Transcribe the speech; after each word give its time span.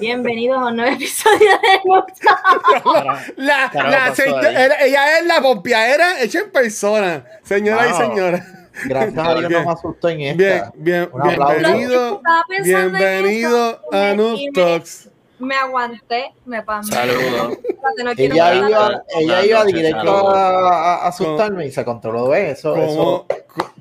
Bienvenidos 0.00 0.58
a 0.58 0.66
un 0.66 0.76
nuevo 0.76 0.92
episodio 0.94 1.38
de 1.38 1.80
Talks. 1.84 3.32
La, 3.36 3.70
la 3.74 4.04
ahí. 4.48 4.56
era- 4.56 4.84
ella 4.84 5.18
es 5.18 5.26
la 5.26 5.40
pompeadera 5.40 6.20
hecha 6.20 6.40
en 6.40 6.50
persona, 6.50 7.24
señora 7.42 7.86
y 7.88 7.90
Wow. 7.92 7.98
señora. 8.00 8.46
Gracias 8.84 9.18
a 9.18 9.34
Dios 9.34 9.50
no 9.50 9.64
me 9.64 9.70
asustó 9.72 10.08
en 10.08 10.20
esta. 10.20 10.36
Bien, 10.36 10.62
bien, 10.76 11.08
Un 11.12 11.22
aplauso. 11.22 11.58
bienvenido, 11.58 12.22
bienvenido 12.62 13.80
a 13.92 14.10
y 14.12 14.16
Noob 14.16 14.36
y 14.38 14.52
Talks. 14.52 15.08
Me 15.38 15.54
aguanté, 15.54 16.32
me 16.44 16.62
pasé. 16.62 16.92
Saludos. 16.92 17.58
No 18.02 18.10
Ella 18.16 18.54
iba, 18.54 19.02
ella 19.18 19.44
iba 19.44 19.64
directo 19.64 20.30
a, 20.30 21.06
asustarme 21.06 21.66
y 21.66 21.70
se 21.70 21.84
controló 21.84 22.34
eso. 22.34 22.74
¿Cómo, 22.74 22.84
eso 22.84 23.26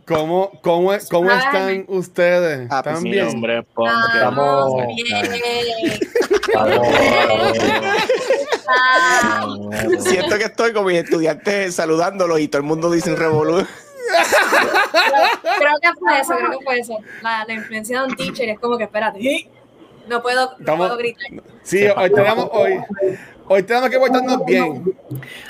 cómo, 0.05 0.51
cómo, 0.61 0.91
cómo 1.09 1.31
están 1.31 1.85
ustedes? 1.87 2.67
Ah, 2.71 2.81
pues 2.83 2.95
¿Están 2.97 3.11
bien? 3.11 3.27
nombre 3.27 3.59
es 3.59 3.65
Estamos 3.67 4.83
Estamos- 4.83 4.83
bien. 4.95 5.99
Vamos. 8.67 10.03
Siento 10.03 10.37
que 10.37 10.43
estoy 10.45 10.73
con 10.73 10.85
mis 10.85 10.97
estudiantes 10.97 11.75
saludándolos 11.75 12.39
y 12.39 12.47
todo 12.47 12.61
el 12.61 12.67
mundo 12.67 12.91
dice 12.91 13.15
revolú. 13.15 13.65
Creo 15.59 15.73
que 15.81 15.89
fue 15.99 16.19
eso, 16.19 16.35
creo 16.35 16.59
que 16.59 16.65
fue 16.65 16.79
eso. 16.79 16.97
La, 17.21 17.45
la 17.45 17.53
influencia 17.53 18.01
de 18.01 18.07
un 18.07 18.15
teacher 18.15 18.49
es 18.49 18.59
como 18.59 18.77
que, 18.77 18.85
espérate, 18.85 19.49
no 20.07 20.21
puedo, 20.21 20.55
no 20.59 20.77
puedo 20.77 20.97
gritar. 20.97 21.27
Sí, 21.67 21.85
hoy 21.85 22.09
tenemos, 22.13 22.49
hoy, 22.53 22.79
hoy 23.49 23.63
tenemos 23.63 23.89
que 23.89 23.99
portarnos 23.99 24.45
bien. 24.45 24.95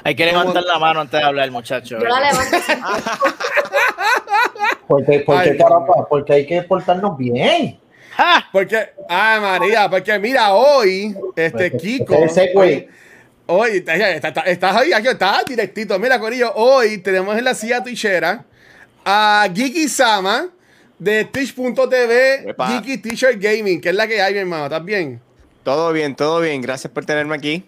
Hay 0.04 0.16
que 0.16 0.26
levantar 0.26 0.64
la 0.64 0.80
mano 0.80 1.02
antes 1.02 1.20
de 1.20 1.26
hablar, 1.26 1.52
muchachos. 1.52 2.02
Yo 2.02 2.08
la 2.10 2.20
levanto. 2.32 2.58
Porque, 4.88 5.20
porque, 5.20 5.50
Ay, 5.52 5.58
caramba, 5.58 6.08
porque 6.10 6.34
hay 6.34 6.48
que 6.48 6.62
portarnos 6.64 7.18
bien. 7.18 7.80
Porque, 8.52 8.90
ah, 9.10 9.38
María, 9.42 9.88
porque 9.90 10.18
mira, 10.18 10.54
hoy, 10.54 11.16
este 11.36 11.78
Kiko. 11.78 12.16
Ese 12.16 12.52
güey. 12.54 12.88
Hoy, 13.46 13.78
está- 13.78 13.96
está- 13.96 14.28
está- 14.30 14.42
estás 14.42 14.76
ahí, 14.76 14.92
aquí 14.94 15.08
está 15.08 15.44
directito. 15.48 16.00
Mira, 16.00 16.20
Corillo, 16.20 16.52
hoy 16.56 16.98
tenemos 16.98 17.38
en 17.38 17.44
la 17.46 17.54
silla 17.54 17.84
twitchera 17.84 18.44
a 19.06 19.48
Geeky 19.54 19.88
Sama 19.88 20.48
de 20.98 21.26
Twitch.tv. 21.26 22.56
Geeky 22.58 22.98
Teacher 22.98 23.38
Gaming, 23.38 23.80
que 23.80 23.90
es 23.90 23.96
la 23.96 24.08
que 24.08 24.20
hay, 24.22 24.34
mi 24.34 24.40
hermano. 24.40 24.64
¿Estás 24.66 24.84
bien? 24.84 25.22
Todo 25.68 25.92
bien, 25.92 26.16
todo 26.16 26.40
bien. 26.40 26.62
Gracias 26.62 26.94
por 26.94 27.04
tenerme 27.04 27.36
aquí. 27.36 27.66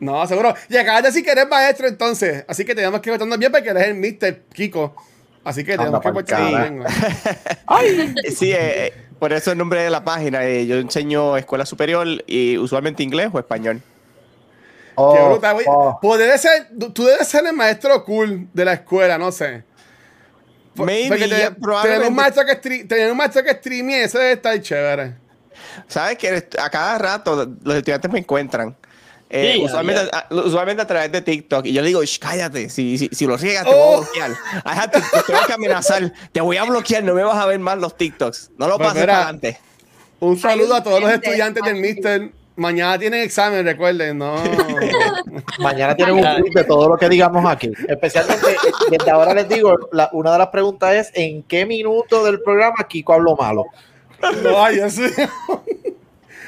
No, 0.00 0.26
seguro. 0.26 0.54
Y 0.70 0.76
acabas 0.78 1.02
de 1.02 1.08
decir 1.10 1.22
que 1.22 1.32
eres 1.32 1.46
maestro, 1.46 1.86
entonces. 1.86 2.46
Así 2.48 2.64
que 2.64 2.74
tenemos 2.74 2.98
que 3.02 3.10
portarnos 3.10 3.38
bien 3.38 3.52
porque 3.52 3.68
eres 3.68 3.88
el 3.88 3.94
Mr. 3.96 4.40
Kiko. 4.54 4.96
Así 5.44 5.62
que 5.62 5.76
tenemos 5.76 6.00
Anda 6.02 6.24
que. 6.24 6.34
Eh, 7.82 8.14
Sí, 8.34 8.52
eh, 8.52 8.86
eh, 8.86 8.92
por 9.18 9.34
eso 9.34 9.52
el 9.52 9.58
nombre 9.58 9.82
de 9.82 9.90
la 9.90 10.02
página. 10.02 10.46
eh, 10.46 10.66
yo 10.66 10.76
enseño 10.76 11.36
escuela 11.36 11.66
superior 11.66 12.06
y 12.26 12.56
usualmente 12.56 13.02
inglés 13.02 13.28
o 13.30 13.38
español. 13.38 13.82
Qué 13.82 14.92
Oh, 14.94 15.28
bruta, 15.32 15.52
güey. 15.52 15.66
oh. 15.68 15.98
Pues 16.00 16.18
debes 16.18 16.40
ser, 16.40 16.68
tú- 16.94 17.04
debes 17.04 17.28
ser 17.28 17.44
el 17.46 17.52
maestro 17.52 18.02
cool 18.06 18.48
de 18.54 18.64
la 18.64 18.72
escuela, 18.72 19.18
no 19.18 19.30
sé. 19.30 19.62
Por- 20.74 20.86
Maybe, 20.86 21.08
porque 21.08 21.28
te- 21.28 21.36
yeah, 21.36 21.54
tener, 21.82 22.00
un 22.08 22.14
maestro 22.14 22.46
que 22.46 22.52
stre- 22.58 22.88
tener 22.88 23.10
un 23.12 23.18
maestro 23.18 23.42
que 23.44 23.50
streamee, 23.50 24.04
eso 24.04 24.18
debe 24.18 24.32
estar 24.32 24.58
chévere. 24.58 25.25
¿Sabes 25.88 26.18
que 26.18 26.48
a 26.58 26.70
cada 26.70 26.98
rato 26.98 27.48
los 27.62 27.74
estudiantes 27.76 28.10
me 28.10 28.18
encuentran? 28.20 28.76
Eh, 29.28 29.58
usualmente, 29.60 30.02
a, 30.12 30.26
usualmente 30.32 30.82
a 30.82 30.86
través 30.86 31.10
de 31.10 31.20
TikTok. 31.20 31.66
Y 31.66 31.72
yo 31.72 31.82
le 31.82 31.88
digo, 31.88 32.02
"Shh, 32.04 32.18
cállate. 32.20 32.68
Si, 32.70 32.96
si, 32.96 33.08
si 33.12 33.26
lo 33.26 33.36
riegas, 33.36 33.64
te 33.64 33.70
voy 33.70 33.78
a 33.80 33.84
Oh. 33.84 34.00
bloquear. 34.02 34.30
I 34.30 34.68
have 34.78 34.88
to- 34.92 35.00
te 35.00 35.22
tengo 35.32 35.40
que 35.46 35.52
amenazar. 35.52 36.12
Te 36.30 36.40
voy 36.40 36.56
a 36.56 36.64
bloquear. 36.64 37.02
No 37.02 37.12
me 37.14 37.24
vas 37.24 37.36
a 37.36 37.46
ver 37.46 37.58
más 37.58 37.76
los 37.78 37.96
TikToks. 37.96 38.52
No 38.56 38.68
lo 38.68 38.76
Pues 38.76 38.88
pases 38.88 39.00
mira, 39.02 39.12
para 39.14 39.22
adelante. 39.24 39.58
Un 40.20 40.38
saludo 40.38 40.76
a 40.76 40.82
todos 40.82 41.00
los 41.00 41.10
estudiantes 41.10 41.62
del. 41.64 41.76
Mister. 41.76 42.30
Mañana 42.58 42.98
tienen 42.98 43.20
examen, 43.20 43.66
recuerden, 43.66 44.16
no. 44.16 44.36
Mañana 45.58 45.94
tienen 45.94 46.14
un 46.14 46.42
quiz 46.42 46.54
de 46.54 46.64
todo 46.64 46.88
lo 46.88 46.96
que 46.96 47.08
digamos 47.08 47.44
aquí. 47.50 47.70
Especialmente, 47.88 48.46
desde 48.90 49.10
ahora 49.10 49.34
les 49.34 49.48
digo, 49.48 49.76
la- 49.92 50.08
una 50.12 50.32
de 50.32 50.38
las 50.38 50.48
preguntas 50.48 50.94
es: 50.94 51.10
¿en 51.14 51.42
qué 51.42 51.66
minuto 51.66 52.24
del 52.24 52.40
programa 52.40 52.76
Kiko 52.88 53.12
habló 53.12 53.36
malo? 53.36 53.66
No, 54.42 54.70
yo 54.72 54.90
sí. 54.90 55.02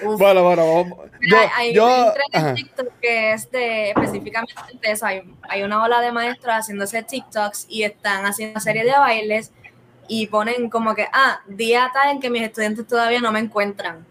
Uf. 0.04 0.18
Bueno, 0.18 0.44
bueno, 0.44 0.74
vamos. 0.74 0.98
Yo, 1.20 1.36
hay, 1.36 1.48
hay 1.56 1.74
yo, 1.74 1.86
un 1.86 2.12
tren 2.14 2.26
en 2.32 2.40
ajá. 2.44 2.54
TikTok 2.54 2.88
que 3.00 3.32
es 3.32 3.50
de 3.50 3.90
específicamente 3.90 4.54
de 4.80 4.90
eso. 4.92 5.04
Hay, 5.06 5.22
hay 5.48 5.62
una 5.64 5.82
ola 5.82 6.00
de 6.00 6.12
maestros 6.12 6.54
haciéndose 6.54 7.02
TikToks 7.02 7.66
y 7.68 7.82
están 7.82 8.24
haciendo 8.24 8.52
una 8.52 8.60
serie 8.60 8.84
de 8.84 8.92
bailes 8.92 9.50
y 10.06 10.28
ponen 10.28 10.70
como 10.70 10.94
que, 10.94 11.06
ah, 11.12 11.40
día 11.48 11.90
tal 11.92 12.10
en 12.12 12.20
que 12.20 12.30
mis 12.30 12.42
estudiantes 12.42 12.86
todavía 12.86 13.20
no 13.20 13.32
me 13.32 13.40
encuentran. 13.40 14.06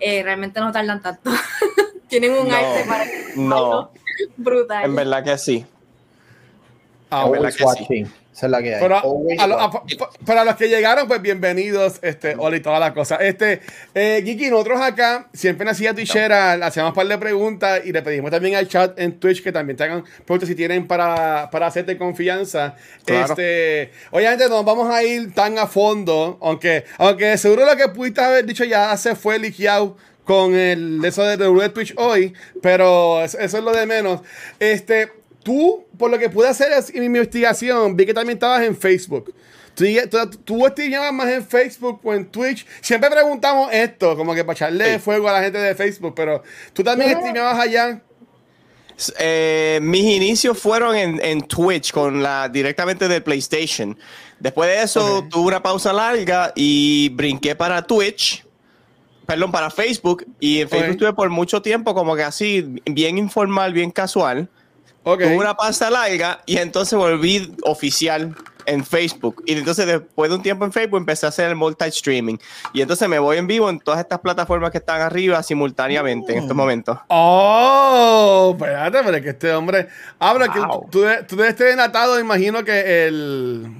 Eh, 0.00 0.22
realmente 0.22 0.58
no 0.60 0.72
tardan 0.72 1.02
tanto. 1.02 1.30
Tienen 2.08 2.32
un 2.32 2.48
No, 2.48 2.54
arte 2.56 2.84
para 2.88 3.04
No, 3.36 3.90
brutal. 4.38 4.84
en 4.86 4.96
verdad 4.96 5.22
que 5.22 5.36
sí. 5.38 5.66
Ah, 7.10 7.22
Always 7.22 7.56
que 7.56 7.58
sí. 7.58 7.64
watching. 7.64 8.12
Esa 8.32 8.46
es 8.46 8.52
la 8.52 8.62
que 8.62 8.74
hay. 8.76 8.80
Pero 8.80 8.96
a, 8.96 9.00
a 9.42 9.46
lo- 9.46 9.84
para 10.24 10.44
los 10.44 10.54
que 10.54 10.68
llegaron, 10.68 11.08
pues 11.08 11.20
bienvenidos, 11.20 11.98
este, 12.02 12.36
hola 12.38 12.56
y 12.56 12.60
todas 12.60 12.78
las 12.78 12.92
cosas. 12.92 13.18
Este, 13.20 13.60
eh, 13.94 14.22
Giki, 14.24 14.48
nosotros 14.48 14.80
acá, 14.80 15.28
siempre 15.32 15.68
en 15.68 15.76
la 15.84 15.92
twitchera, 15.94 16.56
le 16.56 16.64
hacemos 16.64 16.90
un 16.90 16.94
par 16.94 17.08
de 17.08 17.18
preguntas 17.18 17.80
y 17.84 17.92
le 17.92 18.00
pedimos 18.02 18.30
también 18.30 18.54
al 18.54 18.68
chat 18.68 18.98
en 18.98 19.18
Twitch 19.18 19.42
que 19.42 19.50
también 19.50 19.76
te 19.76 19.82
hagan 19.84 20.04
preguntas 20.24 20.48
si 20.48 20.54
tienen 20.54 20.86
para, 20.86 21.50
para 21.50 21.66
hacerte 21.66 21.98
confianza. 21.98 22.76
Claro. 23.04 23.30
Este, 23.32 23.90
obviamente 24.12 24.48
no 24.48 24.62
vamos 24.62 24.88
a 24.94 25.02
ir 25.02 25.34
tan 25.34 25.58
a 25.58 25.66
fondo, 25.66 26.38
aunque, 26.40 26.84
aunque 26.98 27.36
seguro 27.36 27.66
lo 27.66 27.76
que 27.76 27.88
pudiste 27.88 28.20
haber 28.20 28.46
dicho 28.46 28.64
ya 28.64 28.96
se 28.96 29.16
fue 29.16 29.38
liqueado 29.40 29.96
con 30.24 30.54
el 30.54 31.04
eso 31.04 31.24
de 31.24 31.36
de 31.36 31.68
Twitch 31.70 31.92
hoy, 31.96 32.32
pero 32.62 33.20
eso, 33.24 33.38
eso 33.40 33.58
es 33.58 33.64
lo 33.64 33.72
de 33.72 33.84
menos. 33.86 34.20
Este, 34.60 35.19
tú, 35.42 35.84
por 35.98 36.10
lo 36.10 36.18
que 36.18 36.28
pude 36.30 36.48
hacer 36.48 36.72
es- 36.72 36.90
en 36.90 37.00
mi 37.00 37.06
investigación, 37.06 37.96
vi 37.96 38.06
que 38.06 38.14
también 38.14 38.36
estabas 38.36 38.62
en 38.62 38.76
Facebook. 38.76 39.34
Tú, 39.74 39.84
tú, 40.10 40.30
tú 40.44 40.66
streameabas 40.68 41.12
más 41.12 41.28
en 41.28 41.46
Facebook 41.46 42.00
o 42.02 42.12
en 42.12 42.26
Twitch. 42.26 42.66
Siempre 42.80 43.08
preguntamos 43.10 43.70
esto, 43.72 44.16
como 44.16 44.34
que 44.34 44.44
para 44.44 44.54
echarle 44.54 44.94
Sí. 44.94 44.98
fuego 44.98 45.28
a 45.28 45.32
la 45.32 45.42
gente 45.42 45.58
de 45.58 45.74
Facebook, 45.74 46.12
pero 46.14 46.42
tú 46.72 46.82
también 46.82 47.12
streameabas 47.16 47.58
allá. 47.58 48.02
Eh, 49.18 49.78
mis 49.82 50.04
inicios 50.04 50.58
fueron 50.58 50.94
en, 50.94 51.24
en 51.24 51.40
Twitch 51.42 51.90
con 51.92 52.22
la 52.22 52.48
directamente 52.50 53.08
de 53.08 53.20
PlayStation. 53.22 53.96
Después 54.38 54.68
de 54.68 54.82
eso 54.82 55.26
tuve 55.30 55.46
una 55.48 55.62
pausa 55.62 55.92
larga 55.92 56.52
y 56.54 57.08
brinqué 57.10 57.54
para 57.54 57.80
Twitch, 57.82 58.44
perdón, 59.24 59.52
para 59.52 59.70
Facebook. 59.70 60.26
Y 60.38 60.60
en 60.60 60.68
Facebook 60.68 60.88
Ok. 60.88 60.92
estuve 60.92 61.12
por 61.14 61.30
mucho 61.30 61.62
tiempo 61.62 61.94
como 61.94 62.14
que 62.14 62.24
así, 62.24 62.74
bien 62.84 63.16
informal, 63.16 63.72
bien 63.72 63.90
casual. 63.90 64.50
Ok. 65.02 65.20
Tuve 65.22 65.36
una 65.36 65.54
pausa 65.54 65.90
larga 65.90 66.40
y 66.46 66.58
entonces 66.58 66.98
volví 66.98 67.54
oficial 67.64 68.34
en 68.66 68.84
Facebook. 68.84 69.42
Y 69.46 69.54
entonces 69.54 69.86
después 69.86 70.30
de 70.30 70.36
un 70.36 70.42
tiempo 70.42 70.64
en 70.64 70.72
Facebook 70.72 70.98
empecé 70.98 71.26
a 71.26 71.30
hacer 71.30 71.48
el 71.48 71.56
multi-streaming. 71.56 72.36
Y 72.72 72.82
entonces 72.82 73.08
me 73.08 73.18
voy 73.18 73.38
en 73.38 73.46
vivo 73.46 73.68
en 73.70 73.80
todas 73.80 73.98
estas 74.00 74.20
plataformas 74.20 74.70
que 74.70 74.78
están 74.78 75.00
arriba 75.00 75.42
simultáneamente 75.42 76.32
en 76.34 76.40
estos 76.40 76.56
momentos. 76.56 76.98
Oh, 77.08 78.54
espérate, 78.56 78.98
pero 79.04 79.16
es 79.16 79.22
que 79.22 79.30
este 79.30 79.52
hombre. 79.54 79.88
Habla 80.18 80.46
Wow. 80.48 80.54
que 80.84 80.90
tú, 80.90 81.06
tú 81.28 81.36
debes 81.36 81.56
tener 81.56 81.80
atado, 81.80 82.20
imagino 82.20 82.62
que 82.64 83.06
el. 83.06 83.74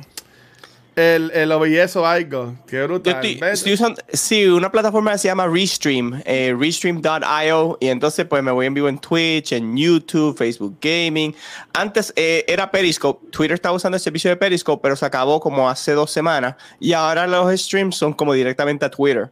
El, 0.97 1.31
el 1.33 1.53
OBS 1.53 1.97
o 1.97 2.07
algo. 2.07 2.55
Qué 2.67 2.77
Yo 2.79 2.89
brutal. 2.89 3.15
estoy, 3.15 3.35
¿Ves? 3.37 3.61
estoy 3.61 3.73
usando, 3.75 4.03
sí, 4.13 4.47
una 4.47 4.71
plataforma 4.71 5.13
que 5.13 5.19
se 5.19 5.29
llama 5.29 5.47
Restream, 5.47 6.21
eh, 6.25 6.55
restream.io, 6.59 7.79
y 7.81 7.87
entonces 7.89 8.27
pues 8.27 8.43
me 8.43 8.51
voy 8.51 8.67
en 8.67 8.75
vivo 8.75 8.89
en 8.89 8.99
Twitch, 8.99 9.53
en 9.53 9.77
YouTube, 9.77 10.37
Facebook 10.37 10.77
Gaming. 10.81 11.35
Antes 11.73 12.13
eh, 12.17 12.45
era 12.49 12.71
Periscope, 12.71 13.31
Twitter 13.31 13.55
estaba 13.55 13.75
usando 13.77 13.97
el 13.97 14.01
servicio 14.01 14.31
de 14.31 14.37
Periscope, 14.37 14.83
pero 14.83 14.97
se 14.97 15.07
acabó 15.07 15.41
como 15.41 15.69
hace 15.71 15.93
dos 15.93 16.11
semanas, 16.11 16.57
y 16.81 16.93
ahora 16.93 17.27
los 17.27 17.51
streams 17.61 17.97
son 17.97 18.13
como 18.13 18.33
directamente 18.35 18.85
a 18.85 18.91
Twitter. 18.91 19.31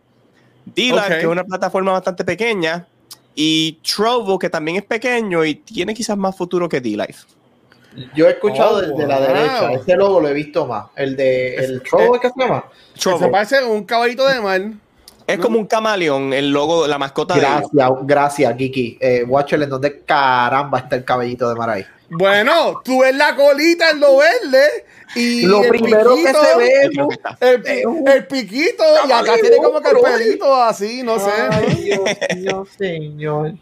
D-Live, 0.65 0.99
Ok. 0.99 1.09
que 1.09 1.19
es 1.21 1.25
una 1.27 1.45
plataforma 1.45 1.93
bastante 1.93 2.25
pequeña, 2.25 2.87
y 3.35 3.79
Trovo, 3.83 4.39
que 4.39 4.49
también 4.51 4.79
es 4.79 4.85
pequeño 4.85 5.45
y 5.45 5.55
tiene 5.57 5.95
quizás 5.95 6.17
más 6.17 6.37
futuro 6.37 6.69
que 6.69 6.81
D-Live. 6.81 7.15
Yo 8.15 8.27
he 8.27 8.31
escuchado 8.31 8.77
Oh, 8.77 8.81
desde 8.81 9.07
la 9.07 9.21
derecha. 9.21 9.73
Ese 9.73 9.97
logo 9.97 10.21
lo 10.21 10.29
he 10.29 10.33
visto 10.33 10.67
más. 10.67 10.87
El 10.95 11.17
de 11.17 11.57
Es- 11.57 11.63
el 11.71 11.83
Trovo, 11.83 12.17
eh, 12.17 12.19
¿qué 12.23 12.29
se 12.31 12.41
llama? 12.41 12.65
Que 12.95 13.01
Trovo. 13.01 13.19
se 13.19 13.29
parece 13.29 13.57
a 13.59 13.67
un 13.67 13.85
caballito 13.85 14.27
de 14.27 14.41
mar. 14.41 14.61
Es 15.27 15.39
como 15.39 15.59
un 15.59 15.67
camaleón, 15.67 16.33
el 16.33 16.51
logo, 16.51 16.87
la 16.87 16.97
mascota 16.97 17.35
de 17.35 17.41
ellos. 17.41 17.69
Gracias, 17.73 17.91
gracias, 18.07 18.55
Kiki. 18.57 18.97
Eh, 18.99 19.25
Watcher, 19.29 19.63
¿en 19.63 19.69
dónde 19.69 20.01
caramba 20.07 20.79
está 20.79 20.97
el 20.97 21.05
cabellito 21.05 21.49
de 21.51 21.55
Maray? 21.55 21.85
Bueno, 22.09 22.81
tú 22.83 23.01
ves 23.01 23.15
la 23.15 23.37
colita 23.37 23.91
en 23.91 24.01
lo 24.01 24.17
verde 24.17 24.87
y 25.15 25.43
Lo 25.43 25.63
el 25.63 25.69
primero 25.69 26.15
que 26.17 26.23
piquito, 26.23 26.45
se 26.45 26.57
ve. 26.57 26.91
Que 27.39 27.51
el, 27.51 27.63
pi- 27.63 28.11
el 28.11 28.27
piquito 28.27 28.85
y 29.07 29.13
acá 29.13 29.35
tiene 29.39 29.59
como 29.59 29.83
que 29.83 29.91
el 29.91 29.99
pelito 29.99 30.55
así, 30.55 31.03
no 31.03 31.19
sé. 31.19 31.31
Ay, 31.51 31.75
Dios 31.75 32.01
mío, 32.37 32.67
señor. 32.79 33.53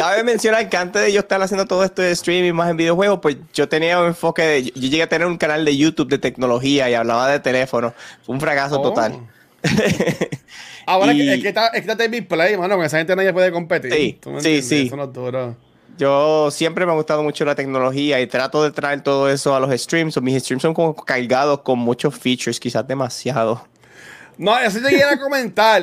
Cabe 0.00 0.24
mencionar 0.24 0.68
que 0.68 0.76
antes 0.76 1.02
de 1.02 1.12
yo 1.12 1.20
estar 1.20 1.40
haciendo 1.42 1.66
todo 1.66 1.84
esto 1.84 2.00
de 2.02 2.10
streaming 2.12 2.52
más 2.54 2.70
en 2.70 2.76
videojuegos, 2.78 3.18
pues 3.20 3.36
yo 3.52 3.68
tenía 3.68 4.00
un 4.00 4.06
enfoque 4.06 4.42
de. 4.42 4.62
Yo 4.64 4.72
llegué 4.74 5.02
a 5.02 5.08
tener 5.08 5.26
un 5.26 5.36
canal 5.36 5.64
de 5.64 5.76
YouTube 5.76 6.08
de 6.08 6.18
tecnología 6.18 6.88
y 6.88 6.94
hablaba 6.94 7.28
de 7.28 7.40
teléfono. 7.40 7.92
Fue 8.24 8.34
un 8.34 8.40
fracaso 8.40 8.80
Oh. 8.80 8.82
total. 8.82 9.18
Ahora 10.86 11.12
Y- 11.12 11.18
que, 11.18 11.34
es 11.34 11.42
que 11.42 11.48
está, 11.48 11.66
es 11.68 11.72
que 11.72 11.78
está 11.90 11.94
David 11.96 12.26
Play, 12.28 12.56
mano, 12.56 12.76
con 12.76 12.84
esa 12.84 12.98
gente 12.98 13.14
nadie 13.14 13.32
puede 13.32 13.52
competir. 13.52 13.92
Sí, 13.92 14.18
¿Tú 14.20 14.30
me 14.30 14.40
sí, 14.40 14.62
sí. 14.62 14.86
Eso 14.86 14.96
no. 14.96 15.56
Yo 15.98 16.50
siempre 16.50 16.86
me 16.86 16.92
ha 16.92 16.94
gustado 16.94 17.22
mucho 17.22 17.44
la 17.44 17.54
tecnología 17.54 18.20
y 18.22 18.26
trato 18.26 18.62
de 18.62 18.70
traer 18.70 19.02
todo 19.02 19.28
eso 19.28 19.54
a 19.54 19.60
los 19.60 19.70
streams. 19.78 20.18
Mis 20.22 20.42
streams 20.42 20.62
son 20.62 20.72
como 20.72 20.94
cargados 20.96 21.60
con 21.60 21.78
muchos 21.78 22.14
features, 22.18 22.58
quizás 22.58 22.86
demasiado. 22.88 23.66
No, 24.40 24.58
eso 24.58 24.80
te 24.80 24.88
quiero 24.88 25.20
comentar. 25.20 25.82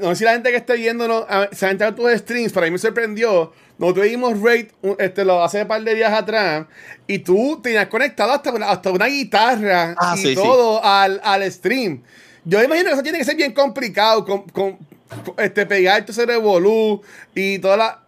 No 0.00 0.10
sé 0.10 0.16
si 0.16 0.24
la 0.24 0.32
gente 0.32 0.50
que 0.50 0.56
esté 0.58 0.76
viendo 0.76 1.08
no, 1.08 1.26
a- 1.28 1.48
se 1.52 1.66
ha 1.66 1.70
entrado 1.70 1.94
tus 1.96 2.10
streams, 2.12 2.52
pero 2.52 2.64
a 2.64 2.68
mí 2.68 2.72
me 2.72 2.78
sorprendió. 2.78 3.52
Nosotros 3.78 4.06
vimos 4.06 4.40
Raid 4.40 4.68
un- 4.82 4.94
este, 4.98 5.24
lo 5.24 5.42
hace 5.42 5.62
un 5.62 5.68
par 5.68 5.82
de 5.82 5.94
días 5.94 6.12
atrás 6.12 6.66
y 7.08 7.18
tú 7.18 7.60
tenías 7.62 7.88
conectado 7.88 8.32
hasta 8.32 8.52
una, 8.52 8.70
hasta 8.70 8.90
una 8.92 9.06
guitarra 9.06 9.94
Ah, 9.98 10.14
y 10.16 10.22
sí, 10.22 10.28
sí. 10.28 10.34
todo 10.36 10.82
Al, 10.84 11.20
al 11.24 11.50
stream. 11.50 12.00
Yo 12.44 12.62
imagino 12.62 12.86
que 12.88 12.92
eso 12.94 13.02
tiene 13.02 13.18
que 13.18 13.24
ser 13.24 13.34
bien 13.36 13.52
complicado 13.52 14.24
con, 14.24 14.42
con- 14.50 14.78
con, 15.24 15.34
este, 15.38 15.66
pegar 15.66 16.04
ese 16.08 16.24
revolú 16.24 17.02
y 17.34 17.58
toda 17.58 17.76
la. 17.76 18.02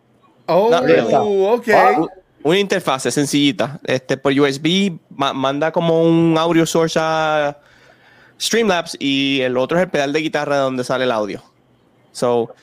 Oh, 0.47 0.71
No, 0.71 1.23
ok. 1.55 1.69
Ah, 1.75 2.01
Una 2.45 2.59
interfaz 2.59 3.03
sencillita. 3.03 3.81
Este, 3.85 4.17
por 4.17 4.33
USB 4.33 4.93
ma- 5.11 5.33
manda 5.33 5.73
como 5.73 6.03
un 6.05 6.37
audio 6.39 6.65
source 6.65 6.99
a 7.03 7.59
Streamlabs 8.41 8.97
y 9.01 9.41
el 9.43 9.57
otro 9.57 9.79
es 9.79 9.85
el 9.85 9.91
pedal 9.91 10.13
de 10.13 10.21
guitarra 10.21 10.57
de 10.57 10.63
donde 10.63 10.85
sale 10.85 11.05
el 11.05 11.13
audio. 11.13 11.43
So, 12.13 12.55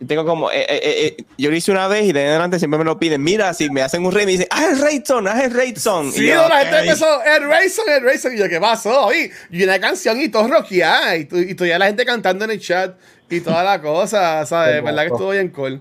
yo 0.00 0.06
tengo 0.06 0.24
como, 0.24 0.50
eh, 0.50 0.66
eh, 0.68 1.14
eh, 1.18 1.24
yo 1.38 1.50
lo 1.50 1.56
hice 1.56 1.70
una 1.70 1.86
vez 1.88 2.04
y 2.04 2.12
de 2.12 2.18
ahí 2.20 2.24
en 2.26 2.30
adelante 2.32 2.58
siempre 2.58 2.78
me 2.78 2.84
lo 2.84 2.98
piden. 2.98 3.22
Mira, 3.22 3.54
si 3.54 3.70
me 3.70 3.80
hacen 3.82 4.04
un 4.04 4.12
raid, 4.12 4.26
me 4.26 4.32
dicen, 4.32 4.46
haz 4.50 4.72
el 4.72 4.78
raid 4.80 5.02
song, 5.04 5.26
haz 5.28 5.44
el 5.44 5.50
raid 5.54 5.76
song. 5.78 6.10
Sí, 6.12 6.24
Y 6.24 6.28
yo, 6.28 6.48
la 6.48 6.58
gente 6.60 6.78
empezó, 6.80 7.22
el 7.22 7.48
Rayson, 7.48 7.84
el 7.88 8.02
Rayson. 8.04 8.34
Y 8.34 8.38
yo, 8.38 8.48
¿qué 8.48 8.60
pasó? 8.60 9.12
Y, 9.14 9.30
y 9.50 9.62
una 9.64 9.78
canción 9.80 10.20
y 10.20 10.28
todo 10.28 10.46
rockeada. 10.48 11.16
Y, 11.16 11.24
tú- 11.26 11.38
y 11.38 11.54
todavía 11.54 11.78
la 11.78 11.86
gente 11.86 12.04
cantando 12.04 12.44
en 12.44 12.50
el 12.52 12.60
chat 12.60 12.94
y 13.30 13.40
toda 13.40 13.62
la 13.64 13.80
cosa, 13.80 14.44
¿sabes? 14.46 14.82
¿Verdad 14.82 15.02
que 15.02 15.08
estuvo 15.08 15.30
bien 15.30 15.48
cool? 15.50 15.80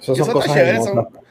Eso 0.00 0.12
Y 0.12 0.16
son 0.16 0.24
eso 0.24 0.32
cosas 0.32 0.48
está 0.50 0.60
chévere. 0.60 0.76
hermosas. 0.78 0.94
Son, 0.94 1.25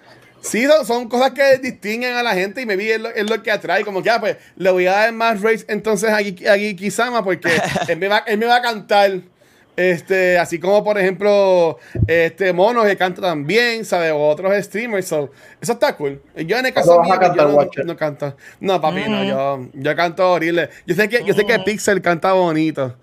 sí, 0.45 0.65
son, 0.65 0.85
son 0.85 1.09
cosas 1.09 1.31
que 1.31 1.57
distinguen 1.57 2.13
a 2.13 2.23
la 2.23 2.33
gente 2.33 2.61
y 2.61 2.65
me 2.65 2.75
vi 2.75 2.91
es 2.91 2.99
lo, 2.99 3.09
es 3.09 3.29
lo 3.29 3.41
que 3.41 3.51
atrae. 3.51 3.83
Como 3.83 4.01
que, 4.01 4.09
ah, 4.09 4.19
pues, 4.19 4.37
le 4.55 4.71
voy 4.71 4.87
a 4.87 4.91
dar 4.91 5.13
más 5.13 5.41
race 5.41 5.65
entonces 5.67 6.11
aquí, 6.11 6.47
aquí 6.47 6.75
Kisama 6.75 7.23
porque 7.23 7.49
él 7.87 7.97
me, 7.97 8.07
va, 8.07 8.19
él 8.19 8.37
me 8.37 8.45
va 8.45 8.57
a 8.57 8.61
cantar. 8.61 9.21
Este, 9.77 10.37
así 10.37 10.57
como 10.57 10.85
por 10.85 10.97
ejemplo, 10.97 11.77
este 12.07 12.53
Mono 12.53 12.83
que 12.83 12.95
canta 12.95 13.21
también, 13.21 13.83
¿sabes? 13.83 14.13
O 14.13 14.27
otros 14.27 14.55
streamers. 14.63 15.05
so, 15.05 15.31
eso 15.59 15.73
está 15.73 15.97
cool. 15.97 16.21
Yo 16.33 16.57
en 16.57 16.65
el 16.65 16.73
caso 16.73 17.01
mío, 17.01 17.09
pues, 17.09 17.19
cantar, 17.19 17.49
yo 17.49 17.83
no, 17.83 17.83
no 17.83 17.97
canto. 17.97 18.37
No, 18.61 18.79
papi, 18.79 19.01
no, 19.09 19.23
yo, 19.25 19.67
yo 19.73 19.95
canto 19.97 20.31
horrible. 20.31 20.69
Yo 20.85 20.95
sé 20.95 21.09
que, 21.09 21.25
yo 21.25 21.33
sé 21.33 21.45
que 21.45 21.59
Pixel 21.59 22.01
canta 22.01 22.31
bonito. 22.31 22.95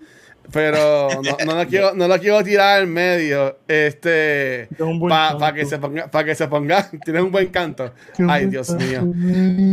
Pero 0.51 1.09
no, 1.21 1.37
no, 1.45 1.55
lo 1.55 1.67
quiero, 1.67 1.93
no 1.93 2.07
lo 2.07 2.19
quiero 2.19 2.43
tirar 2.43 2.79
al 2.79 2.87
medio. 2.87 3.59
Este. 3.67 4.67
Para 5.09 5.53
que 5.53 5.65
se 5.65 5.77
ponga. 5.79 6.07
Para 6.11 6.25
que 6.25 6.35
se 6.35 6.47
ponga. 6.47 6.89
Tienes 7.05 7.23
un 7.23 7.31
buen 7.31 7.47
canto. 7.47 7.91
Ay, 8.27 8.47
Dios 8.47 8.69
mío. 8.75 9.03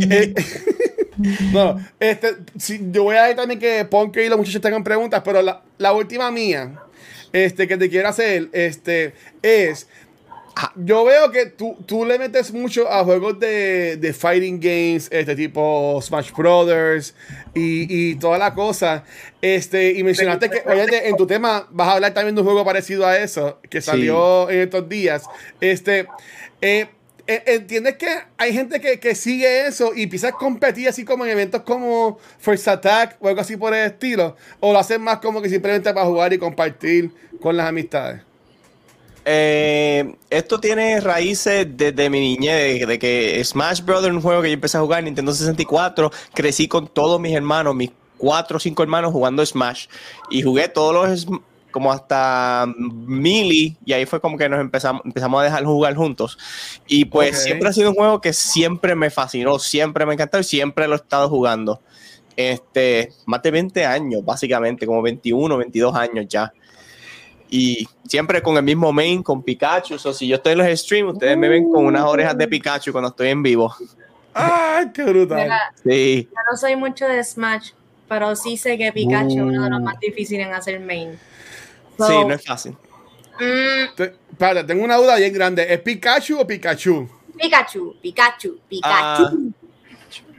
Eh, 0.09 0.33
no, 1.53 1.77
este. 1.99 2.37
sí, 2.57 2.79
yo 2.91 3.03
voy 3.03 3.17
a 3.17 3.27
ver 3.27 3.35
también 3.35 3.59
que 3.59 3.85
Ponke 3.85 4.25
y 4.25 4.29
los 4.29 4.37
muchachos 4.37 4.61
tengan 4.61 4.83
preguntas. 4.83 5.21
Pero 5.23 5.41
la, 5.41 5.61
la 5.77 5.93
última 5.93 6.31
mía. 6.31 6.73
Este, 7.33 7.67
que 7.67 7.77
te 7.77 7.89
quiero 7.89 8.09
hacer. 8.09 8.49
Este. 8.53 9.13
Es. 9.41 9.87
Yo 10.75 11.05
veo 11.05 11.31
que 11.31 11.47
tú, 11.47 11.77
tú 11.85 12.05
le 12.05 12.19
metes 12.19 12.51
mucho 12.51 12.91
a 12.91 13.03
juegos 13.03 13.39
de, 13.39 13.97
de 13.97 14.13
fighting 14.13 14.59
games, 14.59 15.07
este 15.11 15.35
tipo 15.35 15.99
Smash 16.01 16.31
Brothers 16.31 17.15
y, 17.53 18.11
y 18.11 18.15
toda 18.15 18.37
la 18.37 18.53
cosa. 18.53 19.03
Este, 19.41 19.91
y 19.91 20.03
mencionaste 20.03 20.49
que, 20.49 20.61
obviamente, 20.65 21.07
en 21.07 21.15
tu 21.15 21.25
tema 21.25 21.67
vas 21.71 21.87
a 21.87 21.91
hablar 21.93 22.13
también 22.13 22.35
de 22.35 22.41
un 22.41 22.47
juego 22.47 22.65
parecido 22.65 23.05
a 23.05 23.17
eso, 23.17 23.59
que 23.69 23.81
salió 23.81 24.49
en 24.49 24.59
estos 24.59 24.87
días. 24.87 25.23
Este, 25.59 26.07
eh, 26.61 26.87
eh, 27.27 27.43
¿entiendes 27.45 27.95
que 27.97 28.09
hay 28.37 28.53
gente 28.53 28.79
que, 28.81 28.99
que 28.99 29.15
sigue 29.15 29.67
eso 29.67 29.93
y 29.95 30.03
empieza 30.03 30.29
a 30.29 30.31
competir 30.31 30.87
así 30.87 31.05
como 31.05 31.25
en 31.25 31.31
eventos 31.31 31.61
como 31.61 32.19
First 32.39 32.67
Attack 32.67 33.17
o 33.19 33.27
algo 33.27 33.41
así 33.41 33.57
por 33.57 33.73
el 33.73 33.85
estilo? 33.85 34.35
¿O 34.59 34.73
lo 34.73 34.79
hacen 34.79 35.01
más 35.01 35.19
como 35.19 35.41
que 35.41 35.49
simplemente 35.49 35.93
para 35.93 36.05
jugar 36.05 36.33
y 36.33 36.37
compartir 36.37 37.11
con 37.39 37.55
las 37.55 37.67
amistades? 37.67 38.21
Eh, 39.23 40.15
esto 40.29 40.59
tiene 40.59 40.99
raíces 40.99 41.67
desde 41.69 42.09
mi 42.09 42.19
niñez, 42.19 42.87
de, 42.87 42.99
que 42.99 43.43
Smash 43.43 43.81
Brothers, 43.81 44.15
un 44.15 44.21
juego 44.21 44.41
que 44.41 44.49
yo 44.49 44.53
empecé 44.53 44.77
a 44.77 44.81
jugar 44.81 44.99
en 44.99 45.05
Nintendo 45.05 45.33
64, 45.33 46.11
crecí 46.33 46.67
con 46.67 46.87
todos 46.87 47.19
mis 47.19 47.33
hermanos, 47.33 47.75
mis 47.75 47.91
cuatro 48.17 48.57
o 48.57 48.59
cinco 48.59 48.83
hermanos 48.83 49.11
jugando 49.11 49.45
Smash. 49.45 49.87
Y 50.29 50.41
jugué 50.41 50.69
todos 50.69 50.93
los, 50.93 51.27
como 51.71 51.91
hasta 51.91 52.65
Melee, 52.77 53.75
y 53.85 53.93
ahí 53.93 54.05
fue 54.05 54.19
como 54.19 54.37
que 54.37 54.49
nos 54.49 54.59
empezamos, 54.59 55.01
empezamos 55.05 55.41
a 55.41 55.43
dejar 55.43 55.65
jugar 55.65 55.95
juntos. 55.95 56.37
Y 56.87 57.05
pues 57.05 57.43
siempre 57.43 57.69
ha 57.69 57.73
sido 57.73 57.89
un 57.89 57.95
juego 57.95 58.21
que 58.21 58.33
siempre 58.33 58.95
me 58.95 59.09
fascinó, 59.09 59.59
siempre 59.59 60.05
me 60.05 60.13
encantó 60.13 60.39
y 60.39 60.43
siempre 60.43 60.87
lo 60.87 60.93
he 60.93 60.97
estado 60.97 61.29
jugando. 61.29 61.81
Este, 62.35 63.11
más 63.25 63.41
de 63.41 63.51
20 63.51 63.85
años, 63.85 64.23
básicamente, 64.23 64.85
como 64.85 65.01
21, 65.01 65.57
22 65.57 65.95
años 65.95 66.25
ya. 66.27 66.53
Y 67.53 67.85
siempre 68.07 68.41
con 68.41 68.55
el 68.55 68.63
mismo 68.63 68.93
main, 68.93 69.21
con 69.21 69.43
Pikachu. 69.43 69.95
O 69.95 70.13
si 70.13 70.25
yo 70.25 70.37
estoy 70.37 70.53
en 70.53 70.59
los 70.59 70.79
streams, 70.79 71.11
ustedes 71.13 71.37
me 71.37 71.49
ven 71.49 71.69
con 71.69 71.85
unas 71.85 72.03
orejas 72.05 72.37
de 72.37 72.47
Pikachu 72.47 72.93
cuando 72.93 73.09
estoy 73.09 73.27
en 73.27 73.43
vivo. 73.43 73.75
¡Ay, 74.33 74.85
qué 74.93 75.03
brutal! 75.03 75.43
Mira, 75.43 75.73
Sí. 75.83 76.29
yo 76.31 76.39
no 76.49 76.57
soy 76.57 76.77
mucho 76.77 77.05
de 77.05 77.21
Smash, 77.21 77.71
pero 78.07 78.33
sí 78.37 78.55
sé 78.55 78.77
que 78.77 78.93
Pikachu 78.93 79.27
es 79.27 79.35
uno 79.41 79.63
de 79.65 79.69
los 79.69 79.79
Uh. 79.81 79.83
más 79.83 79.99
difíciles 79.99 80.47
en 80.47 80.53
hacer 80.53 80.79
main. 80.79 81.11
Sí, 81.11 81.97
So, 81.97 82.25
no 82.25 82.33
es 82.33 82.45
fácil. 82.45 82.71
mm, 82.71 83.95
Te- 83.97 84.15
tengo 84.65 84.85
una 84.85 84.95
duda 84.95 85.17
bien 85.17 85.33
grande. 85.33 85.65
¿Es 85.73 85.79
Pikachu 85.81 86.39
o 86.39 86.47
Pikachu? 86.47 87.09
Pikachu, 87.37 87.95
Pikachu, 88.01 88.59
Pikachu. 88.69 88.93
Ah, 88.95 89.31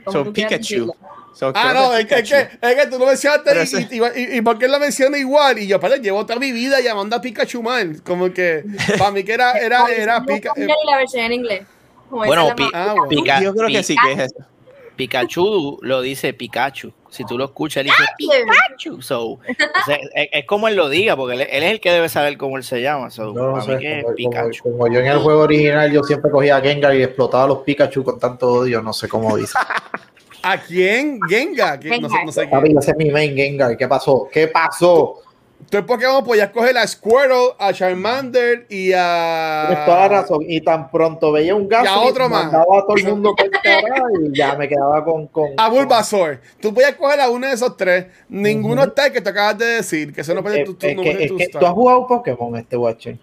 como 0.05 0.25
so 0.25 0.32
Pikachu. 0.32 0.94
So, 1.34 1.50
Ah, 1.55 1.73
no, 1.75 1.94
es 1.96 2.06
que, 2.06 2.15
es, 2.17 2.22
Pikachu. 2.22 2.58
que, 2.60 2.67
es 2.70 2.74
que 2.77 2.86
tú 2.91 2.98
lo 2.98 3.06
mencionaste 3.06 3.55
y, 3.55 3.58
ese- 3.58 3.89
y, 3.91 4.20
y, 4.34 4.36
y 4.39 4.41
por 4.43 4.58
qué 4.58 4.69
lo 4.69 4.79
menciona 4.79 5.17
igual. 5.17 5.58
Y 5.58 5.67
yo, 5.67 5.81
padre, 5.81 5.98
llevo 6.01 6.27
toda 6.27 6.39
mi 6.39 6.53
vida 6.53 6.81
llamando 6.81 7.17
a 7.17 7.20
Pikachu 7.20 7.62
mal. 7.62 8.03
Como 8.03 8.32
que 8.32 8.65
para 8.98 9.10
mí 9.10 9.24
que 9.24 9.32
era, 9.32 9.53
era, 9.58 9.86
era 9.89 10.20
No, 10.20 10.27
Pika. 10.27 10.53
eh, 10.56 10.65
y 10.67 10.91
la 10.91 10.96
versión 10.98 11.24
en 11.24 11.32
inglés. 11.32 11.62
Como 12.10 12.24
Bueno, 12.27 12.55
Pi- 12.55 12.70
ah, 12.74 12.94
bueno. 12.96 13.08
Pica- 13.08 13.41
Yo 13.43 13.55
creo 13.55 13.69
que 13.69 13.82
sí 13.82 13.96
que 14.05 14.12
es 14.12 14.19
eso. 14.19 14.46
Pikachu 14.96 15.79
lo 15.82 16.03
dice 16.03 16.34
Pikachu. 16.34 16.93
Si 17.08 17.24
tú 17.24 17.36
lo 17.39 17.44
escuchas, 17.46 17.79
él 17.82 17.86
dice 17.86 18.05
Pikachu. 18.19 19.01
So, 19.03 19.22
o 19.32 19.41
sea, 19.86 19.96
es, 20.15 20.29
es 20.32 20.44
como 20.46 20.69
él 20.69 20.77
lo 20.77 20.89
diga, 20.91 21.17
porque 21.17 21.34
él, 21.34 21.41
él 21.51 21.62
es 21.62 21.70
el 21.72 21.81
que 21.81 21.91
debe 21.91 22.08
saber 22.10 22.36
cómo 22.36 22.56
él 22.58 22.62
se 22.65 22.81
llama. 22.82 23.10
So, 23.10 23.32
no 23.32 23.53
para 23.53 23.65
sé, 23.65 23.74
mí 23.77 23.81
que 23.81 23.98
es 23.98 24.05
como, 24.05 24.15
como- 24.15 24.17
Pikachu. 24.17 24.62
como 24.62 24.89
yo 24.93 25.01
en 25.01 25.06
el 25.06 25.19
juego 25.19 25.41
original 25.41 25.91
yo 25.91 26.03
siempre 26.03 26.31
cogía 26.31 26.56
a 26.56 26.60
Gengar 26.60 26.94
y 26.94 27.03
explotaba 27.03 27.44
a 27.44 27.46
los 27.48 27.58
Pikachu 27.60 28.05
con 28.05 28.19
tanto 28.19 28.48
odio, 28.53 28.82
no 28.82 28.93
sé 28.93 29.08
cómo 29.08 29.34
dice. 29.36 29.58
¿A 30.43 30.58
quién? 30.58 31.20
Genga. 31.29 31.79
¿Quién? 31.79 32.03
No, 32.03 32.08
sé, 32.08 32.17
no 32.25 32.32
sé 32.32 32.49
quién. 32.49 32.79
ese 32.79 32.91
es 32.91 32.96
mi 32.96 33.11
main 33.11 33.34
Gengar. 33.37 33.77
¿Qué 33.77 33.87
pasó? 33.89 34.29
¿Qué 34.32 34.49
pasó? 34.49 35.20
Tú 35.70 35.79
en 35.79 35.87
Pokémon 35.87 36.25
podías 36.25 36.51
coger 36.51 36.77
a 36.77 36.84
Squirtle, 36.87 37.51
a 37.56 37.72
Charmander 37.72 38.67
y 38.69 38.93
a. 38.93 39.67
Tienes 39.69 39.84
toda 39.87 39.99
la 40.01 40.08
razón. 40.08 40.41
Y 40.46 40.61
tan 40.61 40.91
pronto 40.91 41.31
veía 41.31 41.55
un 41.55 41.69
gato, 41.69 41.84
Y 41.84 41.89
a 41.89 42.01
otro 42.01 42.29
más. 42.29 42.46
mandaba 42.46 42.79
a 42.79 42.82
todo 42.82 42.96
el 42.96 43.05
mundo 43.06 43.34
por 43.37 43.46
y 43.46 44.37
ya 44.37 44.56
me 44.56 44.69
quedaba 44.69 45.05
con. 45.05 45.29
con 45.29 45.51
A 45.56 45.69
con- 45.69 45.79
Bulbasaur. 45.79 46.41
Tú 46.61 46.75
podías 46.75 46.94
coger 46.96 47.20
a 47.20 47.31
uno 47.31 47.46
de 47.46 47.53
esos 47.55 47.77
tres. 47.77 48.06
Ninguno 48.29 48.82
Ujú. 48.82 48.89
está 48.91 49.06
el 49.06 49.13
que 49.13 49.20
te 49.20 49.31
acabas 49.31 49.56
de 49.58 49.67
decir. 49.67 50.13
Que 50.13 50.22
eso 50.22 50.34
no 50.34 50.43
puede 50.43 50.63
es 50.63 50.69
no 50.69 50.77
que- 50.77 51.25
es 51.27 51.32
que 51.32 51.44
star. 51.44 51.61
tú 51.61 51.67
has 51.67 51.72
jugado 51.72 52.06
Pokémon 52.08 52.56
este 52.56 52.77
Watcher. 52.77 53.19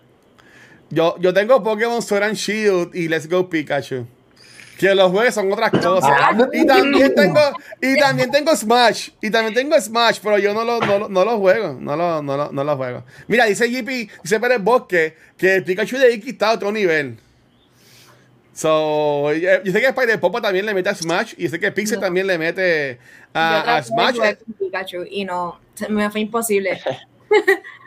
Yo, 0.90 1.18
yo 1.20 1.34
tengo 1.34 1.62
Pokémon 1.62 2.02
Sword 2.02 2.24
and 2.24 2.36
Shield 2.36 2.96
y 2.96 3.10
Let's 3.10 3.28
Go 3.30 3.50
Pikachu. 3.50 4.08
Que 4.80 4.96
los 4.96 5.12
juegos 5.12 5.34
son 5.34 5.52
otras 5.52 5.72
cosas. 5.72 6.10
Y 6.54 6.66
también 6.66 7.14
tengo, 7.14 7.40
y 7.82 8.00
también 8.00 8.32
tengo 8.32 8.56
Smash. 8.56 9.10
Y 9.22 9.30
también 9.30 9.54
tengo 9.54 9.80
Smash, 9.80 10.20
pero 10.24 10.38
yo 10.40 10.54
no 10.54 10.64
lo, 10.64 10.80
no, 10.80 11.00
lo- 11.00 11.10
no 11.10 11.26
lo 11.26 11.38
juego. 11.38 11.78
No 11.80 11.98
lo, 11.98 12.24
no, 12.24 12.38
lo, 12.38 12.52
no 12.52 12.64
lo 12.64 12.78
juego. 12.78 13.04
Mira, 13.28 13.44
dice 13.46 13.70
JP, 13.70 14.10
dice 14.24 14.40
Pérez 14.40 14.64
Bosque, 14.64 15.16
que 15.38 15.56
el 15.56 15.64
Pikachu 15.66 15.98
de 15.98 16.14
Iki 16.14 16.30
está 16.30 16.52
a 16.52 16.54
otro 16.54 16.72
nivel. 16.72 17.20
So, 18.54 19.32
eh, 19.32 19.62
yo 19.64 19.72
sé 19.72 19.80
que 19.82 19.88
Spider 19.88 20.20
Popo 20.20 20.42
también 20.42 20.66
le 20.66 20.74
mete 20.74 20.90
a 20.90 20.96
Smash. 20.96 21.34
Y 21.38 21.48
sé 21.50 21.60
que 21.60 21.72
Pixel 21.72 22.00
también 22.00 22.26
le 22.28 22.38
mete 22.38 23.00
Yo 23.34 23.40
a, 23.40 23.60
a 23.60 23.64
traté 23.64 23.80
de 23.82 23.84
Smash. 23.88 24.36
Pikachu 24.60 25.04
y 25.10 25.26
no, 25.26 25.60
me 25.90 26.10
fue 26.10 26.22
imposible. 26.22 26.80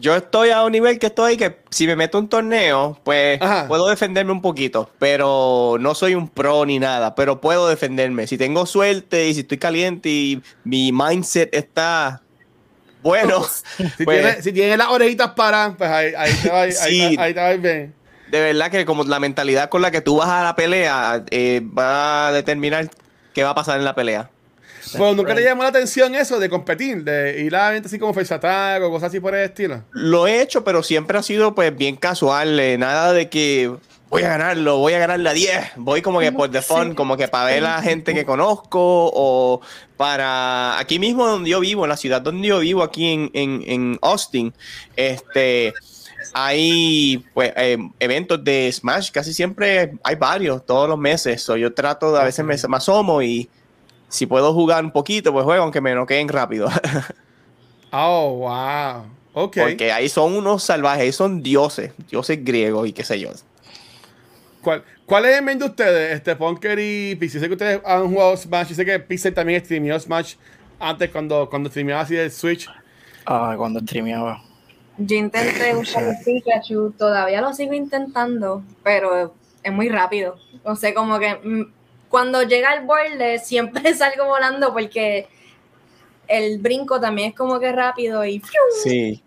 yo 0.00 0.16
estoy 0.16 0.50
a 0.50 0.62
un 0.64 0.72
nivel 0.72 0.98
que 0.98 1.06
estoy 1.06 1.36
que 1.36 1.58
si 1.70 1.86
me 1.86 1.96
meto 1.96 2.18
un 2.18 2.28
torneo, 2.28 2.98
pues 3.04 3.40
Ajá. 3.40 3.66
puedo 3.68 3.88
defenderme 3.88 4.32
un 4.32 4.42
poquito, 4.42 4.90
pero 4.98 5.76
no 5.80 5.94
soy 5.94 6.14
un 6.14 6.28
pro 6.28 6.64
ni 6.66 6.78
nada, 6.78 7.14
pero 7.14 7.40
puedo 7.40 7.68
defenderme. 7.68 8.26
Si 8.26 8.36
tengo 8.38 8.66
suerte 8.66 9.28
y 9.28 9.34
si 9.34 9.40
estoy 9.40 9.58
caliente 9.58 10.08
y 10.08 10.42
mi 10.64 10.92
mindset 10.92 11.54
está 11.54 12.22
bueno, 13.02 13.44
Si, 13.98 14.04
pues, 14.04 14.20
tiene, 14.22 14.42
si 14.42 14.52
tiene 14.52 14.76
las 14.76 14.88
orejitas 14.88 15.30
paradas, 15.32 15.74
pues 15.76 15.90
ahí, 15.90 16.12
ahí 16.16 16.32
te 16.42 16.50
va, 16.50 16.60
ahí, 16.62 16.72
Sí. 16.72 17.16
te- 17.16 17.22
ahí 17.22 17.34
te 17.34 17.40
va 17.40 17.52
bien. 17.54 17.94
de 18.26 18.40
verdad 18.40 18.70
que 18.70 18.84
como 18.86 19.04
la 19.04 19.20
mentalidad 19.20 19.68
con 19.68 19.82
la 19.82 19.90
que 19.90 20.00
tú 20.00 20.16
vas 20.16 20.28
a 20.28 20.42
la 20.42 20.56
pelea 20.56 21.24
eh, 21.30 21.60
va 21.76 22.28
a 22.28 22.32
determinar 22.32 22.88
qué 23.34 23.44
va 23.44 23.50
a 23.50 23.54
pasar 23.54 23.78
en 23.78 23.84
la 23.84 23.94
pelea. 23.94 24.30
Pues 24.92 25.16
nunca 25.16 25.34
te 25.34 25.42
llamó 25.42 25.62
la 25.62 25.70
atención 25.70 26.14
eso 26.14 26.38
de 26.38 26.48
competir, 26.48 27.04
de 27.04 27.42
ir 27.42 27.56
a 27.56 27.72
gente 27.72 27.88
así 27.88 27.98
como 27.98 28.12
face 28.12 28.34
attack 28.34 28.82
o 28.82 28.90
cosas 28.90 29.08
así 29.08 29.20
por 29.20 29.34
el 29.34 29.44
estilo. 29.44 29.82
Lo 29.92 30.26
he 30.26 30.42
hecho, 30.42 30.64
pero 30.64 30.82
siempre 30.82 31.18
ha 31.18 31.22
sido 31.22 31.54
pues 31.54 31.76
bien 31.76 31.96
casual, 31.96 32.58
eh, 32.60 32.78
nada 32.78 33.12
de 33.12 33.28
que 33.28 33.72
voy 34.10 34.22
a 34.22 34.28
ganarlo, 34.28 34.78
voy 34.78 34.92
a 34.92 34.98
ganar 34.98 35.18
la 35.20 35.32
10, 35.32 35.72
voy 35.76 36.02
como 36.02 36.20
que 36.20 36.30
por 36.30 36.50
the 36.50 36.62
fun, 36.62 36.94
como 36.94 37.16
que 37.16 37.26
para 37.26 37.46
ver 37.46 37.64
a 37.64 37.76
la 37.76 37.82
gente 37.82 38.14
que 38.14 38.24
conozco 38.24 38.78
o 38.80 39.60
para 39.96 40.78
aquí 40.78 40.98
mismo 40.98 41.26
donde 41.26 41.50
yo 41.50 41.60
vivo, 41.60 41.84
en 41.84 41.88
la 41.88 41.96
ciudad 41.96 42.22
donde 42.22 42.46
yo 42.46 42.60
vivo, 42.60 42.82
aquí 42.82 43.12
en, 43.12 43.30
en, 43.34 43.64
en 43.66 43.98
Austin, 44.02 44.52
este 44.94 45.74
hay 46.32 47.24
pues 47.34 47.52
eh, 47.56 47.76
eventos 47.98 48.42
de 48.44 48.70
Smash, 48.72 49.10
casi 49.10 49.34
siempre 49.34 49.94
hay 50.02 50.14
varios, 50.14 50.64
todos 50.64 50.88
los 50.88 50.98
meses, 50.98 51.42
so, 51.42 51.56
yo 51.56 51.74
trato 51.74 52.12
de 52.12 52.20
a 52.20 52.24
veces 52.24 52.44
me, 52.44 52.56
me 52.68 52.76
asomo 52.76 53.20
y 53.20 53.48
si 54.14 54.26
puedo 54.26 54.54
jugar 54.54 54.84
un 54.84 54.92
poquito, 54.92 55.32
pues 55.32 55.44
juego, 55.44 55.64
aunque 55.64 55.80
me 55.80 55.94
noqueen 55.94 56.28
rápido. 56.28 56.68
Oh, 57.96 58.38
wow. 58.38 59.04
Ok. 59.34 59.56
Porque 59.60 59.92
ahí 59.92 60.08
son 60.08 60.34
unos 60.34 60.64
salvajes, 60.64 61.02
ahí 61.02 61.12
son 61.12 61.44
dioses, 61.44 61.92
dioses 62.10 62.44
griegos 62.44 62.88
y 62.88 62.92
qué 62.92 63.04
sé 63.04 63.20
yo. 63.20 63.30
¿Cuál, 64.62 64.82
¿Cuál 65.06 65.26
es 65.26 65.38
el 65.38 65.44
main 65.44 65.60
de 65.60 65.66
ustedes? 65.66 66.12
Este, 66.12 66.34
Punker 66.34 66.76
y 66.80 67.14
Pixel. 67.14 67.40
Sé 67.40 67.46
que 67.46 67.52
ustedes 67.52 67.80
han 67.84 68.10
jugado 68.10 68.36
Smash. 68.36 68.70
Yo 68.70 68.74
sé 68.74 68.84
que 68.84 68.98
Pixel 68.98 69.32
también 69.32 69.64
streameó 69.64 69.96
Smash 70.00 70.34
antes 70.80 71.08
cuando, 71.10 71.48
cuando 71.48 71.70
streameaba 71.70 72.00
así 72.00 72.16
el 72.16 72.32
Switch. 72.32 72.68
Ah, 73.26 73.54
cuando 73.56 73.78
streameaba. 73.78 74.42
Yo 74.98 75.16
intenté 75.16 75.76
usar 75.80 76.02
el 76.02 76.16
Pikachu, 76.24 76.90
todavía 76.98 77.40
lo 77.40 77.52
sigo 77.52 77.74
intentando, 77.74 78.64
pero 78.82 79.36
es 79.62 79.72
muy 79.72 79.88
rápido. 79.88 80.36
O 80.64 80.74
sea, 80.74 80.92
como 80.92 81.20
que 81.20 81.32
mm, 81.36 81.72
cuando 82.14 82.44
llega 82.44 82.70
al 82.70 82.84
borde 82.86 83.40
siempre 83.40 83.92
salgo 83.96 84.26
volando 84.26 84.72
porque 84.72 85.26
el 86.28 86.60
brinco 86.60 87.00
también 87.00 87.30
es 87.30 87.34
como 87.36 87.58
que 87.58 87.72
rápido 87.72 88.24
y 88.24 88.38
¡fiu! 88.38 88.60
Sí. 88.84 89.20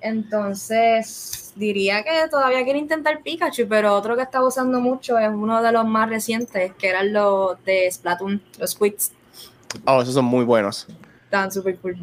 entonces 0.00 1.52
diría 1.54 2.02
que 2.02 2.26
todavía 2.30 2.64
quiero 2.64 2.78
intentar 2.78 3.22
Pikachu, 3.22 3.68
pero 3.68 3.94
otro 3.94 4.16
que 4.16 4.22
estaba 4.22 4.48
usando 4.48 4.80
mucho 4.80 5.18
es 5.18 5.28
uno 5.28 5.62
de 5.62 5.72
los 5.72 5.84
más 5.84 6.08
recientes, 6.08 6.72
que 6.74 6.88
eran 6.88 7.12
los 7.12 7.62
de 7.66 7.90
Splatoon, 7.92 8.42
los 8.58 8.70
Squids, 8.70 9.12
Oh, 9.84 10.00
esos 10.00 10.14
son 10.14 10.24
muy 10.24 10.44
buenos. 10.46 10.86
estaban 11.24 11.52
súper 11.52 11.76
cool. 11.80 11.98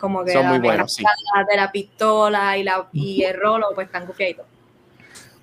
Como 0.00 0.24
que 0.24 0.32
Son 0.32 0.44
muy 0.48 0.58
buenos, 0.58 0.92
sí. 0.94 1.04
de 1.48 1.56
la 1.56 1.70
pistola 1.70 2.58
y, 2.58 2.64
la, 2.64 2.88
y 2.92 3.22
el 3.22 3.38
rolo, 3.38 3.68
pues 3.76 3.86
están 3.86 4.06
gufiaditos. 4.06 4.46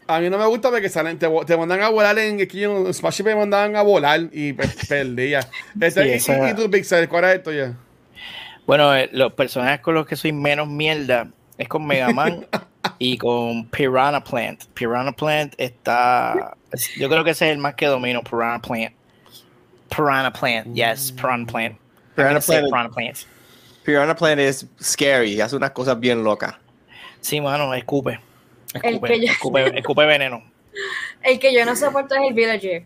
A 0.07 0.19
mí 0.19 0.29
no 0.29 0.37
me 0.37 0.45
gusta 0.45 0.69
porque 0.69 0.87
salen, 0.89 1.19
te, 1.19 1.27
te 1.45 1.57
mandan 1.57 1.81
a 1.81 1.89
volar 1.89 2.17
en, 2.19 2.39
es 2.39 2.47
que 2.47 2.59
yo 2.59 2.87
en 2.87 2.93
Smash 2.93 3.21
me 3.23 3.35
mandaban 3.35 3.75
a 3.75 3.81
volar 3.81 4.21
y 4.31 4.53
pues, 4.53 4.75
perdía. 4.89 5.41
Este, 5.79 6.03
Sí, 6.03 6.09
y- 6.09 6.11
esa- 6.13 6.47
y, 6.47 6.51
y 6.51 6.53
tú, 6.55 6.69
Pixel, 6.71 7.09
¿cuál 7.09 7.25
es 7.25 7.35
esto 7.35 7.51
ya? 7.51 7.73
Bueno, 8.65 8.95
eh, 8.95 9.09
los 9.13 9.33
personajes 9.33 9.79
con 9.81 9.95
los 9.95 10.05
que 10.05 10.15
soy 10.15 10.31
menos 10.31 10.67
mierda 10.67 11.27
es 11.57 11.67
con 11.67 11.85
Mega 11.85 12.09
Man 12.11 12.45
y 12.99 13.17
con 13.17 13.65
Piranha 13.69 14.23
Plant. 14.23 14.63
Piranha 14.73 15.11
Plant 15.11 15.53
está. 15.57 16.55
es- 16.71 16.93
Yo 16.95 17.09
creo 17.09 17.23
que 17.23 17.31
ese 17.31 17.47
es 17.47 17.51
el 17.53 17.57
más 17.59 17.75
que 17.75 17.85
domino, 17.87 18.21
Piranha 18.23 18.59
Plant. 18.61 18.93
Piranha 19.89 20.31
Plant, 20.33 20.73
yes, 20.75 21.11
Piranha 21.11 21.45
Plant. 21.45 21.77
Piranha 22.15 22.39
Plant- 22.39 22.65
Piranha 22.67 22.89
Plant. 22.89 23.17
Piranha 23.83 24.15
Plant 24.15 24.39
es 24.41 24.65
scary, 24.81 25.39
hace 25.39 25.55
unas 25.55 25.71
cosas 25.71 25.97
bien 25.99 26.23
locas. 26.23 26.55
Sí, 27.21 27.39
mano, 27.41 27.73
escupe. 27.73 28.19
El 28.73 28.81
Escupe, 28.95 29.07
que 29.07 29.25
yo- 29.25 29.31
escupe, 29.31 29.79
escupe 29.79 30.05
veneno. 30.05 30.43
El 31.23 31.39
que 31.39 31.53
yo 31.53 31.65
no 31.65 31.75
soporto 31.75 32.15
es 32.15 32.21
el 32.27 32.33
Villager. 32.33 32.85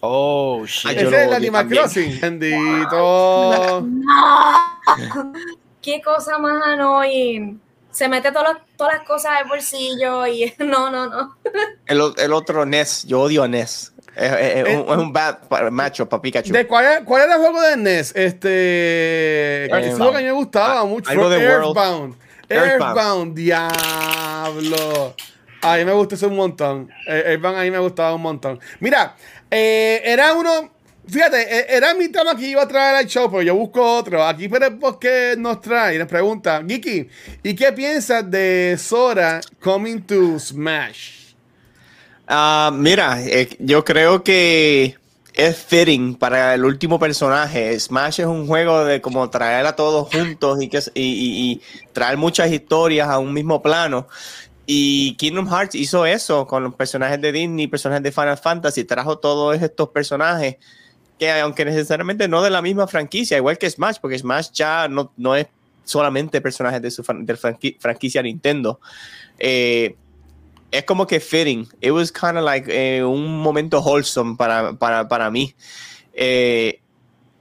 Oh, 0.00 0.64
shit. 0.64 0.90
Ay, 0.90 0.96
yo 1.02 1.08
Ese 1.08 1.16
es 1.22 1.26
el 1.28 1.34
Animal. 1.34 1.68
Crossing. 1.68 2.20
Bendito. 2.20 3.86
Qué 5.82 6.00
cosa 6.02 6.38
más 6.38 6.62
annoying. 6.66 7.60
Se 7.90 8.08
mete 8.08 8.30
todas 8.30 8.54
las- 8.54 8.62
todas 8.76 8.94
las 8.98 9.06
cosas 9.06 9.32
al 9.40 9.48
bolsillo 9.48 10.26
y 10.26 10.52
no, 10.58 10.90
no, 10.90 11.06
no. 11.08 11.36
El, 11.86 12.00
el 12.18 12.32
otro 12.32 12.64
Ness, 12.64 13.04
yo 13.06 13.22
odio 13.22 13.42
a 13.42 13.48
Ness. 13.48 13.92
Es, 14.14 14.32
es- 14.32 14.68
es 14.68 14.76
un, 14.76 14.88
es 14.88 14.96
un 14.98 15.12
bad 15.12 15.38
macho 15.70 16.08
para 16.08 16.22
Pikachu. 16.22 16.52
¿De 16.52 16.66
cuál, 16.66 16.84
es- 16.86 17.00
¿Cuál 17.04 17.22
era 17.22 17.34
el 17.34 17.40
juego 17.40 17.60
de 17.62 17.76
NES? 17.76 18.14
Este. 18.14 19.68
Lo 19.70 20.10
que 20.12 20.16
a 20.16 20.20
mí 20.20 20.24
me 20.26 20.32
gustaba 20.32 20.84
mucho. 20.84 21.10
Earthbound. 21.10 22.14
Earthbound. 22.48 22.98
Earthbound, 22.98 23.34
diablo. 23.34 25.14
A 25.62 25.76
mí 25.76 25.84
me 25.84 25.92
gustó 25.92 26.14
eso 26.14 26.28
un 26.28 26.36
montón. 26.36 26.90
Eh, 27.06 27.24
Earthbound 27.26 27.58
a 27.58 27.62
mí 27.62 27.70
me 27.70 27.78
gustaba 27.78 28.14
un 28.14 28.22
montón. 28.22 28.60
Mira, 28.80 29.16
eh, 29.50 30.00
era 30.04 30.34
uno. 30.34 30.72
Fíjate, 31.08 31.40
eh, 31.40 31.66
era 31.70 31.94
mi 31.94 32.08
tema 32.08 32.36
que 32.36 32.48
iba 32.48 32.62
a 32.62 32.68
traer 32.68 32.96
al 32.96 33.06
show, 33.06 33.30
pero 33.30 33.42
yo 33.42 33.54
busco 33.54 33.82
otro. 33.82 34.22
Aquí 34.24 34.48
por 34.48 34.62
el 34.62 34.78
que 35.00 35.34
nos 35.38 35.60
trae 35.60 35.96
y 35.96 35.98
nos 35.98 36.06
pregunta, 36.06 36.62
Giki, 36.66 37.08
¿y 37.42 37.54
qué 37.54 37.72
piensas 37.72 38.30
de 38.30 38.76
Sora 38.78 39.40
coming 39.58 40.00
to 40.02 40.38
Smash? 40.38 41.32
Ah, 42.26 42.70
mira, 42.74 43.22
eh, 43.22 43.48
yo 43.58 43.82
creo 43.84 44.22
que 44.22 44.98
es 45.38 45.56
fitting 45.56 46.16
para 46.16 46.54
el 46.54 46.64
último 46.64 46.98
personaje. 46.98 47.78
Smash 47.78 48.20
es 48.20 48.26
un 48.26 48.48
juego 48.48 48.84
de 48.84 49.00
como 49.00 49.30
traer 49.30 49.64
a 49.66 49.76
todos 49.76 50.08
juntos 50.12 50.60
y, 50.60 50.68
que, 50.68 50.78
y, 50.94 51.02
y- 51.52 51.60
traer 51.92 52.16
muchas 52.18 52.50
historias 52.50 53.08
a 53.08 53.20
un 53.20 53.32
mismo 53.32 53.62
plano. 53.62 54.08
Y 54.66 55.14
Kingdom 55.14 55.48
Hearts 55.48 55.76
hizo 55.76 56.04
eso 56.04 56.44
con 56.46 56.64
los 56.64 56.74
personajes 56.74 57.20
de 57.20 57.30
Disney, 57.30 57.68
personajes 57.68 58.02
de 58.02 58.10
Final 58.12 58.36
Fantasy, 58.36 58.82
trajo 58.84 59.18
todos 59.18 59.62
estos 59.62 59.90
personajes 59.90 60.56
que 61.20 61.30
aunque 61.30 61.64
necesariamente 61.64 62.26
no 62.28 62.42
de 62.42 62.50
la 62.50 62.60
misma 62.60 62.86
franquicia, 62.88 63.36
igual 63.36 63.58
que 63.58 63.70
Smash, 63.70 63.96
porque 64.00 64.18
Smash 64.18 64.50
ya 64.52 64.88
no, 64.88 65.12
no 65.16 65.36
es 65.36 65.46
solamente 65.84 66.40
personajes 66.40 66.82
de 66.82 66.90
su 66.90 67.02
fran- 67.04 67.24
de 67.24 67.36
franqui- 67.36 67.76
franquicia 67.78 68.22
Nintendo. 68.22 68.80
Eh, 69.38 69.96
es 70.70 70.84
como 70.84 71.06
que 71.06 71.20
fitting. 71.20 71.66
It 71.80 71.92
was 71.92 72.12
kind 72.12 72.36
of 72.36 72.44
like 72.44 72.68
eh, 72.70 73.02
un 73.04 73.38
momento 73.38 73.80
wholesome 73.80 74.36
para, 74.36 74.72
para, 74.74 75.08
para 75.08 75.30
mí. 75.30 75.54
Eh, 76.12 76.80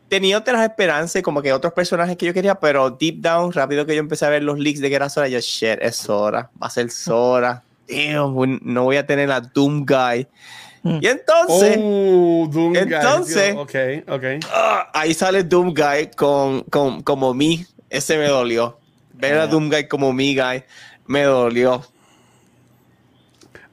tenía 0.07 0.37
otras 0.37 0.61
esperanzas, 0.61 1.21
como 1.21 1.41
que 1.41 1.51
otros 1.51 1.73
personajes 1.73 2.15
que 2.17 2.25
yo 2.25 2.33
quería, 2.33 2.55
pero 2.55 2.89
deep 2.91 3.17
down, 3.21 3.51
rápido 3.51 3.85
que 3.85 3.95
yo 3.95 3.99
empecé 3.99 4.25
a 4.25 4.29
ver 4.29 4.43
los 4.43 4.57
leaks 4.57 4.79
de 4.79 4.89
que 4.89 4.95
era 4.95 5.09
Sora, 5.09 5.27
yo, 5.27 5.39
shit, 5.39 5.79
es 5.81 5.95
Sora, 5.97 6.49
va 6.61 6.67
a 6.67 6.69
ser 6.69 6.89
Sora. 6.89 7.63
Damn, 7.89 8.59
no 8.63 8.83
voy 8.83 8.97
a 8.97 9.05
tener 9.05 9.31
a 9.31 9.39
Doom 9.41 9.85
Guy. 9.85 10.27
Mm. 10.83 10.99
Y 11.01 11.07
entonces, 11.07 11.77
Oh, 11.81 12.47
Doom 12.51 12.73
Guy, 12.73 12.79
entonces- 12.79 13.51
tío. 13.53 13.61
Ok, 13.61 13.75
ok. 14.07 14.23
ah, 14.53 14.89
ahí 14.93 15.13
sale 15.13 15.43
Doom 15.43 15.73
Guy 15.73 16.11
con, 16.15 16.61
con, 16.63 17.01
como 17.01 17.33
mí. 17.33 17.65
Ese 17.89 18.17
me 18.17 18.27
dolió. 18.27 18.77
Ver 19.13 19.33
a 19.33 19.35
Yeah. 19.43 19.47
Doom 19.47 19.69
Guy 19.69 19.87
como 19.87 20.13
mi 20.13 20.35
guy 20.35 20.63
me 21.07 21.23
dolió. 21.23 21.83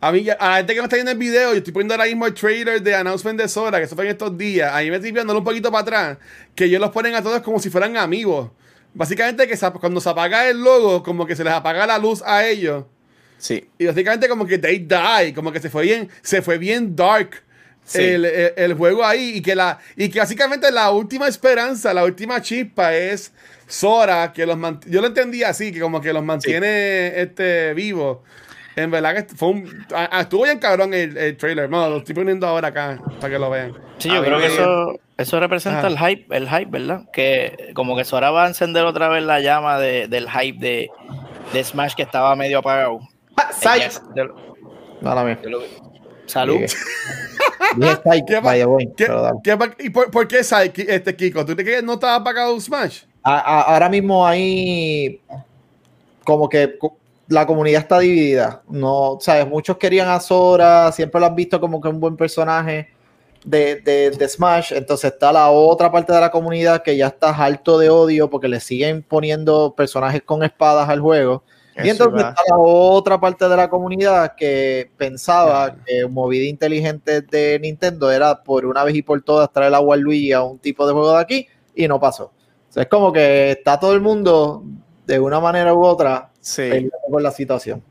A 0.05 0.13
mí, 0.13 0.27
a 0.29 0.37
la 0.51 0.57
gente 0.59 0.75
que 0.75 0.79
no 0.81 0.85
está 0.85 0.97
viendo 0.97 1.13
el 1.13 1.17
video, 1.17 1.53
yo 1.53 1.59
estoy 1.59 1.73
poniendo 1.73 1.95
ahora 1.95 2.05
mismo 2.05 2.27
el 2.27 2.35
trailer 2.35 2.83
de 2.83 2.95
announcement 2.95 3.41
de 3.41 3.49
Sora, 3.49 3.81
que 3.81 3.87
se 3.87 3.95
fue 3.95 4.05
en 4.05 4.11
estos 4.11 4.37
días. 4.37 4.71
Ahí 4.75 4.91
me 4.91 4.97
estoy 4.97 5.13
viendo 5.13 5.35
un 5.35 5.43
poquito 5.43 5.71
para 5.73 5.81
atrás, 5.81 6.19
que 6.55 6.67
ellos 6.67 6.79
los 6.79 6.91
ponen 6.91 7.15
a 7.15 7.23
todos 7.23 7.41
como 7.41 7.59
si 7.59 7.71
fueran 7.71 7.97
amigos. 7.97 8.51
Básicamente, 8.93 9.49
que 9.49 9.57
cuando 9.81 10.03
se 10.03 10.11
apaga 10.11 10.47
el 10.47 10.61
logo, 10.63 11.03
como 11.03 11.25
que 11.27 11.35
se 11.35 11.43
les 11.43 11.55
apaga 11.55 11.87
la 11.87 11.97
luz 11.97 12.23
a 12.27 12.47
ellos. 12.47 12.85
Sí. 13.39 13.67
Y 13.79 13.87
básicamente, 13.87 14.29
como 14.29 14.47
que 14.47 14.59
they 14.59 14.79
die, 14.81 15.33
como 15.35 15.51
que 15.51 15.61
se 15.61 15.71
fue 15.71 15.85
bien, 15.85 16.11
se 16.21 16.43
fue 16.43 16.59
bien 16.59 16.95
dark. 16.95 17.43
Sí. 17.87 18.03
El, 18.03 18.27
el- 18.27 18.53
el 18.57 18.75
juego 18.75 19.07
ahí 19.07 19.37
y 19.37 19.41
que 19.43 19.55
la 19.55 19.79
y 19.97 20.11
que 20.11 20.19
básicamente 20.19 20.71
la 20.71 20.91
última 20.91 21.29
esperanza, 21.29 21.95
la 21.95 22.05
última 22.05 22.43
chispa 22.43 22.95
es 22.95 23.33
Sora 23.67 24.33
que 24.35 24.47
los 24.47 24.59
yo 24.87 25.01
lo 25.03 25.07
entendí 25.07 25.43
así 25.43 25.71
que 25.73 25.81
como 25.81 26.01
que 26.01 26.13
los 26.13 26.23
mantiene 26.25 27.21
este 27.21 27.73
vivos. 27.75 28.19
En 28.77 28.91
verdad 28.91 29.15
que 29.15 29.35
fue 29.37 29.49
un 29.51 29.87
ah, 29.95 30.09
ah, 30.11 30.21
estuvo 30.23 30.43
bien 30.45 30.59
cabrón 30.59 30.93
el, 30.95 31.17
el 31.17 31.37
trailer. 31.37 31.71
No, 31.71 31.89
lo 31.89 31.99
estoy 31.99 32.15
poniendo 32.15 32.47
ahora 32.47 32.69
acá 32.69 33.01
para 33.21 33.33
que 33.33 33.39
lo 33.39 33.49
vean. 33.51 33.73
Sí, 33.99 34.11
A 34.11 34.15
yo 34.17 34.25
creo 34.25 34.39
que 34.39 34.47
eso, 34.47 34.99
eso 35.17 35.39
representa 35.41 35.79
Ajá. 35.79 35.87
el 35.89 35.99
hype, 35.99 36.37
el 36.37 36.49
hype, 36.49 36.67
¿verdad? 36.71 37.03
Que 37.13 37.71
como 37.75 37.97
que 37.97 38.05
Sora 38.05 38.31
va 38.31 38.45
a 38.45 38.49
encender 38.49 38.85
otra 38.85 39.09
vez 39.09 39.23
la 39.23 39.39
llama 39.41 39.79
de- 39.79 40.09
del 40.09 40.29
hype 40.29 40.59
de, 40.59 40.91
de 41.53 41.65
Smash 41.65 41.95
que 41.95 42.03
estaba 42.03 42.35
medio 42.35 42.59
apagado. 42.59 42.99
De- 44.15 44.29
Nada 45.01 45.25
de 45.25 45.51
lo- 45.51 45.63
Salud. 46.27 46.55
Dije 46.57 46.77
Dije 47.77 47.97
Psych, 48.03 48.25
¿Qué, 48.27 48.35
pa- 48.37 48.41
by 48.41 48.59
the 48.59 48.67
way, 48.67 48.87
qué- 48.97 49.07
pero 49.07 49.23
dale. 49.23 49.39
qué 49.45 49.57
pa- 49.57 49.75
¿Y 49.79 49.91
por, 49.91 50.11
por 50.11 50.27
qué 50.27 50.43
Psyche, 50.43 50.93
este 50.95 51.15
Kiko? 51.15 51.45
¿Tú 51.45 51.55
te 51.55 51.63
crees 51.63 51.81
que 51.81 51.87
no 51.87 51.95
estaba 51.95 52.17
apagado 52.17 52.59
Smash? 52.61 53.03
A- 53.23 53.39
a- 53.39 53.61
ahora 53.75 53.89
mismo 53.89 54.27
hay 54.27 55.21
como 56.25 56.49
que 56.49 56.77
la 57.29 57.47
comunidad 57.47 57.83
está 57.83 57.99
dividida. 57.99 58.63
No, 58.69 59.19
sabes, 59.21 59.47
muchos 59.49 59.77
querían 59.77 60.09
a 60.09 60.21
Sora, 60.21 60.93
siempre 60.93 61.21
lo 61.21 61.27
han 61.27 61.35
visto 61.35 61.61
como 61.61 61.81
que 61.81 61.89
un 61.89 62.01
buen 62.01 62.17
personaje 62.17 62.89
de, 63.45 63.77
de, 63.77 64.11
de 64.11 64.29
Smash. 64.29 64.73
Entonces 64.73 65.13
está 65.13 65.33
la 65.33 65.51
otra 65.51 65.91
parte 65.91 66.13
de 66.13 66.21
la 66.21 66.31
comunidad 66.31 66.83
que 66.83 66.97
ya 66.97 67.09
está 67.09 67.31
harto 67.31 67.79
de 67.79 67.91
odio 67.91 68.29
porque 68.31 68.49
le 68.49 68.61
siguen 68.61 69.03
poniendo 69.03 69.75
personajes 69.77 70.23
con 70.23 70.43
espadas 70.43 70.89
al 70.89 71.01
juego. 71.01 71.43
Y 71.83 71.89
entonces 71.89 72.23
va. 72.23 72.29
está 72.29 72.43
la 72.49 72.57
otra 72.57 73.19
parte 73.19 73.49
de 73.49 73.57
la 73.57 73.69
comunidad 73.69 74.35
que 74.37 74.91
pensaba 74.97 75.75
que 75.85 76.07
movida 76.07 76.45
inteligente 76.45 77.23
de 77.23 77.59
Nintendo 77.59 78.13
era 78.13 78.45
por 78.45 78.65
una 78.65 78.85
vez 78.85 78.95
y 78.95 79.03
por 79.03 79.21
todas 79.23 79.51
traer 79.51 79.75
a 79.75 79.81
Waluigi 79.81 80.33
a 80.33 80.43
un 80.43 80.59
tipo 80.59 80.87
de 80.87 80.93
juego 80.93 81.13
de 81.13 81.21
aquí 81.21 81.49
y 81.75 81.89
no 81.89 81.99
pasó. 81.99 82.27
O 82.27 82.73
sea, 82.73 82.85
es 82.85 82.89
como 82.89 83.13
que 83.13 83.53
está 83.53 83.81
todo 83.81 83.93
el 83.93 84.01
mundo 84.01 84.63
de 85.05 85.19
una 85.19 85.41
manera 85.41 85.75
u 85.75 85.85
otra 85.85 86.31
Sí. 86.45 86.91
con 87.11 87.23
la 87.23 87.31
situación. 87.31 87.83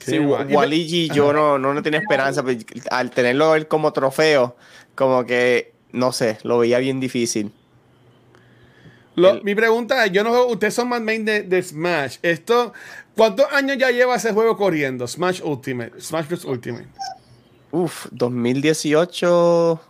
Sí, 0.00 0.18
Waligi 0.18 1.08
yo 1.10 1.32
no, 1.32 1.58
no 1.58 1.74
le 1.74 1.82
tenía 1.82 2.00
esperanza, 2.00 2.42
pero 2.42 2.58
al 2.90 3.10
tenerlo 3.10 3.54
él 3.54 3.66
como 3.68 3.92
trofeo, 3.92 4.56
como 4.94 5.26
que, 5.26 5.72
no 5.92 6.12
sé, 6.12 6.38
lo 6.42 6.58
veía 6.58 6.78
bien 6.78 7.00
difícil. 7.00 7.52
Lo- 9.16 9.30
El- 9.32 9.42
mi 9.42 9.54
pregunta 9.54 10.04
es, 10.04 10.12
yo 10.12 10.22
no 10.22 10.30
juego, 10.30 10.46
ustedes 10.46 10.74
son 10.74 10.88
más 10.88 11.00
main 11.02 11.24
de, 11.24 11.42
de 11.42 11.62
Smash. 11.62 12.18
Esto, 12.22 12.72
¿cuántos 13.16 13.46
años 13.52 13.76
ya 13.78 13.90
lleva 13.90 14.14
ese 14.16 14.32
juego 14.32 14.56
corriendo? 14.56 15.06
Smash 15.08 15.40
Ultimate, 15.42 16.00
Smash 16.00 16.28
Bros. 16.28 16.44
Ultimate. 16.44 16.86
Uf, 17.72 18.06
2018, 18.12 19.80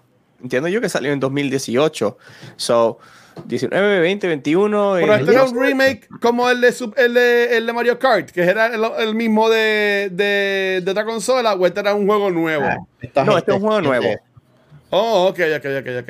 entiendo 0.42 0.68
yo 0.68 0.80
que 0.80 0.88
salió 0.88 1.12
en 1.12 1.20
2018. 1.20 2.16
So, 2.56 2.98
19, 3.44 4.00
20, 4.00 4.26
21. 4.28 4.92
Pero 5.00 5.14
eh, 5.14 5.18
este 5.20 5.32
era 5.32 5.44
un 5.44 5.60
remake 5.60 6.08
como 6.20 6.48
el 6.50 6.60
de, 6.60 6.74
el 6.96 7.14
de, 7.14 7.56
el 7.58 7.66
de 7.66 7.72
Mario 7.72 7.98
Kart, 7.98 8.30
que 8.30 8.42
era 8.42 8.66
el, 8.74 8.82
el 8.98 9.14
mismo 9.14 9.48
de, 9.48 10.08
de, 10.12 10.80
de 10.82 10.90
otra 10.90 11.04
consola, 11.04 11.54
o 11.54 11.66
este 11.66 11.80
era 11.80 11.94
un 11.94 12.06
juego 12.06 12.30
nuevo. 12.30 12.64
Ah, 12.64 12.78
esta 13.00 13.24
No, 13.24 13.32
gente- 13.32 13.38
este 13.40 13.52
es 13.52 13.56
un 13.56 13.62
juego 13.66 13.80
nuevo. 13.82 14.06
Oh, 14.90 15.26
ok, 15.28 15.40
ok, 15.56 15.64
ok, 15.80 15.88
ok. 16.02 16.08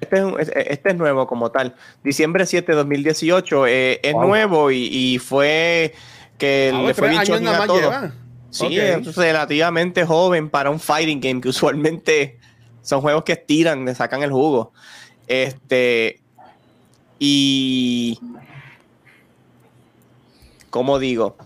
Este 0.00 0.16
es, 0.16 0.22
un- 0.22 0.40
es- 0.40 0.52
este 0.54 0.90
es 0.90 0.96
nuevo 0.96 1.26
como 1.26 1.50
tal. 1.50 1.74
Diciembre 2.04 2.44
7 2.46 2.72
de 2.72 2.76
2018 2.78 3.66
eh, 3.66 4.00
es 4.02 4.12
Wow. 4.12 4.26
nuevo 4.26 4.70
y, 4.70 4.86
y 4.92 5.18
fue 5.18 5.94
que 6.38 6.72
Ah, 6.74 6.82
le 6.82 6.94
fue 6.94 7.08
bien 7.08 7.20
a 7.48 7.66
todo. 7.66 7.80
lleva. 7.80 8.12
Sí, 8.50 8.66
Ok. 8.66 8.72
es 9.06 9.16
relativamente 9.16 10.04
joven 10.04 10.50
para 10.50 10.70
un 10.70 10.80
fighting 10.80 11.20
game 11.20 11.40
que 11.40 11.48
usualmente 11.50 12.38
son 12.82 13.00
juegos 13.00 13.22
que 13.24 13.32
estiran, 13.32 13.84
le 13.84 13.94
sacan 13.94 14.22
el 14.22 14.32
jugo. 14.32 14.72
Este. 15.28 16.20
Y. 17.22 18.18
¿Cómo 20.70 20.98
digo? 20.98 21.36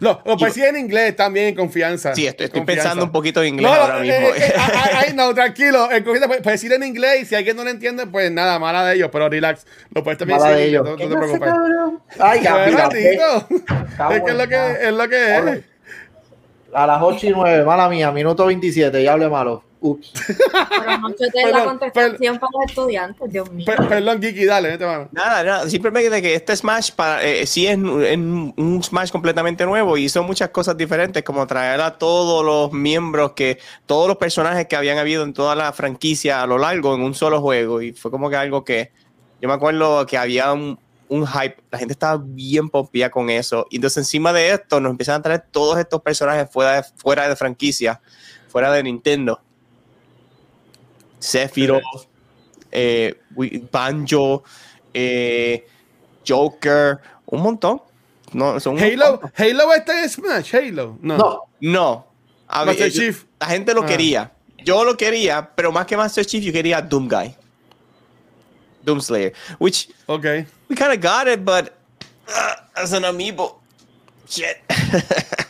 Lo, 0.00 0.20
lo 0.26 0.36
puedes 0.36 0.54
decir 0.54 0.64
en 0.68 0.76
inglés 0.76 1.14
también, 1.16 1.46
en 1.48 1.54
confianza. 1.54 2.14
Sí, 2.14 2.26
estoy, 2.26 2.46
estoy 2.46 2.60
Confianza. 2.60 2.82
pensando 2.82 3.04
un 3.04 3.12
poquito 3.12 3.42
en 3.42 3.54
inglés 3.54 3.70
No, 3.70 3.74
ahora 3.80 3.94
no, 3.94 4.00
mismo. 4.00 4.14
eh, 4.14 4.32
eh, 4.36 4.52
ay, 4.56 4.90
ay, 5.08 5.14
no, 5.14 5.32
tranquilo. 5.34 5.84
En 5.90 6.02
confianza, 6.02 6.26
puedes 6.26 6.42
puedes 6.42 6.60
decir 6.60 6.72
en 6.74 6.82
inglés 6.82 7.22
y 7.22 7.24
si 7.26 7.34
alguien 7.34 7.56
no 7.56 7.64
lo 7.64 7.70
entiende, 7.70 8.06
pues 8.06 8.30
nada, 8.30 8.58
mala 8.58 8.84
de 8.84 8.96
ellos, 8.96 9.08
pero 9.12 9.28
relax. 9.28 9.64
Lo 9.94 10.02
puedes 10.02 10.18
también 10.18 10.38
Mala 10.38 10.50
decir 10.50 10.64
de 10.64 10.68
ellos. 10.70 10.84
no, 10.84 10.90
no 10.90 10.96
te 10.98 11.16
preocupes. 11.16 11.52
Ay, 12.18 12.40
Pues, 12.40 12.74
ratito. 12.74 13.48
Es 14.14 14.22
que 14.22 14.30
es 14.30 14.36
lo 14.36 14.48
que 14.48 14.72
es. 14.82 14.92
Lo 14.92 15.08
que 15.08 15.36
es. 15.36 15.64
A 16.74 16.86
las 16.86 17.00
8 17.00 17.26
y 17.28 17.30
9, 17.30 17.64
mala 17.64 17.88
mía, 17.88 18.10
minuto 18.12 18.44
27, 18.46 19.02
ya 19.02 19.12
hablé 19.12 19.28
malo. 19.30 19.62
Ups. 19.80 20.12
Pero 20.26 20.98
no 20.98 21.10
te 21.12 21.30
Perdón, 21.30 21.52
la 21.52 21.64
contestación 21.64 22.38
para 22.38 22.50
los 22.52 22.70
estudiantes, 22.70 23.30
Dios 23.32 23.50
mío. 23.52 23.66
Per- 23.66 23.88
Perdón, 23.88 24.20
Kiki, 24.20 24.44
dale, 24.44 24.70
vete 24.70 24.86
mano. 24.86 25.08
Nada, 25.12 25.42
nada, 25.42 25.70
simplemente 25.70 26.22
que 26.22 26.34
este 26.34 26.56
Smash 26.56 26.92
para, 26.92 27.22
eh, 27.22 27.46
sí 27.46 27.66
es 27.66 27.76
un- 27.76 28.04
en 28.04 28.54
un 28.56 28.82
Smash 28.82 29.10
completamente 29.10 29.64
nuevo 29.66 29.96
y 29.96 30.04
hizo 30.04 30.22
muchas 30.22 30.48
cosas 30.50 30.76
diferentes, 30.76 31.22
como 31.22 31.46
traer 31.46 31.80
a 31.80 31.98
todos 31.98 32.44
los 32.44 32.72
miembros, 32.72 33.32
que 33.32 33.58
todos 33.86 34.08
los 34.08 34.16
personajes 34.16 34.66
que 34.66 34.76
habían 34.76 34.98
habido 34.98 35.22
en 35.24 35.32
toda 35.34 35.54
la 35.54 35.72
franquicia 35.72 36.42
a 36.42 36.46
lo 36.46 36.58
largo 36.58 36.94
en 36.94 37.02
un 37.02 37.14
solo 37.14 37.40
juego. 37.40 37.82
Y 37.82 37.92
fue 37.92 38.10
como 38.10 38.30
que 38.30 38.36
algo 38.36 38.64
que 38.64 38.92
yo 39.40 39.48
me 39.48 39.54
acuerdo 39.54 40.06
que 40.06 40.16
había 40.16 40.52
un, 40.52 40.78
un 41.08 41.26
hype, 41.26 41.56
la 41.70 41.78
gente 41.78 41.92
estaba 41.92 42.20
bien 42.24 42.68
pompía 42.70 43.10
con 43.10 43.30
eso. 43.30 43.66
Y 43.70 43.76
entonces, 43.76 43.98
encima 43.98 44.32
de 44.32 44.52
esto, 44.52 44.80
nos 44.80 44.90
empiezan 44.90 45.20
a 45.20 45.22
traer 45.22 45.44
todos 45.50 45.78
estos 45.78 46.00
personajes 46.02 46.48
fuera 46.50 46.72
de, 46.76 46.82
fuera 46.96 47.28
de 47.28 47.36
franquicia, 47.36 48.00
fuera 48.48 48.72
de 48.72 48.82
Nintendo. 48.82 49.40
Sephiroth, 51.18 51.82
eh, 52.70 53.14
Banjo, 53.70 54.44
eh, 54.92 55.66
Joker, 56.26 56.98
un 57.26 57.42
montón. 57.42 57.82
No, 58.32 58.58
son 58.60 58.74
un 58.74 58.80
Halo, 58.82 59.10
montón. 59.12 59.32
Halo 59.36 59.74
está 59.74 60.02
en 60.02 60.08
Smash, 60.10 60.54
Halo. 60.54 60.98
No. 61.00 61.16
No, 61.16 61.42
No. 61.60 62.06
A 62.48 62.60
ver, 62.64 62.68
Master 62.74 62.90
yo- 62.90 63.00
Chief. 63.00 63.24
La 63.40 63.46
gente 63.46 63.74
lo 63.74 63.82
Ah. 63.82 63.86
quería. 63.86 64.32
Yo 64.64 64.84
lo 64.84 64.96
quería, 64.96 65.50
pero 65.54 65.72
más 65.72 65.86
que 65.86 65.96
Master 65.96 66.24
Chief, 66.24 66.42
yo 66.44 66.52
quería 66.52 66.80
Doom 66.80 67.08
Guy. 67.08 67.34
Doom 68.84 69.00
Slayer. 69.00 69.32
Which 69.58 69.88
Ok. 70.06 70.24
we 70.68 70.76
kind 70.76 70.92
of 70.92 71.00
got 71.00 71.26
it, 71.28 71.40
but 71.44 71.72
uh, 72.28 72.54
as 72.74 72.92
an 72.92 73.04
amiibo. 73.04 73.58
Shit. 74.28 74.58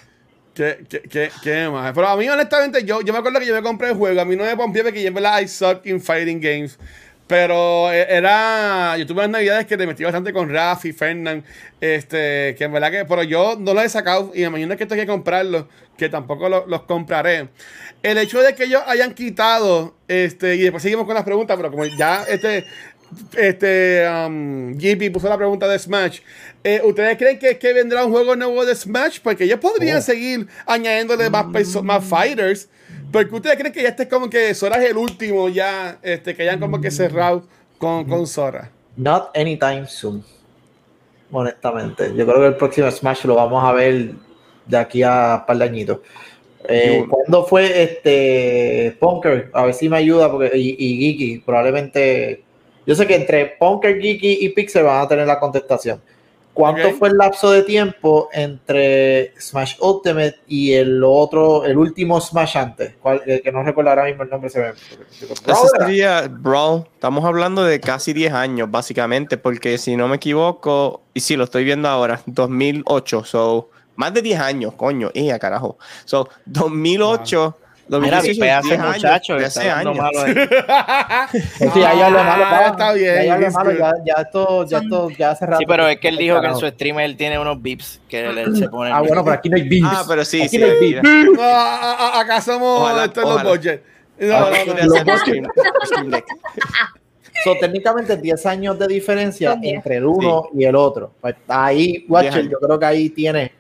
¿Qué, 0.57 0.87
qué, 0.89 1.03
qué, 1.03 1.31
qué 1.43 1.69
más? 1.69 1.93
Pero 1.95 2.09
a 2.09 2.17
mí, 2.17 2.27
honestamente, 2.31 2.83
yo, 2.83 3.03
yo 3.03 3.13
me 3.13 3.19
acuerdo 3.19 3.39
que 3.41 3.47
yo 3.47 3.55
me 3.55 3.63
compré 3.63 3.91
el 3.91 3.95
juego. 3.95 4.19
A 4.19 4.25
mí 4.25 4.37
no 4.37 4.45
me 4.45 4.57
pompié 4.57 4.83
porque 4.83 5.03
yo 5.03 5.09
en 5.09 5.15
verdad 5.15 5.39
I 5.43 5.49
suck 5.49 5.85
in 5.85 6.01
fighting 6.01 6.41
games. 6.41 6.79
Pero 7.27 7.93
eh, 7.93 8.07
era. 8.09 8.97
Yo 8.97 9.05
tuve 9.07 9.19
unas 9.19 9.31
navidades 9.31 9.67
que 9.67 9.77
te 9.77 9.87
metí 9.87 10.03
bastante 10.05 10.33
con 10.33 10.49
Rafi, 10.49 10.93
Fernand. 10.95 11.45
Este, 11.81 12.55
que 12.57 12.65
en 12.65 12.73
verdad 12.73 12.91
que. 12.91 13.05
Pero 13.05 13.23
yo 13.25 13.57
no 13.59 13.75
los 13.75 13.85
he 13.85 13.89
sacado. 13.91 14.31
Y 14.35 14.39
me 14.41 14.47
imagino 14.47 14.77
que 14.79 14.87
tengo 14.87 15.03
que 15.03 15.07
comprarlos. 15.07 15.67
Que 15.99 16.09
tampoco 16.09 16.49
lo- 16.49 16.67
los 16.67 16.83
compraré. 16.85 17.49
El 18.03 18.17
hecho 18.19 18.41
de 18.41 18.55
que 18.55 18.65
ellos 18.65 18.83
hayan 18.87 19.13
quitado. 19.13 19.95
Este, 20.09 20.55
y 20.55 20.61
después 20.63 20.83
seguimos 20.83 21.05
con 21.05 21.15
las 21.17 21.25
preguntas. 21.25 21.57
Pero 21.59 21.71
como 21.71 21.85
ya 21.85 22.25
este. 22.29 22.65
Este. 23.37 24.07
Um, 24.09 24.75
GP 24.77 25.11
puso 25.13 25.29
la 25.29 25.37
pregunta 25.37 25.67
de 25.69 25.79
Smash. 25.79 26.21
Eh, 26.65 26.81
¿Ustedes 26.85 27.17
creen 27.17 27.39
que, 27.39 27.59
que 27.59 27.73
vendrá 27.73 28.05
un 28.05 28.13
juego 28.13 28.35
nuevo 28.37 28.65
de 28.65 28.75
Smash? 28.75 29.21
Porque 29.23 29.45
ellos 29.45 29.61
podrían 29.61 30.03
seguir 30.03 30.47
añadiéndole 30.67 31.31
más, 31.31 31.47
perso- 31.47 31.83
más 31.83 32.05
fighters. 32.05 32.69
Porque 33.13 33.35
ustedes 33.35 33.57
creen 33.57 33.73
que 33.73 33.83
ya 33.83 33.89
este 33.91 34.03
es 34.05 34.09
como 34.09 34.29
que 34.29 34.53
Sora 34.55 34.83
es 34.83 34.91
el 34.91 34.97
último 34.97 35.49
ya, 35.49 35.99
este, 36.03 36.35
que 36.35 36.43
hayan 36.43 36.59
como 36.61 36.81
que 36.81 36.91
cerrado 36.91 37.47
con, 37.79 38.05
con 38.05 38.27
Sora. 38.27 38.71
not 38.97 39.31
anytime 39.37 39.87
soon. 39.87 40.25
Honestamente, 41.31 42.13
yo 42.15 42.25
creo 42.27 42.41
que 42.41 42.47
el 42.47 42.57
próximo 42.57 42.91
Smash 42.91 43.25
lo 43.25 43.35
vamos 43.35 43.63
a 43.65 43.73
ver 43.73 44.13
de 44.67 44.77
aquí 44.77 45.03
a 45.03 45.39
un 45.41 45.47
par 45.47 45.59
de 45.59 45.65
añitos. 45.65 45.99
Eh, 46.69 47.05
¿Cuándo 47.09 47.45
fue 47.47 47.83
este 47.83 48.97
Punker? 48.99 49.51
A 49.53 49.65
ver 49.67 49.75
si 49.75 49.89
me 49.89 49.99
ayuda 49.99 50.31
porque, 50.31 50.57
y, 50.57 50.77
y 50.79 50.99
Geeky, 51.13 51.39
probablemente. 51.47 52.43
Yo 52.87 52.95
sé 52.95 53.07
que 53.07 53.17
entre 53.17 53.47
Punker, 53.59 54.01
Geeky 54.01 54.39
y 54.43 54.49
Pixel 54.51 54.85
van 54.85 55.03
a 55.05 55.09
tener 55.09 55.27
la 55.27 55.39
contestación. 55.41 56.01
¿Cuánto 56.55 56.91
fue 56.93 57.11
el 57.11 57.19
lapso 57.19 57.51
de 57.51 57.63
tiempo 57.65 58.31
entre 58.33 59.35
Smash 59.39 59.75
Ultimate 59.79 60.37
y 60.49 60.73
el 60.73 61.05
otro, 61.05 61.67
el 61.67 61.77
último 61.77 62.19
Smash 62.19 62.57
antes? 62.57 62.95
¿Cuál- 63.03 63.23
eh, 63.27 63.43
que 63.45 63.53
no 63.53 63.63
recuerdo 63.63 63.91
ahora 63.91 64.05
mismo 64.05 64.23
el 64.23 64.31
nombre. 64.31 64.49
Se 64.49 64.61
me, 64.61 64.69
Ese 64.71 65.69
sería, 65.79 66.29
bro, 66.31 66.89
estamos 66.95 67.27
hablando 67.27 67.63
de 67.63 67.79
casi 67.79 68.15
10 68.15 68.33
años, 68.33 68.71
básicamente, 68.71 69.37
porque 69.37 69.77
si 69.77 69.97
no 69.97 70.09
me 70.09 70.17
equivoco, 70.17 71.03
y 71.13 71.21
sí, 71.21 71.37
lo 71.37 71.45
estoy 71.45 71.65
viendo 71.65 71.91
ahora, 71.91 72.23
2008, 72.25 73.25
so, 73.25 73.69
más 73.97 74.15
de 74.15 74.23
10 74.23 74.41
años, 74.41 74.73
coño, 74.75 75.11
y 75.13 75.29
a 75.29 75.39
carajo. 75.39 75.77
So, 76.07 76.31
2008, 76.47 77.55
Mira, 77.59 77.66
2018, 77.89 78.41
pedazo 78.41 78.69
10 78.69 78.81
años, 78.81 78.95
muchacho, 78.97 79.35
que 79.35 79.41
13 79.43 79.61
está 79.61 79.79
hablando 79.79 80.03
años. 80.03 80.13
malo 80.15 80.21
ahí. 80.27 81.69
Sí, 81.73 81.83
ahí 81.83 82.01
hablé 82.01 82.19
malo, 82.25 82.45
Ah, 82.47 82.51
pa. 82.51 82.67
está 82.67 82.93
bien, 82.93 83.43
it's 83.43 83.53
malo, 83.55 83.73
ya, 83.73 83.93
ya 84.05 84.15
esto, 84.23 84.67
ya 84.67 84.79
esto, 84.79 85.11
ya 85.11 85.31
hace 85.31 85.47
rato. 85.47 85.59
Sí, 85.59 85.65
pero 85.67 85.87
es 85.87 85.99
que 86.01 86.09
él 86.09 86.17
dijo 86.17 86.41
que 86.41 86.47
en 86.49 86.57
su 86.57 86.67
stream 86.67 86.99
él 87.01 87.17
tiene 87.17 87.39
unos 87.39 87.63
beeps 87.63 88.01
que 88.09 88.27
él 88.27 88.57
se 88.57 88.69
pone. 88.69 88.91
Ah, 88.91 89.01
bueno, 89.01 89.23
pero 89.23 89.37
aquí 89.37 89.49
no 89.49 89.57
hay 89.57 89.69
beats. 89.69 89.87
Ah, 89.89 90.05
pero 90.09 90.25
sí, 90.25 90.41
Aquí 90.43 90.49
sí. 90.49 90.59
no 90.59 90.67
hay 90.67 90.73
mira. 90.81 91.03
beats. 91.03 91.31
No, 91.37 91.43
a- 91.43 91.93
a- 92.17 92.21
acá 92.21 92.41
somos 92.41 93.03
estos 93.05 93.23
los 93.25 93.43
budget. 93.45 93.83
No, 94.19 94.35
Ah, 94.35 94.51
no. 96.05 96.19
So, 97.45 97.55
técnicamente 97.61 98.17
10 98.17 98.47
años 98.47 98.79
de 98.79 98.87
diferencia 98.89 99.59
entre 99.63 99.97
el 99.99 100.07
uno 100.07 100.49
y 100.55 100.65
el 100.65 100.75
otro. 100.75 101.13
Pues 101.21 101.35
ahí, 101.49 102.05
Watcher, 102.09 102.49
yo 102.49 102.59
creo 102.59 102.79
que 102.79 102.87
ahí 102.87 103.11
tiene 103.11 103.53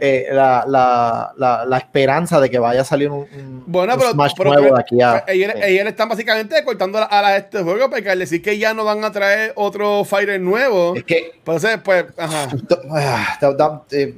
eh, 0.00 0.28
la, 0.30 0.64
la, 0.66 1.32
la, 1.36 1.64
la 1.66 1.78
esperanza 1.78 2.40
de 2.40 2.48
que 2.48 2.58
vaya 2.58 2.82
a 2.82 2.84
salir 2.84 3.10
un, 3.10 3.20
un- 3.32 3.64
Bueno, 3.66 3.94
un 3.94 3.98
pero, 3.98 4.12
Smash 4.12 4.32
pero 4.36 4.50
nuevo 4.52 4.66
que- 4.68 4.72
de 4.74 4.80
aquí 4.80 5.00
a. 5.02 5.24
ellos, 5.26 5.52
sí. 5.56 5.60
ellos 5.64 5.86
están 5.86 6.08
básicamente 6.08 6.64
cortando 6.64 6.98
a 7.10 7.36
este 7.36 7.62
juego 7.62 7.90
porque 7.90 8.08
al 8.08 8.18
decir 8.18 8.40
que 8.40 8.56
ya 8.58 8.74
no 8.74 8.84
van 8.84 9.02
a 9.04 9.10
traer 9.12 9.52
otro 9.56 10.04
fighter 10.04 10.40
nuevo, 10.40 10.94
Es 10.94 11.04
que. 11.04 11.32
entonces 11.34 11.78
pues, 11.82 12.04
ajá. 12.16 12.48
ah, 12.92 13.38
da- 13.40 13.52
da- 13.54 13.82
eh, 13.90 14.14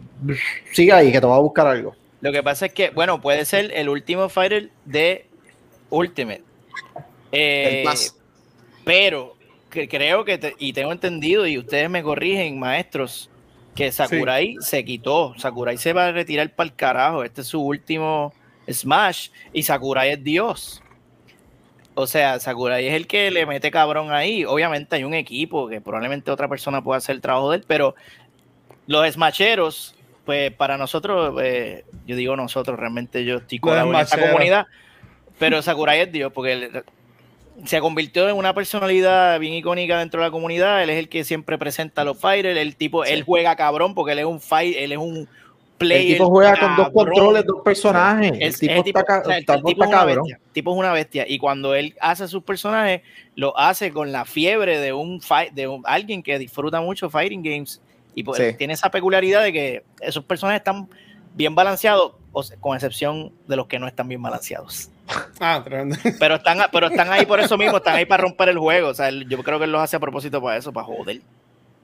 sigue 0.73 0.93
ahí, 0.93 1.11
que 1.12 1.21
te 1.21 1.27
voy 1.27 1.37
a 1.37 1.40
buscar 1.40 1.66
algo. 1.66 1.95
Lo 2.21 2.31
que 2.33 2.43
pasa 2.43 2.66
es 2.66 2.75
que, 2.75 2.90
bueno, 2.90 3.21
puede 3.23 3.45
ser 3.47 3.73
el 3.75 3.88
último 3.88 4.29
fighter 4.29 4.69
de 4.85 5.27
Ultimate. 5.88 6.43
Eh, 7.33 7.79
El 7.79 7.85
Plus. 7.85 8.14
pero 8.85 9.37
que 9.71 9.88
creo 9.88 10.25
que, 10.25 10.37
te- 10.37 10.55
y 10.59 10.73
tengo 10.73 10.93
entendido, 10.93 11.47
y 11.47 11.57
ustedes 11.57 11.88
me 11.88 12.03
corrigen, 12.03 12.59
maestros, 12.59 13.30
que 13.81 13.93
Sakurai 13.93 14.57
se 14.61 14.85
quitó. 14.85 15.33
Sakurai 15.38 15.79
se 15.79 15.95
va 15.95 16.07
a 16.07 16.12
retirar 16.12 16.55
para 16.55 16.69
el 16.69 16.77
carajo. 16.77 17.25
Este 17.25 17.40
es 17.40 17.47
su 17.47 17.62
último 17.62 18.35
Smash 18.71 19.31
y 19.55 19.62
Sakurai 19.62 20.11
es 20.11 20.23
Dios. 20.23 20.83
O 21.95 22.07
sea, 22.07 22.38
Sakurai 22.38 22.87
es 22.87 22.93
el 22.93 23.07
que 23.07 23.31
le 23.31 23.47
mete 23.47 23.71
cabrón 23.71 24.12
ahí. 24.12 24.45
Obviamente 24.45 24.97
hay 24.97 25.05
un 25.05 25.14
equipo 25.14 25.66
que 25.66 25.81
probablemente 25.81 26.31
otra 26.31 26.47
persona 26.47 26.85
pueda 26.85 26.99
hacer 26.99 27.14
el 27.14 27.23
trabajo 27.23 27.51
de 27.51 27.59
él, 27.59 27.64
pero 27.66 27.95
los 28.87 29.11
Smasheros, 29.11 29.95
pues 30.27 30.53
para 30.53 30.77
nosotros, 30.77 31.40
eh, 31.43 31.87
yo 32.07 32.16
digo 32.16 32.37
nosotros, 32.37 32.79
realmente 32.79 33.25
yo 33.25 33.38
estoy 33.38 33.61
con 33.61 33.95
esta 33.95 34.21
comunidad, 34.21 34.66
pero 35.38 35.62
Sakurai 35.62 36.01
es 36.01 36.12
Dios, 36.12 36.31
porque 36.35 36.83
se 37.66 37.81
convirtió 37.81 38.29
en 38.29 38.37
una 38.37 38.55
personalidad 38.55 39.38
bien 39.40 39.55
icónica 39.55 39.99
dentro 39.99 40.20
de 40.20 40.27
la 40.29 40.31
comunidad. 40.31 40.83
Él 40.83 40.90
es 40.90 40.99
el 40.99 41.09
que 41.09 41.25
siempre 41.25 41.59
presenta 41.59 42.03
a 42.03 42.05
los 42.05 42.18
fighters. 42.18 42.59
El 42.59 42.77
tipo, 42.77 43.05
él 43.05 43.23
juega 43.25 43.57
cabrón 43.57 43.94
porque 43.94 44.12
él 44.12 44.20
es 44.20 44.25
un 44.25 44.40
fight, 44.40 44.77
él 44.79 44.92
es 44.92 44.99
un 44.99 45.29
player. 45.79 46.01
El 46.03 46.12
tipo 46.18 46.29
juega 46.29 46.59
con 46.59 46.77
dos 46.77 46.90
controles, 46.90 47.44
dos 47.46 47.62
personajes. 47.64 48.33
El, 48.33 48.42
El, 48.70 48.83
tipo 48.85 48.99
está, 48.99 49.05
ca- 49.05 49.20
o 49.20 49.25
sea, 49.25 49.35
el 49.37 49.40
está- 49.40 49.57
tipo 49.57 49.68
está 49.70 49.85
es 49.85 49.88
una 49.88 49.99
cabrón. 49.99 50.25
bestia. 50.25 50.40
El 50.46 50.53
tipo 50.53 50.73
es 50.73 50.79
una 50.79 50.92
bestia. 50.92 51.25
Y 51.29 51.38
cuando 51.38 51.75
él 51.75 51.94
hace 52.01 52.29
sus 52.29 52.42
personajes, 52.42 53.03
lo 53.35 53.57
hace 53.59 53.92
con 53.92 54.12
la 54.12 54.25
fiebre 54.25 54.79
de 54.79 54.92
un 54.92 55.20
fight, 55.20 55.53
de 55.53 55.68
un- 55.68 55.83
alguien 55.87 56.23
que 56.23 56.38
disfruta 56.38 56.81
mucho 56.81 57.09
fighting 57.11 57.42
games. 57.42 57.81
Y 58.14 58.23
pues, 58.25 58.38
Sí. 58.38 58.57
tiene 58.59 58.73
esa 58.75 58.90
peculiaridad 58.90 59.42
de 59.42 59.53
que 59.53 59.83
esos 60.01 60.25
personajes 60.25 60.61
están 60.61 60.88
bien 61.35 61.55
balanceados, 61.55 62.12
o 62.33 62.42
sea, 62.42 62.57
con 62.59 62.75
excepción 62.75 63.33
de 63.46 63.57
los 63.57 63.66
que 63.68 63.79
no 63.79 63.87
están 63.87 64.09
bien 64.09 64.20
balanceados. 64.20 64.90
Ah, 65.40 65.61
tremendo. 65.64 65.96
Pero 66.18 66.37
están, 66.37 66.59
pero 66.73 66.87
están 66.88 67.11
ahí 67.11 67.27
por 67.27 67.40
eso 67.40 67.57
mismo, 67.59 67.79
están 67.79 67.96
ahí 67.96 68.05
para 68.07 68.23
romper 68.25 68.49
el 68.51 68.59
juego. 68.59 68.88
O 68.88 68.94
sea, 68.94 69.11
yo 69.11 69.42
creo 69.42 69.59
que 69.59 69.64
él 69.64 69.73
los 69.73 69.81
hace 69.83 69.96
a 69.96 70.01
propósito 70.01 70.40
para 70.42 70.57
eso, 70.59 70.73
para 70.73 70.87
joder. 70.87 71.20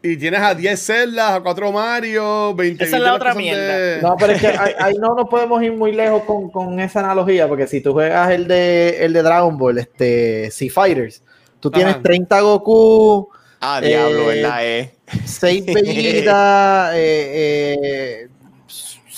Y 0.02 0.16
tienes 0.18 0.40
a 0.40 0.54
10 0.54 0.78
celdas, 0.80 1.32
a 1.32 1.40
4 1.40 1.72
Mario, 1.72 2.54
20 2.54 2.84
Esa 2.84 2.96
es 2.96 3.02
la 3.02 3.10
20 3.12 3.16
otra 3.24 3.34
mierda. 3.34 3.78
de- 3.78 4.02
No, 4.02 4.14
pero 4.18 4.32
es 4.34 4.40
que 4.40 4.46
ahí, 4.48 4.72
ahí 4.78 4.94
no 5.00 5.14
nos 5.14 5.28
podemos 5.28 5.60
ir 5.62 5.72
muy 5.72 5.92
lejos 5.92 6.22
con, 6.24 6.50
con 6.50 6.78
esa 6.78 7.00
analogía, 7.00 7.48
porque 7.48 7.66
si 7.66 7.80
tú 7.80 7.92
juegas 7.92 8.30
el 8.30 8.46
de, 8.46 9.04
el 9.04 9.12
de 9.12 9.22
Dragon 9.22 9.56
Ball, 9.58 9.78
este, 9.78 10.50
Sea 10.50 10.70
Fighters, 10.70 11.22
tú 11.58 11.70
tienes 11.70 11.94
Ajá. 11.94 12.02
30 12.02 12.40
Goku, 12.40 13.28
Ah, 13.58 13.80
diablo, 13.80 14.30
Eh, 14.30 14.42
¿verdad? 14.42 14.58
Eh. 14.62 14.94
6 15.24 15.64
Vegeta, 15.74 16.90
eh, 16.94 18.25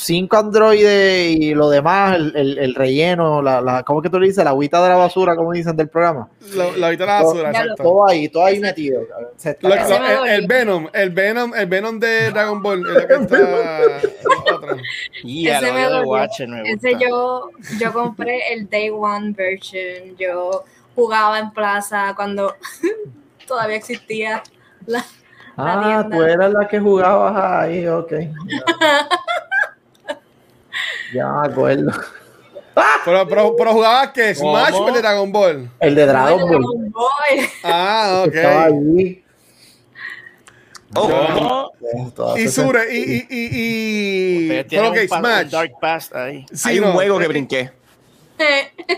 5 0.08 0.36
androides 0.38 1.36
y 1.38 1.52
lo 1.54 1.68
demás, 1.68 2.16
el, 2.16 2.34
el- 2.34 2.58
el 2.58 2.74
relleno, 2.74 3.42
la, 3.42 3.60
la, 3.60 3.82
¿cómo 3.82 4.00
que 4.00 4.08
tú 4.08 4.18
le 4.18 4.26
dices? 4.28 4.42
La 4.42 4.50
agüita 4.50 4.82
de 4.82 4.88
la 4.88 4.96
basura, 4.96 5.36
como 5.36 5.52
dicen 5.52 5.76
del 5.76 5.88
programa. 5.90 6.28
La, 6.54 6.64
la 6.76 6.88
mitad 6.90 7.04
de 7.04 7.12
la 7.12 7.22
basura, 7.22 7.42
lo- 7.42 7.48
exacto. 7.58 7.82
Todo 7.82 8.08
ahí, 8.08 8.28
todo 8.30 8.44
ahí 8.46 8.58
metido. 8.58 9.02
Se 9.36 9.50
está- 9.50 9.68
Lo- 9.68 9.74
Ese 9.74 9.90
lo- 9.98 10.00
me 10.00 10.12
el, 10.14 10.40
el 10.40 10.46
Venom, 10.46 10.88
el 10.94 11.10
Venom, 11.10 11.54
el 11.54 11.66
Venom 11.66 12.00
de 12.00 12.30
Dragon 12.30 12.62
Ball 12.62 12.80
es 12.86 12.94
lo 12.94 13.06
que 13.06 13.14
está. 13.22 13.80
Y 15.24 15.48
a 15.48 15.58
Ese 15.58 15.66
lo 15.66 15.72
me 15.74 15.80
de. 15.88 16.00
Watcher 16.04 16.48
me 16.48 16.62
Ese 16.72 16.92
yo, 16.98 17.50
yo 17.78 17.92
compré 17.92 18.52
el 18.54 18.68
Day 18.70 18.88
One 18.88 19.32
version. 19.32 20.16
Yo 20.18 20.64
jugaba 20.94 21.38
en 21.38 21.50
plaza 21.50 22.14
cuando 22.16 22.54
todavía 23.46 23.76
existía 23.76 24.42
la, 24.86 24.98
la 24.98 25.04
Ah, 25.58 26.00
tienda. 26.00 26.16
tú 26.16 26.22
eras 26.22 26.52
la 26.52 26.66
que 26.66 26.80
jugabas 26.80 27.36
ahí, 27.64 27.86
ok. 27.86 28.12
Ya 31.12 31.26
me 31.32 31.48
acuerdo. 31.48 31.90
Pero, 33.04 33.26
pero, 33.26 33.56
pero 33.56 33.72
jugabas 33.72 34.12
que 34.12 34.32
Smash 34.36 34.70
¿Cómo? 34.70 34.84
o 34.84 34.88
el 34.88 34.94
de 34.94 35.00
Dragon 35.00 35.32
Ball. 35.32 35.68
El 35.80 35.94
de 35.96 36.06
Dragon 36.06 36.38
Ball. 36.40 36.48
Dragon 36.48 36.90
Ball. 36.92 37.48
Ah, 37.64 38.24
Estaba 38.32 38.66
ok. 38.68 38.72
ahí. 38.72 39.24
Oh, 40.94 41.08
¿Cómo? 41.08 41.72
Todo 42.14 42.38
Y 42.38 42.48
Sure, 42.48 42.94
y, 42.94 42.98
y, 42.98 43.26
y, 43.28 43.48
y... 44.50 44.64
Pero 44.70 44.88
ok, 44.90 44.94
un 44.94 45.00
un 45.00 45.08
Smash. 45.08 45.50
Dark 45.50 45.72
Past 45.80 46.14
ahí. 46.14 46.46
Sí, 46.52 46.68
Hay 46.68 46.78
un 46.78 46.84
no, 46.86 46.92
juego 46.92 47.18
que 47.18 47.24
eh, 47.24 47.28
brinqué. 47.28 47.72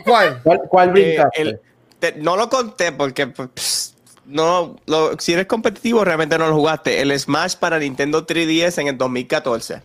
¿Cuál? 0.05 0.41
¿Cuál, 0.43 0.61
cuál 0.69 0.89
Eh, 0.91 0.93
brincaste? 0.93 1.41
el- 1.43 1.61
te- 1.99 2.13
no 2.17 2.37
lo 2.37 2.51
conté 2.51 2.93
porque 2.93 3.29
pues, 3.29 3.49
pss, 3.55 3.95
no, 4.27 4.77
lo- 4.87 5.19
si 5.19 5.33
eres 5.33 5.47
competitivo 5.47 6.05
realmente 6.05 6.37
no 6.37 6.49
lo 6.49 6.55
jugaste. 6.55 7.01
El 7.01 7.19
Smash 7.19 7.57
para 7.57 7.79
Nintendo 7.79 8.27
3DS 8.27 8.79
en 8.79 8.89
el 8.89 8.99
2014. 8.99 9.83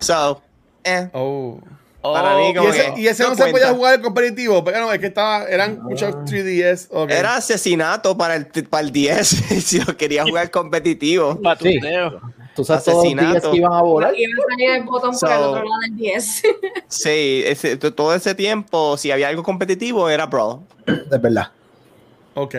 So, 0.00 0.42
eh, 0.86 1.10
Oh. 1.12 1.60
Para 2.02 2.36
mí 2.36 2.50
Y 2.50 2.54
como 2.54 2.68
ese, 2.68 2.94
que 2.94 3.00
y 3.00 3.08
ese 3.08 3.24
no, 3.24 3.30
no 3.30 3.34
se 3.34 3.50
podía 3.50 3.74
jugar 3.74 3.96
en 3.96 4.02
competitivo, 4.02 4.62
pero 4.62 4.78
no, 4.78 4.92
es 4.92 5.00
que 5.00 5.06
estaba, 5.06 5.42
eran 5.48 5.82
muchos 5.82 6.14
3DS. 6.14 6.86
ok. 6.90 7.10
era 7.10 7.34
asesinato 7.34 8.16
para 8.16 8.36
el, 8.36 8.46
para 8.46 8.84
el 8.84 8.92
10 8.92 9.26
si 9.64 9.80
lo 9.80 9.96
quería 9.96 10.22
jugar 10.22 10.52
competitivo. 10.52 11.40
Patuteo. 11.42 12.20
¿Tú 12.54 12.64
sabes 12.64 12.84
todos 12.84 13.04
los 13.04 13.12
asesinato. 13.12 13.50
que 13.50 13.56
iban 13.56 13.72
a 13.72 13.82
volar? 13.82 14.14
El 14.16 14.84
botón 14.84 15.18
por 15.18 15.30
el 15.30 15.36
So- 15.36 15.50
otro 15.50 15.64
lado 15.64 15.80
del 15.82 15.96
10. 15.96 16.42
Sí, 16.88 17.42
ese- 17.44 17.76
to- 17.76 17.92
todo 17.92 18.14
ese 18.14 18.36
tiempo, 18.36 18.96
si 18.96 19.10
había 19.10 19.26
algo 19.26 19.42
competitivo, 19.42 20.08
era 20.08 20.26
Brawl. 20.26 20.60
De 20.86 21.18
verdad. 21.18 21.50
Ok, 22.34 22.54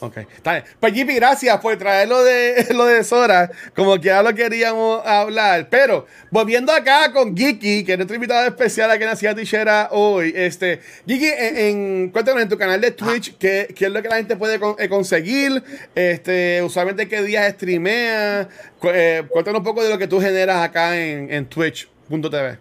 ok. 0.00 0.16
Está 0.36 0.52
bien. 0.52 0.64
Pues 0.78 0.92
Jippy, 0.92 1.14
gracias 1.14 1.58
por 1.60 1.76
traer 1.76 2.08
lo 2.08 2.22
de, 2.22 2.66
lo 2.74 2.84
de 2.84 3.02
Sora, 3.04 3.50
como 3.74 3.94
que 3.96 4.06
ya 4.08 4.22
lo 4.22 4.34
queríamos 4.34 5.04
hablar. 5.06 5.68
Pero, 5.70 6.06
volviendo 6.30 6.72
acá 6.72 7.12
con 7.12 7.36
Geeky, 7.36 7.84
que 7.84 7.92
es 7.92 7.98
nuestro 7.98 8.14
invitado 8.14 8.46
especial 8.46 8.90
aquí 8.90 9.02
en 9.04 9.08
la 9.10 9.16
ciudad 9.16 9.34
tichera 9.34 9.88
hoy. 9.92 10.32
Este, 10.36 10.80
en, 11.06 11.56
en- 11.56 12.10
cuéntanos 12.10 12.42
en 12.42 12.48
tu 12.48 12.58
canal 12.58 12.80
de 12.80 12.90
Twitch, 12.90 13.36
¿qué, 13.38 13.72
qué 13.74 13.86
es 13.86 13.90
lo 13.90 14.02
que 14.02 14.08
la 14.08 14.16
gente 14.16 14.36
puede 14.36 14.58
con- 14.60 14.76
eh, 14.78 14.88
conseguir? 14.88 15.62
Este, 15.94 16.62
usualmente 16.62 17.08
qué 17.08 17.22
días 17.22 17.50
streamea. 17.54 18.48
Cu- 18.78 18.90
eh, 18.92 19.24
cuéntanos 19.30 19.60
un 19.60 19.64
poco 19.64 19.82
de 19.82 19.88
lo 19.90 19.98
que 19.98 20.06
tú 20.06 20.20
generas 20.20 20.62
acá 20.62 20.96
en, 20.96 21.32
en 21.32 21.46
twitch.tv. 21.46 22.58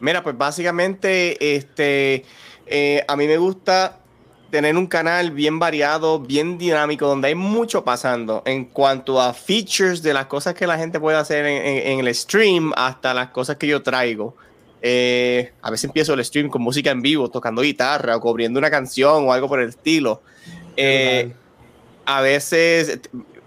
Mira, 0.00 0.22
pues 0.22 0.36
básicamente, 0.36 1.56
este, 1.56 2.24
eh, 2.66 3.04
a 3.06 3.16
mí 3.16 3.26
me 3.28 3.36
gusta 3.36 3.98
tener 4.52 4.76
un 4.76 4.86
canal 4.86 5.30
bien 5.30 5.58
variado, 5.58 6.20
bien 6.20 6.58
dinámico, 6.58 7.06
donde 7.06 7.28
hay 7.28 7.34
mucho 7.34 7.84
pasando 7.84 8.42
en 8.44 8.66
cuanto 8.66 9.18
a 9.18 9.32
features 9.32 10.02
de 10.02 10.12
las 10.12 10.26
cosas 10.26 10.52
que 10.52 10.66
la 10.66 10.76
gente 10.76 11.00
puede 11.00 11.16
hacer 11.16 11.46
en, 11.46 11.66
en- 11.66 11.86
en 11.92 12.06
el 12.06 12.14
stream 12.14 12.70
hasta 12.76 13.14
las 13.14 13.30
cosas 13.30 13.56
que 13.56 13.66
yo 13.66 13.82
traigo. 13.82 14.36
Eh, 14.82 15.52
a 15.62 15.70
veces 15.70 15.84
empiezo 15.84 16.12
el 16.12 16.22
stream 16.22 16.50
con 16.50 16.60
música 16.60 16.90
en 16.90 17.00
vivo, 17.00 17.30
tocando 17.30 17.62
guitarra 17.62 18.14
o 18.14 18.20
cubriendo 18.20 18.58
una 18.58 18.70
canción 18.70 19.26
o 19.26 19.32
algo 19.32 19.48
por 19.48 19.58
el 19.62 19.70
estilo. 19.70 20.20
Eh, 20.76 21.32
a 22.04 22.20
veces 22.20 23.00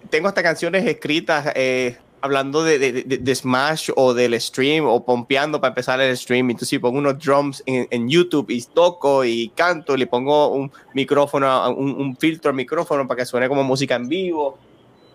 tengo 0.10 0.28
hasta 0.28 0.42
canciones 0.42 0.88
escritas 0.88 1.52
eh, 1.54 1.98
hablando 2.26 2.64
de, 2.64 2.78
de- 2.80 2.92
de- 3.04 3.18
de 3.18 3.36
Smash 3.36 3.90
o 3.96 4.14
del 4.14 4.40
stream 4.42 4.86
o 4.86 5.06
pompeando 5.06 5.62
para 5.62 5.70
empezar 5.70 6.00
el 6.02 6.16
stream. 6.18 6.50
Entonces 6.50 6.80
pongo 6.80 6.98
unos 7.00 7.18
drums 7.24 7.64
en, 7.66 7.88
en 7.90 8.10
YouTube 8.10 8.50
y 8.50 8.62
toco 8.64 9.24
y 9.24 9.50
canto, 9.56 9.96
le 9.96 10.08
pongo 10.08 10.50
un 10.50 10.72
micrófono, 10.94 11.70
un, 11.72 11.92
un 11.92 12.18
filtro 12.18 12.50
al 12.50 12.56
micrófono 12.56 13.08
para 13.08 13.20
que 13.20 13.26
suene 13.26 13.48
como 13.48 13.64
música 13.64 13.96
en 13.96 14.08
vivo. 14.10 14.58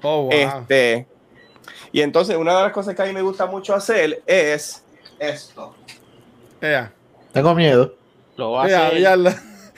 Oh, 0.02 0.22
wow. 0.22 0.30
Este, 0.32 1.06
y 1.92 2.00
entonces 2.00 2.36
una 2.36 2.56
de 2.56 2.62
las 2.64 2.72
cosas 2.72 2.94
que 2.94 3.02
a 3.02 3.04
mí 3.04 3.12
me 3.12 3.22
gusta 3.22 3.46
mucho 3.46 3.74
hacer 3.74 4.22
es 4.26 4.82
esto. 5.18 5.74
Ea, 6.60 6.84
Este, 6.84 7.32
Tengo 7.34 7.54
miedo. 7.54 7.94
Lo 8.36 8.52
va 8.52 8.62
a 8.62 8.66
hacer. 8.66 9.00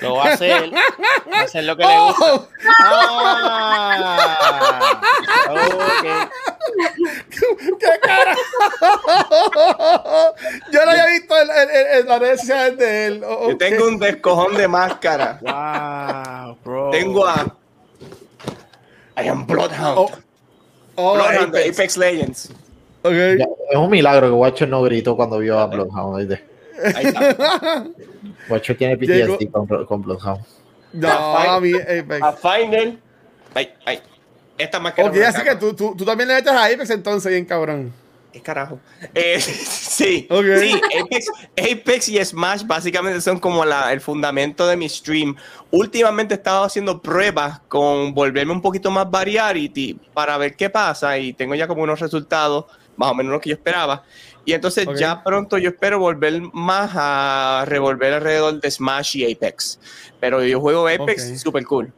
Lo 0.01 0.15
va 0.15 0.25
a 0.25 0.33
hacer. 0.35 0.73
Va 0.73 1.39
a 1.39 1.43
hacer 1.43 1.65
lo 1.65 1.77
que 1.77 1.85
le 1.85 1.99
gusta. 2.07 2.35
¡Oh! 2.35 2.47
Ah, 3.65 4.49
ok. 5.51 6.32
¡Qué 7.57 8.01
cara! 8.03 8.37
Yo 10.73 10.85
no 10.85 10.91
había 10.91 11.07
visto 11.07 11.35
en, 11.41 11.49
en- 11.51 11.71
en- 11.77 11.99
en 12.01 12.07
las 12.09 12.19
redes 12.21 12.41
sociales 12.41 12.79
de 12.79 13.07
él. 13.07 13.23
Oh, 13.27 13.51
Yo 13.51 13.57
tengo 13.59 13.87
un 13.87 13.99
descojón 13.99 14.55
de 14.57 14.69
máscara. 14.69 15.39
Wow, 15.43 16.57
bro. 16.65 16.91
Tengo 16.91 17.27
a 17.27 17.57
I 19.23 19.29
am 19.29 19.47
Bloodhound. 19.47 19.99
Oh, 19.99 20.11
oh, 20.97 21.15
Bloodhound 21.15 21.53
de 21.55 21.61
Apex. 21.61 21.79
Apex 21.79 21.97
Legends. 21.97 22.51
Ok. 23.03 23.13
Ya, 23.13 23.47
es 23.71 23.77
un 23.77 23.91
milagro 23.91 24.29
que 24.29 24.33
Watcher 24.33 24.69
no 24.69 24.83
gritó 24.83 25.17
cuando 25.17 25.39
vio 25.39 25.59
a 25.59 25.67
Bloodhound. 25.67 26.17
¿oíste? 26.17 26.45
Ahí 26.95 27.07
está. 27.07 27.85
Watcher 28.49 28.77
tiene 28.77 28.97
Llegó- 28.97 29.37
PTSD 29.39 29.51
con, 29.51 29.85
con 29.87 30.03
Bloodhound. 30.03 30.41
No, 30.95 31.09
a 31.09 31.61
mí, 31.61 31.73
Apex. 31.75 32.23
A 32.23 32.33
Final. 32.33 32.99
Ay, 33.55 33.73
ay. 33.87 34.01
Esta 34.59 34.81
máscara. 34.81 35.09
Ok, 35.09 35.15
me 35.15 35.21
la 35.21 35.29
así 35.29 35.43
que 35.43 35.57
tú, 35.57 35.75
tú, 35.75 35.95
tú 35.97 36.05
también 36.05 36.29
le 36.29 36.35
metes 36.35 36.53
a 36.53 36.65
Apex 36.67 36.91
entonces, 36.91 37.31
bien 37.33 37.45
cabrón. 37.45 37.93
¿Qué 38.33 38.41
carajo? 38.41 38.79
Eh, 39.15 39.41
sí, 39.41 40.27
Ok. 40.31 40.45
sí, 40.59 40.81
Apex, 41.01 41.27
Apex 41.57 42.09
y 42.09 42.25
Smash 42.25 42.65
básicamente 42.65 43.21
son 43.21 43.39
como 43.39 43.65
la, 43.65 43.93
el 43.93 44.01
fundamento 44.01 44.67
de 44.67 44.77
mi 44.77 44.89
stream. 44.89 45.37
Últimamente 45.71 46.35
he 46.35 46.37
estado 46.39 46.65
haciendo 46.65 47.03
pruebas 47.03 47.61
con 47.69 48.15
volverme 48.15 48.53
un 48.53 48.63
poquito 48.63 48.91
más 48.91 49.11
variety 49.11 50.01
para 50.15 50.39
ver 50.39 50.57
qué 50.57 50.71
pasa 50.71 51.19
y 51.19 51.35
tengo 51.35 51.55
ya 51.55 51.67
como 51.67 51.83
unos 51.83 52.01
resultados 52.01 52.65
más 52.97 53.11
o 53.11 53.15
menos 53.15 53.33
lo 53.33 53.41
que 53.41 53.51
yo 53.51 53.57
esperaba. 53.57 54.03
Y 54.45 54.55
entonces 54.55 54.87
Ok. 54.89 54.97
ya 54.97 55.23
pronto 55.23 55.59
yo 55.59 55.71
espero 55.71 55.99
volver 55.99 56.41
más 56.53 56.91
a 56.95 57.65
revolver 57.67 58.15
alrededor 58.15 58.61
de 58.61 58.71
Smash 58.71 59.17
y 59.17 59.31
Apex. 59.33 59.79
Pero 60.21 60.43
yo 60.43 60.59
juego 60.61 60.89
Apex 60.89 61.31
Ok. 61.33 61.37
super 61.37 61.65
cool. 61.67 61.93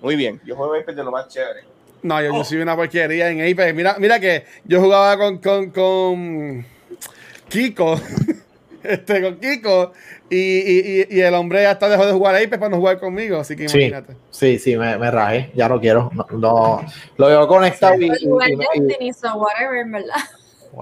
Muy 0.00 0.14
bien, 0.16 0.40
yo 0.44 0.54
juego 0.56 0.74
Apex 0.74 0.96
de 0.96 1.04
lo 1.04 1.10
más 1.10 1.26
chévere. 1.28 1.71
No, 2.02 2.20
yo, 2.20 2.34
yo 2.34 2.44
soy 2.44 2.58
una 2.58 2.74
porquería 2.76 3.28
en 3.30 3.40
Apex. 3.40 3.74
Mira, 3.74 3.96
mira 3.98 4.18
que 4.18 4.44
yo 4.64 4.80
jugaba 4.80 5.16
con, 5.16 5.38
con, 5.38 5.70
con 5.70 6.66
Kiko. 7.48 8.00
este, 8.82 9.22
con 9.22 9.38
Kiko. 9.38 9.92
Y, 10.28 10.36
y, 10.36 11.06
y, 11.10 11.16
y 11.16 11.20
el 11.20 11.34
hombre 11.34 11.66
hasta 11.66 11.88
dejó 11.88 12.06
de 12.06 12.12
jugar 12.12 12.34
Apex 12.34 12.58
para 12.58 12.70
no 12.70 12.78
jugar 12.78 12.98
conmigo. 12.98 13.38
Así 13.38 13.54
que 13.54 13.68
Sí, 13.68 13.78
imagínate. 13.78 14.16
sí, 14.30 14.58
sí, 14.58 14.76
me, 14.76 14.96
me 14.98 15.10
rajé. 15.10 15.50
Ya 15.54 15.68
no 15.68 15.78
quiero. 15.80 16.10
No, 16.14 16.26
no- 16.38 16.84
lo 17.18 17.26
veo 17.26 17.46
conectado 17.46 17.94
y, 18.00 18.06
y- 18.06 18.08
y- 18.08 18.10
y- 18.74 18.80
Destiny, 18.80 19.12
so 19.12 19.34
whatever. 19.34 19.86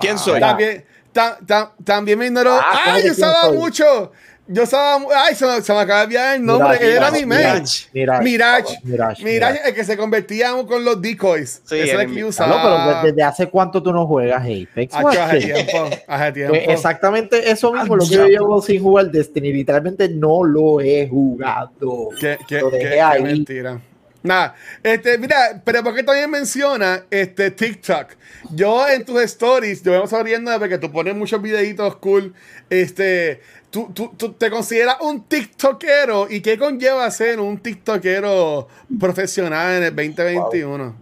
¿Quién 0.01 0.19
soy? 0.19 0.41
También, 0.41 0.85
ta- 1.13 1.39
ta- 1.47 1.75
también 1.85 2.19
me 2.19 2.27
ignoró. 2.27 2.55
Ah, 2.55 2.81
¿cómo 2.85 2.97
¡Ay, 2.97 3.03
yo 3.09 3.15
soy? 3.15 3.57
mucho! 3.59 4.13
Yo 4.53 4.65
usaba. 4.65 4.99
mu- 4.99 5.09
¡Ay, 5.15 5.35
se 5.35 5.47
me, 5.47 5.63
se 5.63 5.73
me 5.73 5.79
acaba 5.79 6.01
de 6.01 6.05
olvidar 6.07 6.37
el 6.37 6.45
nombre! 6.45 6.69
Mirage, 6.71 6.85
Él 6.85 6.91
era 6.97 7.11
Mirage, 7.11 7.21
mi. 7.21 7.27
Mirage. 7.27 7.89
Mirage. 7.93 8.23
Mirage. 8.23 8.23
Mirage, 8.25 8.79
Mirage, 8.85 9.25
Mirage. 9.25 9.61
el 9.69 9.75
que 9.75 9.85
se 9.85 9.97
convertía 9.97 10.53
con 10.67 10.85
los 10.85 11.01
decoys. 11.01 11.63
Sí, 11.65 11.77
Ese 11.79 11.93
era 11.93 12.03
el 12.03 12.09
que 12.09 12.15
yo 12.17 12.23
No, 12.23 12.29
usaba. 12.31 12.93
pero 13.03 13.03
desde 13.13 13.23
hace 13.23 13.47
cuánto 13.49 13.83
tú 13.83 13.93
no 13.93 14.07
juegas 14.07 14.43
Apex. 14.43 14.95
Hace 14.95 15.39
tiempo. 15.39 15.91
Hace 16.09 16.33
tiempo. 16.33 16.55
Pues 16.55 16.69
exactamente 16.69 17.51
eso 17.51 17.73
mismo, 17.73 17.95
lo 17.97 18.05
que 18.05 18.15
yo 18.15 18.27
llevo 18.27 18.61
sin 18.61 18.83
jugar 18.83 19.11
Destiny, 19.11 19.53
literalmente 19.53 20.09
no 20.09 20.43
lo 20.45 20.81
he 20.81 21.07
jugado. 21.09 22.09
Qué, 22.21 22.37
qué- 22.49 22.61
Lo 22.61 22.71
qué- 22.71 22.77
dejé 22.79 22.91
qué 22.91 23.01
ahí. 23.01 23.23
mentira. 23.23 23.81
Nada, 24.23 24.55
este, 24.83 25.17
mira, 25.17 25.63
pero 25.65 25.83
porque 25.83 26.03
también 26.03 26.31
menciona 26.31 27.05
este 27.11 27.51
TikTok. 27.51 28.09
Yo 28.51 28.87
en 28.87 29.03
tus 29.07 29.19
stories, 29.23 29.83
yo 29.83 29.93
vamos 29.93 30.13
abriendo 30.13 30.51
porque 30.59 30.77
tú 30.77 30.93
pones 30.93 31.15
muchos 31.15 31.41
videitos 31.41 31.97
cool. 31.97 32.35
Este, 32.69 33.41
tú, 33.71 33.91
tú, 33.95 34.13
tú 34.17 34.33
te 34.33 34.51
consideras 34.51 34.97
un 35.01 35.25
TikTokero 35.25 36.31
y 36.31 36.41
qué 36.41 36.59
conlleva 36.59 37.11
ser 37.11 37.41
un 37.41 37.59
TikTokero 37.59 38.69
profesional 38.99 39.77
en 39.77 39.83
el 39.85 39.97
2021. 39.97 40.97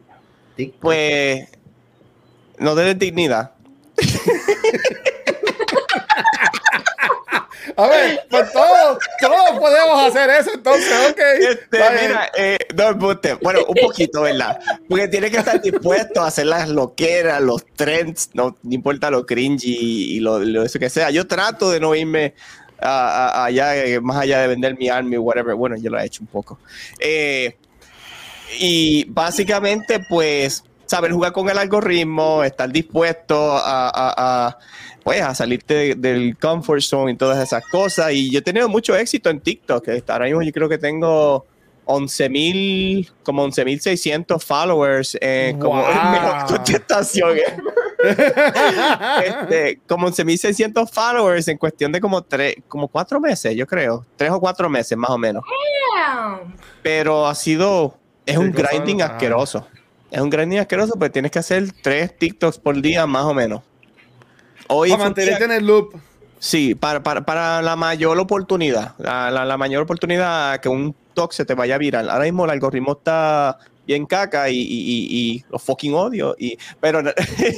TikTok. 0.56 0.80
Pues 0.80 1.48
no 2.58 2.74
tener 2.74 2.96
dignidad. 2.96 3.52
A 7.78 7.86
ver, 7.86 8.20
pues 8.28 8.52
todos, 8.52 8.98
todos 9.20 9.50
podemos 9.60 10.00
hacer 10.08 10.28
eso, 10.30 10.50
entonces, 10.52 10.92
ok. 11.10 11.20
Este, 11.48 11.78
mira, 12.02 12.28
eh, 12.36 12.58
no, 12.74 12.94
bueno, 13.40 13.60
un 13.68 13.74
poquito, 13.76 14.22
¿verdad? 14.22 14.58
Porque 14.88 15.06
tienes 15.06 15.30
que 15.30 15.36
estar 15.36 15.62
dispuesto 15.62 16.20
a 16.20 16.26
hacer 16.26 16.46
las 16.46 16.68
loqueras, 16.68 17.40
los 17.40 17.64
trends, 17.76 18.30
no, 18.34 18.56
no 18.64 18.74
importa 18.74 19.12
lo 19.12 19.24
cringy 19.24 20.16
y 20.16 20.18
lo, 20.18 20.40
lo 20.40 20.64
eso 20.64 20.80
que 20.80 20.90
sea. 20.90 21.10
Yo 21.10 21.28
trato 21.28 21.70
de 21.70 21.78
no 21.78 21.94
irme 21.94 22.34
a- 22.80 23.28
a- 23.28 23.44
allá, 23.44 23.76
eh, 23.76 24.00
más 24.00 24.16
allá 24.16 24.40
de 24.40 24.48
vender 24.48 24.76
mi 24.76 24.88
army 24.88 25.14
o 25.16 25.22
whatever. 25.22 25.54
Bueno, 25.54 25.76
yo 25.76 25.88
lo 25.88 26.00
he 26.00 26.04
hecho 26.04 26.22
un 26.22 26.26
poco. 26.26 26.58
Eh, 26.98 27.56
y 28.58 29.04
básicamente, 29.04 30.00
pues, 30.08 30.64
saber 30.88 31.12
jugar 31.12 31.32
con 31.32 31.48
el 31.48 31.56
algoritmo, 31.58 32.42
estar 32.42 32.68
dispuesto 32.70 33.52
a, 33.56 33.88
a- 33.88 34.46
a, 34.48 34.58
pues, 35.04 35.20
a 35.22 35.34
salirte 35.34 35.74
de- 35.74 35.94
del 35.94 36.36
comfort 36.38 36.80
zone 36.80 37.12
y 37.12 37.16
todas 37.16 37.38
esas 37.38 37.62
cosas. 37.66 38.10
Y 38.12 38.30
yo 38.30 38.40
he 38.40 38.42
tenido 38.42 38.68
mucho 38.68 38.96
éxito 38.96 39.30
en 39.30 39.38
TikTok. 39.40 39.86
Ahora 40.08 40.24
mismo 40.24 40.42
yo 40.42 40.50
creo 40.52 40.68
que 40.68 40.78
tengo 40.78 41.46
11.000, 41.84 43.10
como 43.22 43.46
11.600 43.46 44.42
followers, 44.42 45.16
eh, 45.20 45.54
como 45.60 45.80
Wow. 45.82 46.10
mejor 46.12 46.46
contestación. 46.56 47.36
este, 49.24 49.80
como 49.86 50.08
11.600 50.08 50.88
followers 50.90 51.48
en 51.48 51.58
cuestión 51.58 51.92
de 51.92 52.00
como 52.00 52.22
tres, 52.22 52.56
como 52.68 52.88
cuatro 52.88 53.20
meses, 53.20 53.54
yo 53.56 53.66
creo, 53.66 54.04
tres 54.16 54.30
o 54.30 54.40
cuatro 54.40 54.68
meses 54.68 54.96
más 54.96 55.10
o 55.10 55.18
menos 55.18 55.42
Damn. 55.96 56.54
pero 56.82 57.26
ha 57.26 57.34
sido, 57.34 57.96
es 58.24 58.34
Sí, 58.36 58.40
un 58.40 58.52
grinding 58.52 59.02
asqueroso. 59.02 59.66
Es 60.10 60.20
un 60.20 60.30
grinding 60.30 60.58
asqueroso, 60.58 60.94
pues 60.98 61.12
tienes 61.12 61.30
que 61.30 61.38
hacer 61.38 61.70
tres 61.82 62.16
TikToks 62.16 62.58
por 62.58 62.80
día 62.80 63.06
más 63.06 63.24
o 63.24 63.34
menos. 63.34 63.62
Hoy 64.68 64.90
Para 64.90 65.04
mantenerte 65.04 65.44
en 65.44 65.52
el 65.52 65.66
loop. 65.66 65.94
sí, 66.38 66.74
para, 66.74 67.02
para, 67.02 67.24
para 67.24 67.62
la 67.62 67.76
mayor 67.76 68.18
oportunidad, 68.18 68.94
la, 68.98 69.30
la- 69.30 69.44
la 69.44 69.56
mayor 69.56 69.82
oportunidad 69.82 70.60
que 70.60 70.68
un 70.68 70.92
TikTok 70.94 71.32
se 71.32 71.44
te 71.44 71.54
vaya 71.54 71.78
viral. 71.78 72.08
Ahora 72.10 72.24
mismo 72.24 72.44
el 72.44 72.50
algoritmo 72.50 72.92
está 72.92 73.58
bien 73.86 74.04
caca 74.06 74.50
y, 74.50 74.56
y, 74.56 74.60
y, 74.60 75.06
y 75.10 75.44
los 75.50 75.62
fucking 75.62 75.94
odio. 75.94 76.36
Y, 76.38 76.58
pero 76.80 77.02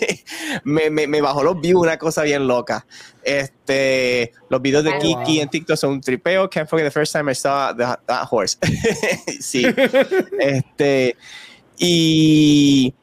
me, 0.65 0.89
me, 0.91 1.07
me 1.09 1.21
bajó 1.21 1.43
los 1.43 1.61
views, 1.61 1.83
una 1.83 1.99
cosa 1.99 2.23
bien 2.23 2.47
loca. 2.47 2.87
Este, 3.23 4.33
los 4.49 4.63
videos 4.63 4.85
de 4.85 4.91
Oh, 4.91 4.99
Kiki 4.99 5.35
wow. 5.35 5.43
en 5.43 5.49
TikTok 5.49 5.77
son 5.77 5.91
un 5.93 6.01
tripeo. 6.01 6.49
Can't 6.49 6.69
forget 6.69 6.87
the 6.87 6.91
first 6.93 7.13
time 7.13 7.31
I 7.31 7.35
saw 7.35 7.75
the- 7.77 7.99
that 8.07 8.27
horse. 8.31 8.57
sí. 9.41 9.67
este, 10.39 11.17
y 11.83 12.95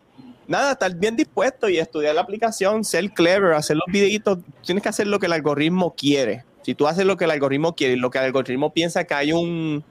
nada, 0.48 0.74
estar 0.74 0.94
bien 0.96 1.16
dispuesto 1.16 1.68
y 1.68 1.80
estudiar 1.80 2.14
la 2.14 2.22
aplicación, 2.22 2.86
ser 2.86 3.10
clever, 3.10 3.54
hacer 3.54 3.76
los 3.76 3.88
videitos. 3.88 4.38
Tienes 4.64 4.84
que 4.84 4.90
hacer 4.90 5.08
lo 5.08 5.20
que 5.20 5.26
el 5.26 5.34
algoritmo 5.34 5.96
quiere. 5.96 6.46
Si 6.62 6.76
tú 6.76 6.88
haces 6.88 7.04
lo 7.04 7.18
que 7.18 7.26
el 7.26 7.32
algoritmo 7.32 7.76
quiere 7.76 7.94
y 7.94 7.98
lo 7.98 8.12
que 8.12 8.20
el 8.20 8.26
algoritmo 8.26 8.72
piensa 8.72 9.04
que 9.06 9.16
hay 9.16 9.34
un 9.34 9.84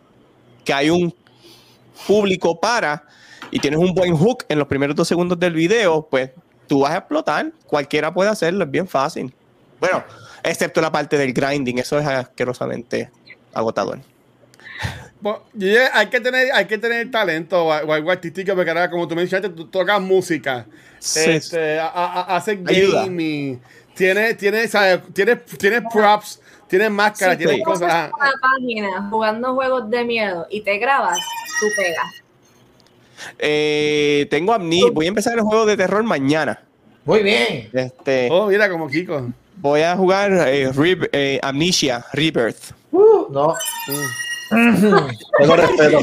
que 0.64 0.72
hay 0.72 0.90
un 0.90 1.12
público 2.06 2.60
para 2.60 3.04
y 3.50 3.58
tienes 3.58 3.80
un 3.80 3.92
buen 3.92 4.16
hook 4.16 4.44
en 4.48 4.60
los 4.60 4.68
primeros 4.68 4.94
dos 4.94 5.08
segundos 5.08 5.38
del 5.38 5.54
video, 5.54 6.06
pues 6.08 6.30
tú 6.68 6.80
vas 6.80 6.92
a 6.92 6.98
explotar. 6.98 7.52
Cualquiera 7.66 8.14
puede 8.14 8.30
hacerlo, 8.30 8.64
es 8.64 8.70
bien 8.70 8.86
fácil. 8.86 9.34
Bueno, 9.80 10.04
excepto 10.44 10.80
la 10.80 10.92
parte 10.92 11.18
del 11.18 11.32
grinding, 11.32 11.78
eso 11.78 11.98
es 11.98 12.06
asquerosamente 12.06 13.10
agotador. 13.52 13.98
Ya- 15.54 15.90
hay 15.92 16.06
que 16.08 16.20
tener, 16.20 16.52
hay 16.52 16.64
que 16.66 16.78
tener 16.78 17.10
talento 17.10 17.64
o, 17.66 17.72
algo 17.72 18.10
artístico, 18.10 18.54
porque 18.54 18.70
ahora, 18.70 18.90
como 18.90 19.06
tú 19.08 19.14
mencionaste, 19.14 19.54
tú 19.56 19.66
tocas 19.68 20.00
música, 20.00 20.66
Sí. 20.98 21.20
este, 21.30 21.78
a- 21.78 21.86
a- 21.88 22.36
haces 22.36 22.58
Ayuda. 22.66 23.02
gaming, 23.04 23.60
tienes, 23.94 24.36
tienes, 24.36 24.70
¿sabes? 24.70 25.00
tienes, 25.14 25.44
tienes 25.58 25.82
props, 25.92 26.40
tienes 26.68 26.90
máscara, 26.90 27.32
Sí, 27.32 27.38
tienes 27.38 27.56
sí. 27.56 27.62
cosas. 27.62 27.88
ah. 27.92 28.10
Una 28.18 28.32
página 28.40 29.08
jugando 29.10 29.54
juegos 29.54 29.88
de 29.90 30.04
miedo 30.04 30.46
y 30.50 30.60
te 30.62 30.78
grabas, 30.78 31.18
tú 31.60 31.66
pegas. 31.76 32.22
Eh, 33.38 34.26
tengo 34.30 34.52
amnesia. 34.52 34.90
Voy 34.92 35.06
a 35.06 35.08
empezar 35.08 35.34
el 35.34 35.40
juego 35.42 35.64
de 35.66 35.76
terror 35.76 36.02
mañana. 36.02 36.62
Muy 37.04 37.22
bien. 37.22 37.70
Este, 37.72 38.28
Oh, 38.30 38.48
mira, 38.48 38.68
como 38.68 38.88
Kiko. 38.88 39.28
Voy 39.56 39.80
a 39.80 39.96
jugar 39.96 40.32
eh, 40.48 40.70
eh, 41.12 41.40
Amnesia 41.42 42.04
Rebirth. 42.12 42.72
Uh, 42.92 43.26
no. 43.30 43.54
Tengo 44.50 45.56
respeto. 45.56 45.98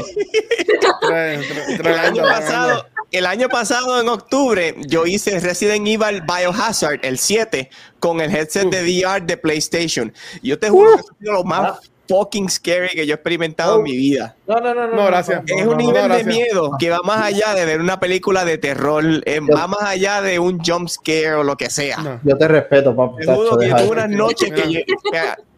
El 1.84 1.98
año, 1.98 2.22
pasado, 2.22 2.86
el 3.10 3.26
año 3.26 3.48
pasado, 3.48 4.00
en 4.00 4.08
octubre, 4.08 4.74
yo 4.86 5.06
hice 5.06 5.38
Resident 5.40 5.86
Evil 5.86 6.22
Biohazard, 6.22 7.00
el 7.02 7.18
7, 7.18 7.70
con 8.00 8.20
el 8.20 8.34
headset 8.34 8.68
de 8.68 8.82
VR 8.82 9.24
de 9.24 9.36
PlayStation. 9.36 10.12
Yo 10.42 10.58
te 10.58 10.68
juro 10.70 10.96
que 10.96 11.02
sido 11.20 11.32
lo 11.32 11.44
más 11.44 11.78
fucking 12.08 12.50
scary 12.50 12.88
que 12.90 13.06
yo 13.06 13.14
he 13.14 13.16
experimentado 13.16 13.78
en 13.78 13.84
mi 13.84 13.96
vida. 13.96 14.36
No, 14.46 14.56
no, 14.60 14.74
no, 14.74 14.88
no. 14.88 14.94
No, 14.96 15.04
gracias. 15.06 15.42
Es 15.46 15.64
No, 15.64 15.72
un 15.72 15.78
no, 15.78 15.86
nivel 15.86 16.08
no, 16.08 16.16
de 16.16 16.24
miedo 16.24 16.70
que 16.78 16.90
va 16.90 17.00
más 17.02 17.22
allá 17.22 17.54
de 17.54 17.64
ver 17.64 17.80
una 17.80 17.98
película 17.98 18.44
de 18.44 18.58
terror, 18.58 19.04
eh, 19.24 19.40
va 19.40 19.66
más 19.66 19.82
allá 19.82 20.20
de 20.20 20.38
un 20.38 20.58
jump 20.62 20.88
scare 20.88 21.34
o 21.34 21.42
lo 21.44 21.56
que 21.56 21.70
sea. 21.70 21.98
No. 21.98 22.20
Yo 22.22 22.36
te 22.36 22.48
respeto, 22.48 22.94
papi. 22.94 23.24
Te 23.24 23.34
juro 23.34 23.56
que 23.56 23.68
tuve 23.68 23.90
unas 23.90 24.10
noches 24.10 24.52
que 24.52 24.72
yo, 24.72 24.80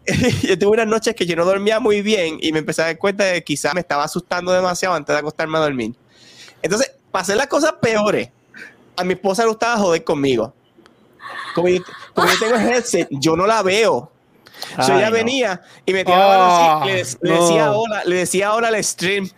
yo 0.43 0.57
tuve 0.57 0.71
unas 0.71 0.87
noches 0.87 1.15
que 1.15 1.25
yo 1.25 1.35
no 1.35 1.45
dormía 1.45 1.79
muy 1.79 2.01
bien 2.01 2.37
y 2.41 2.51
me 2.51 2.59
empecé 2.59 2.81
a 2.81 2.85
dar 2.85 2.97
cuenta 2.97 3.23
de 3.25 3.33
que 3.35 3.43
quizás 3.43 3.73
me 3.73 3.81
estaba 3.81 4.03
asustando 4.03 4.51
demasiado 4.51 4.95
antes 4.95 5.13
de 5.13 5.19
acostarme 5.19 5.57
a 5.57 5.61
dormir. 5.61 5.93
Entonces, 6.61 6.91
para 7.11 7.21
hacer 7.23 7.37
las 7.37 7.47
cosas 7.47 7.73
peores, 7.81 8.29
a 8.95 9.03
mi 9.03 9.13
esposa 9.13 9.43
le 9.43 9.49
gustaba 9.49 9.77
joder 9.77 10.03
conmigo. 10.03 10.53
Como 11.55 11.67
yo, 11.69 11.81
como 12.13 12.27
yo 12.27 12.33
tengo 12.39 12.55
el 12.55 12.67
headset, 12.71 13.07
yo 13.11 13.35
no 13.35 13.45
la 13.47 13.61
veo. 13.63 14.11
So, 14.83 14.93
Ay, 14.93 14.99
ella 14.99 15.09
no. 15.09 15.15
venía 15.15 15.61
y 15.85 15.93
me 15.93 16.03
tiraba 16.03 16.35
Ah, 16.35 16.83
así, 16.83 17.17
le, 17.21 17.29
le 17.29 17.35
no. 17.35 17.41
decía 17.43 17.71
hola, 17.73 18.03
le 18.05 18.15
decía 18.15 18.53
hola 18.53 18.67
al 18.69 18.83
stream. 18.83 19.29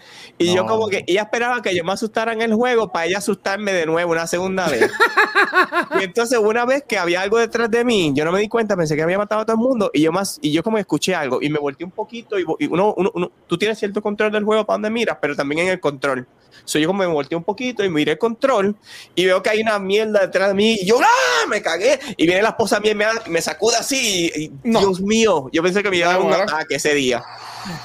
Y 0.42 0.56
yo 0.56 0.66
como 0.66 0.88
que 0.88 1.04
ella 1.06 1.24
esperaba 1.24 1.62
que 1.62 1.76
yo 1.76 1.84
me 1.84 1.92
asustara 1.92 2.32
en 2.34 2.42
el 2.42 2.54
juego 2.54 2.92
para 2.92 3.06
ella 3.06 3.18
asustarme 3.18 3.74
de 3.74 3.86
nuevo 3.86 4.14
una 4.14 4.26
segunda 4.26 4.68
vez. 4.70 4.90
y 6.00 6.04
entonces 6.06 6.40
una 6.40 6.66
vez 6.66 6.84
que 6.88 6.98
había 6.98 7.22
algo 7.22 7.38
detrás 7.38 7.70
de 7.70 7.84
mí, 7.84 8.12
yo 8.16 8.24
no 8.26 8.32
me 8.32 8.40
di 8.40 8.48
cuenta, 8.48 8.76
pensé 8.78 8.96
que 8.96 9.02
había 9.04 9.18
matado 9.18 9.42
a 9.42 9.46
todo 9.46 9.56
el 9.58 9.62
mundo 9.62 9.92
y 9.94 10.02
yo 10.02 10.12
más 10.14 10.40
y 10.42 10.52
yo 10.52 10.64
como 10.64 10.78
escuché 10.78 11.14
algo 11.14 11.40
y 11.42 11.50
me 11.50 11.60
volteé 11.60 11.86
un 11.86 11.92
poquito 11.92 12.40
y, 12.40 12.46
uno, 12.70 12.94
uno- 12.98 13.12
uno- 13.14 13.32
tú 13.48 13.58
tienes 13.58 13.78
cierto 13.78 14.02
control 14.02 14.32
del 14.32 14.44
juego 14.46 14.66
para 14.66 14.76
donde 14.76 14.90
miras, 14.90 15.18
pero 15.22 15.36
también 15.36 15.62
en 15.68 15.68
el 15.74 15.80
control. 15.80 16.26
So, 16.66 16.78
yo 16.80 16.88
como 16.88 17.00
me 17.00 17.08
volteé 17.08 17.38
un 17.38 17.44
poquito 17.44 17.84
y 17.84 17.90
miré 17.90 18.14
el 18.14 18.18
control 18.18 18.76
y 19.16 19.26
veo 19.26 19.42
que 19.44 19.50
hay 19.50 19.62
una 19.62 19.78
mierda 19.80 20.22
detrás 20.22 20.50
de 20.50 20.54
mí 20.54 20.78
y 20.82 20.86
yo 20.86 21.00
¡ah! 21.02 21.48
me 21.50 21.62
cagué 21.62 22.00
y 22.16 22.26
viene 22.26 22.42
la 22.42 22.50
esposa 22.50 22.80
mía 22.80 22.92
y 22.92 22.96
me, 22.96 23.06
me 23.28 23.42
sacude 23.42 23.76
así 23.78 24.32
y, 24.36 24.44
y, 24.46 24.52
No. 24.64 24.80
Dios 24.80 25.02
mío, 25.02 25.50
yo 25.52 25.64
pensé 25.64 25.82
que 25.84 25.90
me 25.90 25.98
iba 25.98 26.10
a 26.10 26.14
dar 26.14 26.22
un 26.22 26.32
ataque 26.34 26.76
ese 26.76 26.94
día. 26.94 27.24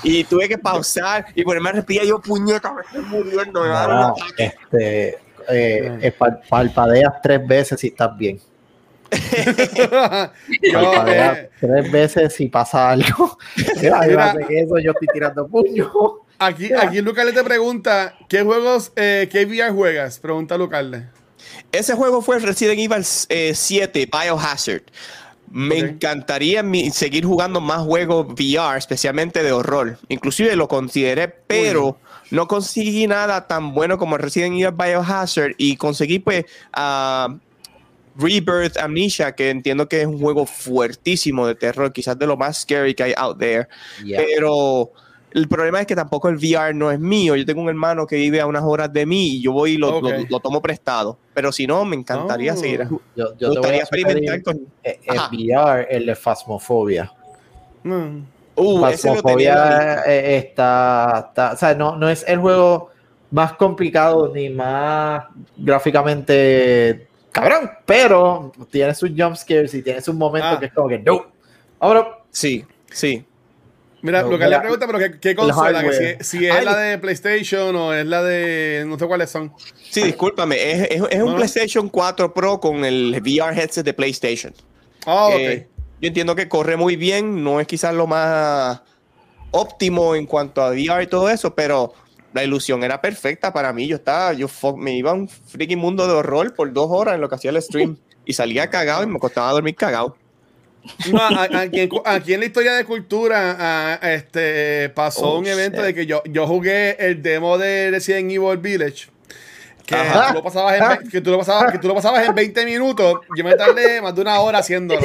Y 0.03 0.25
tuve 0.25 0.49
que 0.49 0.59
pausar 0.59 1.27
y 1.35 1.43
ponerme 1.45 1.71
a 1.71 1.73
respirar. 1.73 2.07
Yo, 2.07 2.21
puñeta, 2.21 2.73
me 2.73 2.83
estoy 2.83 3.03
muriendo. 3.03 3.63
me 3.63 4.45
este, 4.45 5.09
eh, 5.49 5.99
eh, 6.01 6.13
pal- 6.19 6.41
palpadeas 6.49 7.15
tres 7.23 7.47
veces 7.47 7.81
si 7.81 7.89
estás 7.89 8.17
bien. 8.17 8.41
Yo, 10.63 10.73
Palpadeas 10.73 11.39
eh, 11.39 11.51
tres 11.61 11.93
veces 11.93 12.35
si 12.35 12.49
pasa 12.49 12.91
algo. 12.91 13.39
Mira, 13.81 14.01
Mira. 14.07 14.35
que 14.47 14.61
eso 14.61 14.79
yo 14.79 14.91
estoy 14.93 15.09
tirando 15.13 15.47
puño. 15.47 15.91
Aquí, 16.39 16.73
aquí 16.73 17.01
Lucas 17.01 17.25
le 17.25 17.33
te 17.33 17.45
pregunta, 17.45 18.15
¿qué 18.29 18.43
juegos, 18.43 18.93
eh, 18.97 19.29
qué 19.31 19.45
VR 19.47 19.71
juegas? 19.73 20.19
Pregunta 20.19 20.59
Lucas. 20.59 20.85
Ese 21.71 21.95
juego 21.95 22.23
fue 22.23 22.39
Resident 22.41 22.79
Evil 22.81 23.05
eh, 23.29 23.53
7, 23.55 24.09
Biohazard. 24.11 24.83
Me 25.51 25.79
encantaría 25.79 26.65
seguir 26.93 27.25
jugando 27.25 27.61
más 27.61 27.83
juegos 27.83 28.27
VR, 28.29 28.77
especialmente 28.77 29.43
de 29.43 29.53
horror. 29.53 29.99
Inclusive 30.09 30.57
lo 30.57 30.67
consideré, 30.69 31.29
pero 31.29 31.99
no 32.31 32.49
conseguí 32.49 33.07
nada 33.07 33.47
tan 33.47 33.73
bueno 33.73 33.99
como 33.99 34.19
Resident 34.19 34.55
Evil 34.55 34.73
Biohazard 34.73 35.55
y 35.59 35.77
conseguí 35.77 36.19
pues 36.19 36.45
ah, 36.73 37.37
Rebirth 38.17 38.77
Amnesia, 38.79 39.35
que 39.35 39.51
entiendo 39.51 39.89
que 39.89 40.03
es 40.03 40.07
un 40.07 40.19
juego 40.19 40.47
fuertísimo 40.47 41.47
de 41.47 41.55
terror, 41.55 41.93
quizás 41.93 42.19
de 42.19 42.27
lo 42.27 42.37
más 42.37 42.63
scary 42.63 42.95
que 42.95 43.03
hay 43.05 43.15
out 43.17 43.39
there. 43.39 43.69
Yeah. 44.05 44.23
Pero 44.23 44.93
el 45.35 45.49
problema 45.49 45.81
es 45.81 45.87
que 45.87 45.95
tampoco 45.97 46.29
el 46.29 46.37
VR 46.37 46.73
no 46.75 46.91
es 46.91 46.99
mío. 46.99 47.37
Yo 47.37 47.45
tengo 47.45 47.61
un 47.61 47.69
hermano 47.69 48.07
que 48.07 48.17
vive 48.17 48.41
a 48.41 48.47
unas 48.47 48.63
horas 48.63 48.93
de 48.93 49.05
mí 49.05 49.37
y 49.37 49.43
yo 49.43 49.53
voy 49.53 49.73
y 49.73 49.77
lo, 49.77 49.97
Ok. 49.99 50.03
lo- 50.05 50.27
lo 50.31 50.41
tomo 50.41 50.63
prestado. 50.63 51.19
Pero 51.35 51.53
si 51.53 51.67
no, 51.67 51.85
me 51.85 51.97
encantaría 51.97 52.55
Oh. 52.55 52.57
seguir. 52.57 52.87
Yo, 52.89 52.99
yo 53.17 53.27
Me 53.27 53.35
te 53.37 53.47
voy 53.47 53.57
gustaría 53.57 53.81
a 53.81 53.83
experimentar 53.83 54.43
con. 54.43 54.61
en 54.83 55.19
Ajá. 55.19 55.29
VR 55.33 55.87
el 55.91 56.07
de 56.07 56.15
Phasmophobia. 56.15 57.13
Mm. 57.83 58.21
Uh. 58.57 58.81
Phasmophobia 58.81 60.05
eh, 60.07 60.37
está, 60.39 61.27
está- 61.29 61.53
o 61.53 61.57
sea, 61.57 61.75
no, 61.75 61.97
no 61.97 62.09
es 62.09 62.25
el 62.29 62.39
juego 62.39 62.91
más 63.33 63.55
complicado 63.55 64.31
ni 64.33 64.49
más 64.49 65.25
gráficamente 65.57 67.09
cabrón, 67.33 67.71
pero 67.85 68.53
tiene 68.71 68.95
sus 68.95 69.11
jump 69.17 69.35
scares 69.37 69.75
y 69.75 69.83
tiene 69.83 70.01
sus 70.01 70.15
momentos 70.15 70.53
Ah. 70.55 70.61
que 70.61 70.67
es 70.67 70.73
como 70.73 70.89
que 70.89 70.99
no. 71.01 71.27
Ahora, 71.81 72.19
Sí, 72.31 72.65
sí. 72.91 73.25
Mira, 74.05 74.21
No, 74.23 74.31
Lucas 74.33 74.51
le 74.51 74.61
pregunta, 74.61 74.87
pero 74.87 74.99
¿qué, 74.99 75.19
qué 75.19 75.35
consola? 75.35 75.83
Que 75.83 76.19
si, 76.23 76.39
si 76.39 76.47
es 76.47 76.53
Ay. 76.55 76.65
la 76.65 76.77
de 76.77 76.99
PlayStation 76.99 77.75
o 77.75 77.95
es 77.95 78.05
la 78.05 78.23
de. 78.23 78.85
No 78.87 78.99
sé 78.99 79.07
cuáles 79.07 79.31
son. 79.31 79.51
Sí, 79.91 80.03
discúlpame. 80.03 80.57
Es, 80.73 80.91
es- 80.91 81.03
es 81.11 81.23
un 81.23 81.31
No. 81.31 81.37
PlayStation 81.37 81.89
4 81.89 82.35
Pro 82.35 82.61
con 82.61 82.85
el 82.85 83.19
VR 83.23 83.59
headset 83.59 83.85
de 83.85 83.95
PlayStation. 83.95 84.53
Ah, 85.07 85.29
ok. 85.29 85.35
Eh, 85.39 85.69
yo 86.03 86.09
entiendo 86.09 86.37
que 86.37 86.49
corre 86.51 86.77
muy 86.77 86.97
bien. 86.97 87.43
No 87.43 87.61
es 87.61 87.67
quizás 87.67 87.95
lo 87.95 88.07
más 88.07 88.83
óptimo 89.51 90.15
en 90.15 90.27
cuanto 90.27 90.63
a 90.63 90.71
VR 90.71 91.03
y 91.03 91.07
todo 91.07 91.31
eso, 91.31 91.55
pero 91.55 91.95
la 92.35 92.45
ilusión 92.45 92.85
era 92.85 93.01
perfecta 93.01 93.53
para 93.55 93.73
mí. 93.73 93.87
Yo 93.87 93.97
estaba, 93.97 94.33
yo 94.35 94.49
me 94.77 94.95
iba 94.97 95.13
a 95.13 95.15
un 95.15 95.29
freaking 95.29 95.79
mundo 95.79 96.07
de 96.07 96.13
horror 96.13 96.55
por 96.55 96.71
dos 96.73 96.89
horas 96.91 97.15
en 97.15 97.21
lo 97.23 97.29
que 97.31 97.37
hacía 97.37 97.51
el 97.53 97.63
stream 97.63 97.97
y 98.27 98.33
salía 98.35 98.69
cagado 98.69 99.03
y 99.03 99.07
me 99.07 99.19
costaba 99.19 99.51
dormir 99.53 99.77
cagado. 99.77 100.17
No, 101.13 101.21
aquí, 101.59 101.89
aquí 102.05 102.35
en 102.35 102.41
la 102.41 102.47
historia 102.47 102.75
de 102.75 102.85
cultura 102.85 103.57
a- 103.95 104.13
este, 104.13 104.91
pasó 104.91 105.35
Oh, 105.35 105.39
un 105.39 105.47
evento 105.47 105.79
shit. 105.79 105.87
de 105.87 105.95
que 105.95 106.07
yo, 106.07 106.23
yo 106.27 106.47
jugué 106.47 106.97
el 106.99 107.23
demo 107.23 107.57
de 107.59 107.91
Resident 107.91 108.31
Evil 108.31 108.59
Village. 108.59 109.09
Que 109.87 109.97
tú, 109.97 110.35
lo 110.35 110.43
pasabas 110.43 111.01
en, 111.03 111.09
que, 111.11 111.21
tú 111.21 111.31
lo 111.31 111.39
pasabas, 111.39 111.71
que 111.73 111.79
tú 111.79 111.89
lo 111.89 111.95
pasabas 111.95 112.27
en 112.27 112.35
20 112.35 112.65
minutos. 112.65 113.21
Yo 113.37 113.45
me 113.45 113.55
tardé 113.55 114.01
más 114.01 114.15
de 114.15 114.23
una 114.23 114.41
hora 114.41 114.61
haciéndolo. 114.61 115.01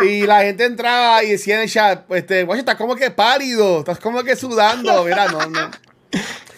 Y 0.00 0.26
la 0.26 0.42
gente 0.42 0.64
entraba 0.64 1.22
y 1.22 1.30
decía 1.30 1.54
en 1.56 1.60
el 1.62 1.70
chat: 1.70 2.10
este, 2.10 2.42
Guacho, 2.42 2.60
estás 2.60 2.74
como 2.74 2.96
que 2.96 3.10
pálido, 3.12 3.80
estás 3.80 4.00
como 4.00 4.22
que 4.24 4.34
sudando. 4.34 5.04
Mira, 5.04 5.28
no, 5.28 5.46
no. 5.46 5.70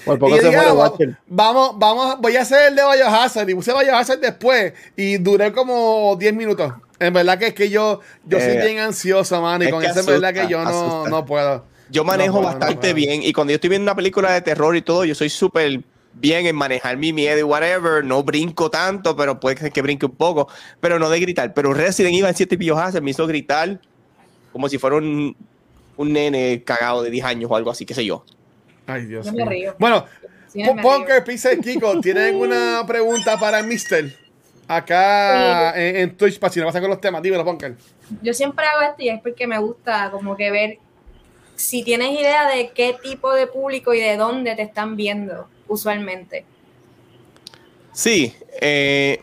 por 0.06 0.16
Y 0.16 0.18
poco 0.18 0.30
yo 0.30 0.36
se 0.42 0.48
dije, 0.48 0.56
muere 0.56 0.70
"Ah, 0.82 1.16
vamos, 1.26 1.78
vamos, 1.78 2.20
voy 2.20 2.36
a 2.36 2.40
hacer 2.42 2.68
el 2.68 2.76
de 2.76 2.82
Biohazard. 2.82 3.48
Y 3.50 3.54
puse 3.54 3.72
Biohazard 3.72 4.20
después. 4.20 4.72
Y 4.96 5.18
duré 5.18 5.52
como 5.52 6.16
10 6.18 6.32
minutos. 6.34 6.72
En 7.04 7.12
verdad 7.12 7.38
que 7.38 7.48
es 7.48 7.54
que 7.54 7.70
yo, 7.70 8.00
yo 8.26 8.38
soy 8.40 8.50
Eh, 8.56 8.62
bien 8.64 8.78
ansioso, 8.80 9.40
mano. 9.42 9.64
Y 9.64 9.66
es 9.68 9.72
con 9.72 9.84
eso 9.84 10.00
en 10.00 10.06
verdad 10.06 10.34
que 10.34 10.48
yo 10.48 10.64
no, 10.64 11.06
no 11.08 11.24
puedo. 11.24 11.64
Yo 11.90 12.04
manejo 12.04 12.36
No 12.36 12.42
puedo, 12.42 12.54
no 12.54 12.58
bastante 12.60 12.94
bien 12.94 13.22
y 13.22 13.32
cuando 13.32 13.50
yo 13.52 13.56
estoy 13.56 13.70
viendo 13.70 13.84
una 13.84 13.94
película 13.94 14.32
de 14.32 14.40
terror 14.40 14.74
y 14.76 14.82
todo, 14.82 15.04
yo 15.04 15.14
soy 15.14 15.28
súper 15.28 15.80
bien 16.14 16.46
en 16.46 16.56
manejar 16.56 16.96
mi 16.96 17.12
miedo 17.12 17.38
y 17.38 17.42
whatever. 17.42 18.04
No 18.04 18.22
brinco 18.22 18.70
tanto, 18.70 19.14
pero 19.16 19.38
puede 19.38 19.56
ser 19.58 19.70
que 19.72 19.82
brinque 19.82 20.06
un 20.06 20.16
poco, 20.16 20.48
pero 20.80 20.98
no 20.98 21.10
de 21.10 21.20
gritar. 21.20 21.52
Pero 21.54 21.74
Resident 21.74 22.14
Evil 22.16 22.34
7 22.34 22.56
Biohazard 22.56 23.02
me 23.02 23.10
hizo 23.10 23.26
gritar 23.26 23.80
como 24.52 24.68
si 24.68 24.78
fuera 24.78 24.96
un, 24.96 25.36
un 25.96 26.12
nene 26.12 26.62
cagado 26.64 27.02
de 27.02 27.10
10 27.10 27.24
años 27.24 27.50
o 27.50 27.56
algo 27.56 27.70
así, 27.70 27.84
qué 27.84 27.94
sé 27.94 28.04
yo. 28.04 28.24
Ay, 28.86 29.06
Dios 29.06 29.26
Yo 29.26 29.32
me 29.32 29.38
mío. 29.38 29.50
río. 29.50 29.76
Bueno, 29.78 30.06
Sí, 30.48 30.62
Punker 30.80 31.24
Pixel 31.24 31.58
Kiko, 31.60 32.00
¿tienen 32.00 32.26
alguna 32.34 32.84
pregunta 32.86 33.36
para 33.40 33.58
el 33.58 33.66
Mister? 33.66 34.14
Acá 34.66 35.78
en, 35.78 35.96
en 35.96 36.16
Twitch, 36.16 36.38
para 36.38 36.52
si 36.52 36.60
no 36.60 36.66
pasa 36.66 36.80
con 36.80 36.90
los 36.90 37.00
temas, 37.00 37.22
dímelo, 37.22 37.44
Punker. 37.44 37.76
Yo 38.22 38.32
siempre 38.32 38.64
hago 38.66 38.82
esto 38.82 39.02
y 39.02 39.08
es 39.08 39.20
porque 39.20 39.46
me 39.46 39.58
gusta 39.58 40.10
como 40.10 40.36
que 40.36 40.50
ver 40.50 40.78
si 41.56 41.82
tienes 41.84 42.10
idea 42.18 42.48
de 42.48 42.70
qué 42.70 42.96
tipo 43.02 43.32
de 43.32 43.46
público 43.46 43.94
y 43.94 44.00
de 44.00 44.16
dónde 44.16 44.54
te 44.56 44.62
están 44.62 44.96
viendo 44.96 45.48
usualmente. 45.68 46.44
Sí, 47.92 48.34
eh, 48.60 49.22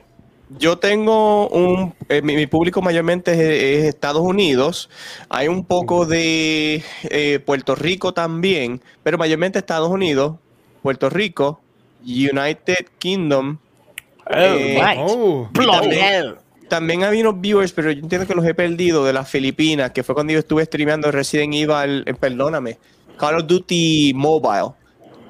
yo 0.57 0.77
tengo 0.77 1.49
un. 1.49 1.93
eh, 2.09 2.21
mi, 2.21 2.35
mi 2.35 2.47
público 2.47 2.81
mayormente 2.81 3.33
es, 3.33 3.39
es 3.39 3.85
Estados 3.89 4.21
Unidos. 4.21 4.89
Hay 5.29 5.47
un 5.47 5.65
poco 5.65 6.05
de 6.05 6.83
eh, 7.03 7.39
Puerto 7.45 7.75
Rico 7.75 8.13
también, 8.13 8.81
pero 9.03 9.17
mayormente 9.17 9.59
Estados 9.59 9.89
Unidos, 9.89 10.37
Puerto 10.81 11.09
Rico, 11.09 11.61
United 12.03 12.85
Kingdom. 12.99 13.57
Oh, 14.29 14.33
Eh. 14.33 14.95
Oh, 14.97 15.49
Bloody 15.51 15.97
también- 16.69 17.03
había 17.03 17.21
unos 17.27 17.41
viewers, 17.41 17.73
pero 17.73 17.91
yo 17.91 17.99
entiendo 18.01 18.25
que 18.25 18.33
los 18.33 18.45
he 18.45 18.53
perdido 18.53 19.03
de 19.03 19.11
las 19.13 19.29
Filipinas, 19.29 19.91
que 19.91 20.03
fue 20.03 20.15
cuando 20.15 20.31
yo 20.33 20.39
estuve 20.39 20.63
streameando 20.63 21.11
Resident 21.11 21.53
Evil, 21.53 22.03
eh, 22.05 22.13
perdóname, 22.13 22.77
Call 23.17 23.35
of 23.39 23.47
Duty 23.47 24.13
Mobile. 24.15 24.71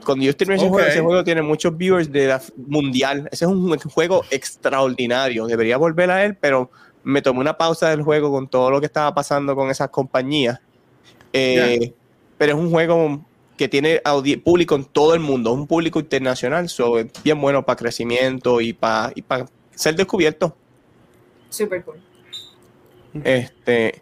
Cuando 0.06 0.26
yo 0.26 0.32
streamé 0.32 0.56
ese 0.56 0.68
juego, 0.70 0.88
ese 0.88 1.02
juego 1.02 1.24
tiene 1.24 1.42
muchos 1.42 1.76
viewers 1.78 2.12
de 2.12 2.28
la 2.28 2.42
mundial. 2.68 3.28
Ese 3.32 3.46
es 3.46 3.52
un 3.52 3.78
juego 3.78 4.24
extraordinario. 4.32 5.46
Debería 5.48 5.78
volver 5.78 6.10
a 6.12 6.24
él, 6.26 6.36
pero 6.40 6.70
me 7.04 7.22
tomé 7.22 7.40
una 7.40 7.58
pausa 7.58 7.90
del 7.90 8.02
juego 8.04 8.32
con 8.32 8.48
todo 8.48 8.70
lo 8.72 8.80
que 8.80 8.86
estaba 8.88 9.14
pasando 9.14 9.56
con 9.56 9.70
esas 9.70 9.90
compañías. 9.90 10.60
Eh, 11.34 11.94
Pero 12.38 12.54
es 12.54 12.60
un 12.60 12.72
juego 12.72 13.24
que 13.58 13.68
tiene 13.68 14.02
audi- 14.04 14.42
público 14.42 14.76
en 14.76 14.86
todo 14.86 15.14
el 15.14 15.20
mundo, 15.20 15.52
es 15.52 15.58
un 15.58 15.68
público 15.68 16.00
internacional, 16.00 16.68
so, 16.70 16.98
es 17.00 17.08
bien 17.24 17.40
bueno 17.40 17.64
para 17.66 17.76
crecimiento 17.78 18.60
y 18.62 18.74
para 18.74 19.12
y 19.16 19.22
para 19.22 19.46
ser 19.76 19.96
descubierto. 19.96 20.56
Super 21.50 21.84
cool. 21.84 22.02
Este, 23.24 24.02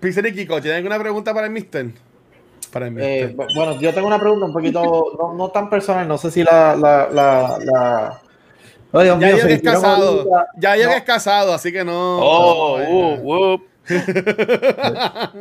Pixel 0.00 0.26
y 0.26 0.32
Kiko, 0.34 0.60
¿tienen 0.60 0.78
alguna 0.78 0.98
pregunta 0.98 1.32
para 1.34 1.46
el 1.46 1.52
Mister? 1.52 1.90
Para 2.72 2.88
el 2.88 2.98
Eh, 2.98 3.26
Mister. 3.28 3.36
bu- 3.36 3.54
bueno, 3.54 3.80
yo 3.80 3.92
tengo 3.94 4.06
una 4.06 4.18
pregunta 4.18 4.46
un 4.46 4.52
poquito, 4.52 4.82
no, 5.18 5.34
no 5.34 5.48
tan 5.50 5.68
personal, 5.70 6.08
no 6.08 6.16
sé 6.18 6.30
si 6.30 6.42
la... 6.42 6.74
la, 6.74 7.08
la, 7.12 7.58
la... 7.62 8.22
Ay, 8.94 9.04
Dios 9.04 9.20
ya 9.20 9.26
mío, 9.34 9.46
que 9.46 9.52
es 9.54 9.62
casado. 9.62 10.28
Ya 10.58 10.76
yo 10.76 10.84
No. 10.84 10.90
que 10.90 10.96
es 10.98 11.02
casado, 11.04 11.54
así 11.54 11.72
que 11.72 11.82
no. 11.84 12.18
Oh, 12.18 12.78
no, 12.78 12.84
uh, 12.90 13.14
whoop. 13.22 13.62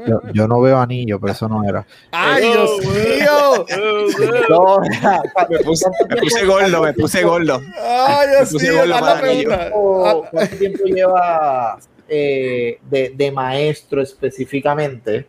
Yo, 0.08 0.22
yo 0.34 0.48
no 0.48 0.62
veo 0.62 0.78
anillo, 0.80 1.20
pero 1.20 1.34
eso 1.34 1.48
no 1.48 1.64
era. 1.64 1.86
¡Ay, 2.12 2.44
Oh, 2.58 3.66
Dios 3.66 3.68
mío! 3.70 4.46
No, 4.50 4.78
me 5.50 5.60
puse, 5.60 5.86
me 6.10 6.16
puse 6.18 6.46
gordo, 6.46 6.82
me 6.84 6.94
puse 6.94 7.24
gordo. 7.24 7.62
¡Ay, 7.82 8.28
Dios 8.30 8.54
mío! 8.54 8.72
¿Cuánto, 9.00 10.26
cuánto 10.32 10.56
tiempo 10.58 10.84
lleva 10.86 11.78
eh, 12.08 12.80
de, 12.90 13.14
de 13.16 13.32
maestro 13.32 14.02
específicamente? 14.02 15.26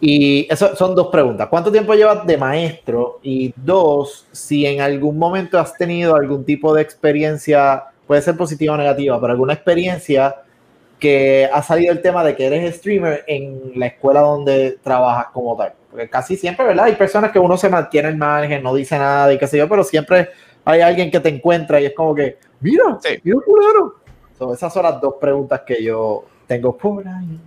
Y 0.00 0.46
eso 0.52 0.76
son 0.76 0.94
dos 0.94 1.06
preguntas. 1.08 1.48
¿Cuánto 1.48 1.72
tiempo 1.72 1.94
llevas 1.94 2.26
de 2.26 2.36
maestro? 2.36 3.20
Y 3.22 3.54
dos, 3.56 4.26
si 4.32 4.66
en 4.66 4.80
algún 4.82 5.16
momento 5.18 5.58
has 5.58 5.72
tenido 5.74 6.14
algún 6.14 6.44
tipo 6.44 6.74
de 6.74 6.82
experiencia, 6.82 7.84
puede 8.06 8.20
ser 8.20 8.36
positiva 8.36 8.74
o 8.74 8.76
negativa, 8.76 9.18
pero 9.20 9.32
alguna 9.32 9.54
experiencia 9.54 10.34
que 10.98 11.48
ha 11.52 11.62
salido 11.62 11.92
el 11.92 12.00
tema 12.00 12.24
de 12.24 12.34
que 12.34 12.46
eres 12.46 12.76
streamer 12.76 13.24
en 13.26 13.72
la 13.76 13.86
escuela 13.86 14.20
donde 14.20 14.78
trabajas 14.82 15.26
como 15.32 15.56
tal. 15.56 15.72
Porque 15.90 16.08
casi 16.08 16.36
siempre, 16.36 16.64
¿verdad? 16.66 16.86
Hay 16.86 16.94
personas 16.96 17.30
que 17.30 17.38
uno 17.38 17.56
se 17.56 17.68
mantiene 17.68 18.08
al 18.08 18.16
margen, 18.16 18.62
no 18.62 18.74
dice 18.74 18.98
nada 18.98 19.32
y 19.32 19.38
qué 19.38 19.46
sé 19.46 19.58
yo, 19.58 19.68
pero 19.68 19.84
siempre 19.84 20.30
hay 20.64 20.80
alguien 20.80 21.10
que 21.10 21.20
te 21.20 21.28
encuentra 21.28 21.80
y 21.80 21.86
es 21.86 21.94
como 21.94 22.14
que, 22.14 22.38
mira, 22.60 22.98
Sí. 23.02 23.18
mira 23.22 23.38
culero. 23.44 23.96
So, 24.38 24.52
esas 24.54 24.72
son 24.72 24.82
las 24.84 25.00
dos 25.00 25.14
preguntas 25.20 25.60
que 25.66 25.82
yo 25.82 26.24
tengo 26.46 26.76
por 26.76 27.06
ahí. 27.06 27.38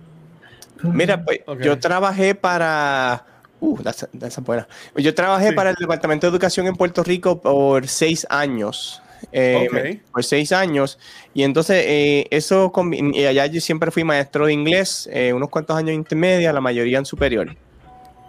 Mira, 0.82 1.22
pues 1.24 1.40
yo 1.60 1.78
trabajé 1.78 2.34
para. 2.34 3.24
Uh, 3.60 3.76
esa 3.80 4.08
esa 4.12 4.26
es 4.40 4.46
buena. 4.46 4.68
Yo 4.94 5.12
trabajé 5.14 5.48
Sí. 5.48 5.54
para 5.54 5.70
el 5.70 5.76
Departamento 5.76 6.26
de 6.26 6.30
Educación 6.30 6.68
en 6.68 6.76
Puerto 6.76 7.02
Rico 7.02 7.40
por 7.40 7.88
seis 7.88 8.24
años. 8.30 9.02
Eh, 9.32 10.00
Por 10.12 10.24
seis 10.24 10.52
años. 10.52 10.98
Y 11.34 11.42
entonces, 11.42 11.84
eh, 11.86 12.26
eso. 12.30 12.72
Y 12.92 13.24
allá 13.24 13.46
yo 13.46 13.60
siempre 13.60 13.90
fui 13.90 14.04
maestro 14.04 14.46
de 14.46 14.52
inglés, 14.52 15.08
eh, 15.12 15.32
unos 15.32 15.48
cuantos 15.48 15.76
años 15.76 15.94
intermedia, 15.94 16.52
la 16.52 16.60
mayoría 16.60 16.98
en 16.98 17.04
superior. 17.04 17.56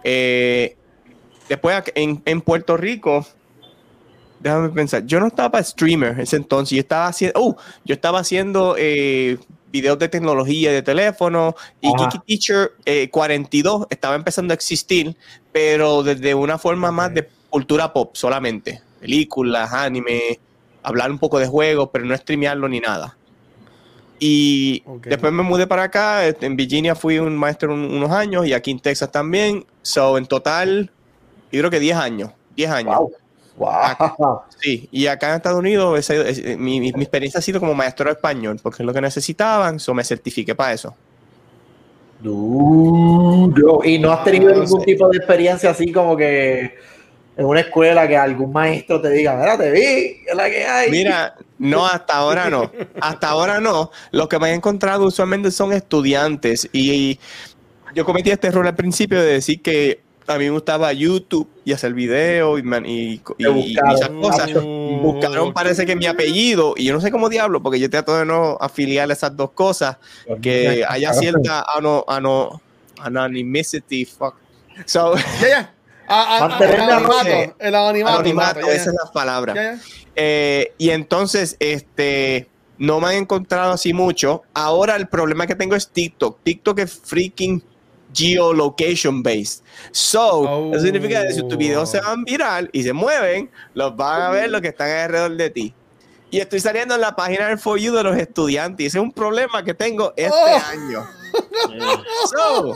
Eh, 0.04 0.76
después, 1.48 1.82
en, 1.94 2.22
en 2.24 2.40
Puerto 2.40 2.76
Rico. 2.76 3.26
Déjame 4.40 4.70
pensar. 4.70 5.04
Yo 5.04 5.20
no 5.20 5.26
estaba 5.26 5.50
para 5.50 5.64
streamer 5.64 6.18
ese 6.18 6.36
entonces. 6.36 6.74
Yo 6.74 6.80
estaba 6.80 7.06
haciendo. 7.08 7.40
Uh, 7.40 7.56
yo 7.84 7.94
estaba 7.94 8.20
haciendo 8.20 8.74
eh, 8.78 9.38
videos 9.70 9.98
de 9.98 10.08
tecnología 10.08 10.72
de 10.72 10.82
teléfono. 10.82 11.54
Y 11.80 11.88
Ajá. 11.88 12.10
Geeky 12.10 12.18
Teacher 12.26 12.72
eh, 12.86 13.10
42 13.10 13.86
estaba 13.90 14.14
empezando 14.14 14.52
a 14.52 14.54
existir, 14.54 15.14
pero 15.52 16.02
desde 16.02 16.34
una 16.34 16.58
forma 16.58 16.90
más 16.90 17.12
de 17.12 17.28
cultura 17.50 17.92
pop 17.92 18.16
solamente. 18.16 18.80
Películas, 19.00 19.72
anime, 19.72 20.38
hablar 20.82 21.10
un 21.10 21.18
poco 21.18 21.38
de 21.38 21.46
juegos, 21.46 21.90
pero 21.92 22.04
no 22.04 22.16
streamearlo 22.16 22.68
ni 22.68 22.80
nada. 22.80 23.16
Y 24.18 24.82
después 25.04 25.32
me 25.32 25.42
mudé 25.42 25.66
para 25.66 25.84
acá. 25.84 26.26
este, 26.26 26.46
En 26.46 26.56
Virginia 26.56 26.94
fui 26.94 27.18
un 27.18 27.36
maestro 27.36 27.72
un- 27.72 27.90
unos 27.94 28.10
años 28.10 28.46
y 28.46 28.52
aquí 28.52 28.70
en 28.70 28.78
Texas 28.80 29.10
también. 29.10 29.64
So, 29.82 30.18
en 30.18 30.26
total, 30.26 30.90
yo 31.50 31.60
creo 31.60 31.70
que 31.70 31.80
10 31.80 31.96
años. 31.96 32.30
10 32.54 32.70
años. 32.70 32.94
Wow. 32.96 33.12
Wow. 33.56 34.40
Sí, 34.58 34.88
y 34.92 35.06
acá 35.06 35.30
en 35.30 35.36
Estados 35.36 35.58
Unidos 35.58 35.98
ese- 35.98 36.28
ese- 36.30 36.56
mi, 36.56 36.80
mi- 36.80 36.92
mi 36.92 37.02
experiencia 37.02 37.38
ha 37.38 37.42
sido 37.42 37.60
como 37.60 37.74
maestro 37.74 38.06
de 38.06 38.12
español, 38.12 38.58
porque 38.62 38.82
es 38.82 38.86
lo 38.86 38.92
que 38.92 39.00
necesitaban, 39.00 39.78
so 39.80 39.92
me 39.94 40.04
certifiqué 40.04 40.54
para 40.54 40.72
eso. 40.74 40.94
Duro. 42.22 43.80
Y 43.84 43.98
no 43.98 44.12
has 44.12 44.24
tenido 44.24 44.50
no 44.52 44.62
ningún 44.62 44.80
sé. 44.80 44.86
tipo 44.86 45.08
de 45.08 45.18
experiencia 45.18 45.70
así 45.70 45.92
como 45.92 46.16
que 46.16 46.74
en 47.40 47.46
una 47.46 47.60
escuela 47.60 48.06
que 48.06 48.18
algún 48.18 48.52
maestro 48.52 49.00
te 49.00 49.08
diga, 49.10 49.34
mira, 49.34 49.56
te 49.56 49.70
vi, 49.70 50.20
es 50.28 50.34
la 50.36 50.50
que 50.50 50.66
hay. 50.66 50.90
Mira, 50.90 51.34
no, 51.58 51.86
hasta 51.86 52.14
ahora 52.16 52.50
no. 52.50 52.70
Hasta 53.00 53.28
ahora 53.30 53.60
no. 53.60 53.90
Los 54.10 54.28
que 54.28 54.38
me 54.38 54.50
he 54.50 54.54
encontrado 54.54 55.06
usualmente 55.06 55.50
son 55.50 55.72
estudiantes 55.72 56.68
y 56.70 57.18
yo 57.94 58.04
cometí 58.04 58.30
este 58.30 58.48
error 58.48 58.66
al 58.66 58.74
principio 58.74 59.18
de 59.22 59.32
decir 59.32 59.62
que 59.62 60.02
a 60.26 60.36
mí 60.36 60.44
me 60.44 60.50
gustaba 60.50 60.92
YouTube 60.92 61.48
y 61.64 61.72
hacer 61.72 61.94
videos 61.94 62.60
y, 62.60 62.62
man- 62.62 62.84
y, 62.84 63.14
y- 63.14 63.20
y 63.38 63.46
buscaron. 63.46 63.94
esas 63.96 64.08
cosas. 64.10 64.50
Mm, 64.54 65.02
Buscaron 65.02 65.52
parece 65.54 65.86
que 65.86 65.96
mi 65.96 66.04
apellido 66.06 66.74
y 66.76 66.84
yo 66.84 66.92
no 66.92 67.00
sé 67.00 67.10
cómo 67.10 67.30
diablo 67.30 67.62
porque 67.62 67.80
yo 67.80 67.88
trato 67.88 68.16
de 68.18 68.26
no 68.26 68.58
afiliar 68.60 69.10
esas 69.10 69.34
dos 69.34 69.52
cosas 69.52 69.96
que 70.42 70.84
haya 70.86 71.08
cierta 71.14 71.64
ano, 71.74 72.04
ano, 72.06 72.60
anonymity 73.00 74.04
fuck. 74.04 74.34
So, 74.84 75.14
Ya, 75.40 75.48
ya. 75.48 75.74
Mantener 76.10 76.74
el 76.74 76.80
anonimato. 76.80 77.14
noche. 77.24 77.54
El 77.58 77.74
anonimato. 77.74 78.14
anonimato, 78.18 78.60
ya, 78.60 78.66
ya. 78.66 78.72
esa 78.74 78.90
es 78.90 78.96
la 79.04 79.10
palabra. 79.12 79.54
Ya, 79.54 79.62
ya. 79.74 79.80
Eh, 80.16 80.72
y 80.78 80.90
entonces, 80.90 81.56
este, 81.60 82.48
no 82.78 83.00
me 83.00 83.08
han 83.08 83.14
encontrado 83.14 83.72
así 83.72 83.92
mucho. 83.92 84.42
Ahora 84.54 84.96
el 84.96 85.08
problema 85.08 85.46
que 85.46 85.54
tengo 85.54 85.76
es 85.76 85.88
TikTok. 85.88 86.38
TikTok 86.42 86.78
es 86.80 86.92
freaking 87.04 87.62
geolocation 88.12 89.22
based. 89.22 89.62
So, 89.92 90.40
Oh. 90.40 90.74
eso 90.74 90.84
significa 90.84 91.22
que 91.26 91.32
si 91.32 91.46
tus 91.46 91.56
videos 91.56 91.90
se 91.90 92.00
van 92.00 92.24
viral 92.24 92.68
y 92.72 92.82
se 92.82 92.92
mueven, 92.92 93.50
los 93.74 93.96
van 93.96 94.22
a 94.22 94.30
ver 94.30 94.50
los 94.50 94.60
que 94.60 94.68
están 94.68 94.90
alrededor 94.90 95.36
de 95.36 95.50
ti. 95.50 95.74
Y 96.30 96.38
estoy 96.38 96.60
saliendo 96.60 96.94
en 96.94 97.00
la 97.00 97.16
página 97.16 97.48
del 97.48 97.58
For 97.58 97.78
You 97.78 97.92
de 97.94 98.02
los 98.04 98.16
estudiantes. 98.16 98.84
Y 98.84 98.86
ese 98.86 98.98
es 98.98 99.02
un 99.02 99.12
problema 99.12 99.64
que 99.64 99.74
tengo 99.74 100.12
este 100.16 100.32
Oh. 100.32 100.62
año. 100.70 101.06
So, 102.28 102.74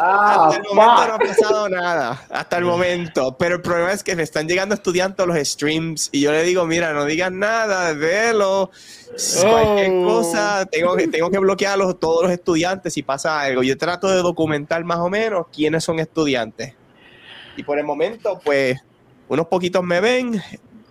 Ah, 0.00 0.48
hasta 0.48 0.56
el 0.56 0.62
momento 0.74 1.06
no 1.06 1.14
ha 1.14 1.18
pasado 1.18 1.68
nada, 1.68 2.26
hasta 2.30 2.58
el 2.58 2.64
momento. 2.64 3.36
Pero 3.38 3.56
el 3.56 3.62
problema 3.62 3.92
es 3.92 4.02
que 4.02 4.16
me 4.16 4.22
están 4.24 4.48
llegando 4.48 4.74
estudiantes 4.74 5.22
a 5.22 5.26
los 5.26 5.36
streams 5.38 6.08
y 6.12 6.20
yo 6.22 6.32
le 6.32 6.42
digo, 6.42 6.64
mira, 6.66 6.92
no 6.92 7.04
digas 7.04 7.30
nada, 7.30 7.92
velo, 7.92 8.70
cualquier 9.40 9.92
Oh. 9.92 10.04
cosa, 10.04 10.66
tengo 10.70 10.96
que, 10.96 11.06
tengo 11.08 11.30
que 11.30 11.38
bloquear 11.38 11.74
a 11.74 11.76
los- 11.76 11.98
todos 12.00 12.24
los 12.24 12.32
estudiantes 12.32 12.92
si 12.94 13.02
pasa 13.02 13.40
algo. 13.40 13.62
Yo 13.62 13.76
trato 13.78 14.08
de 14.08 14.16
documentar 14.22 14.82
más 14.84 14.98
o 14.98 15.08
menos 15.08 15.46
quiénes 15.54 15.84
son 15.84 15.98
estudiantes. 16.00 16.74
Y 17.56 17.62
por 17.62 17.78
el 17.78 17.84
momento, 17.84 18.40
pues, 18.44 18.80
unos 19.28 19.46
poquitos 19.46 19.82
me 19.84 20.00
ven. 20.00 20.42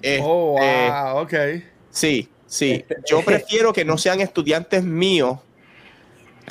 este, 0.01 0.19
Oh, 0.23 0.57
wow, 0.57 1.21
ok. 1.23 1.33
Sí, 1.91 2.29
sí. 2.47 2.83
Yo 3.09 3.21
prefiero 3.25 3.73
que 3.73 3.85
no 3.85 3.97
sean 3.97 4.19
estudiantes 4.21 4.83
míos 4.83 5.39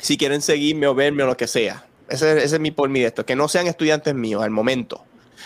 si 0.01 0.17
quieren 0.17 0.41
seguirme 0.41 0.87
o 0.87 0.95
verme 0.95 1.23
o 1.23 1.27
lo 1.27 1.37
que 1.37 1.47
sea. 1.47 1.85
Ese, 2.09 2.43
ese 2.43 2.55
es 2.55 2.59
mi 2.59 2.71
por 2.71 2.89
mi 2.89 2.99
de 3.01 3.07
esto, 3.07 3.25
que 3.25 3.35
no 3.35 3.47
sean 3.47 3.67
estudiantes 3.67 4.13
míos 4.15 4.43
al 4.43 4.49
momento. 4.51 5.05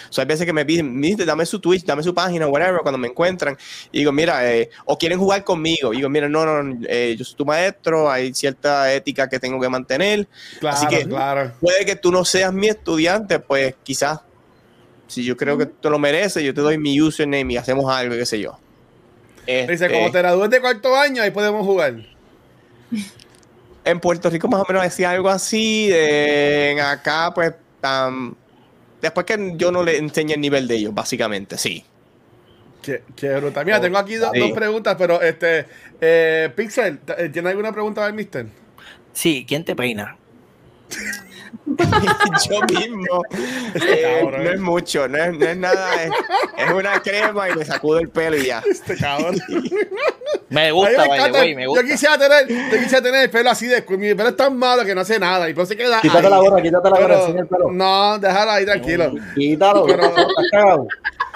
O 0.10 0.14
sea, 0.14 0.24
hay 0.24 0.28
veces 0.28 0.46
que 0.46 0.52
me 0.54 0.66
piden, 0.66 0.94
"Mister, 1.00 1.26
dame 1.26 1.46
su 1.46 1.60
Twitch, 1.60 1.86
dame 1.86 2.04
su 2.04 2.14
página, 2.14 2.48
whatever, 2.48 2.82
cuando 2.82 2.98
me 2.98 3.08
encuentran. 3.08 3.58
Y 3.92 4.00
digo, 4.00 4.12
mira, 4.12 4.52
eh, 4.54 4.70
o 4.86 4.98
quieren 4.98 5.18
jugar 5.20 5.44
conmigo. 5.44 5.94
Y 5.94 5.98
digo, 5.98 6.10
mira, 6.10 6.28
no, 6.28 6.46
no, 6.64 6.80
eh, 6.88 7.16
yo 7.18 7.24
soy 7.24 7.36
tu 7.36 7.46
maestro, 7.46 8.10
hay 8.12 8.34
cierta 8.34 8.94
ética 8.94 9.30
que 9.30 9.40
tengo 9.40 9.60
que 9.60 9.70
mantener. 9.70 10.28
Claro, 10.60 10.76
Así 10.78 10.88
que- 10.88 11.06
claro. 11.08 11.54
Puede 11.62 11.86
que 11.86 11.96
tú 11.96 12.12
no 12.12 12.26
seas 12.26 12.52
mi 12.54 12.68
estudiante, 12.68 13.40
pues 13.40 13.76
quizás, 13.84 14.20
si 15.08 15.24
yo 15.24 15.38
creo 15.38 15.58
que 15.58 15.66
tú 15.68 15.90
lo 15.90 15.98
mereces, 16.00 16.44
yo 16.44 16.54
te 16.54 16.62
doy 16.62 16.78
mi 16.78 17.00
username 17.02 17.54
y 17.54 17.58
hacemos 17.58 17.90
algo, 17.92 18.16
qué 18.16 18.26
sé 18.26 18.40
yo. 18.40 18.60
Dice, 19.46 19.74
Este, 19.74 19.92
como 19.92 20.12
te 20.12 20.18
gradúes 20.20 20.50
de 20.50 20.60
cuarto 20.62 20.96
año, 20.96 21.22
ahí 21.22 21.32
podemos 21.32 21.66
jugar. 21.66 21.96
en 23.84 24.00
Puerto 24.00 24.30
Rico 24.30 24.48
más 24.48 24.62
o 24.62 24.66
menos 24.68 24.84
decía 24.84 25.12
algo 25.12 25.30
así, 25.30 25.90
en 25.94 26.80
acá 26.80 27.32
pues 27.36 27.54
después 29.02 29.26
que 29.26 29.54
yo 29.58 29.72
no 29.72 29.84
le 29.84 29.98
enseñé 29.98 30.34
el 30.34 30.42
nivel 30.42 30.68
de 30.68 30.76
ellos, 30.76 30.94
básicamente, 30.94 31.58
sí. 31.58 31.86
Qué, 32.82 33.04
qué 33.16 33.36
brutal. 33.38 33.66
Mira, 33.66 33.80
tengo 33.82 33.98
aquí 33.98 34.16
dos, 34.16 34.30
Sí. 34.34 34.40
dos 34.40 34.52
preguntas, 34.52 34.96
pero 34.98 35.22
este, 35.22 35.66
eh, 36.02 36.50
Pixel, 36.56 37.00
¿tiene 37.32 37.50
alguna 37.50 37.72
pregunta 37.72 38.02
para 38.02 38.08
el 38.10 38.14
mister? 38.16 38.48
Sí, 39.14 39.46
¿quién 39.48 39.64
te 39.64 39.76
peina? 39.76 40.18
yo 42.50 42.62
mismo. 42.80 43.22
eh, 43.88 44.28
no 44.32 44.50
es 44.52 44.60
mucho, 44.60 45.08
no 45.08 45.18
es, 45.18 45.38
no 45.38 45.46
es 45.46 45.58
nada, 45.58 46.04
es, 46.04 46.12
es 46.58 46.72
una 46.72 47.02
crema 47.02 47.50
y 47.50 47.56
me 47.56 47.66
sacudo 47.66 48.00
el 48.00 48.10
pelo 48.10 48.38
y 48.38 48.46
ya. 48.48 48.62
Este 48.70 48.96
cabrón. 48.96 49.36
Me 50.50 50.72
gusta, 50.72 51.04
me 51.06 51.32
way, 51.32 51.56
me 51.56 51.66
gusta. 51.66 51.82
Yo 51.84 51.88
quisiera 51.92 52.18
tener, 52.20 52.48
yo 52.48 52.78
quisiera 52.78 53.02
tener 53.02 53.24
el 53.24 53.30
pelo 53.32 53.50
así 53.50 53.66
de 53.66 53.84
mi 53.98 54.14
pelo 54.14 54.30
es 54.30 54.36
tan 54.38 54.56
malo 54.56 54.86
que 54.86 54.94
no 54.94 55.02
hace 55.02 55.18
nada 55.20 55.50
y 55.50 55.54
pues 55.56 55.68
se 55.68 55.76
queda 55.76 56.00
Quítate 56.02 56.20
ahí. 56.28 56.32
la 56.32 56.38
gorra, 56.38 56.62
quítate 56.62 56.90
la 56.90 57.00
gorra, 57.00 57.26
el 57.28 57.48
pelo. 57.48 57.72
No, 57.72 58.20
déjalo 58.20 58.52
ahí 58.52 58.64
tranquilo. 58.66 59.12
Quítalo, 59.34 59.86
Pero- 59.88 60.06
estás 60.06 60.26
cagado. 60.52 60.88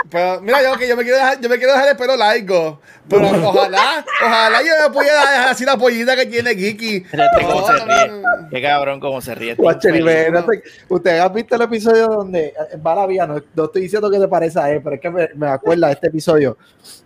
Pero 0.09 0.41
mira, 0.41 0.63
yo 0.63 0.77
que 0.77 0.87
yo 0.87 0.95
me 0.95 1.03
quiero 1.03 1.17
dejar, 1.17 1.41
yo 1.41 1.49
me 1.49 1.57
quiero 1.57 1.73
dejar 1.73 1.89
el 1.89 1.97
pelo 1.97 2.15
largo. 2.15 2.79
Pero 3.09 3.27
ojalá, 3.47 4.05
ojalá 4.23 4.61
yo 4.61 4.87
me 4.87 4.93
pudiera 4.93 5.19
dejar 5.19 5.49
así 5.49 5.65
la 5.65 5.77
pollita 5.77 6.15
que 6.15 6.25
tiene 6.25 6.55
Kiki. 6.55 6.95
Este 6.97 7.11
se 7.11 7.85
ríe. 7.85 8.21
Qué 8.49 8.61
cabrón 8.61 8.99
cómo 8.99 9.19
se 9.21 9.35
ríe. 9.35 9.57
este 9.59 10.63
Ustedes 10.87 11.21
han 11.21 11.33
visto 11.33 11.55
el 11.55 11.61
episodio 11.63 12.07
donde 12.07 12.47
eh, 12.47 12.77
va 12.85 12.95
la 12.95 13.07
vía, 13.07 13.27
no, 13.27 13.41
no 13.55 13.65
estoy 13.65 13.81
diciendo 13.83 14.09
que 14.09 14.19
te 14.19 14.27
parece 14.27 14.59
a 14.59 14.71
él, 14.71 14.81
pero 14.83 14.95
es 14.95 15.01
que 15.01 15.09
me, 15.09 15.29
me 15.35 15.47
acuerda 15.47 15.87
de 15.87 15.93
este 15.93 16.07
episodio 16.07 16.57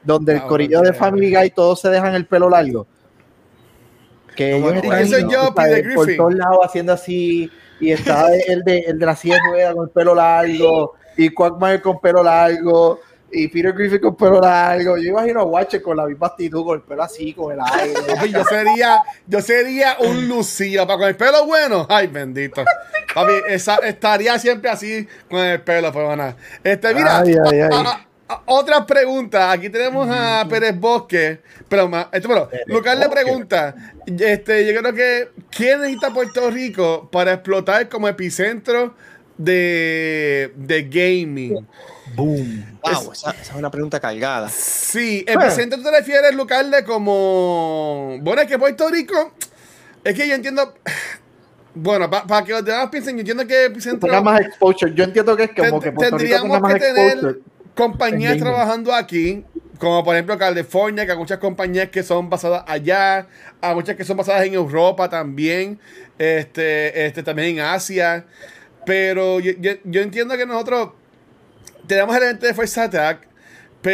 donde 0.03 0.33
el 0.33 0.39
Ah, 0.39 0.47
corillo 0.47 0.81
de 0.81 0.93
Family 0.93 1.33
Guy 1.33 1.49
todos 1.51 1.81
se 1.81 1.89
dejan 1.89 2.13
el 2.15 2.25
pelo 2.25 2.49
largo. 2.49 2.85
Que 4.35 4.53
¿Cómo 4.53 4.71
ellos 4.71 4.83
están 4.83 5.05
¿Y 5.05 5.09
quién 5.09 5.09
soy 5.09 5.31
yo, 5.31 5.53
por 5.95 6.15
todos 6.15 6.33
lados 6.35 6.59
haciendo 6.63 6.93
así 6.93 7.49
y 7.79 7.91
está 7.91 8.27
el 8.47 8.63
de, 8.63 8.79
el 8.79 8.99
de 8.99 9.05
la 9.05 9.15
silla 9.15 9.35
de 9.35 9.41
ruedas 9.51 9.75
con 9.75 9.85
el 9.85 9.91
pelo 9.91 10.15
largo 10.15 10.95
y 11.17 11.29
Quagmire 11.29 11.81
con 11.81 11.99
pelo 11.99 12.23
largo 12.23 12.99
y 13.35 13.47
Peter 13.47 13.73
Griffin 13.73 13.99
con 13.99 14.15
pelo 14.15 14.39
largo. 14.39 14.97
Yo 14.97 15.09
imagino 15.09 15.41
a 15.41 15.43
Watcher 15.43 15.81
con 15.81 15.97
la 15.97 16.05
misma 16.05 16.27
actitud, 16.27 16.63
con 16.63 16.75
el 16.75 16.81
pelo 16.83 17.03
así, 17.03 17.33
con 17.33 17.51
el 17.51 17.59
aire. 17.61 17.99
Papi, 18.15 18.31
yo 18.31 18.43
sería, 18.43 19.01
yo 19.27 19.41
sería 19.41 19.97
un 19.99 20.27
lucía 20.27 20.85
para 20.85 20.99
con 20.99 21.07
el 21.07 21.15
pelo 21.15 21.45
bueno. 21.45 21.87
Ay, 21.89 22.07
bendito. 22.07 22.63
Papi, 23.13 23.33
esa, 23.49 23.77
estaría 23.77 24.37
siempre 24.39 24.69
así 24.69 25.07
con 25.29 25.39
el 25.39 25.61
pelo, 25.61 25.91
pero 25.91 26.15
nada. 26.15 26.35
Este, 26.63 26.93
mira, 26.93 27.19
Ay, 27.19 27.35
ay, 27.51 27.59
ay. 27.59 27.69
a- 27.71 27.75
a- 27.75 28.07
a- 28.29 28.41
otra 28.45 28.85
pregunta. 28.85 29.51
Aquí 29.51 29.69
tenemos 29.69 30.07
a 30.09 30.45
Pérez 30.49 30.79
Bosque. 30.79 31.41
Pero, 31.67 31.89
ma- 31.89 32.09
este, 32.11 32.27
pero 32.27 32.49
Lucas 32.67 32.97
le 32.99 33.09
pregunta: 33.09 33.75
este, 34.05 34.71
Yo 34.71 34.79
creo 34.79 34.93
que, 34.93 35.29
¿quién 35.49 35.81
necesita 35.81 36.11
Puerto 36.11 36.49
Rico 36.51 37.09
para 37.11 37.33
explotar 37.33 37.89
como 37.89 38.07
epicentro 38.07 38.93
de, 39.37 40.53
de 40.55 40.83
gaming? 40.83 41.67
Boom. 42.15 42.79
Wow, 42.83 43.11
esa, 43.13 43.31
esa 43.31 43.53
es 43.53 43.53
una 43.55 43.71
pregunta 43.71 43.99
cargada. 43.99 44.49
Sí, 44.49 45.25
epicentro 45.27 45.81
te 45.81 45.91
refieres, 45.91 46.35
Lucas, 46.35 46.69
de 46.69 46.83
como. 46.83 48.17
Bueno, 48.21 48.41
es 48.41 48.47
que 48.47 48.59
Puerto 48.59 48.89
Rico. 48.89 49.33
Es 50.03 50.13
que 50.13 50.27
yo 50.27 50.35
entiendo. 50.35 50.73
Bueno, 51.75 52.07
para 52.07 52.45
que 52.45 52.51
los 52.51 52.63
demás 52.63 52.89
piensen, 52.91 53.15
yo 53.15 53.21
entiendo 53.21 53.47
que 53.47 53.65
epicentro. 53.65 54.07
Tenga 54.07 54.21
más 54.21 54.41
exposure. 54.41 54.93
Yo 54.93 55.05
entiendo 55.05 55.35
que 55.35 55.45
es 55.45 55.49
como 55.55 55.81
que 55.81 55.91
Puerto 55.91 56.19
Rico 56.19 56.35
tenga 56.35 56.41
tendríamos 56.43 56.61
más 56.61 56.73
que 56.75 56.79
tener 56.79 57.39
compañías 57.73 58.37
trabajando 58.37 58.93
aquí, 58.93 59.43
como 59.79 60.03
por 60.03 60.15
ejemplo 60.15 60.37
California, 60.37 61.05
que 61.05 61.11
hay 61.11 61.17
muchas 61.17 61.39
compañías 61.39 61.89
que 61.89 62.03
son 62.03 62.29
basadas 62.29 62.63
allá, 62.67 63.27
hay 63.61 63.75
muchas 63.75 63.95
que 63.95 64.03
son 64.03 64.17
basadas 64.17 64.45
en 64.45 64.53
Europa 64.53 65.09
también, 65.09 65.79
este, 66.17 67.05
este 67.05 67.23
también 67.23 67.57
en 67.57 67.65
Asia. 67.65 68.25
Pero 68.85 69.39
yo, 69.39 69.51
yo- 69.59 70.01
entiendo 70.01 70.37
que 70.37 70.45
nosotros 70.45 70.89
tenemos 71.87 72.15
el 72.15 72.23
evento 72.23 72.45
de 72.45 72.53
First 72.53 72.77
Attack, 72.77 73.27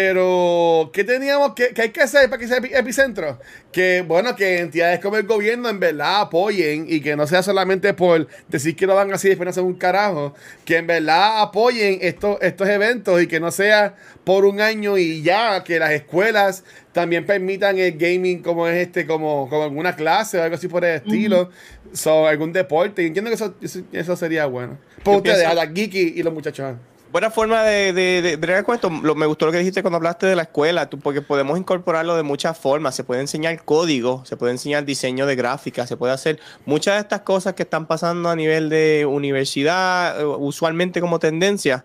Pero, 0.03 0.91
¿qué 0.93 1.03
teníamos 1.03 1.55
que, 1.55 1.69
qué 1.69 1.81
hay 1.81 1.89
que 1.89 2.01
hacer 2.03 2.29
para 2.29 2.39
que 2.39 2.47
sea 2.47 2.59
epi- 2.59 2.69
epicentro? 2.77 3.39
Que, 3.71 4.03
bueno, 4.07 4.35
que 4.35 4.59
entidades 4.59 4.99
como 4.99 5.17
el 5.17 5.25
gobierno 5.25 5.67
en 5.67 5.79
verdad 5.79 6.21
apoyen 6.21 6.85
y 6.87 7.01
que 7.01 7.15
no 7.15 7.25
sea 7.25 7.41
solamente 7.41 7.95
por 7.95 8.27
decir 8.47 8.75
que 8.75 8.85
lo 8.85 8.93
van 8.93 9.11
así 9.11 9.25
y 9.25 9.29
después 9.31 9.45
no 9.45 9.49
hacen 9.49 9.63
un 9.65 9.73
carajo. 9.73 10.35
Que 10.63 10.77
en 10.77 10.85
verdad 10.85 11.41
apoyen 11.41 11.97
estos, 12.01 12.37
estos 12.41 12.69
eventos 12.69 13.19
y 13.19 13.25
que 13.25 13.39
no 13.39 13.49
sea 13.49 13.95
por 14.23 14.45
un 14.45 14.61
año 14.61 14.95
y 14.95 15.23
ya, 15.23 15.63
que 15.63 15.79
las 15.79 15.89
escuelas 15.89 16.63
también 16.91 17.25
permitan 17.25 17.79
el 17.79 17.97
gaming 17.97 18.43
como 18.43 18.67
es 18.67 18.77
este, 18.77 19.07
como, 19.07 19.49
como 19.49 19.63
alguna 19.63 19.95
clase 19.95 20.37
o 20.37 20.43
algo 20.43 20.55
así 20.55 20.67
por 20.67 20.85
el 20.85 20.97
estilo. 20.97 21.49
So, 21.93 22.27
algún 22.27 22.53
deporte. 22.53 23.05
Entiendo 23.05 23.29
que 23.29 23.35
eso, 23.35 23.53
eso, 23.91 24.15
sería 24.15 24.45
bueno. 24.45 24.77
Por 25.03 25.13
Yo 25.13 25.17
ustedes, 25.17 25.37
pienso- 25.37 25.51
a 25.51 25.53
la 25.65 25.67
geeky 25.67 26.13
y 26.17 26.23
los 26.23 26.33
muchachos. 26.33 26.75
Buena 27.11 27.31
forma 27.31 27.63
de, 27.63 27.91
de, 27.91 28.37
de 28.37 28.63
con 28.63 28.75
esto. 28.75 28.91
Lo- 29.01 29.15
me 29.15 29.25
gustó 29.25 29.47
lo 29.47 29.51
que 29.51 29.57
dijiste 29.57 29.81
cuando 29.81 29.97
hablaste 29.97 30.27
de 30.27 30.35
la 30.35 30.43
escuela, 30.43 30.87
tú, 30.91 30.99
porque 30.99 31.23
podemos 31.23 31.57
incorporarlo 31.57 32.15
de 32.15 32.21
muchas 32.21 32.55
formas. 32.55 32.95
Se 32.95 33.03
puede 33.03 33.21
enseñar 33.21 33.63
código, 33.65 34.23
se 34.25 34.37
puede 34.37 34.51
enseñar 34.51 34.85
diseño 34.85 35.25
de 35.25 35.35
gráfica, 35.35 35.87
se 35.87 35.97
puede 35.97 36.13
hacer 36.13 36.39
muchas 36.67 36.95
de 36.95 36.99
estas 37.01 37.21
cosas 37.21 37.55
que 37.55 37.63
están 37.63 37.87
pasando 37.87 38.29
a 38.29 38.35
nivel 38.35 38.69
de 38.69 39.07
universidad, 39.07 40.21
eh, 40.21 40.25
usualmente 40.25 41.01
como 41.01 41.17
tendencia. 41.17 41.83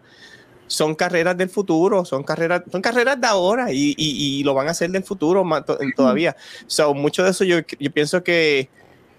Son 0.67 0.95
carreras 0.95 1.39
del 1.39 1.49
futuro, 1.49 2.05
son 2.05 2.23
carreras, 2.23 2.63
son 2.71 2.83
carreras 2.83 3.19
de 3.19 3.27
ahora 3.27 3.73
y, 3.73 3.95
y- 3.97 4.41
y 4.41 4.45
lo 4.45 4.53
van 4.53 4.69
a 4.69 4.73
hacer 4.73 4.91
del 4.91 5.05
futuro 5.05 5.43
ma- 5.43 5.65
to- 5.65 5.79
todavía. 5.97 6.37
So, 6.67 6.93
mucho 6.93 7.25
de 7.25 7.31
eso 7.31 7.45
yo, 7.45 7.61
yo 7.79 7.91
pienso 7.93 8.23
que 8.23 8.69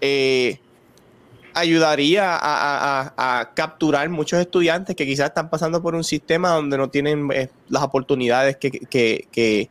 eh, 0.00 0.60
ayudaría 1.56 2.38
a, 2.38 3.50
capturar 3.54 4.08
muchos 4.10 4.38
estudiantes 4.38 4.94
que 4.94 5.06
quizás 5.06 5.28
están 5.28 5.48
pasando 5.48 5.80
por 5.82 5.94
un 5.94 6.04
sistema 6.04 6.50
donde 6.50 6.76
no 6.76 6.90
tienen 6.90 7.30
eh, 7.32 7.48
las 7.68 7.82
oportunidades 7.82 8.56
que, 8.56 9.70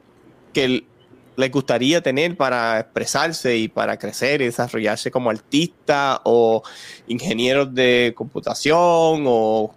les 1.38 1.52
gustaría 1.52 2.02
tener 2.02 2.38
para 2.38 2.80
expresarse 2.80 3.58
y 3.58 3.68
para 3.68 4.00
crecer 4.00 4.42
y 4.42 4.46
desarrollarse 4.46 5.12
como 5.12 5.30
artista 5.30 6.22
o 6.24 6.64
ingenieros 7.08 7.76
de 7.76 8.14
computación 8.16 9.26
o 9.28 9.76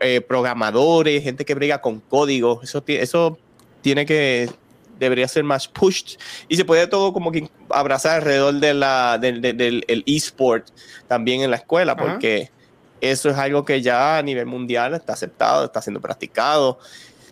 eh, 0.00 0.22
programadores, 0.22 1.22
gente 1.22 1.44
que 1.44 1.54
brega 1.54 1.82
con 1.82 2.00
código. 2.00 2.60
Eso, 2.62 2.82
eso 2.86 3.38
tiene 3.82 4.06
que 4.06 4.48
debería 5.04 5.28
ser 5.28 5.44
más 5.44 5.68
pushed 5.68 6.18
y 6.48 6.56
se 6.56 6.64
puede 6.64 6.86
todo 6.86 7.12
como 7.12 7.30
que 7.32 7.48
abrazar 7.68 8.16
alrededor 8.16 8.54
de 8.54 8.74
la, 8.74 9.18
del, 9.18 9.40
del- 9.40 9.56
del- 9.56 9.84
el 9.88 10.02
eSport 10.06 10.68
también 11.08 11.42
en 11.42 11.50
la 11.50 11.56
escuela, 11.56 11.92
Ajá. 11.92 12.02
porque 12.12 12.50
eso 13.00 13.28
es 13.30 13.36
algo 13.36 13.64
que 13.64 13.82
ya 13.82 14.18
a 14.18 14.22
nivel 14.22 14.46
mundial 14.46 14.94
está 14.94 15.12
aceptado, 15.14 15.64
está 15.64 15.82
siendo 15.82 16.00
practicado. 16.00 16.78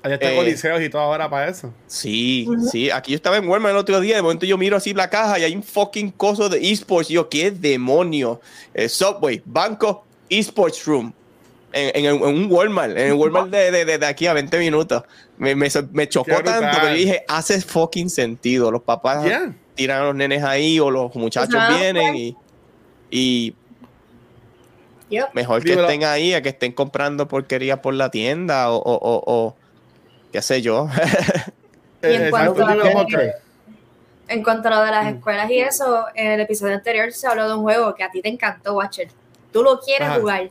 Allá 0.02 0.14
está 0.14 0.32
Eh, 0.32 0.36
coliseos 0.36 0.80
y 0.80 0.88
todo 0.88 1.02
ahora 1.02 1.28
para 1.28 1.48
eso. 1.48 1.72
Sí, 1.86 2.48
sí. 2.72 2.90
Aquí 2.90 3.12
yo 3.12 3.16
estaba 3.16 3.36
en 3.36 3.46
Walmart 3.46 3.72
el 3.74 3.78
otro 3.78 4.00
día, 4.00 4.16
de 4.16 4.22
momento 4.22 4.46
yo 4.46 4.56
miro 4.56 4.76
así 4.76 4.94
la 4.94 5.10
caja 5.10 5.38
y 5.38 5.44
hay 5.44 5.54
un 5.54 5.62
fucking 5.62 6.10
coso 6.12 6.48
de 6.48 6.70
esports. 6.72 7.10
Y 7.10 7.14
yo, 7.14 7.28
¿qué 7.28 7.50
demonio? 7.50 8.40
Eh, 8.72 8.88
Subway, 8.88 9.42
banco, 9.44 10.04
esports 10.30 10.84
room. 10.86 11.12
En, 11.72 12.04
en- 12.04 12.14
en 12.16 12.22
un 12.22 12.46
Walmart, 12.50 12.92
en 12.96 13.06
el 13.08 13.12
Walmart 13.12 13.48
de, 13.48 13.70
de- 13.70 13.84
de- 13.84 13.98
de 13.98 14.06
aquí 14.06 14.26
a 14.26 14.32
20 14.32 14.58
minutos. 14.58 15.02
Me, 15.38 15.54
me, 15.54 15.68
me 15.92 16.08
chocó 16.08 16.36
Qué 16.36 16.42
tanto, 16.42 16.66
brutal. 16.66 16.88
yo 16.88 16.94
dije, 16.94 17.24
hace 17.28 17.60
fucking 17.60 18.10
sentido. 18.10 18.70
Los 18.70 18.82
papás 18.82 19.24
tiran 19.74 20.02
a 20.02 20.04
los 20.06 20.14
nenes 20.14 20.42
ahí 20.42 20.80
o 20.80 20.90
los 20.90 21.14
muchachos 21.14 21.54
Ajá, 21.54 21.76
vienen 21.78 22.16
y, 22.16 22.36
y 23.10 23.54
Yep. 25.10 25.28
mejor 25.34 25.64
que 25.64 25.72
estén 25.72 26.04
ahí 26.04 26.34
a 26.34 26.42
que 26.42 26.50
estén 26.50 26.70
comprando 26.72 27.26
porquería 27.26 27.82
por 27.82 27.94
la 27.94 28.10
tienda 28.10 28.70
o, 28.70 28.76
o, 28.76 28.94
o- 28.94 29.22
o 29.26 29.56
qué 30.32 30.40
sé 30.42 30.62
yo. 30.62 30.88
Y 32.02 32.06
en 32.14 32.22
Eh, 32.26 32.30
cuanto 32.30 32.66
a-. 32.66 32.72
En 34.28 34.42
cuanto 34.44 34.68
a 34.68 34.70
lo 34.70 34.82
de 34.84 34.90
las 34.90 35.04
Mm. 35.04 35.16
escuelas 35.16 35.50
y 35.50 35.58
eso, 35.58 36.06
en 36.14 36.28
el 36.32 36.40
episodio 36.40 36.74
anterior 36.74 37.12
se 37.12 37.26
habló 37.26 37.46
de 37.48 37.54
un 37.54 37.62
juego 37.62 37.94
que 37.94 38.04
a 38.04 38.10
ti 38.10 38.22
te 38.22 38.28
encantó, 38.28 38.74
Watcher. 38.74 39.08
Tú 39.52 39.62
lo 39.62 39.80
quieres 39.80 40.08
Ajá. 40.08 40.20
jugar. 40.20 40.48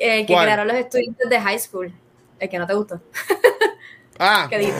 Eh, 0.00 0.26
que 0.26 0.32
¿Cuál? 0.32 0.46
crearon 0.46 0.68
los 0.68 0.76
estudiantes 0.76 1.28
de 1.28 1.40
high 1.40 1.58
school. 1.58 1.92
El 2.38 2.48
que 2.48 2.58
no 2.58 2.66
te 2.66 2.74
gustó. 2.74 3.00
Ah, 4.22 4.48
Que 4.50 4.58
dice, 4.58 4.74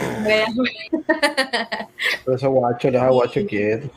Pero 2.25 2.37
ese 2.37 2.47
guacho, 2.47 2.91
deja 2.91 3.09
guacho 3.09 3.47
quieto. 3.47 3.89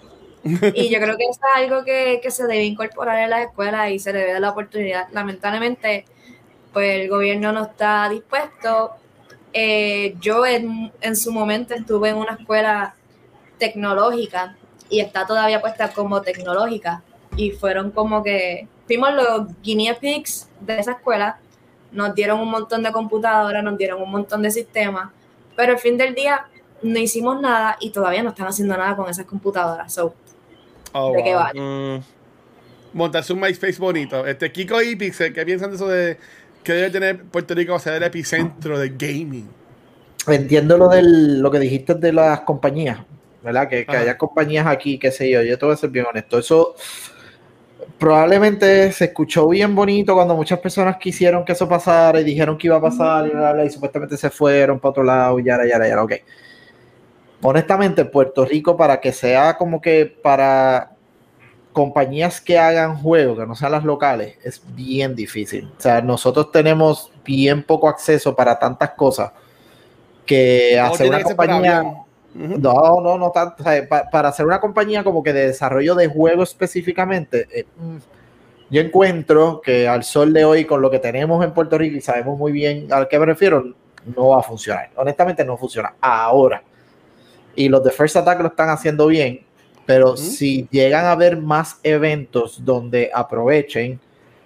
Y 0.73 0.89
yo 0.89 0.99
creo 0.99 1.17
que 1.17 1.23
eso 1.25 1.39
es 1.55 1.63
algo 1.63 1.83
que, 1.85 2.19
que 2.21 2.31
se 2.31 2.43
debe 2.43 2.63
incorporar 2.63 3.19
en 3.19 3.29
las 3.29 3.47
escuelas 3.47 3.91
y 3.91 3.99
se 3.99 4.11
le 4.13 4.19
debe 4.19 4.31
dar 4.33 4.41
la 4.41 4.49
oportunidad. 4.51 5.07
Lamentablemente, 5.11 6.05
pues 6.73 7.01
el 7.01 7.09
gobierno 7.09 7.51
no 7.51 7.63
está 7.63 8.09
dispuesto. 8.09 8.91
Eh, 9.53 10.15
yo 10.19 10.45
en, 10.45 10.91
en 11.01 11.15
su 11.15 11.31
momento 11.31 11.73
estuve 11.73 12.09
en 12.09 12.17
una 12.17 12.33
escuela 12.39 12.95
tecnológica 13.57 14.57
y 14.89 14.99
está 14.99 15.25
todavía 15.25 15.61
puesta 15.61 15.89
como 15.93 16.21
tecnológica. 16.21 17.03
Y 17.35 17.51
fueron 17.51 17.91
como 17.91 18.23
que, 18.23 18.67
fuimos 18.87 19.13
los 19.13 19.61
guinea 19.61 19.97
pigs 19.99 20.47
de 20.59 20.79
esa 20.79 20.93
escuela, 20.93 21.39
nos 21.91 22.15
dieron 22.15 22.39
un 22.39 22.49
montón 22.49 22.83
de 22.83 22.91
computadoras, 22.91 23.63
nos 23.63 23.77
dieron 23.77 24.01
un 24.01 24.11
montón 24.11 24.41
de 24.41 24.51
sistemas, 24.51 25.11
pero 25.55 25.73
al 25.73 25.79
fin 25.79 25.97
del 25.97 26.15
día 26.15 26.47
no 26.81 26.99
hicimos 26.99 27.39
nada 27.39 27.77
y 27.79 27.91
todavía 27.91 28.23
no 28.23 28.29
están 28.29 28.47
haciendo 28.47 28.75
nada 28.75 28.95
con 28.95 29.09
esas 29.09 29.25
computadoras. 29.25 29.93
So, 29.93 30.13
oh, 30.91 31.13
¿de 31.13 31.23
qué 31.23 31.33
wow. 31.33 31.39
vale? 31.39 31.61
Mm, 31.61 32.03
montarse 32.93 33.33
un 33.33 33.39
MySpace 33.39 33.79
bonito. 33.79 34.25
Este 34.25 34.51
Kiko 34.51 34.81
y 34.81 34.95
Pixel, 34.95 35.33
¿qué 35.33 35.45
piensan 35.45 35.69
de 35.69 35.75
eso 35.75 35.87
de 35.87 36.17
que 36.63 36.73
debe 36.73 36.89
tener 36.89 37.23
Puerto 37.23 37.53
Rico 37.53 37.75
o 37.75 37.79
sea 37.79 37.95
el 37.95 38.03
epicentro 38.03 38.77
de 38.79 38.89
gaming? 38.89 39.49
Entiendo 40.27 40.77
lo, 40.77 40.87
del, 40.87 41.41
lo 41.41 41.51
que 41.51 41.59
dijiste 41.59 41.95
de 41.95 42.13
las 42.13 42.41
compañías, 42.41 42.99
¿verdad? 43.43 43.67
Que, 43.67 43.85
que 43.85 43.97
haya 43.97 44.17
compañías 44.17 44.65
aquí, 44.65 44.97
qué 44.97 45.11
sé 45.11 45.29
yo. 45.29 45.41
Yo 45.41 45.57
te 45.57 45.65
voy 45.65 45.73
a 45.73 45.77
ser 45.77 45.89
bien 45.89 46.05
honesto. 46.05 46.39
Eso 46.39 46.75
probablemente 48.03 48.91
se 48.91 49.05
escuchó 49.05 49.47
bien 49.47 49.73
bonito 49.73 50.13
cuando 50.13 50.35
muchas 50.35 50.59
personas 50.59 50.97
quisieron 50.97 51.45
que 51.45 51.53
eso 51.53 51.69
pasara 51.69 52.19
y 52.19 52.25
dijeron 52.25 52.57
que 52.57 52.67
iba 52.67 52.75
a 52.75 52.81
pasar 52.81 53.25
y, 53.27 53.29
bla, 53.29 53.53
bla, 53.53 53.63
y 53.63 53.69
supuestamente 53.69 54.17
se 54.17 54.29
fueron 54.29 54.77
para 54.77 54.89
otro 54.89 55.03
lado 55.03 55.39
y 55.39 55.45
yara, 55.45 55.65
yara, 55.65 55.87
yara. 55.87 56.03
Ok. 56.03 56.11
Honestamente, 57.43 58.03
Puerto 58.03 58.43
Rico, 58.43 58.75
para 58.75 58.99
que 58.99 59.13
sea 59.13 59.55
como 59.55 59.79
que 59.79 60.05
para 60.21 60.91
compañías 61.71 62.41
que 62.41 62.59
hagan 62.59 62.97
juegos, 62.97 63.39
que 63.39 63.47
no 63.47 63.55
sean 63.55 63.71
las 63.71 63.85
locales, 63.85 64.37
es 64.43 64.61
bien 64.75 65.15
difícil. 65.15 65.71
O 65.77 65.81
sea, 65.81 66.01
nosotros 66.01 66.51
tenemos 66.51 67.09
bien 67.23 67.63
poco 67.63 67.87
acceso 67.87 68.35
para 68.35 68.59
tantas 68.59 68.89
cosas 68.97 69.31
que 70.25 70.77
hacer 70.77 71.07
una 71.07 71.23
compañía... 71.23 71.85
No, 72.35 72.99
no, 73.01 73.17
no 73.17 73.31
tanto. 73.31 73.61
o 73.61 73.63
sea, 73.63 73.87
pa- 73.87 74.09
para 74.09 74.29
hacer 74.29 74.45
una 74.45 74.59
compañía 74.59 75.03
como 75.03 75.21
que 75.23 75.33
de 75.33 75.47
desarrollo 75.47 75.93
de 75.95 76.07
juegos 76.07 76.49
específicamente, 76.49 77.47
eh, 77.53 77.65
mm, 77.77 77.97
yo 78.71 78.81
encuentro 78.81 79.61
que 79.61 79.87
al 79.87 80.03
sol 80.03 80.33
de 80.33 80.43
hoy, 80.45 80.65
con 80.65 80.81
lo 80.81 80.89
que 80.89 80.97
tenemos 80.99 81.43
en 81.45 81.53
Puerto 81.53 81.77
Rico 81.77 81.95
y 81.97 82.01
sabemos 82.01 82.37
muy 82.39 82.51
bien 82.51 82.87
a 82.91 83.07
qué 83.07 83.19
me 83.19 83.25
refiero, 83.27 83.63
no 84.15 84.29
va 84.29 84.39
a 84.39 84.43
funcionar. 84.43 84.89
Honestamente, 84.95 85.45
no 85.45 85.57
funciona 85.57 85.93
ahora. 86.01 86.63
Y 87.55 87.69
los 87.69 87.83
de 87.83 87.91
First 87.91 88.15
Attack 88.15 88.39
lo 88.41 88.47
están 88.47 88.69
haciendo 88.69 89.05
bien, 89.07 89.41
pero 89.85 90.17
si 90.17 90.67
llegan 90.71 91.05
a 91.05 91.11
haber 91.11 91.37
más 91.37 91.79
eventos 91.83 92.65
donde 92.65 93.11
aprovechen 93.13 93.99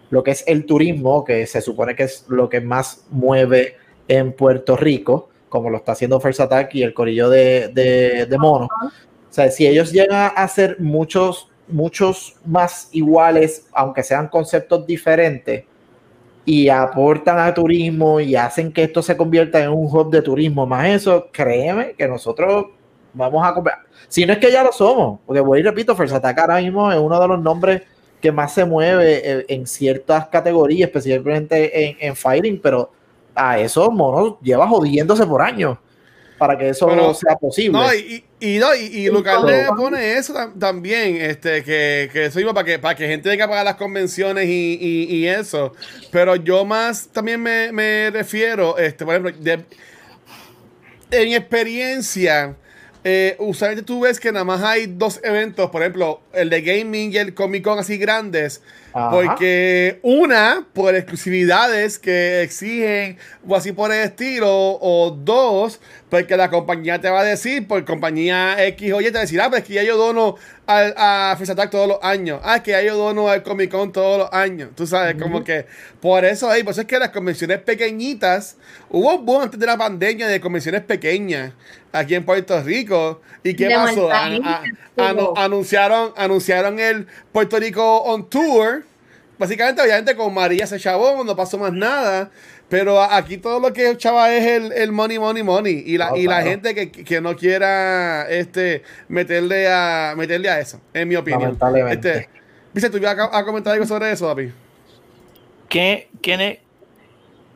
lo 0.09 0.23
que 0.23 0.31
es 0.31 0.43
el 0.45 0.65
turismo, 0.65 1.23
que 1.23 1.45
se 1.47 1.61
supone 1.61 1.95
que 1.95 2.03
es 2.03 2.25
lo 2.27 2.49
que 2.49 2.59
más 2.59 3.05
mueve 3.09 3.75
en 4.09 4.33
Puerto 4.33 4.75
Rico, 4.75 5.29
como 5.49 5.69
lo 5.69 5.77
está 5.77 5.93
haciendo 5.93 6.19
First 6.19 6.41
Attack 6.41 6.75
y 6.75 6.83
el 6.83 6.93
corillo 6.93 7.29
de, 7.29 7.69
de, 7.69 8.37
Mono. 8.37 8.65
O 8.65 9.33
sea, 9.33 9.49
si 9.51 9.67
ellos 9.67 9.91
llegan 9.91 10.15
a 10.15 10.27
hacer 10.27 10.77
muchos, 10.79 11.49
muchos 11.67 12.35
más 12.45 12.89
iguales, 12.91 13.67
aunque 13.73 14.03
sean 14.03 14.27
conceptos 14.27 14.85
diferentes, 14.85 15.65
y 16.45 16.69
aportan 16.69 17.39
a 17.39 17.53
turismo 17.53 18.21
y 18.21 18.35
hacen 18.37 18.71
que 18.71 18.83
esto 18.83 19.01
se 19.01 19.17
convierta 19.17 19.61
en 19.61 19.69
un 19.69 19.85
hub 19.85 20.09
de 20.09 20.21
turismo, 20.21 20.65
más 20.65 20.87
eso, 20.87 21.27
créeme 21.29 21.93
que 21.97 22.07
nosotros 22.07 22.67
vamos 23.13 23.45
a 23.45 23.53
comprar. 23.53 23.79
Si 24.07 24.25
no 24.25 24.31
es 24.31 24.39
que 24.39 24.49
ya 24.49 24.63
lo 24.63 24.71
somos, 24.71 25.19
porque 25.25 25.41
voy 25.41 25.59
y 25.59 25.63
repito, 25.63 25.93
First 25.93 26.15
Attack 26.15 26.39
ahora 26.39 26.61
mismo 26.61 26.89
es 26.89 26.97
uno 26.97 27.19
de 27.19 27.27
los 27.27 27.41
nombres 27.41 27.81
que 28.21 28.31
más 28.31 28.53
se 28.53 28.63
mueve 28.63 29.21
eh, 29.23 29.45
en 29.49 29.67
ciertas 29.67 30.27
categorías, 30.27 30.87
especialmente 30.87 31.89
en, 31.89 31.97
en 31.99 32.15
Fighting, 32.15 32.61
pero 32.61 32.91
a 33.37 33.59
eso 33.59 33.89
Mono 33.91 34.39
lleva 34.41 34.67
jodiéndose 34.67 35.25
por 35.25 35.41
años 35.41 35.77
para 36.37 36.57
que 36.57 36.69
eso 36.69 36.87
Pero- 36.87 37.13
sea 37.15 37.35
posible. 37.35 37.79
No, 37.79 37.91
y, 37.93 38.23
y, 38.39 38.59
no, 38.59 38.75
y, 38.75 38.81
y 38.85 39.09
Lucas 39.09 39.43
le 39.43 39.65
pone 39.75 40.13
eso 40.17 40.33
tam- 40.35 40.59
también, 40.59 41.15
este, 41.19 41.63
que, 41.63 42.09
que 42.13 42.25
eso 42.25 42.39
iba 42.39 42.53
para 42.53 42.63
que, 42.65 42.77
para 42.77 42.93
que 42.95 43.07
gente 43.07 43.29
tenga 43.29 43.45
que 43.45 43.49
pagar 43.49 43.65
las 43.65 43.75
convenciones 43.75 44.45
y, 44.47 44.77
y, 44.79 45.15
y 45.15 45.27
eso. 45.27 45.73
Pero 46.11 46.35
yo 46.35 46.63
más 46.63 47.07
también 47.07 47.41
me, 47.41 47.71
me 47.71 48.11
refiero, 48.11 48.77
este, 48.77 49.03
por 49.03 49.15
ejemplo, 49.15 49.33
de- 49.43 49.65
en 51.09 51.33
experiencia, 51.33 52.55
eh, 53.09 53.37
usualmente 53.39 53.85
tú 53.85 54.01
ves 54.01 54.19
que 54.19 54.33
nada 54.33 54.43
más 54.43 54.61
hay 54.63 54.85
dos 54.85 55.21
eventos, 55.23 55.69
por 55.69 55.81
ejemplo, 55.81 56.19
el 56.33 56.49
de 56.49 56.61
gaming 56.61 57.13
y 57.13 57.17
el 57.17 57.33
Comic 57.33 57.63
Con 57.63 57.79
así 57.79 57.97
grandes, 57.97 58.61
Ajá. 58.91 59.11
porque 59.11 59.99
una, 60.01 60.67
por 60.73 60.93
exclusividades 60.93 61.99
que 61.99 62.41
exigen 62.41 63.17
o 63.47 63.55
así 63.55 63.71
por 63.71 63.93
el 63.93 64.03
estilo, 64.03 64.49
o 64.49 65.11
dos, 65.11 65.79
porque 66.09 66.37
la 66.37 66.49
compañía 66.49 67.01
te 67.01 67.09
va 67.09 67.19
a 67.19 67.23
decir, 67.23 67.67
por 67.67 67.83
compañía 67.83 68.63
X 68.67 68.93
o 68.93 69.01
Y, 69.01 69.05
te 69.05 69.11
va 69.11 69.17
a 69.19 69.21
decir, 69.21 69.41
ah, 69.41 69.49
pues 69.49 69.61
es 69.63 69.67
que 69.67 69.73
ya 69.73 69.83
yo 69.83 69.97
dono 69.97 70.35
al, 70.65 70.93
a 70.95 71.35
Face 71.37 71.51
Attack 71.51 71.69
todos 71.69 71.87
los 71.87 71.97
años. 72.01 72.39
Ah, 72.43 72.57
es 72.57 72.61
que 72.61 72.71
ya 72.71 72.81
yo 72.81 72.95
dono 72.95 73.27
al 73.29 73.43
Comic 73.43 73.71
Con 73.71 73.91
todos 73.91 74.17
los 74.19 74.29
años. 74.31 74.69
Tú 74.75 74.87
sabes, 74.87 75.15
como 75.21 75.43
que 75.43 75.65
por 75.99 76.23
eso 76.23 76.49
ahí, 76.49 76.63
por 76.63 76.71
eso 76.71 76.81
es 76.81 76.87
que 76.87 76.97
las 76.97 77.09
convenciones 77.09 77.59
pequeñitas, 77.59 78.55
hubo 78.89 79.15
un 79.15 79.25
boom 79.25 79.41
antes 79.43 79.59
de 79.59 79.65
la 79.65 79.77
pandemia 79.77 80.27
de 80.27 80.39
convenciones 80.39 80.81
pequeñas 80.81 81.51
aquí 81.91 82.15
en 82.15 82.23
Puerto 82.23 82.61
Rico. 82.63 83.21
¿Y 83.43 83.53
qué 83.55 83.65
De 83.65 83.75
pasó? 83.75 84.09
Anu- 84.95 85.33
anunciaron, 85.35 86.13
anunciaron 86.15 86.79
el 86.79 87.07
Puerto 87.33 87.59
Rico 87.59 87.97
on 88.03 88.29
tour. 88.29 88.85
Básicamente, 89.37 89.81
obviamente, 89.81 90.15
con 90.15 90.33
María 90.33 90.65
se 90.65 90.79
chavó, 90.79 91.23
no 91.23 91.35
pasó 91.35 91.57
más 91.59 91.71
nada. 91.71 92.31
Pero 92.69 93.01
aquí 93.01 93.37
todo 93.37 93.59
lo 93.61 93.71
que 93.71 93.95
chava 93.95 94.33
es 94.33 94.45
el, 94.45 94.71
el 94.73 94.91
money, 94.91 95.17
money, 95.19 95.41
money. 95.41 95.83
Y 95.85 95.97
la, 95.97 96.17
y 96.17 96.27
la 96.27 96.41
gente 96.43 96.75
que, 96.75 96.91
que 96.91 97.21
no 97.21 97.35
quiera 97.35 98.29
este 98.29 98.83
meterle 99.07 99.69
a 99.71 100.13
meterle 100.17 100.49
a 100.49 100.59
eso, 100.59 100.81
en 100.93 101.07
mi 101.07 101.15
opinión. 101.15 101.43
Lamentablemente. 101.43 102.09
Este, 102.09 102.29
Dice, 102.73 102.89
¿tú 102.89 102.97
ibas 102.97 103.17
a, 103.17 103.37
a 103.37 103.45
comentar 103.45 103.73
algo 103.73 103.85
sobre 103.85 104.11
eso, 104.11 104.27
David? 104.27 104.49
¿Qué- 105.69 106.09
quién, 106.21 106.41
es, 106.41 106.59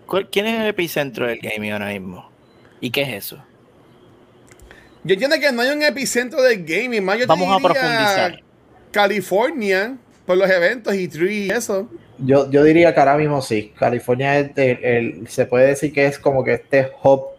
cuál- 0.08 0.30
¿Quién 0.30 0.48
es 0.48 0.60
el 0.62 0.68
epicentro 0.68 1.28
del 1.28 1.40
gaming 1.40 1.74
ahora 1.74 1.88
mismo? 1.90 2.30
¿Y 2.80 2.90
qué 2.90 3.02
es 3.04 3.10
eso? 3.26 3.44
Yo 5.04 5.14
entiendo 5.14 5.36
que 5.40 5.52
no 5.52 5.62
hay 5.62 5.70
un 5.72 5.82
epicentro 5.84 6.42
del 6.42 6.64
gaming, 6.64 7.04
más 7.04 7.16
yo 7.18 7.24
te 7.26 7.28
Vamos 7.28 7.50
a 7.54 7.60
profundizar. 7.60 8.42
California, 8.92 9.98
por 10.26 10.38
los 10.38 10.50
eventos 10.50 10.96
y 10.96 11.08
tree 11.08 11.48
y 11.48 11.50
eso. 11.50 11.90
Yo, 12.24 12.50
yo 12.52 12.64
diría 12.64 12.94
que 12.94 13.00
ahora 13.00 13.18
mismo 13.18 13.42
sí. 13.42 13.74
California 13.78 14.40
es 14.40 14.52
se 15.30 15.46
puede 15.46 15.68
decir 15.68 15.92
que 15.92 16.06
es 16.06 16.20
como 16.20 16.44
que 16.44 16.54
este 16.54 16.92
hub 17.04 17.32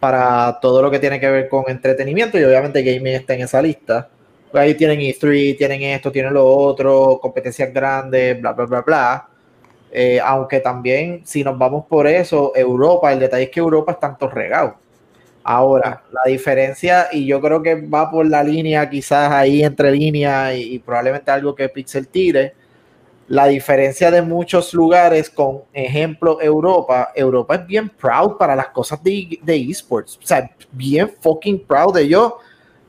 para 0.00 0.58
todo 0.60 0.82
lo 0.82 0.90
que 0.90 0.98
tiene 0.98 1.18
que 1.18 1.30
ver 1.30 1.48
con 1.48 1.64
entretenimiento 1.68 2.38
y 2.38 2.44
obviamente 2.44 2.82
gaming 2.82 3.14
está 3.14 3.34
en 3.34 3.42
esa 3.42 3.62
lista. 3.62 4.08
Ahí 4.52 4.74
tienen 4.74 5.00
E3, 5.00 5.56
tienen 5.58 5.82
esto, 5.82 6.12
tienen 6.12 6.34
lo 6.34 6.46
otro, 6.46 7.18
competencias 7.20 7.72
grandes, 7.72 8.40
bla, 8.40 8.52
bla, 8.52 8.66
bla, 8.66 8.80
bla. 8.82 9.28
Eh, 9.90 10.20
aunque 10.22 10.60
también, 10.60 11.22
si 11.24 11.42
nos 11.42 11.58
vamos 11.58 11.86
por 11.86 12.06
eso, 12.06 12.52
Europa, 12.54 13.12
el 13.12 13.20
detalle 13.20 13.44
es 13.44 13.50
que 13.50 13.60
Europa 13.60 13.92
está 13.92 14.08
tanto 14.08 14.28
regado. 14.28 14.76
Ahora, 15.42 16.02
la 16.12 16.30
diferencia, 16.30 17.08
y 17.12 17.26
yo 17.26 17.40
creo 17.40 17.62
que 17.62 17.74
va 17.74 18.10
por 18.10 18.26
la 18.26 18.42
línea, 18.44 18.88
quizás 18.90 19.30
ahí 19.32 19.62
entre 19.62 19.90
líneas, 19.92 20.54
y, 20.54 20.74
y 20.74 20.78
probablemente 20.78 21.30
algo 21.30 21.54
que 21.54 21.68
Pixel 21.70 22.08
tire, 22.08 22.54
la 23.28 23.46
diferencia 23.46 24.10
de 24.10 24.22
muchos 24.22 24.72
lugares 24.74 25.28
con 25.30 25.62
ejemplo 25.72 26.40
Europa, 26.40 27.12
Europa 27.14 27.56
es 27.56 27.66
bien 27.66 27.88
proud 27.90 28.36
para 28.38 28.56
las 28.56 28.68
cosas 28.68 29.02
de, 29.02 29.38
de 29.42 29.56
esports, 29.70 30.16
o 30.22 30.26
sea, 30.26 30.50
bien 30.72 31.12
fucking 31.20 31.64
proud 31.66 31.94
de 31.94 32.02
ellos, 32.02 32.32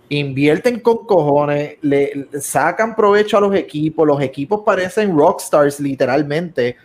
invierten 0.07 0.79
con 0.79 1.05
cojones, 1.05 1.75
le, 1.81 2.27
le 2.31 2.41
sacan 2.41 2.95
provecho 2.95 3.37
a 3.37 3.41
los 3.41 3.53
equipos, 3.55 4.07
los 4.07 4.21
equipos 4.21 4.61
parecen 4.65 5.15
rockstars 5.15 5.79
literalmente, 5.79 6.75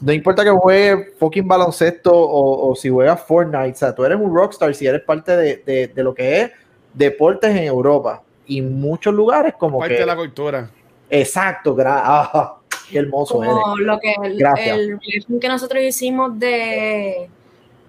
no 0.00 0.12
importa 0.12 0.42
que 0.42 0.50
juegue 0.50 1.12
fucking 1.18 1.46
baloncesto 1.46 2.10
o, 2.14 2.70
o 2.70 2.74
si 2.74 2.88
juegas 2.88 3.20
Fortnite, 3.26 3.72
o 3.72 3.74
sea, 3.76 3.94
tú 3.94 4.04
eres 4.04 4.18
un 4.18 4.34
rockstar 4.34 4.74
si 4.74 4.86
eres 4.86 5.02
parte 5.02 5.36
de, 5.36 5.56
de- 5.66 5.88
de 5.88 6.02
lo 6.02 6.14
que 6.14 6.40
es 6.40 6.50
deportes 6.94 7.50
en 7.50 7.64
Europa. 7.64 8.22
Y 8.46 8.62
muchos 8.62 9.12
lugares 9.14 9.54
como 9.58 9.78
Parte 9.78 9.94
que... 9.94 10.00
de 10.00 10.06
la 10.06 10.16
cultura. 10.16 10.70
Exacto, 11.10 11.76
gra- 11.76 12.00
ah, 12.04 12.56
qué 12.92 12.98
hermoso 12.98 13.42
eres. 13.42 13.54
Como 13.54 13.76
lo 13.78 13.98
que 13.98 14.14
el, 14.22 14.38
Gracias. 14.38 14.78
el 14.78 14.96
briefing 14.96 15.40
que 15.40 15.48
nosotros 15.48 15.82
hicimos 15.82 16.38
de, 16.38 17.28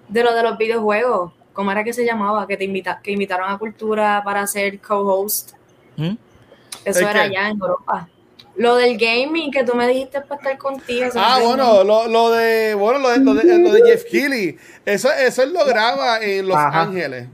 de 0.08 0.22
lo 0.24 0.34
de 0.34 0.42
los 0.42 0.58
videojuegos. 0.58 1.32
¿Cómo 1.52 1.70
era 1.70 1.84
que 1.84 1.92
se 1.92 2.04
llamaba? 2.04 2.46
Que 2.48 2.56
te 2.56 2.64
invita, 2.64 3.00
que 3.02 3.12
invitaron 3.12 3.48
a 3.50 3.58
Cultura 3.58 4.22
para 4.24 4.46
ser 4.46 4.80
co-host. 4.80 5.52
¿Mm? 5.96 6.16
Eso 6.84 6.98
¿El 6.98 7.04
era 7.04 7.12
qué? 7.12 7.18
allá 7.20 7.48
en 7.50 7.58
Europa. 7.60 8.08
Lo 8.56 8.76
del 8.76 8.96
gaming 8.96 9.50
que 9.50 9.64
tú 9.64 9.74
me 9.74 9.86
dijiste 9.88 10.20
para 10.20 10.40
estar 10.40 10.58
contigo. 10.58 11.06
Ah, 11.16 11.40
bueno, 11.42 11.82
lo, 11.84 12.06
lo 12.08 12.30
de 12.30 12.74
bueno, 12.74 12.98
lo 13.00 13.10
de, 13.10 13.18
lo 13.18 13.34
de, 13.34 13.58
lo 13.58 13.72
de 13.72 13.82
Jeff 13.84 14.04
Keighley. 14.04 14.56
Eso, 14.84 15.10
eso 15.12 15.42
él 15.42 15.52
lo 15.52 15.64
graba 15.64 16.20
en 16.20 16.46
Los 16.48 16.56
Ajá. 16.56 16.82
Ángeles. 16.82 17.28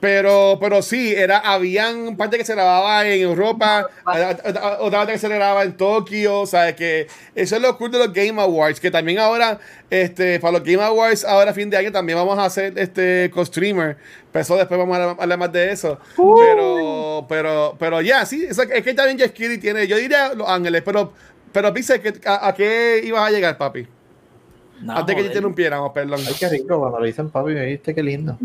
Pero, 0.00 0.58
pero 0.60 0.80
sí, 0.80 1.12
era, 1.12 1.38
habían 1.38 2.16
parte 2.16 2.38
que 2.38 2.44
se 2.44 2.54
grababa 2.54 3.04
en 3.08 3.20
Europa, 3.20 3.88
otra 4.04 4.78
otra 4.78 4.98
parte 5.00 5.14
que 5.14 5.18
se 5.18 5.28
grababa 5.28 5.64
en 5.64 5.76
Tokio, 5.76 6.40
o 6.42 6.46
sea, 6.46 6.76
que 6.76 7.08
eso 7.34 7.56
es 7.56 7.62
lo 7.62 7.76
cool 7.76 7.90
de 7.90 7.98
los 7.98 8.12
Game 8.12 8.40
Awards, 8.40 8.78
que 8.78 8.92
también 8.92 9.18
ahora, 9.18 9.58
este, 9.90 10.38
para 10.38 10.52
los 10.52 10.62
Game 10.62 10.80
Awards, 10.84 11.24
ahora 11.24 11.50
a 11.50 11.54
fin 11.54 11.68
de 11.68 11.78
año 11.78 11.90
también 11.90 12.16
vamos 12.16 12.38
a 12.38 12.44
hacer 12.44 12.78
este 12.78 13.28
co-streamer, 13.34 13.96
pero 14.30 14.42
eso 14.42 14.56
después 14.56 14.78
vamos 14.78 14.96
a 14.96 15.10
hablar 15.20 15.36
más 15.36 15.50
de 15.50 15.72
eso. 15.72 15.98
Pero, 16.16 17.26
pero, 17.28 17.74
pero 17.76 18.00
ya, 18.00 18.24
sí, 18.24 18.46
eso- 18.48 18.62
es 18.62 18.84
que 18.84 18.94
también 18.94 19.18
Jeff 19.18 19.32
Keighley 19.32 19.58
tiene, 19.58 19.88
yo 19.88 19.96
diría 19.96 20.32
Los 20.32 20.48
Ángeles, 20.48 20.82
pero, 20.84 21.12
pero 21.52 21.72
dice 21.72 22.00
que 22.00 22.14
a, 22.24 22.46
a 22.46 22.54
qué 22.54 23.00
ibas 23.04 23.26
a 23.26 23.30
llegar, 23.32 23.58
papi? 23.58 23.84
No, 24.80 24.92
Antes 24.92 25.06
que 25.06 25.14
te 25.14 25.14
joder. 25.22 25.26
interrumpiéramos, 25.26 25.90
perdón. 25.90 26.20
Ay, 26.24 26.34
qué 26.38 26.48
rico 26.50 26.78
cuando 26.78 27.00
lo 27.00 27.04
dicen 27.04 27.30
papi, 27.30 27.50
me 27.50 27.66
viste 27.66 27.92
qué 27.92 28.02
lindo. 28.04 28.38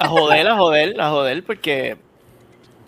A 0.00 0.08
joder, 0.08 0.46
a 0.48 0.56
joder, 0.56 1.00
a 1.00 1.10
joder, 1.10 1.44
porque, 1.44 1.96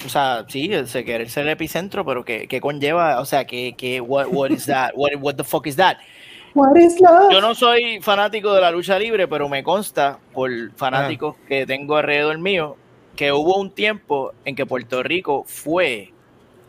o 0.05 0.09
sea, 0.09 0.45
sí, 0.49 0.71
se 0.87 1.05
quiere 1.05 1.29
ser 1.29 1.45
el 1.45 1.51
epicentro, 1.51 2.05
pero 2.05 2.25
¿qué, 2.25 2.47
qué 2.49 2.61
conlleva? 2.61 3.21
O 3.21 3.25
sea, 3.25 3.45
¿qué, 3.47 3.75
qué, 3.77 4.01
what, 4.01 4.27
what 4.31 4.51
is 4.51 4.67
that? 4.67 4.91
What, 4.95 5.11
what 5.21 5.35
the 5.37 5.45
fuck 5.45 5.67
is 5.67 5.77
that? 5.77 5.99
Yo 7.31 7.41
no 7.41 7.55
soy 7.55 8.01
fanático 8.01 8.53
de 8.53 8.61
la 8.61 8.71
lucha 8.71 8.99
libre, 8.99 9.29
pero 9.29 9.49
me 9.49 9.63
consta 9.63 10.19
por 10.33 10.51
fanáticos 10.77 11.37
que 11.47 11.67
tengo 11.67 11.97
alrededor 11.97 12.39
mío 12.39 12.77
que 13.15 13.33
hubo 13.33 13.59
un 13.59 13.71
tiempo 13.71 14.33
en 14.45 14.57
que 14.57 14.65
Puerto 14.67 15.03
Rico 15.03 15.45
fue 15.47 16.13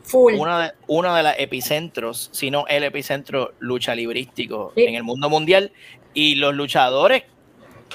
Full. 0.04 0.34
una 0.36 0.60
de, 0.64 0.72
uno 0.88 1.14
de 1.16 1.24
los 1.24 1.34
epicentros, 1.38 2.30
si 2.34 2.52
no 2.52 2.66
el 2.68 2.84
epicentro 2.84 3.54
lucha 3.60 3.96
librístico 3.96 4.74
Sí. 4.76 4.84
en 4.86 4.96
el 4.96 5.04
mundo 5.04 5.30
mundial. 5.30 5.72
Y 6.14 6.36
los 6.36 6.54
luchadores, 6.56 7.24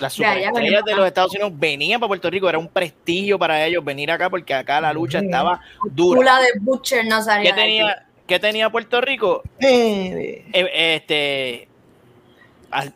las 0.00 0.12
superestrellas 0.12 0.84
de 0.84 0.94
los 0.94 1.06
Estados 1.06 1.32
Unidos 1.32 1.52
venían 1.54 2.00
para 2.00 2.08
Puerto 2.08 2.30
Rico. 2.30 2.48
Era 2.48 2.58
un 2.58 2.68
prestigio 2.68 3.38
para 3.38 3.64
ellos 3.64 3.84
venir 3.84 4.10
acá 4.10 4.30
porque 4.30 4.54
acá 4.54 4.80
la 4.80 4.92
lucha 4.92 5.20
estaba 5.20 5.60
dura. 5.90 6.24
la 6.24 6.40
de 6.40 6.48
Butcher 6.60 7.04
no 7.06 7.22
salía 7.22 7.54
¿Qué 7.54 7.60
tenía, 7.60 8.06
¿Qué 8.26 8.38
tenía 8.38 8.70
Puerto 8.70 9.00
Rico? 9.00 9.42
Eh, 9.60 10.44
este 10.52 11.68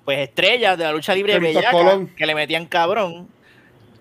pues 0.05 0.19
estrellas 0.19 0.77
de 0.77 0.85
la 0.85 0.93
lucha 0.93 1.15
libre 1.15 1.35
de 1.35 1.39
bellaca, 1.39 1.71
Colón. 1.71 2.09
que 2.17 2.27
le 2.27 2.35
metían 2.35 2.67
cabrón 2.67 3.29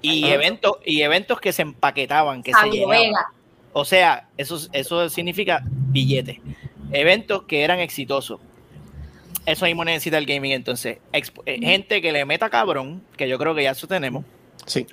y 0.01 0.25
Ajá. 0.25 0.33
eventos 0.33 0.77
y 0.83 1.01
eventos 1.01 1.39
que 1.39 1.53
se 1.53 1.61
empaquetaban 1.61 2.41
que 2.41 2.51
se 2.53 2.69
llenaban. 2.69 3.13
O 3.73 3.85
sea, 3.85 4.27
eso, 4.37 4.59
eso 4.73 5.07
significa 5.09 5.61
billetes. 5.63 6.37
Eventos 6.91 7.43
que 7.43 7.63
eran 7.63 7.79
exitosos. 7.79 8.39
Eso 9.45 9.65
mismo 9.65 9.85
necesita 9.85 10.17
el 10.17 10.25
gaming 10.25 10.51
entonces. 10.51 10.97
Expo- 11.13 11.43
eh, 11.45 11.59
gente 11.61 12.01
que 12.01 12.11
le 12.11 12.25
meta 12.25 12.49
cabrón, 12.49 13.01
que 13.15 13.29
yo 13.29 13.37
creo 13.37 13.55
que 13.55 13.63
ya 13.63 13.71
eso 13.71 13.87
tenemos. 13.87 14.25
Sí. 14.65 14.85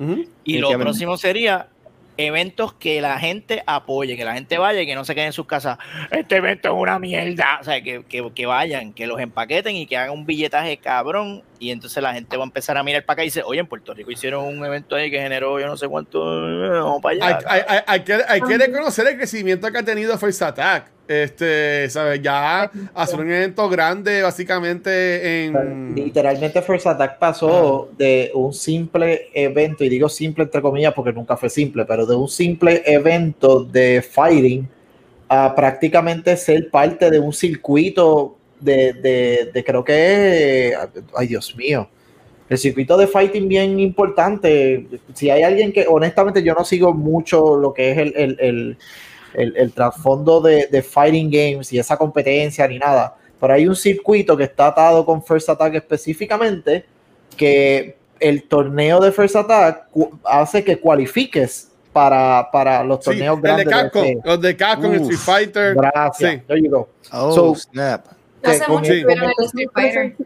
Y 0.45 0.59
lo 0.59 0.69
próximo 0.85 1.17
sería 1.17 1.69
eventos 2.17 2.73
que 2.75 3.01
la 3.01 3.19
gente 3.19 3.65
apoye, 3.67 4.17
que 4.17 4.25
la 4.25 4.35
gente 4.35 4.57
vaya 4.57 4.81
y 4.81 4.87
que 4.87 4.95
no 4.95 5.05
se 5.05 5.17
quede 5.17 5.27
en 5.27 5.33
sus 5.33 5.47
casas. 5.47 5.79
Este 6.13 6.37
evento 6.37 6.69
es 6.69 6.75
una 6.81 7.01
mierda. 7.01 7.59
O 7.61 7.65
sea, 7.65 7.83
que, 7.83 8.05
que, 8.05 8.31
que 8.33 8.47
vayan, 8.47 8.93
que 8.93 9.09
los 9.09 9.19
empaqueten 9.19 9.75
y 9.75 9.87
que 9.87 9.97
hagan 9.97 10.13
un 10.13 10.25
billetaje 10.25 10.77
cabrón. 10.77 11.43
Y 11.59 11.71
entonces 11.73 12.01
la 12.01 12.15
gente 12.15 12.37
va 12.37 12.45
a 12.45 12.47
empezar 12.47 12.77
a 12.77 12.85
mirar 12.85 13.05
para 13.05 13.15
acá 13.15 13.23
y 13.25 13.27
dice, 13.27 13.43
oye, 13.45 13.59
en 13.59 13.67
Puerto 13.67 13.93
Rico 13.95 14.13
hicieron 14.13 14.45
un 14.45 14.65
evento 14.65 14.95
ahí 14.95 15.11
que 15.11 15.19
generó 15.21 15.59
yo 15.59 15.67
no 15.67 15.77
sé 15.77 15.89
cuánto. 15.89 16.21
Vamos 16.23 17.03
para 17.03 17.15
Hay, 17.15 17.21
allá. 17.21 17.39
hay- 17.49 17.63
hay- 17.67 17.81
hay 17.85 18.01
que, 18.05 18.13
hay 18.29 18.41
que 18.43 18.59
reconocer 18.59 19.09
el 19.09 19.17
crecimiento 19.17 19.73
que 19.73 19.79
ha 19.79 19.83
tenido 19.83 20.17
First 20.17 20.43
Attack. 20.43 20.93
Este, 21.07 21.91
¿sabes? 21.91 22.23
Ya 22.23 22.71
hacer 22.95 23.21
un 23.21 23.31
evento 23.31 23.69
grande, 23.69 24.23
básicamente 24.23 25.45
en. 25.45 25.95
Literalmente 25.95 26.63
First 26.63 26.87
Attack 26.87 27.19
pasó 27.19 27.91
de 27.99 28.31
un 28.35 28.55
simple 28.55 29.29
evento, 29.35 29.85
y 29.85 29.91
digo 29.91 30.09
simple 30.09 30.45
entre 30.45 30.63
comillas 30.63 30.95
porque 30.95 31.13
nunca 31.13 31.37
fue 31.37 31.51
simple, 31.51 31.85
pero 31.85 32.07
de 32.07 32.17
un 32.17 32.29
simple 32.29 32.83
evento 32.87 33.65
de 33.65 34.01
fighting 34.01 34.67
a 35.29 35.55
prácticamente 35.55 36.37
ser 36.37 36.71
parte 36.71 37.11
de 37.11 37.19
un 37.19 37.33
circuito 37.33 38.37
de, 38.61 38.95
de, 38.95 39.51
de 39.53 39.65
creo 39.65 39.85
que, 39.85 40.73
ay 41.15 41.27
Dios 41.27 41.55
mío, 41.55 41.89
el 42.49 42.59
circuito 42.59 42.97
de 42.97 43.07
fighting 43.07 43.49
bien 43.49 43.81
importante. 43.81 44.87
Si 45.15 45.31
hay 45.31 45.43
alguien 45.43 45.73
que, 45.73 45.87
honestamente, 45.89 46.43
yo 46.43 46.55
no 46.55 46.65
sigo 46.65 46.93
mucho 46.93 47.57
lo 47.57 47.73
que 47.73 47.91
es 47.91 47.99
el, 47.99 48.13
el, 48.17 48.37
el, 48.41 48.77
el- 49.35 49.57
el 49.57 49.73
trasfondo 49.73 50.41
de, 50.41 50.67
de 50.71 50.83
fighting 50.83 51.31
games 51.31 51.73
y 51.73 51.79
esa 51.79 51.97
competencia 51.97 52.67
ni 52.69 52.79
nada. 52.79 53.17
Pero 53.41 53.53
hay 53.55 53.67
un 53.67 53.77
circuito 53.77 54.37
que 54.37 54.45
está 54.45 54.69
atado 54.69 55.05
con 55.05 55.23
First 55.23 55.49
Attack 55.51 55.75
específicamente 55.75 56.85
que 57.37 57.97
el 58.21 58.45
torneo 58.45 59.01
de 59.01 59.13
First 59.13 59.37
Attack 59.37 59.87
hace 60.25 60.65
que 60.65 60.79
cualifiques 60.79 61.71
para, 61.93 62.49
para 62.51 62.83
los 62.85 62.99
Sí, 63.01 63.05
torneos 63.11 63.37
el 63.37 63.43
de 63.43 63.49
grandes. 63.49 63.69
Capcom, 63.69 64.05
este- 64.05 64.21
los 64.29 64.41
de 64.41 64.57
Capcom, 64.57 64.93
el 64.95 65.01
Uf. 65.01 65.11
Street 65.13 65.19
Fighter. 65.21 65.75
Gracias. 65.75 66.33
Sí. 66.33 66.43
There 66.47 66.63
you 66.63 66.71
go. 66.71 66.89
Oh, 67.13 67.33
So- 67.33 67.55
snap. 67.55 68.07
Hace 68.43 68.65
con 68.65 68.77
mucho 68.81 68.93
con 69.05 69.13
el 69.13 69.33
Street 69.47 69.69
Fighter. 69.73 70.17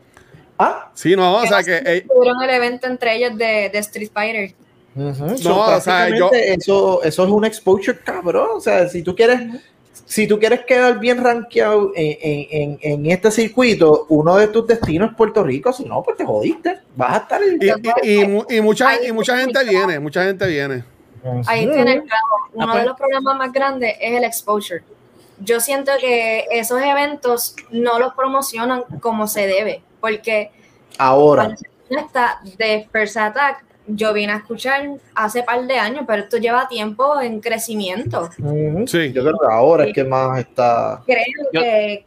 Ah, 0.59 0.91
Sí, 0.95 1.15
no, 1.15 1.37
o 1.37 1.47
sea 1.47 1.63
que. 1.63 1.77
eh, 1.77 2.05
Tuvieron 2.13 2.43
el 2.43 2.51
evento 2.51 2.87
entre 2.89 3.15
ellos 3.17 3.39
de, 3.39 3.71
de 3.73 3.79
Street 3.79 4.11
Fighter. 4.13 4.55
Ujú, 4.99 5.27
No, 5.45 5.61
o 5.77 5.81
sea, 5.81 6.09
yo- 6.09 6.31
eso, 6.33 7.03
eso 7.03 7.25
es 7.25 7.31
un 7.31 7.45
exposure 7.45 7.99
cabrón. 8.01 8.49
O 8.55 8.61
sea, 8.61 8.89
si 8.89 9.03
tú 9.03 9.15
quieres, 9.15 9.41
si 10.07 10.27
tú 10.27 10.39
quieres 10.39 10.61
quedar 10.65 10.99
bien 10.99 11.23
rankeado 11.23 11.93
en, 11.95 12.47
en- 12.51 12.79
en- 12.81 13.07
este 13.11 13.31
circuito, 13.31 14.07
uno 14.09 14.37
de 14.37 14.49
tus 14.49 14.67
destinos 14.67 15.11
es 15.11 15.17
Puerto 15.17 15.45
Rico, 15.45 15.73
si 15.73 15.85
no, 15.85 16.03
pues 16.03 16.17
te 16.17 16.25
jodiste. 16.25 16.79
Vas 16.97 17.13
a 17.15 17.17
estar 17.19 17.43
en 17.43 17.59
Y, 17.63 17.67
y- 18.09 18.15
y 18.51 18.57
y 18.57 18.61
mucha, 18.61 19.03
y 19.05 19.13
mucha 19.13 19.39
gente 19.39 19.63
viene, 19.65 20.01
mucha 20.01 20.25
gente 20.25 20.47
viene. 20.47 20.83
Ahí 21.47 21.67
Ujú. 21.67 21.75
tiene 21.75 21.93
el 21.95 22.03
clavo. 22.03 22.27
Uno 22.55 22.75
de 22.77 22.85
los 22.87 22.97
problemas 22.97 23.37
más 23.37 23.53
grandes 23.53 23.97
es 24.01 24.13
el 24.17 24.25
exposure. 24.25 24.83
Yo 25.41 25.61
siento 25.61 25.93
que 26.01 26.47
esos 26.51 26.81
eventos 26.83 27.55
no 27.71 27.99
los 28.01 28.15
promocionan 28.15 28.83
como 29.01 29.27
se 29.29 29.47
debe, 29.47 29.83
porque 30.01 30.51
Ahora, 30.97 31.55
esta 31.91 32.41
de 32.57 32.89
First 32.91 33.17
Attack, 33.19 33.65
yo 33.89 34.13
vine 34.13 34.33
a 34.33 34.37
escuchar 34.37 34.89
hace 35.15 35.43
par 35.43 35.67
de 35.67 35.77
años, 35.79 36.05
pero 36.07 36.23
esto 36.23 36.37
lleva 36.37 36.69
tiempo 36.69 37.21
en 37.21 37.41
crecimiento. 37.41 38.31
Sí. 38.87 39.13
yo 39.13 39.23
creo 39.23 39.39
que 39.39 39.47
ahora 39.51 39.85
es 39.87 39.93
que 39.95 40.05
más 40.05 40.39
está. 40.39 41.03
Creo 41.07 41.25
Yo- 41.53 41.61
que 41.61 42.05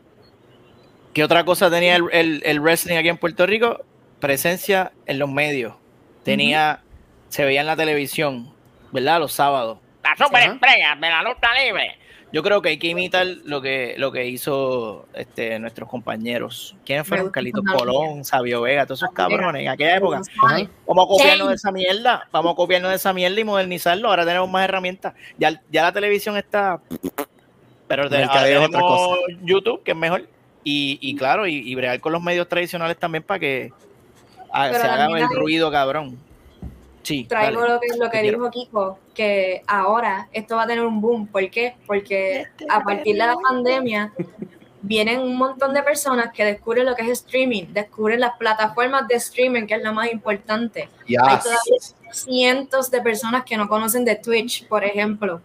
¿Qué 1.14 1.24
otra 1.26 1.44
cosa 1.44 1.70
tenía 1.70 1.98
el, 1.98 2.06
el- 2.14 2.42
el 2.46 2.60
wrestling 2.62 2.96
aquí 2.96 3.10
en 3.10 3.18
Puerto 3.18 3.46
Rico? 3.46 3.82
Presencia 4.22 4.94
en 5.06 5.20
los 5.20 5.30
medios. 5.30 5.74
Tenía, 6.24 6.82
se 7.28 7.44
veía 7.44 7.62
en 7.62 7.68
la 7.68 7.76
televisión, 7.76 8.54
¿verdad? 8.94 9.20
Los 9.20 9.34
sábados. 9.34 9.80
La 10.04 10.26
superestrella 10.26 10.96
de 10.96 11.10
la 11.10 11.22
lucha 11.24 11.48
libre. 11.66 11.98
Yo 12.32 12.44
creo 12.44 12.62
que 12.62 12.70
hay 12.70 12.78
que 12.78 12.88
imitar 12.88 13.28
lo 13.44 13.62
que, 13.62 13.96
lo 13.98 14.12
que 14.12 14.28
hizo 14.28 15.06
este, 15.14 15.60
nuestros 15.60 15.90
compañeros. 15.90 16.76
¿Quiénes 16.86 17.06
fueron? 17.06 17.30
Carlitos 17.30 17.64
Colón, 17.66 18.24
Sabio 18.24 18.62
Vega, 18.62 18.86
todos 18.86 19.00
esos 19.04 19.14
cabrones 19.14 19.64
en 19.64 19.68
aquella 19.68 19.98
época. 19.98 20.22
Vamos 20.88 21.06
a 21.06 21.08
copiarnos 21.08 21.50
de 21.50 21.56
esa 21.56 21.72
mierda. 21.72 22.28
Vamos 22.32 22.54
a 22.54 22.56
copiarnos 22.56 22.90
de 22.92 22.96
esa 22.96 23.12
mierda 23.12 23.40
y 23.40 23.44
modernizarlo. 23.44 24.10
Ahora 24.10 24.26
tenemos 24.26 24.50
más 24.50 24.64
herramientas. 24.64 25.14
Ya, 25.38 25.62
ya 25.70 25.84
la 25.84 25.92
televisión 25.92 26.38
está. 26.38 26.80
Pero 27.88 28.08
de, 28.08 28.18
ahora 28.18 28.28
Mercadeo 28.28 28.62
es 28.62 28.68
otra 28.68 28.80
tenemos 28.80 29.20
YouTube, 29.44 29.84
que 29.84 29.92
es 29.92 29.98
mejor. 29.98 30.28
Y, 30.64 31.00
y 31.02 31.16
claro, 31.16 31.48
y, 31.48 31.56
y 31.56 31.76
bregar 31.76 32.00
con 32.00 32.14
los 32.14 32.22
medios 32.22 32.48
tradicionales 32.48 32.98
también 32.98 33.24
para 33.24 33.40
que 33.40 33.74
ah, 34.54 34.70
se 34.72 34.88
haga 34.88 35.08
el 35.20 35.28
ruido, 35.36 35.70
cabrón. 35.70 36.18
Sí. 37.12 37.26
traigo 37.26 37.62
dale. 37.62 37.74
lo 37.74 37.80
que, 37.80 37.88
lo 37.98 38.10
que 38.10 38.22
quiero. 38.22 38.38
dijo 38.38 38.52
Kiko, 38.52 39.00
que 39.14 39.64
ahora 39.68 40.30
esto 40.32 40.56
va 40.56 40.64
a 40.64 40.68
tener 40.68 40.86
un 40.86 41.02
boom. 41.02 41.28
¿Por 41.28 41.50
qué? 41.50 41.76
Porque 41.86 42.48
a 42.70 42.82
partir 42.82 43.16
de 43.16 43.26
la 43.26 43.36
pandemia 43.36 44.14
vienen 44.82 45.20
un 45.22 45.38
montón 45.38 45.74
de 45.74 45.84
personas 45.84 46.34
que 46.34 46.44
descubren 46.44 46.86
lo 46.86 46.96
que 46.96 47.04
es 47.04 47.10
streaming, 47.10 47.66
descubren 47.70 48.20
las 48.20 48.38
plataformas 48.38 49.08
de 49.08 49.16
streaming, 49.16 49.68
que 49.68 49.76
es 49.76 49.84
lo 49.84 49.94
más 49.94 50.12
importante. 50.12 50.90
Hay 51.08 51.40
todavía 51.40 51.78
cientos 52.12 52.90
de 52.90 53.02
personas 53.02 53.44
que 53.46 53.58
no 53.58 53.68
conocen 53.68 54.04
de 54.06 54.16
Twitch, 54.16 54.68
por 54.68 54.84
ejemplo. 54.84 55.42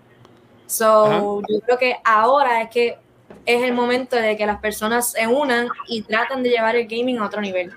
So, 0.67 1.43
yo 1.49 1.61
creo 1.61 1.79
que 1.79 1.97
ahora 2.05 2.63
es 2.63 2.71
que 2.71 2.99
es 3.45 3.63
el 3.63 3.73
momento 3.73 4.17
de 4.17 4.37
que 4.37 4.47
las 4.47 4.59
personas 4.61 5.13
se 5.13 5.27
unan 5.27 5.69
y 5.89 6.03
traten 6.03 6.43
de 6.43 6.51
llevar 6.51 6.75
el 6.77 6.87
gaming 6.87 7.19
a 7.19 7.27
otro 7.27 7.41
nivel. 7.41 7.73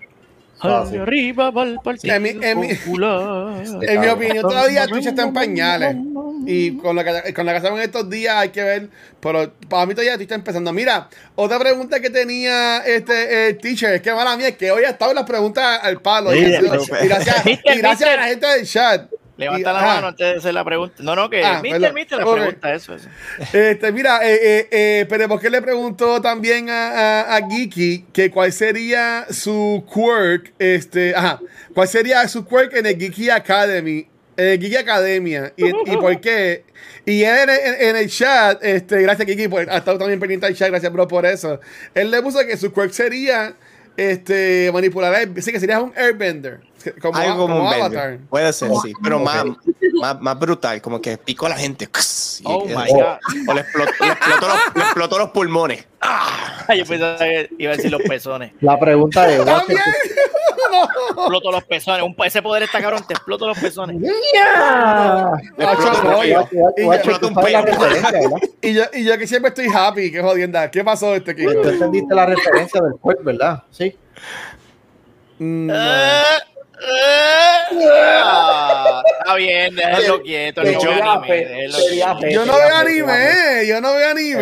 Ah. 0.61 0.85
Arriba 1.01 1.51
va 1.51 1.63
el 1.63 1.79
Partido 1.83 2.13
En 2.15 2.21
mi- 2.23 2.29
en 2.29 2.59
mi- 2.59 2.75
Popular. 2.75 3.63
En 3.81 4.01
mi 4.01 4.07
opinión, 4.07 4.41
todavía 4.41 4.87
Twitch 4.87 5.05
está 5.07 5.23
en 5.23 5.33
pañales. 5.33 5.95
Y 6.45 6.77
con 6.77 6.95
lo 6.95 7.03
que, 7.03 7.33
con 7.33 7.45
lo 7.45 7.51
que 7.51 7.57
hacemos 7.57 7.79
en 7.79 7.85
estos 7.85 8.09
días 8.09 8.35
hay 8.35 8.49
que 8.49 8.63
ver. 8.63 8.89
Pero 9.19 9.51
para 9.69 9.85
mí 9.85 9.93
todavía 9.93 10.13
Twitch 10.15 10.23
está 10.25 10.35
empezando. 10.35 10.71
Mira, 10.73 11.07
otra 11.35 11.59
pregunta 11.59 11.99
que 11.99 12.09
tenía 12.09 12.79
este 12.79 13.49
el 13.49 13.57
teacher, 13.57 13.93
es 13.93 14.01
que 14.01 14.13
mala 14.13 14.35
mía, 14.37 14.49
es 14.49 14.57
que 14.57 14.71
hoy 14.71 14.83
ha 14.83 14.89
estado 14.89 15.13
las 15.13 15.25
preguntas 15.25 15.79
al 15.83 16.01
palo. 16.01 16.31
Sí, 16.31 16.39
y 16.39 17.07
gracias, 17.07 17.45
y 17.45 17.77
gracias 17.77 18.09
a 18.09 18.15
la 18.15 18.23
gente 18.27 18.47
del 18.47 18.65
chat. 18.65 19.09
Levanta 19.39 19.71
Y- 19.71 19.73
la 19.73 19.81
mano 19.81 20.07
antes 20.07 20.27
de 20.33 20.37
hacer 20.37 20.53
la 20.53 20.65
pregunta. 20.65 20.95
No, 21.01 21.15
no, 21.15 21.29
que 21.29 21.43
Ah, 21.43 21.61
mister, 21.63 21.93
mister, 21.93 22.17
la 22.19 22.31
pregunta, 22.31 22.73
eso, 22.73 22.93
eso. 22.93 23.07
Este, 23.53 23.91
mira, 23.93 24.19
eh, 24.29 24.37
eh, 24.41 24.67
eh, 24.69 25.05
pero 25.07 25.27
¿por 25.29 25.39
qué 25.39 25.49
le 25.49 25.61
preguntó 25.61 26.21
también 26.21 26.69
a, 26.69 27.21
a, 27.21 27.37
a 27.37 27.49
Geeky 27.49 28.05
que 28.11 28.29
cuál 28.29 28.51
sería 28.51 29.25
su 29.29 29.83
quirk? 29.91 30.53
Este, 30.59 31.15
ajá, 31.15 31.39
¿cuál 31.73 31.87
sería 31.87 32.27
su 32.27 32.45
quirk 32.45 32.73
en 32.75 32.85
el 32.85 32.97
Geeky 32.99 33.29
Academy? 33.29 34.07
En 34.35 34.45
el 34.47 34.59
Geeky 34.59 34.75
Academia. 34.75 35.53
¿Y, 35.55 35.67
y 35.69 35.97
por 35.97 36.19
qué? 36.19 36.65
Y 37.05 37.23
él 37.23 37.49
en, 37.49 37.73
en- 37.75 37.81
en 37.89 37.95
el 37.95 38.09
chat, 38.09 38.63
este, 38.63 39.01
gracias 39.01 39.25
Geeky, 39.25 39.47
por, 39.47 39.69
ha 39.69 39.77
estado 39.77 39.97
también 39.97 40.19
pendiente 40.19 40.45
al 40.47 40.55
chat, 40.55 40.69
gracias 40.69 40.91
bro 40.91 41.07
por 41.07 41.25
eso. 41.25 41.59
Él 41.95 42.11
le 42.11 42.21
puso 42.21 42.39
que 42.45 42.57
su 42.57 42.73
quirk 42.73 42.91
sería 42.91 43.53
este, 43.97 44.69
manipular, 44.73 45.13
el- 45.21 45.41
sí, 45.41 45.51
que 45.51 45.59
sería 45.59 45.79
un 45.81 45.93
airbender. 45.95 46.59
Como, 47.01 47.17
Algo 47.17 47.37
como, 47.37 47.57
como 47.57 47.69
un 47.69 47.73
Avatar. 47.73 48.19
Puede 48.29 48.53
ser, 48.53 48.71
sí. 48.83 48.93
Pero 49.03 49.19
más, 49.19 49.45
más, 49.99 50.21
más 50.21 50.39
brutal, 50.39 50.81
como 50.81 51.01
que 51.01 51.17
picó 51.17 51.45
a 51.47 51.49
la 51.49 51.55
gente. 51.57 51.85
Y- 51.85 52.43
Oh 52.45 52.63
y- 52.65 52.69
my 52.69 52.91
God. 52.91 53.17
O 53.49 53.53
le 53.53 53.61
explotó, 53.61 53.91
le 53.99 54.11
explotó 54.11 54.47
los, 54.47 54.75
le 54.75 54.81
explotó 54.81 55.17
los 55.19 55.29
pulmones. 55.31 55.85
¡Ah! 56.01 56.73
Yo 56.75 56.85
pensaba 56.85 57.17
que 57.17 57.49
iba 57.57 57.73
a 57.73 57.75
decir 57.75 57.91
los 57.91 58.01
pezones. 58.03 58.53
La 58.61 58.79
pregunta 58.79 59.29
es: 59.29 59.43
También. 59.43 59.79
Exploto 61.17 61.51
los 61.51 61.63
pezones. 61.63 62.03
Un, 62.03 62.15
ese 62.25 62.41
poder 62.41 62.63
está 62.63 62.79
cabrón, 62.79 63.03
te 63.07 63.13
exploto 63.13 63.47
los 63.47 63.57
pezones. 63.57 63.97
Ah, 64.45 65.31
el 65.57 65.65
oye. 65.65 66.15
cuello. 66.15 66.47
Y 68.61 68.73
yo, 68.73 68.83
y 68.93 69.03
yo 69.03 69.17
que 69.17 69.27
siempre 69.27 69.49
estoy 69.49 69.67
happy, 69.73 70.11
qué 70.11 70.21
jodienda. 70.21 70.69
¿Qué 70.69 70.83
pasó 70.83 71.15
este 71.15 71.35
Kiko? 71.35 71.53
Tú 71.61 71.69
entendiste 71.69 72.13
la 72.13 72.25
referencia 72.25 72.81
del 72.81 72.93
juez, 72.93 73.17
¿verdad? 73.23 73.63
Sí. 73.71 73.97
Mm, 75.39 75.67
no. 75.67 75.73
Ah, 76.81 79.03
está 79.19 79.35
bien, 79.35 79.75
déjalo 79.75 80.21
quieto. 80.21 80.63
No 80.63 80.79
Sería 80.79 82.13
veo 82.13 82.17
anime. 82.27 82.33
Yo 82.33 82.45
no 82.45 82.53
veo 82.53 82.75
anime, 82.75 83.67
yo 83.67 83.81
no 83.81 83.93
veo 83.93 84.09
anime. 84.09 84.39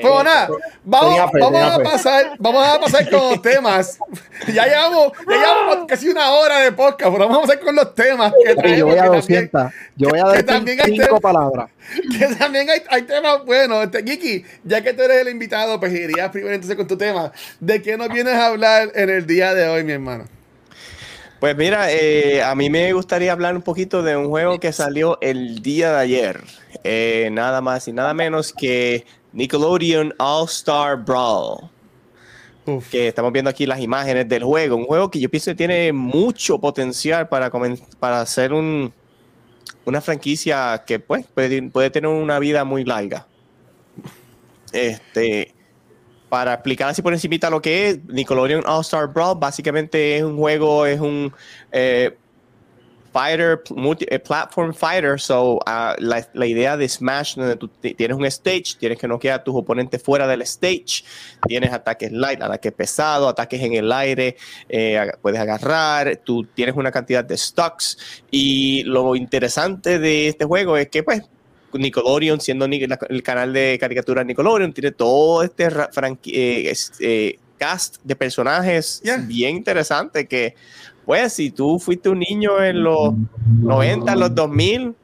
Pero 0.00 0.02
Pero 0.02 0.24
nada, 0.24 0.48
vamos, 0.84 1.20
a 1.20 1.82
pasar, 1.82 2.32
vamos 2.38 2.66
a 2.66 2.80
pasar 2.80 3.10
con 3.10 3.30
los 3.30 3.42
temas. 3.42 3.98
Ya 4.46 4.66
llevamos, 4.66 5.12
ya 5.28 5.36
llevamos 5.36 5.86
casi 5.88 6.08
una 6.08 6.30
hora 6.30 6.60
de 6.60 6.72
podcast, 6.72 7.12
pero 7.12 7.28
vamos 7.28 7.38
a 7.38 7.40
pasar 7.42 7.60
con 7.60 7.74
los 7.74 7.94
temas 7.94 8.32
que 8.42 8.54
traemos. 8.54 8.78
yo 8.78 8.86
voy 8.86 8.98
a 8.98 9.02
que 9.02 9.08
200. 9.08 9.72
Yo 9.96 10.08
voy 10.08 10.20
a 10.20 10.46
también 10.46 10.80
hay 10.80 10.96
cinco 10.96 11.20
palabras. 11.20 11.68
Que 12.18 12.26
también 12.36 12.70
hay, 12.70 12.82
hay 12.88 13.02
temas 13.02 13.44
buenos. 13.44 13.84
Este, 13.84 14.04
Kiki, 14.04 14.44
ya 14.62 14.82
que 14.82 14.92
tú 14.92 15.02
eres 15.02 15.22
el 15.22 15.28
invitado, 15.28 15.80
pues 15.80 15.92
irías 15.92 16.30
primero 16.30 16.54
entonces 16.54 16.76
con 16.76 16.86
tu 16.86 16.96
tema. 16.96 17.32
¿De 17.60 17.82
qué 17.82 17.96
nos 17.96 18.08
vienes 18.08 18.34
a 18.34 18.46
hablar 18.46 18.92
en 18.94 19.10
el 19.10 19.26
día 19.26 19.54
de 19.54 19.68
hoy, 19.68 19.84
mi 19.84 19.92
hermano? 19.92 20.24
Pues 21.40 21.56
mira, 21.56 21.92
eh, 21.92 22.42
a 22.42 22.54
mí 22.56 22.68
me 22.68 22.92
gustaría 22.92 23.30
hablar 23.30 23.54
un 23.54 23.62
poquito 23.62 24.02
de 24.02 24.16
un 24.16 24.28
juego 24.28 24.58
que 24.58 24.72
salió 24.72 25.18
el 25.20 25.62
día 25.62 25.92
de 25.92 25.98
ayer. 25.98 26.40
Eh, 26.82 27.28
nada 27.30 27.60
más 27.60 27.86
y 27.86 27.92
nada 27.92 28.12
menos 28.12 28.52
que 28.52 29.06
Nickelodeon 29.32 30.14
All 30.18 30.46
Star 30.46 30.96
Brawl. 30.96 31.70
Uf. 32.66 32.90
que 32.90 33.08
estamos 33.08 33.32
viendo 33.32 33.48
aquí 33.48 33.64
las 33.66 33.80
imágenes 33.80 34.28
del 34.28 34.44
juego. 34.44 34.76
Un 34.76 34.84
juego 34.84 35.10
que 35.10 35.20
yo 35.20 35.30
pienso 35.30 35.52
que 35.52 35.54
tiene 35.54 35.92
mucho 35.92 36.58
potencial 36.58 37.28
para, 37.28 37.50
para 37.98 38.20
hacer 38.20 38.52
un, 38.52 38.92
una 39.86 40.00
franquicia 40.00 40.82
que 40.86 40.98
pues, 40.98 41.24
puede, 41.28 41.62
puede 41.70 41.90
tener 41.90 42.10
una 42.10 42.38
vida 42.40 42.64
muy 42.64 42.84
larga. 42.84 43.26
Este, 44.72 45.54
para 46.28 46.54
explicar 46.54 46.88
así 46.88 47.02
por 47.02 47.12
encimita 47.12 47.50
lo 47.50 47.62
que 47.62 47.88
es, 47.88 47.98
Nickelodeon 48.06 48.64
All 48.66 48.82
Star 48.82 49.08
Brawl 49.08 49.38
básicamente 49.38 50.16
es 50.16 50.22
un 50.22 50.36
juego, 50.36 50.84
es 50.86 51.00
un 51.00 51.32
eh, 51.72 52.16
fighter, 53.10 53.62
multi- 53.70 54.06
eh, 54.10 54.18
platform 54.18 54.74
fighter. 54.74 55.18
So, 55.18 55.58
ah, 55.64 55.96
la, 55.98 56.24
la 56.34 56.46
idea 56.46 56.76
de 56.76 56.86
Smash, 56.88 57.36
donde 57.36 57.56
tú 57.56 57.68
ti- 57.68 57.94
tienes 57.94 58.16
un 58.16 58.26
stage, 58.26 58.76
tienes 58.78 58.98
que 58.98 59.08
noquear 59.08 59.40
a 59.40 59.44
tus 59.44 59.54
oponentes 59.56 60.02
fuera 60.02 60.26
del 60.26 60.42
stage, 60.42 61.02
tienes 61.46 61.72
ataques 61.72 62.12
light, 62.12 62.42
ataques 62.42 62.72
pesados, 62.72 63.30
ataques 63.30 63.62
en 63.62 63.72
el 63.74 63.90
aire, 63.90 64.36
eh, 64.68 65.10
puedes 65.22 65.40
agarrar, 65.40 66.20
tú 66.22 66.44
tienes 66.44 66.76
una 66.76 66.92
cantidad 66.92 67.24
de 67.24 67.36
stocks. 67.38 67.96
Y 68.30 68.82
lo 68.84 69.16
interesante 69.16 69.98
de 69.98 70.28
este 70.28 70.44
juego 70.44 70.76
es 70.76 70.88
que, 70.88 71.02
pues, 71.02 71.22
Nickelodeon, 71.72 72.40
siendo 72.40 72.64
el 72.66 73.22
canal 73.22 73.52
de 73.52 73.76
caricaturas 73.80 74.24
Nickelodeon, 74.24 74.72
tiene 74.72 74.92
todo 74.92 75.42
este 75.42 75.68
eh, 76.26 76.72
eh, 77.00 77.38
cast 77.58 77.96
de 78.04 78.16
personajes 78.16 79.00
Yeah. 79.04 79.18
bien 79.18 79.56
interesante 79.56 80.26
que, 80.26 80.54
pues, 81.04 81.32
si 81.32 81.50
tú 81.50 81.78
fuiste 81.78 82.08
un 82.08 82.20
niño 82.20 82.62
en 82.62 82.82
los 82.82 83.14
90, 83.60 84.12
en 84.12 84.20
los 84.20 84.34
2000, 84.34 84.94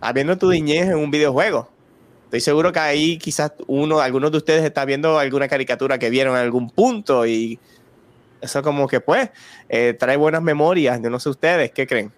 habiendo 0.00 0.36
tu 0.36 0.50
niñez 0.50 0.88
en 0.88 0.96
un 0.96 1.10
videojuego. 1.10 1.68
Estoy 2.24 2.40
seguro 2.40 2.72
que 2.72 2.80
ahí 2.80 3.18
quizás 3.18 3.52
uno, 3.66 4.00
algunos 4.00 4.30
de 4.32 4.38
ustedes 4.38 4.64
está 4.64 4.84
viendo 4.84 5.18
alguna 5.18 5.48
caricatura 5.48 5.98
que 5.98 6.08
vieron 6.08 6.34
en 6.34 6.42
algún 6.42 6.70
punto 6.70 7.26
y 7.26 7.58
eso 8.40 8.62
como 8.62 8.88
que 8.88 9.00
pues 9.00 9.30
eh, 9.68 9.94
trae 9.98 10.16
buenas 10.16 10.42
memorias. 10.42 11.00
Yo 11.02 11.10
no 11.10 11.20
sé 11.20 11.28
ustedes, 11.28 11.70
¿qué 11.72 11.86
creen? 11.86 12.10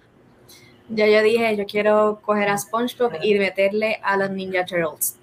Ya 0.95 1.07
yo 1.07 1.23
dije, 1.23 1.57
yo 1.57 1.67
quiero 1.67 2.21
coger 2.23 2.49
a 2.49 2.59
SpongeBob 2.59 3.13
y 3.23 3.39
meterle 3.39 3.99
a 4.03 4.17
los 4.17 4.31
Ninja 4.31 4.65
Turtles. 4.65 5.17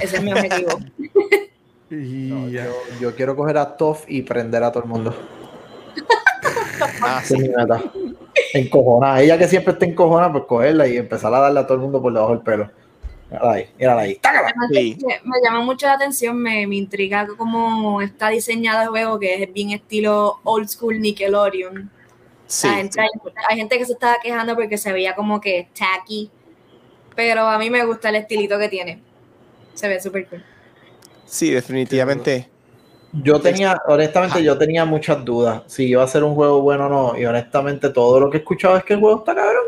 Ese 0.00 0.16
es 0.16 0.22
mi 0.22 0.32
objetivo. 0.32 0.78
Y 1.92 2.52
ya. 2.52 2.66
Yo, 2.66 2.72
yo 3.00 3.16
quiero 3.16 3.34
coger 3.34 3.58
a 3.58 3.76
Toff 3.76 4.04
y 4.06 4.22
prender 4.22 4.62
a 4.62 4.70
todo 4.70 4.84
el 4.84 4.88
mundo. 4.88 5.14
Ah, 7.02 7.20
sí. 7.22 7.34
Encojonada. 8.54 9.20
Ella 9.20 9.36
que 9.36 9.48
siempre 9.48 9.74
está 9.74 9.84
encojonada, 9.84 10.32
pues 10.32 10.44
cogerla 10.44 10.88
y 10.88 10.96
empezar 10.96 11.32
a 11.34 11.40
darle 11.40 11.60
a 11.60 11.66
todo 11.66 11.74
el 11.74 11.80
mundo 11.80 12.00
por 12.00 12.10
debajo 12.10 12.32
del 12.32 12.40
pelo. 12.40 12.70
Mírala 13.30 13.52
ahí, 13.52 13.68
mírala 13.78 14.02
ahí. 14.02 14.20
Sí. 14.72 14.98
me, 15.06 15.20
me 15.24 15.36
llama 15.44 15.60
mucho 15.60 15.86
la 15.86 15.94
atención, 15.94 16.38
me, 16.38 16.66
me 16.66 16.76
intriga 16.76 17.26
cómo 17.36 18.00
está 18.00 18.30
diseñado 18.30 18.82
el 18.82 18.88
juego, 18.88 19.18
que 19.18 19.42
es 19.42 19.52
bien 19.52 19.70
estilo 19.70 20.40
old 20.42 20.68
school 20.68 21.00
Nickelodeon. 21.00 21.90
Sí. 22.50 22.66
La 22.66 22.74
gente- 22.74 23.00
hay, 23.00 23.08
hay 23.48 23.56
gente 23.56 23.78
que 23.78 23.84
se 23.84 23.92
estaba 23.92 24.16
quejando 24.20 24.56
porque 24.56 24.76
se 24.76 24.92
veía 24.92 25.14
como 25.14 25.40
que 25.40 25.68
tacky, 25.78 26.30
pero 27.14 27.42
a 27.42 27.56
mí 27.58 27.70
me 27.70 27.84
gusta 27.84 28.08
el 28.08 28.16
estilito 28.16 28.58
que 28.58 28.68
tiene. 28.68 29.00
Se 29.74 29.86
ve 29.86 30.00
súper 30.00 30.26
cool. 30.28 30.44
Sí, 31.24 31.50
definitivamente. 31.52 32.48
Yo 33.12 33.40
tenía, 33.40 33.80
honestamente, 33.86 34.42
yo 34.42 34.58
tenía 34.58 34.84
muchas 34.84 35.24
dudas 35.24 35.62
si 35.66 35.86
iba 35.86 36.02
a 36.02 36.08
ser 36.08 36.24
un 36.24 36.34
juego 36.34 36.60
bueno 36.60 36.86
o 36.86 36.88
no. 36.88 37.18
Y 37.18 37.24
honestamente, 37.24 37.90
todo 37.90 38.18
lo 38.18 38.30
que 38.30 38.38
he 38.38 38.40
escuchado 38.40 38.76
es 38.76 38.82
que 38.84 38.94
el 38.94 39.00
juego 39.00 39.20
está 39.20 39.34
cabrón. 39.34 39.66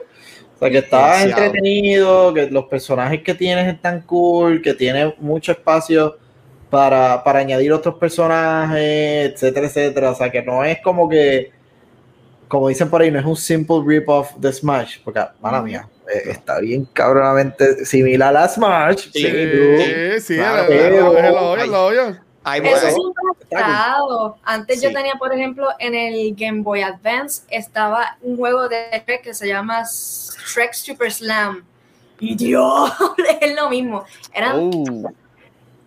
O 0.56 0.58
sea, 0.58 0.70
que 0.70 0.78
está 0.78 1.22
entretenido, 1.22 2.34
que 2.34 2.50
los 2.50 2.64
personajes 2.64 3.22
que 3.22 3.34
tienes 3.34 3.72
están 3.72 4.02
cool, 4.02 4.60
que 4.60 4.74
tiene 4.74 5.14
mucho 5.18 5.52
espacio 5.52 6.16
para, 6.68 7.22
para 7.22 7.40
añadir 7.40 7.72
otros 7.72 7.94
personajes, 7.96 9.32
etcétera, 9.32 9.66
etcétera. 9.66 10.10
O 10.10 10.14
sea, 10.16 10.30
que 10.30 10.42
no 10.42 10.64
es 10.64 10.80
como 10.80 11.08
que, 11.08 11.50
como 12.52 12.68
dicen 12.68 12.90
por 12.90 13.00
ahí, 13.00 13.10
no 13.10 13.18
es 13.18 13.24
un 13.24 13.34
simple 13.34 13.76
rip-off 13.82 14.34
de 14.36 14.52
Smash. 14.52 14.98
Porque, 15.02 15.24
mala 15.40 15.62
mía, 15.62 15.88
eh, 16.14 16.24
está 16.32 16.58
bien 16.60 16.84
cabronamente 16.92 17.86
similar 17.86 18.36
a 18.36 18.46
Smash. 18.46 19.08
Sí, 19.10 19.22
Sí, 19.22 20.20
sí, 20.20 20.36
Claro, 20.36 20.70
es 20.70 21.00
lo- 21.00 21.16
es 21.16 21.30
lo 21.30 21.40
obvio, 21.50 21.54
Ay. 21.54 21.62
es 21.62 21.68
lo 21.68 21.86
obvio. 21.86 22.20
Hay 22.44 22.60
Eso 22.60 23.14
ha 23.56 23.56
estado. 23.56 24.36
Antes 24.44 24.82
yo 24.82 24.92
tenía, 24.92 25.14
por 25.14 25.32
ejemplo, 25.32 25.68
en 25.78 25.94
el 25.94 26.34
Game 26.36 26.60
Boy 26.60 26.82
Advance 26.82 27.44
estaba 27.48 28.18
un 28.20 28.36
juego 28.36 28.68
de 28.68 28.84
Shrek 29.06 29.22
que 29.22 29.32
se 29.32 29.48
llama 29.48 29.82
Shrek 29.84 30.74
Super 30.74 31.10
Slam. 31.10 31.64
Y 32.20 32.34
Dios, 32.36 32.92
es 33.40 33.54
lo 33.56 33.70
mismo. 33.70 34.04
Eran 34.34 34.52
Oh, 34.56 35.10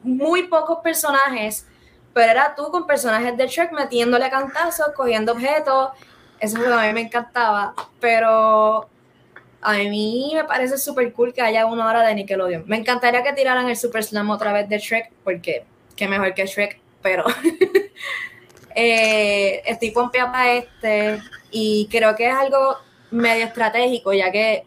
muy 0.02 0.44
pocos 0.48 0.80
personajes, 0.84 1.68
pero 2.14 2.32
era 2.32 2.56
tú 2.56 2.72
con 2.72 2.88
personajes 2.88 3.38
de 3.38 3.48
Shrek 3.48 3.72
metiéndole 3.72 4.30
cantazos, 4.32 4.88
cogiendo 4.96 5.34
objetos. 5.34 5.90
Eso 6.40 6.58
juego 6.58 6.74
a 6.74 6.88
mí 6.88 6.94
me 6.94 7.02
encantaba, 7.02 7.74
pero 8.00 8.90
a 9.62 9.74
mí 9.74 10.32
me 10.34 10.44
parece 10.44 10.78
súper 10.78 11.12
cool 11.14 11.34
que 11.34 11.42
haya 11.42 11.66
una 11.66 11.88
hora 11.88 12.06
de 12.06 12.14
Nickelodeon. 12.16 12.66
Me 12.68 12.78
encantaría 12.78 13.24
que 13.24 13.34
tiraran 13.34 13.68
el 13.68 13.76
Super 13.76 14.04
Slam 14.04 14.30
otra 14.30 14.54
vez 14.54 14.70
de 14.70 14.78
Shrek, 14.78 15.12
porque 15.24 15.66
qué 15.96 16.08
mejor 16.08 16.34
que 16.34 16.46
Shrek, 16.46 16.80
pero 17.02 17.26
eh, 18.76 19.62
estoy 19.66 19.92
pompeada 19.92 20.32
para 20.32 20.54
este 20.54 21.20
y 21.52 21.88
creo 21.90 22.16
que 22.16 22.28
es 22.28 22.36
algo 22.36 22.78
medio 23.12 23.46
estratégico, 23.46 24.14
ya 24.14 24.32
que 24.32 24.66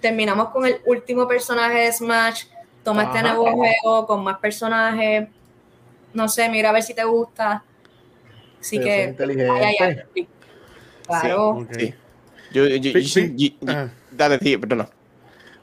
terminamos 0.00 0.50
con 0.50 0.66
el 0.66 0.80
último 0.86 1.26
personaje 1.26 1.78
de 1.78 1.92
Smash, 1.92 2.44
toma 2.84 3.04
este 3.04 3.22
nuevo 3.22 3.50
juego 3.50 4.06
con 4.06 4.22
más 4.22 4.38
personajes, 4.38 5.28
no 6.12 6.28
sé, 6.28 6.48
mira 6.48 6.70
a 6.70 6.72
ver 6.72 6.82
si 6.82 6.94
te 6.94 7.04
gusta. 7.04 7.64
Así 8.60 8.78
Pero 8.78 8.88
que 8.88 9.04
inteligente. 9.04 9.50
ay, 9.52 9.76
ay, 9.80 9.96
ay. 10.14 10.28
Claro. 11.06 11.66
Sí. 11.78 11.94
Yo, 12.52 12.66
yo- 12.66 12.76
yo- 12.76 12.92
Sí, 12.92 13.04
sí. 13.04 13.32
yo- 13.36 13.48
yo- 13.60 13.72
Ah. 13.72 13.88
dale, 14.10 14.38
sí, 14.40 14.56
perdón. 14.56 14.88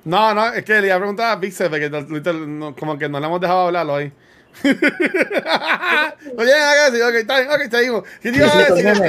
No, 0.05 0.33
no, 0.33 0.47
es 0.53 0.63
que 0.65 0.81
le 0.81 0.87
iba 0.87 0.95
a 0.95 0.99
preguntar 0.99 1.37
a 1.37 1.39
Pixel 1.39 1.69
porque 1.69 1.89
no- 1.89 2.75
como 2.75 2.97
que 2.97 3.07
no 3.07 3.19
le 3.19 3.25
hemos 3.25 3.39
dejado 3.39 3.67
hablarlo 3.67 3.93
hoy. 3.93 4.11
Oye, 4.63 4.75
ok, 7.03 7.15
está 7.15 7.39
bien, 7.39 7.51
ok, 7.51 7.61
seguimos. 7.71 8.03
¿Qué 8.21 8.31
te 8.31 8.37
iba 8.37 8.47
a 8.47 8.57
decir? 8.57 8.87
Es 8.87 8.99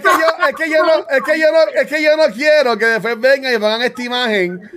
que, 0.00 0.10
yo, 0.10 0.48
es 0.48 0.54
que 0.56 0.70
yo 0.70 0.82
no, 0.84 0.92
es 1.10 1.22
que 1.22 1.38
yo 1.40 1.52
no, 1.52 1.58
es 1.80 1.86
que 1.88 2.02
yo 2.02 2.16
no 2.16 2.24
quiero 2.34 2.78
que 2.78 2.86
después 2.86 3.20
vengan 3.20 3.52
y 3.54 3.58
pongan 3.58 3.82
esta 3.82 4.02
imagen. 4.02 4.70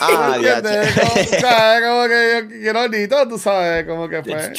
Ah, 0.00 0.36
ya, 0.40 0.58
o 0.58 1.24
sea, 1.24 1.80
como 1.82 2.08
que 2.08 2.46
yo 2.64 2.78
quiero 2.84 2.88
tú 3.28 3.38
sabes, 3.38 3.84
como 3.84 4.08
que 4.08 4.22
fue. 4.22 4.32
It's 4.32 4.52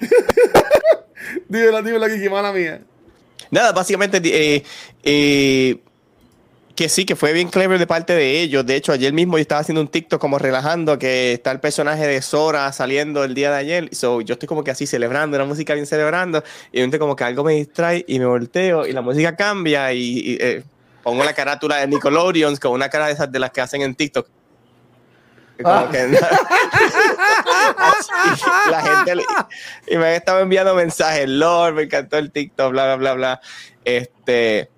dímelo, 1.48 1.82
dímelo, 1.82 2.06
Kiki, 2.06 2.28
mala 2.28 2.52
mía. 2.52 2.80
Nada, 3.50 3.72
básicamente 3.72 4.20
eh, 4.24 4.62
eh, 5.02 5.78
que 6.76 6.88
sí, 6.88 7.04
que 7.04 7.16
fue 7.16 7.32
bien 7.32 7.48
clever 7.48 7.78
de 7.78 7.86
parte 7.86 8.14
de 8.14 8.40
ellos. 8.40 8.64
De 8.64 8.76
hecho, 8.76 8.92
ayer 8.92 9.12
mismo 9.12 9.36
yo 9.36 9.42
estaba 9.42 9.60
haciendo 9.60 9.80
un 9.80 9.88
TikTok 9.88 10.20
como 10.20 10.38
relajando 10.38 10.98
que 10.98 11.32
está 11.32 11.50
el 11.50 11.60
personaje 11.60 12.06
de 12.06 12.22
Sora 12.22 12.72
saliendo 12.72 13.24
el 13.24 13.34
día 13.34 13.50
de 13.50 13.56
ayer. 13.56 13.94
So, 13.94 14.20
yo 14.20 14.34
estoy 14.34 14.46
como 14.46 14.64
que 14.64 14.70
así 14.70 14.86
celebrando, 14.86 15.36
una 15.36 15.44
música 15.44 15.74
bien 15.74 15.86
celebrando. 15.86 16.42
Y 16.72 16.80
de 16.86 16.98
como 16.98 17.16
que 17.16 17.24
algo 17.24 17.44
me 17.44 17.54
distrae 17.54 18.04
y 18.06 18.18
me 18.18 18.26
volteo 18.26 18.86
y 18.86 18.92
la 18.92 19.02
música 19.02 19.36
cambia 19.36 19.92
y, 19.92 20.00
y, 20.00 20.38
eh, 20.40 20.62
pongo 21.02 21.24
la 21.24 21.34
carátula 21.34 21.76
de 21.76 21.88
Nickelodeon 21.88 22.56
con 22.56 22.72
una 22.72 22.88
cara 22.88 23.08
de 23.08 23.12
esas 23.12 23.30
de 23.30 23.38
las 23.38 23.50
que 23.50 23.60
hacen 23.60 23.82
en 23.82 23.94
TikTok. 23.94 24.26
Como 25.62 25.74
Ah. 25.74 25.88
que- 25.90 25.98
Así, 27.76 28.10
la 28.70 28.82
gente 28.82 29.14
le- 29.16 29.24
y 29.88 29.96
me 29.96 30.16
estaba 30.16 30.40
enviando 30.40 30.74
mensajes, 30.74 31.28
Lord, 31.28 31.74
me 31.74 31.82
encantó 31.82 32.18
el 32.18 32.30
TikTok, 32.30 32.70
bla, 32.72 32.84
bla, 32.84 32.96
bla, 32.96 33.14
bla. 33.14 33.40
Este, 33.84 34.68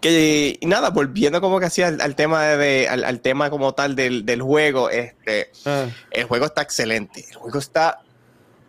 que, 0.00 0.58
y 0.60 0.66
nada, 0.66 0.90
volviendo 0.90 1.40
como 1.40 1.58
que 1.60 1.66
así 1.66 1.82
al, 1.82 2.00
al 2.00 2.14
tema 2.14 2.42
de, 2.44 2.56
de- 2.56 2.88
al, 2.88 3.04
al 3.04 3.20
tema 3.20 3.50
como 3.50 3.72
tal 3.74 3.96
del, 3.96 4.24
del 4.26 4.42
juego, 4.42 4.90
este, 4.90 5.50
Ah, 5.64 5.86
el 6.10 6.24
juego 6.24 6.46
está 6.46 6.62
excelente, 6.62 7.24
el 7.30 7.36
juego 7.36 7.58
está 7.58 8.00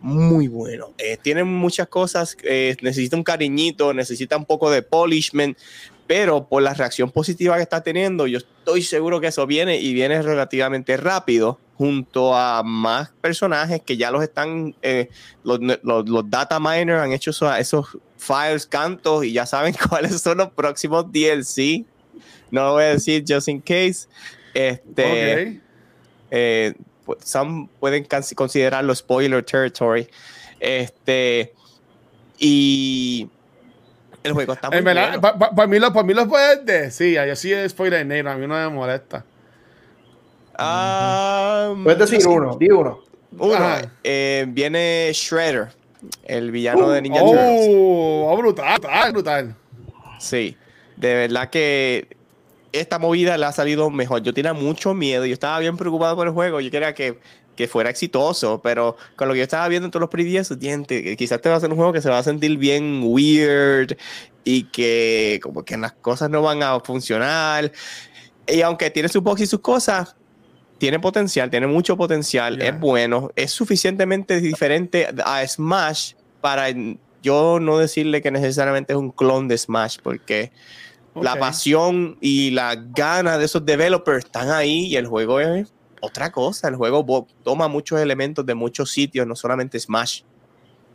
muy 0.00 0.46
bueno. 0.48 0.92
Eh, 0.98 1.16
tiene 1.20 1.42
muchas 1.44 1.88
cosas, 1.88 2.36
eh, 2.42 2.76
necesita 2.82 3.16
un 3.16 3.24
cariñito, 3.24 3.92
necesita 3.94 4.36
un 4.36 4.44
poco 4.44 4.70
de 4.70 4.82
polishment, 4.82 5.58
pero 6.06 6.46
por 6.46 6.62
la 6.62 6.72
reacción 6.74 7.10
positiva 7.10 7.56
que 7.56 7.62
está 7.62 7.82
teniendo, 7.82 8.26
yo 8.26 8.38
estoy 8.38 8.82
seguro 8.82 9.20
que 9.20 9.26
eso 9.28 9.46
viene 9.46 9.78
y 9.78 9.92
viene 9.92 10.22
relativamente 10.22 10.96
rápido 10.96 11.58
junto 11.76 12.34
a 12.34 12.62
más 12.62 13.10
personajes 13.20 13.82
que 13.84 13.96
ya 13.96 14.10
los 14.10 14.22
están, 14.22 14.74
eh, 14.82 15.08
los, 15.44 15.58
los, 15.82 16.08
los 16.08 16.30
data 16.30 16.58
miners 16.60 17.02
han 17.02 17.12
hecho 17.12 17.30
esos, 17.30 17.58
esos 17.58 17.98
files, 18.16 18.66
cantos 18.66 19.24
y 19.24 19.32
ya 19.32 19.44
saben 19.46 19.74
cuáles 19.88 20.20
son 20.22 20.38
los 20.38 20.50
próximos 20.50 21.10
DLC. 21.12 21.84
No 22.50 22.62
lo 22.64 22.72
voy 22.74 22.84
a 22.84 22.88
decir 22.94 23.24
just 23.28 23.48
in 23.48 23.60
case. 23.60 24.06
Este, 24.54 25.60
eh, 26.30 26.72
pu- 27.04 27.16
some 27.22 27.68
pueden 27.78 28.06
considerarlo 28.34 28.94
spoiler 28.94 29.44
territory. 29.44 30.08
Este, 30.60 31.52
y 32.38 33.28
el 34.26 34.32
juego 34.32 34.52
está 34.52 34.68
muy 34.70 34.78
En 34.78 34.84
verdad, 34.84 35.06
bueno. 35.08 35.20
pa- 35.20 35.38
pa- 35.38 35.50
para 35.54 35.68
mí, 35.68 35.78
lo, 35.78 35.92
para 35.92 36.06
mí 36.06 36.14
lo 36.14 36.28
puedes 36.28 36.64
decir. 36.64 37.18
Yo 37.26 37.36
sí 37.36 37.52
es 37.52 37.70
spoiler 37.72 38.04
negro, 38.06 38.30
a 38.30 38.36
mí 38.36 38.46
no 38.46 38.54
me 38.54 38.68
molesta. 38.68 39.24
Ah, 40.58 41.74
Puedes 41.82 41.98
decir 41.98 42.20
sí, 42.22 42.28
uno, 42.28 42.56
di 42.56 42.70
uno. 42.70 43.00
uno. 43.38 43.76
Eh, 44.04 44.46
viene 44.48 45.10
Shredder, 45.12 45.68
el 46.24 46.50
villano 46.50 46.88
de 46.90 47.02
Ninja 47.02 47.20
Turtles. 47.20 47.66
Oh, 47.68 48.28
oh, 48.32 48.36
brutal, 48.36 48.78
brutal, 48.80 49.12
brutal. 49.12 49.54
Sí, 50.18 50.56
de 50.96 51.14
verdad 51.14 51.50
que 51.50 52.16
esta 52.72 52.98
movida 52.98 53.36
le 53.36 53.44
ha 53.46 53.52
salido 53.52 53.90
mejor. 53.90 54.22
Yo 54.22 54.32
tenía 54.32 54.54
mucho 54.54 54.94
miedo, 54.94 55.26
yo 55.26 55.34
estaba 55.34 55.58
bien 55.58 55.76
preocupado 55.76 56.16
por 56.16 56.26
el 56.26 56.32
juego, 56.32 56.60
yo 56.60 56.70
quería 56.70 56.94
que, 56.94 57.18
que 57.56 57.66
fuera 57.66 57.90
exitoso, 57.90 58.60
pero 58.62 58.96
con 59.16 59.28
lo 59.28 59.34
que 59.34 59.38
yo 59.38 59.44
estaba 59.44 59.66
viendo 59.68 59.86
en 59.86 59.90
todos 59.90 60.02
los 60.02 60.10
previews, 60.10 60.52
quizás 61.18 61.40
te 61.40 61.48
va 61.48 61.56
a 61.56 61.60
ser 61.60 61.70
un 61.70 61.76
juego 61.76 61.92
que 61.92 62.02
se 62.02 62.10
va 62.10 62.18
a 62.18 62.22
sentir 62.22 62.56
bien 62.58 63.00
weird 63.02 63.96
y 64.44 64.64
que 64.64 65.40
como 65.42 65.64
que 65.64 65.76
las 65.76 65.92
cosas 65.94 66.30
no 66.30 66.42
van 66.42 66.62
a 66.62 66.78
funcionar. 66.80 67.72
Y 68.46 68.60
aunque 68.60 68.90
tiene 68.90 69.08
sus 69.08 69.22
bugs 69.22 69.40
y 69.40 69.46
sus 69.46 69.60
cosas, 69.60 70.14
tiene 70.78 71.00
potencial, 71.00 71.50
tiene 71.50 71.66
mucho 71.66 71.96
potencial, 71.96 72.60
es 72.60 72.78
bueno, 72.78 73.30
es 73.34 73.50
suficientemente 73.50 74.40
diferente 74.40 75.08
a 75.24 75.46
Smash 75.46 76.12
para 76.40 76.66
yo 77.22 77.58
no 77.60 77.78
decirle 77.78 78.20
que 78.22 78.30
necesariamente 78.30 78.92
es 78.92 78.98
un 78.98 79.10
clon 79.10 79.48
de 79.48 79.56
Smash, 79.58 79.96
porque 80.02 80.52
la 81.22 81.32
Ok. 81.32 81.38
pasión 81.40 82.18
y 82.20 82.50
la 82.50 82.76
gana 82.76 83.38
de 83.38 83.46
esos 83.46 83.64
developers 83.64 84.26
están 84.26 84.50
ahí 84.50 84.86
y 84.86 84.96
el 84.96 85.06
juego 85.06 85.40
es 85.40 85.72
otra 86.06 86.30
cosa. 86.32 86.68
El 86.68 86.76
juego 86.76 87.26
toma 87.42 87.68
muchos 87.68 88.00
elementos 88.00 88.44
de 88.46 88.54
muchos 88.54 88.90
sitios, 88.90 89.26
no 89.26 89.36
solamente 89.36 89.78
Smash. 89.78 90.22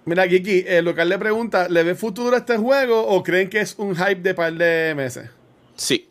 Mira, 0.06 0.28
Kiki, 0.28 0.64
el 0.68 0.86
local 0.86 1.10
le 1.10 1.18
pregunta: 1.20 1.70
¿le 1.70 1.84
ve 1.84 1.96
futuro 1.96 2.36
a 2.36 2.40
este 2.40 2.58
juego 2.58 3.06
o 3.08 3.22
creen 3.22 3.50
que 3.50 3.60
es 3.62 3.76
un 3.78 3.96
hype 3.96 4.22
de 4.22 4.34
par 4.34 4.54
de 4.54 4.94
meses? 4.96 5.30
Sí, 5.76 6.10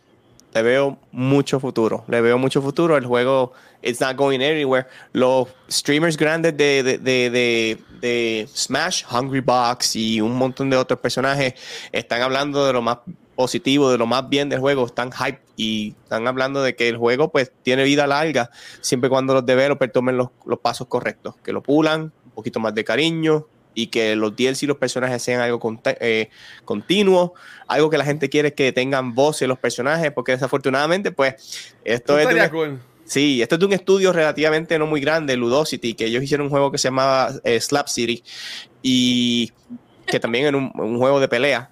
le 0.54 0.62
veo 0.62 0.98
mucho 1.10 1.58
futuro. 1.58 2.04
Le 2.08 2.20
veo 2.20 2.38
mucho 2.38 2.62
futuro. 2.62 2.96
El 2.96 3.06
juego, 3.06 3.52
it's 3.82 4.00
not 4.00 4.16
going 4.16 4.40
anywhere. 4.40 4.86
Los 5.12 5.48
streamers 5.68 6.16
grandes 6.16 6.56
de, 6.56 6.82
de, 6.82 6.98
de, 6.98 7.30
de- 7.30 7.78
de 8.00 8.48
Smash, 8.54 9.04
Hungry 9.12 9.40
Box 9.40 9.94
y 9.94 10.20
un 10.22 10.34
montón 10.34 10.70
de 10.70 10.76
otros 10.78 10.98
personajes 11.00 11.52
están 11.92 12.22
hablando 12.22 12.64
de 12.66 12.72
lo 12.72 12.80
más 12.80 12.98
positivo, 13.40 13.90
de 13.90 13.96
lo 13.96 14.06
más 14.06 14.28
bien 14.28 14.50
del 14.50 14.60
juego. 14.60 14.84
Están 14.84 15.10
hype 15.12 15.40
y 15.56 15.94
están 16.02 16.28
hablando 16.28 16.62
de 16.62 16.76
que 16.76 16.90
el 16.90 16.98
juego 16.98 17.32
pues 17.32 17.50
tiene 17.62 17.84
vida 17.84 18.06
larga 18.06 18.50
siempre 18.82 19.08
y 19.08 19.10
cuando 19.10 19.32
los 19.32 19.46
developers 19.46 19.90
tomen 19.90 20.18
los, 20.18 20.28
los 20.44 20.58
pasos 20.58 20.88
correctos. 20.88 21.36
Que 21.42 21.50
lo 21.54 21.62
pulan, 21.62 22.12
un 22.26 22.30
poquito 22.34 22.60
más 22.60 22.74
de 22.74 22.84
cariño 22.84 23.46
y 23.74 23.86
que 23.86 24.14
los 24.14 24.36
DLC 24.36 24.64
y 24.64 24.66
los 24.66 24.76
personajes 24.76 25.22
sean 25.22 25.40
algo 25.40 25.80
eh, 25.84 26.28
continuo. 26.66 27.32
Algo 27.66 27.88
que 27.88 27.96
la 27.96 28.04
gente 28.04 28.28
quiere 28.28 28.52
que 28.52 28.72
tengan 28.72 29.14
voces 29.14 29.48
los 29.48 29.58
personajes, 29.58 30.12
porque 30.12 30.32
desafortunadamente, 30.32 31.10
pues, 31.10 31.72
esto 31.82 32.18
es 32.18 32.28
de 32.28 32.50
un, 32.54 32.80
sí, 33.06 33.40
esto 33.40 33.54
es 33.54 33.58
de 33.58 33.64
un 33.64 33.72
estudio 33.72 34.12
relativamente 34.12 34.78
no 34.78 34.86
muy 34.86 35.00
grande, 35.00 35.34
Ludosity, 35.34 35.94
que 35.94 36.04
ellos 36.04 36.22
hicieron 36.22 36.48
un 36.48 36.50
juego 36.50 36.70
que 36.70 36.76
se 36.76 36.88
llamaba 36.88 37.32
eh, 37.42 37.58
Slap 37.58 37.88
City 37.88 38.22
y 38.82 39.50
que 40.04 40.20
también 40.20 40.44
era 40.44 40.58
un, 40.58 40.70
un 40.74 40.98
juego 40.98 41.20
de 41.20 41.28
pelea. 41.28 41.69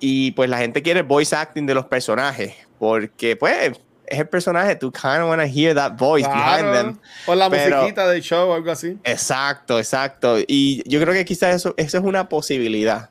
Y 0.00 0.32
pues 0.32 0.48
la 0.50 0.58
gente 0.58 0.82
quiere 0.82 1.02
voice 1.02 1.34
acting 1.34 1.66
de 1.66 1.74
los 1.74 1.86
personajes, 1.86 2.54
porque 2.78 3.36
pues 3.36 3.72
es 4.06 4.18
el 4.20 4.28
personaje, 4.28 4.76
tú 4.76 4.92
kind 4.92 5.22
of 5.22 5.28
want 5.30 5.40
to 5.42 5.48
hear 5.48 5.74
that 5.74 5.98
voice 5.98 6.28
behind 6.28 6.72
them. 6.72 6.92
Claro. 6.94 6.98
O 7.26 7.34
la 7.34 7.50
Pero- 7.50 7.76
musiquita 7.78 8.06
del 8.08 8.22
show 8.22 8.50
o 8.50 8.54
algo 8.54 8.70
así. 8.70 8.96
Exacto, 9.04 9.78
exacto. 9.78 10.36
Y 10.46 10.82
yo 10.88 11.00
creo 11.00 11.12
que 11.14 11.24
quizás 11.24 11.54
eso, 11.56 11.74
eso 11.76 11.98
es 11.98 12.04
una 12.04 12.28
posibilidad 12.28 13.10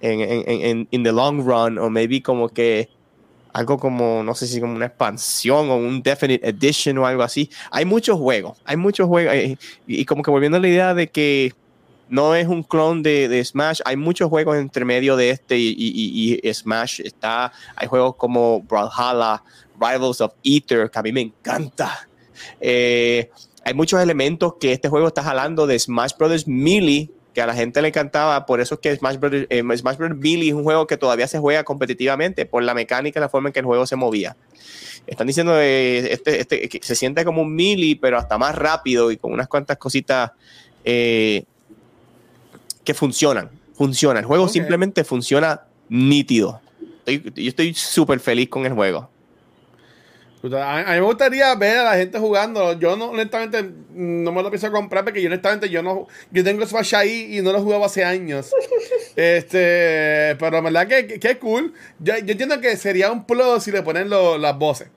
en, 0.00 0.20
en, 0.20 0.44
en, 0.48 0.88
in 0.90 1.04
the 1.04 1.12
long 1.12 1.46
run, 1.46 1.78
o 1.78 1.88
maybe 1.90 2.20
como 2.22 2.48
que 2.48 2.88
algo 3.52 3.78
como, 3.78 4.22
no 4.24 4.34
sé 4.34 4.46
si 4.46 4.60
como 4.60 4.74
una 4.74 4.86
expansión 4.86 5.68
o 5.70 5.76
un 5.76 6.02
definite 6.02 6.48
edition 6.48 6.96
o 6.98 7.06
algo 7.06 7.22
así. 7.22 7.50
Hay 7.70 7.84
muchos 7.84 8.18
juegos, 8.18 8.58
hay 8.64 8.76
muchos 8.78 9.06
juegos. 9.06 9.34
eh, 9.34 9.58
Y, 9.86 10.00
y 10.00 10.04
como 10.06 10.22
que 10.22 10.30
volviendo 10.30 10.56
a 10.56 10.60
la 10.60 10.68
idea 10.68 10.94
de 10.94 11.08
que 11.08 11.52
no 12.12 12.34
es 12.34 12.46
un 12.46 12.62
clon 12.62 13.02
de, 13.02 13.42
Smash, 13.42 13.80
hay 13.86 13.96
muchos 13.96 14.28
juegos 14.28 14.58
entre 14.58 14.84
medio 14.84 15.16
de 15.16 15.30
este 15.30 15.56
y, 15.58 16.38
Smash. 16.52 17.00
Está, 17.00 17.50
hay 17.74 17.88
juegos 17.88 18.16
como 18.16 18.60
Brawlhalla, 18.60 19.42
Rivals 19.80 20.20
of 20.20 20.34
Ether, 20.44 20.90
que 20.90 20.98
a 20.98 21.02
mí 21.02 21.10
me 21.10 21.22
encanta. 21.22 22.06
Eh, 22.60 23.30
hay 23.64 23.72
muchos 23.72 23.98
elementos 23.98 24.56
que 24.60 24.72
este 24.72 24.90
juego 24.90 25.06
está 25.06 25.22
jalando 25.22 25.66
de 25.66 25.78
Smash 25.78 26.12
Brothers 26.18 26.46
Melee, 26.46 27.08
que 27.32 27.40
a 27.40 27.46
la 27.46 27.54
gente 27.54 27.80
le 27.80 27.88
encantaba, 27.88 28.44
por 28.44 28.60
eso 28.60 28.74
es 28.74 28.80
que 28.82 28.94
Smash 28.94 29.16
Brothers, 29.16 29.46
eh, 29.48 29.62
Melee 29.62 30.48
es 30.48 30.54
un 30.54 30.64
juego 30.64 30.86
que 30.86 30.98
todavía 30.98 31.26
se 31.28 31.38
juega 31.38 31.64
competitivamente 31.64 32.44
por 32.44 32.62
la 32.62 32.74
mecánica 32.74 33.20
y 33.20 33.22
la 33.22 33.30
forma 33.30 33.48
en 33.48 33.54
que 33.54 33.60
el 33.60 33.66
juego 33.66 33.86
se 33.86 33.96
movía. 33.96 34.36
Están 35.06 35.28
diciendo 35.28 35.58
eh, 35.58 36.12
este, 36.12 36.40
este, 36.40 36.68
que 36.68 36.80
se 36.82 36.94
siente 36.94 37.24
como 37.24 37.40
un 37.40 37.56
Melee, 37.56 37.96
pero 37.98 38.18
hasta 38.18 38.36
más 38.36 38.54
rápido 38.54 39.10
y 39.10 39.16
con 39.16 39.32
unas 39.32 39.48
cuantas 39.48 39.78
cositas 39.78 40.32
eh, 40.84 41.44
que 42.84 42.94
funcionan. 42.94 43.50
Funciona. 43.74 44.20
El 44.20 44.26
juego 44.26 44.48
simplemente 44.48 45.04
funciona 45.04 45.62
nítido. 45.88 46.60
Estoy- 47.06 47.32
yo 47.34 47.48
estoy 47.48 47.74
súper 47.74 48.20
feliz 48.20 48.48
con 48.48 48.64
el 48.66 48.72
juego. 48.72 49.10
A, 50.60 50.78
mí 50.78 50.84
me 50.94 51.00
gustaría 51.02 51.54
ver 51.54 51.78
a 51.78 51.84
la 51.84 51.94
gente 51.96 52.18
jugando. 52.18 52.72
Yo 52.78 52.96
no, 52.96 53.10
honestamente, 53.10 53.62
no 53.94 54.32
me 54.32 54.42
lo 54.42 54.50
pienso 54.50 54.72
comprar 54.72 55.04
porque 55.04 55.22
yo 55.22 55.28
honestamente 55.28 55.70
yo 55.70 55.84
no, 55.84 56.08
yo 56.32 56.42
tengo 56.42 56.66
Smash 56.66 56.96
ahí 56.96 57.38
y 57.38 57.42
no 57.42 57.52
lo 57.52 57.58
he 57.58 57.60
jugado 57.62 57.84
hace 57.84 58.04
años. 58.04 58.50
este, 59.16 60.36
pero 60.40 60.58
en 60.58 60.64
verdad 60.64 60.88
que, 60.88 61.06
que, 61.06 61.20
que 61.20 61.30
es 61.30 61.36
cool. 61.36 61.72
Yo, 62.00 62.14
yo 62.18 62.32
entiendo 62.32 62.60
que 62.60 62.76
sería 62.76 63.12
un 63.12 63.24
plus 63.24 63.62
si 63.62 63.70
le 63.70 63.82
ponen 63.82 64.10
lo- 64.10 64.36
las 64.36 64.58
voces. 64.58 64.88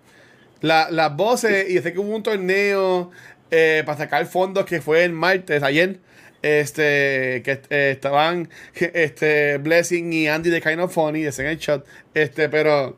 La- 0.62 0.90
las 0.90 1.16
voces, 1.16 1.70
y 1.70 1.80
sé 1.80 1.94
que 1.94 2.00
hubo 2.00 2.16
un 2.16 2.24
torneo 2.24 3.12
eh, 3.52 3.84
para 3.86 4.00
sacar 4.00 4.26
fondos 4.26 4.66
que 4.66 4.82
fue 4.82 5.04
el 5.04 5.14
martes, 5.14 5.62
ayer. 5.62 6.00
Este, 6.46 7.41
que 7.43 7.60
eh, 7.72 7.91
estaban 7.93 8.48
este, 8.76 9.58
Blessing 9.58 10.14
y 10.14 10.28
Andy 10.28 10.52
de 10.52 10.62
Kind 10.62 10.80
of 10.80 10.93
Funny, 10.93 11.24
de 11.24 11.34
en 11.36 11.48
el 11.48 11.58
chat. 11.58 11.84
Este, 12.14 12.50
pero. 12.50 12.96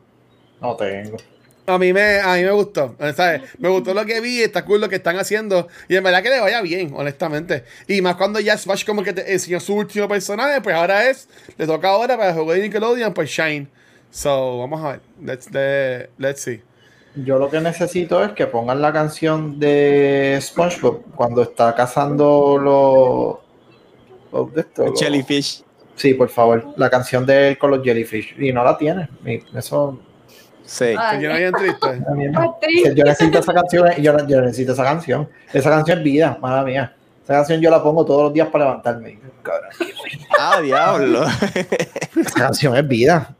No 0.60 0.76
tengo. 0.76 1.16
A 1.64 1.78
mí 1.78 1.94
me, 1.94 2.20
a 2.20 2.34
mí 2.34 2.42
me 2.42 2.50
gustó, 2.50 2.94
¿sabes? 3.16 3.42
Me 3.58 3.70
gustó 3.70 3.94
lo 3.94 4.04
que 4.04 4.20
vi, 4.20 4.42
está 4.42 4.66
cool 4.66 4.82
lo 4.82 4.88
que 4.90 4.96
están 4.96 5.18
haciendo. 5.18 5.68
Y 5.88 5.96
en 5.96 6.04
verdad 6.04 6.22
que 6.22 6.28
le 6.28 6.40
vaya 6.40 6.60
bien, 6.60 6.92
honestamente. 6.94 7.64
Y 7.86 8.02
más 8.02 8.16
cuando 8.16 8.38
ya 8.38 8.58
Smash 8.58 8.84
como 8.84 9.02
que 9.02 9.14
te 9.14 9.32
enseñó 9.32 9.60
su 9.60 9.74
último 9.74 10.08
personaje, 10.08 10.60
pues 10.60 10.76
ahora 10.76 11.08
es, 11.08 11.26
le 11.56 11.66
toca 11.66 11.88
ahora 11.88 12.18
para 12.18 12.30
el 12.30 12.34
juego 12.34 12.52
de 12.52 12.60
Nickelodeon, 12.60 13.14
pues 13.14 13.30
Shine. 13.30 13.66
So, 14.10 14.58
vamos 14.58 14.84
a 14.84 14.92
ver. 14.92 15.00
Let's, 15.22 15.48
let's 16.18 16.42
see. 16.42 16.67
Yo 17.24 17.38
lo 17.38 17.48
que 17.50 17.60
necesito 17.60 18.22
es 18.22 18.32
que 18.32 18.46
pongan 18.46 18.80
la 18.82 18.92
canción 18.92 19.58
de 19.58 20.38
SpongeBob 20.40 21.02
cuando 21.14 21.42
está 21.42 21.74
cazando 21.74 22.58
los. 22.58 23.36
los 24.32 24.54
de 24.54 24.60
estos, 24.60 24.86
los- 24.90 25.00
Jellyfish. 25.00 25.64
Sí, 25.96 26.14
por 26.14 26.28
favor. 26.28 26.64
La 26.76 26.88
canción 26.90 27.26
de 27.26 27.48
él 27.48 27.58
con 27.58 27.70
los 27.72 27.82
jellyfish. 27.82 28.36
Y 28.38 28.52
no 28.52 28.62
la 28.62 28.78
tiene. 28.78 29.08
Y 29.24 29.42
eso. 29.56 29.98
Sí. 30.64 30.94
Ah, 30.96 31.16
Que 31.16 31.22
yo 31.24 31.30
no 31.30 31.36
bien 31.38 31.52
triste. 31.52 32.02
Pues 32.34 32.50
triste. 32.60 32.94
Yo 32.94 33.04
necesito 33.04 33.38
esa 33.40 33.52
canción. 33.52 33.90
Yo, 34.00 34.16
yo 34.26 34.40
necesito 34.40 34.72
esa 34.74 34.84
canción. 34.84 35.28
Esa 35.52 35.70
canción 35.70 35.98
es 35.98 36.04
vida, 36.04 36.38
mala 36.40 36.62
mía. 36.62 36.94
Esa 37.24 37.32
canción 37.34 37.60
yo 37.60 37.68
la 37.70 37.82
pongo 37.82 38.04
todos 38.04 38.22
los 38.24 38.32
días 38.32 38.48
para 38.48 38.66
levantarme. 38.66 39.18
Cabrón, 39.42 39.70
Ah, 40.38 40.60
diablo. 40.62 41.24
Esa 42.16 42.34
canción 42.34 42.76
es 42.76 42.86
vida. 42.86 43.34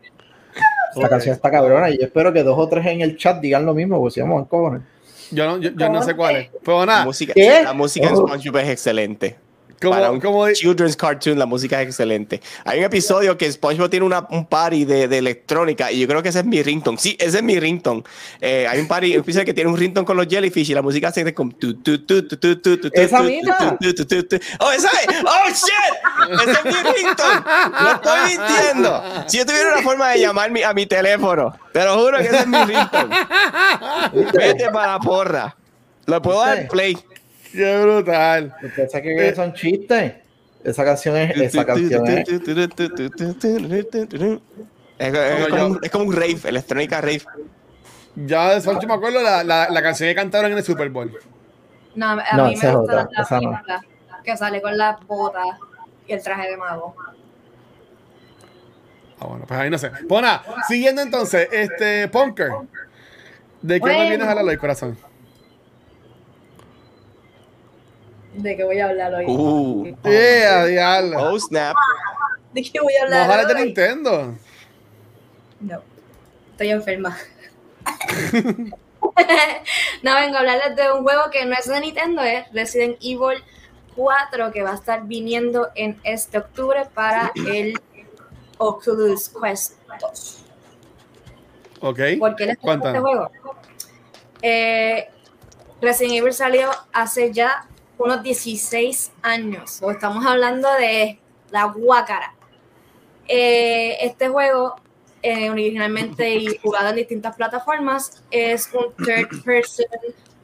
Esa 0.99 1.07
Ok. 1.07 1.11
canción 1.11 1.35
está 1.35 1.51
cabrona. 1.51 1.91
Y 1.91 1.99
yo 1.99 2.05
espero 2.07 2.33
que 2.33 2.43
dos 2.43 2.59
o 2.59 2.69
tres 2.69 2.87
en 2.87 3.01
el 3.01 3.17
chat 3.17 3.41
digan 3.41 3.65
lo 3.67 3.75
mismo, 3.75 3.99
porque 3.99 4.15
si 4.15 4.21
vamos 4.21 4.45
a 4.45 4.49
cojones. 4.49 4.83
Yo 5.31 5.47
no, 5.47 5.59
yo, 5.59 5.71
yo 5.77 5.89
no 5.91 6.03
sé 6.03 6.15
cuál 6.15 6.37
es. 6.37 6.49
Pero 6.65 6.87
nada, 6.87 7.01
La 7.01 7.05
música, 7.05 7.33
¿Qué? 7.35 7.61
la 7.63 7.73
música 7.75 8.09
de 8.09 8.15
Oh. 8.15 8.27
SpongeBob 8.27 8.61
es 8.63 8.69
excelente. 8.71 9.37
Para 9.81 10.07
como, 10.07 10.12
un 10.14 10.20
como, 10.20 10.47
di- 10.47 10.55
children's 10.55 10.97
cartoon, 10.97 11.39
la 11.39 11.47
música 11.47 11.81
es 11.81 11.89
excelente. 11.89 12.41
Hay 12.64 12.79
un 12.81 12.85
episodio 12.85 13.39
que 13.39 13.51
SpongeBob 13.51 13.89
tiene 13.91 14.05
una, 14.07 14.26
un 14.31 14.45
party 14.47 14.85
de, 14.85 15.07
de 15.09 15.18
electrónica 15.18 15.93
y 15.93 16.01
yo 16.01 16.09
creo 16.09 16.22
que 16.22 16.31
ese 16.31 16.41
es 16.41 16.45
mi 16.45 16.62
ringtone. 16.62 16.99
Sí, 16.99 17.16
ese 17.20 17.39
es 17.39 17.43
mi 17.43 17.59
ringtone. 17.61 18.03
Eh, 18.41 18.66
hay 18.68 18.81
un 18.81 18.89
party, 18.89 19.14
un 19.14 19.20
episodio 19.20 19.45
que 19.47 19.55
tiene 19.55 19.70
un 19.70 19.76
ringtone 19.76 20.05
con 20.05 20.16
los 20.16 20.26
jellyfish 20.26 20.70
y 20.70 20.74
la 20.74 20.83
música 20.83 21.12
se 21.12 21.20
hace 21.20 21.33
como 21.35 21.53
tu, 21.53 21.74
tu, 21.81 22.05
tu, 22.05 22.26
tu, 22.26 22.37
tu, 22.37 22.57
tu, 22.61 22.76
tu, 22.79 22.91
¡Esa 22.93 23.18
tu, 23.18 23.24
misma! 23.24 23.79
tu, 23.81 23.93
tu, 23.95 24.05
tu, 24.07 24.22
tu. 24.24 24.37
¡Oh, 24.61 24.70
esa 24.72 24.89
es! 24.89 25.07
¡Oh, 25.24 25.49
shit! 25.49 26.41
¡Ese 26.41 26.51
es 26.51 26.64
mi 26.64 26.93
ringtone! 26.93 27.43
¡Lo 27.83 27.93
estoy 27.93 28.20
mintiendo! 28.31 29.03
Si 29.26 29.39
yo 29.39 29.47
tuviera 29.47 29.74
una 29.74 29.83
forma 29.83 30.09
de 30.11 30.20
llamar 30.20 30.51
mi- 30.51 30.62
a 30.62 30.72
mi 30.74 30.87
teléfono, 30.87 31.57
te 31.72 31.85
lo 31.85 31.99
juro 31.99 32.18
que 32.18 32.24
ese 32.24 32.39
es 32.41 32.47
mi 32.47 32.59
ringtone. 32.64 33.16
Vete 34.33 34.70
para 34.72 34.93
la 34.95 34.99
porra. 34.99 35.57
Lo 36.07 36.22
puedo 36.22 36.41
dar 36.41 36.66
play. 36.68 36.97
Qué 37.53 37.81
brutal. 37.83 38.55
Pensé 38.77 39.03
que 39.03 39.35
son 39.35 39.53
chistes. 39.55 40.15
Esa 40.65 40.85
canción 40.85 41.17
es. 41.17 41.37
Esa 41.37 41.65
canción 41.65 42.07
es. 42.09 42.29
Es, 44.99 45.15
es 45.15 45.49
como, 45.49 45.67
un- 45.67 45.79
es 45.83 45.91
como 45.91 46.05
un 46.07 46.13
rave, 46.15 46.39
electrónica 46.45 47.01
rave. 47.01 47.23
Ya 48.17 48.55
de 48.55 48.61
Smash 48.61 48.85
me 48.85 48.95
acuerdo 48.95 49.23
la, 49.23 49.45
la, 49.45 49.69
la 49.71 49.83
canción 49.83 50.09
que 50.09 50.15
cantaron 50.17 50.51
en 50.51 50.59
el 50.59 50.65
Super 50.65 50.89
Bowl. 50.91 51.17
No, 51.95 52.07
a 52.11 52.37
No, 52.37 52.47
mí 52.47 52.55
esa 52.55 52.67
me 52.67 52.73
es 52.73 52.77
gusta 52.79 52.93
otra, 53.03 53.09
la 53.17 53.23
esa 53.23 53.41
no. 53.41 53.51
película 53.51 53.85
que 54.25 54.37
sale 54.37 54.61
con 54.61 54.77
las 54.77 55.07
botas 55.07 55.47
y 56.07 56.13
el 56.13 56.23
traje 56.23 56.51
de 56.51 56.57
mago. 56.57 56.97
Ah, 59.21 59.27
bueno, 59.27 59.45
pues 59.47 59.61
ahí 59.61 59.71
no 59.71 59.79
sé. 59.79 59.91
Pues 60.09 60.23
nada, 60.23 60.43
siguiendo 60.69 61.01
entonces, 61.03 61.49
este, 61.53 62.09
Punker. 62.09 62.51
¿De 63.63 63.75
qué 63.75 63.81
Bueno. 63.81 63.99
me 64.01 64.09
vienes 64.11 64.27
a 64.27 64.31
hablar 64.31 64.45
hoy, 64.47 64.57
corazón? 64.57 64.97
¿De 68.39 68.57
qué 68.57 68.62
voy 68.62 68.78
a 68.78 68.86
hablar 68.86 69.12
hoy? 69.14 69.24
Uh, 69.26 69.97
Yeah, 70.05 70.64
diablo. 70.66 71.32
oh, 71.32 71.41
snap. 71.41 71.74
¿De 72.53 72.62
qué 72.62 72.80
voy 72.80 72.95
a 72.95 73.03
hablar 73.03 73.28
ojalá 73.28 73.45
de 73.47 73.55
hoy? 73.55 73.64
Nintendo. 73.64 74.36
No, 75.61 75.82
estoy 76.53 76.70
enferma. 76.70 77.18
no, 80.03 80.14
vengo 80.14 80.36
a 80.36 80.39
hablarles 80.39 80.76
de 80.76 80.93
un 80.93 81.03
juego 81.03 81.30
que 81.32 81.45
no 81.47 81.55
es 81.57 81.66
de 81.66 81.80
Nintendo, 81.80 82.22
es 82.22 82.45
Resident 82.53 82.97
Evil 83.01 83.43
4, 83.97 84.53
que 84.53 84.62
va 84.62 84.70
a 84.70 84.74
estar 84.76 85.05
viniendo 85.05 85.70
en 85.74 86.01
este 86.05 86.39
octubre 86.39 86.86
para 86.95 87.32
el 87.34 87.74
Oculus 88.59 89.30
Quest 89.30 89.74
2. 90.01 90.45
Ok. 91.80 92.01
¿Por 92.20 92.36
qué 92.36 92.47
les 92.47 92.57
este 92.57 92.99
juego? 93.01 93.30
Eh, 94.43 95.11
Resident 95.80 96.14
Evil 96.14 96.32
salió 96.32 96.70
hace 96.93 97.32
ya 97.32 97.66
unos 97.99 98.23
16 98.23 99.13
años. 99.23 99.79
O 99.83 99.91
estamos 99.91 100.25
hablando 100.25 100.69
de 100.75 101.19
la 101.51 101.65
guácara. 101.65 102.35
Eh, 103.27 103.97
este 104.01 104.29
juego, 104.29 104.77
eh, 105.23 105.51
originalmente 105.51 106.35
y 106.35 106.59
jugado 106.63 106.91
en 106.91 106.97
distintas 106.97 107.37
plataformas, 107.37 108.23
es 108.31 108.71
un 108.73 108.95
third 109.05 109.43
person 109.45 109.87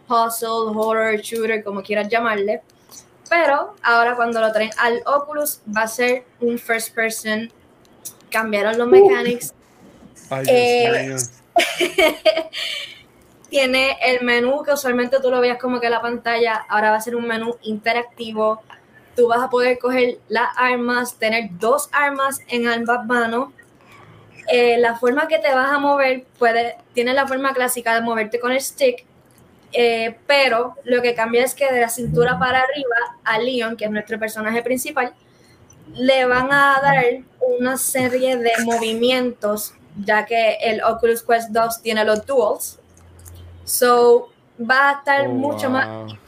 puzzle, 0.07 0.71
horror, 0.75 1.17
shooter, 1.17 1.65
como 1.65 1.83
quieras 1.83 2.09
llamarle. 2.09 2.63
Pero 3.31 3.75
ahora 3.83 4.15
cuando 4.17 4.41
lo 4.41 4.53
traen 4.53 4.71
al 4.79 5.03
Oculus 5.07 5.61
va 5.75 5.83
a 5.83 5.89
ser 5.89 6.25
un 6.41 6.59
first 6.59 6.95
person. 6.95 7.51
Cambiaron 8.31 8.77
los 8.77 8.89
mechanics, 8.89 9.55
Ay, 10.29 10.45
Eh, 10.49 11.05
Dios. 11.07 11.31
tiene 13.55 13.97
el 14.05 14.25
menú 14.25 14.65
que 14.65 14.73
usualmente 14.73 15.21
tú 15.21 15.31
lo 15.31 15.39
veías 15.39 15.59
como 15.59 15.79
que 15.79 15.89
la 15.89 16.03
pantalla, 16.03 16.67
ahora 16.69 16.91
va 16.91 16.97
a 16.97 17.01
ser 17.01 17.15
un 17.15 17.25
menú 17.25 17.57
interactivo. 17.63 18.61
Tú 19.15 19.29
vas 19.29 19.41
a 19.45 19.49
poder 19.49 19.79
coger 19.79 20.19
las 20.27 20.49
armas, 20.57 21.15
tener 21.21 21.51
dos 21.53 21.89
armas 21.93 22.41
en 22.49 22.67
ambas 22.67 23.07
manos. 23.07 23.51
Eh, 24.49 24.77
la 24.79 24.97
forma 24.97 25.29
que 25.29 25.39
te 25.39 25.55
vas 25.55 25.71
a 25.71 25.79
mover 25.79 26.25
puede, 26.37 26.79
tiene 26.95 27.15
la 27.15 27.29
forma 27.29 27.55
clásica 27.55 27.95
de 27.95 28.01
moverte 28.01 28.41
con 28.41 28.51
el 28.51 28.61
stick, 28.61 29.07
eh, 29.73 30.17
pero 30.27 30.75
lo 30.83 31.01
que 31.01 31.15
cambia 31.15 31.45
es 31.45 31.55
que 31.55 31.73
de 31.73 31.81
la 31.81 31.91
cintura 31.91 32.37
para 32.41 32.59
arriba 32.59 32.97
a 33.23 33.39
Leon, 33.39 33.77
que 33.77 33.85
es 33.85 33.91
nuestro 33.93 34.19
personaje 34.19 34.63
principal, 34.63 35.15
le 35.93 36.25
van 36.27 36.51
a 36.51 36.81
dar 36.83 37.05
una 37.39 37.77
serie 37.77 38.37
de 38.37 38.51
movimientos, 38.65 39.75
ya 40.05 40.27
que 40.27 40.55
el 40.55 40.83
Oculus 40.83 41.23
Quest 41.23 41.51
2 41.51 41.83
tiene 41.83 42.05
los 42.05 42.27
duals. 42.27 42.81
So, 43.65 44.29
va 44.61 44.91
a 44.91 44.93
estar 44.95 45.27
Oh, 45.29 45.33
mucho 45.33 45.71
más 45.71 45.87
wow. 45.89 46.19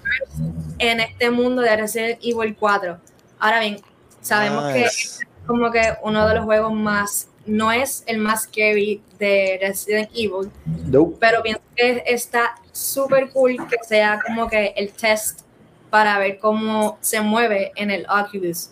en 0.79 1.01
este 1.01 1.31
mundo 1.31 1.63
de 1.63 1.77
Resident 1.77 2.19
Evil 2.23 2.57
4. 2.59 2.99
Ahora 3.39 3.61
bien, 3.61 3.81
sabemos 4.21 4.73
que 4.73 4.85
es 4.85 5.21
como 5.47 5.71
que 5.71 5.95
uno 6.03 6.27
de 6.29 6.35
los 6.35 6.45
juegos 6.45 6.73
más, 6.73 7.29
no 7.45 7.71
es 7.71 8.03
el 8.07 8.19
más 8.19 8.43
scary 8.45 9.03
de 9.19 9.59
Resident 9.63 10.11
Evil, 10.15 10.51
Nope. 10.87 11.17
pero 11.21 11.43
pienso 11.43 11.63
que 11.77 12.03
está 12.07 12.57
súper 12.73 13.31
cool 13.31 13.57
que 13.69 13.77
sea 13.87 14.19
como 14.27 14.49
que 14.49 14.75
el 14.77 14.93
test 14.93 15.43
para 15.91 16.19
ver 16.19 16.39
cómo 16.39 16.99
se 17.01 17.21
mueve 17.21 17.71
en 17.77 17.91
el 17.91 18.07
Oculus. 18.11 18.71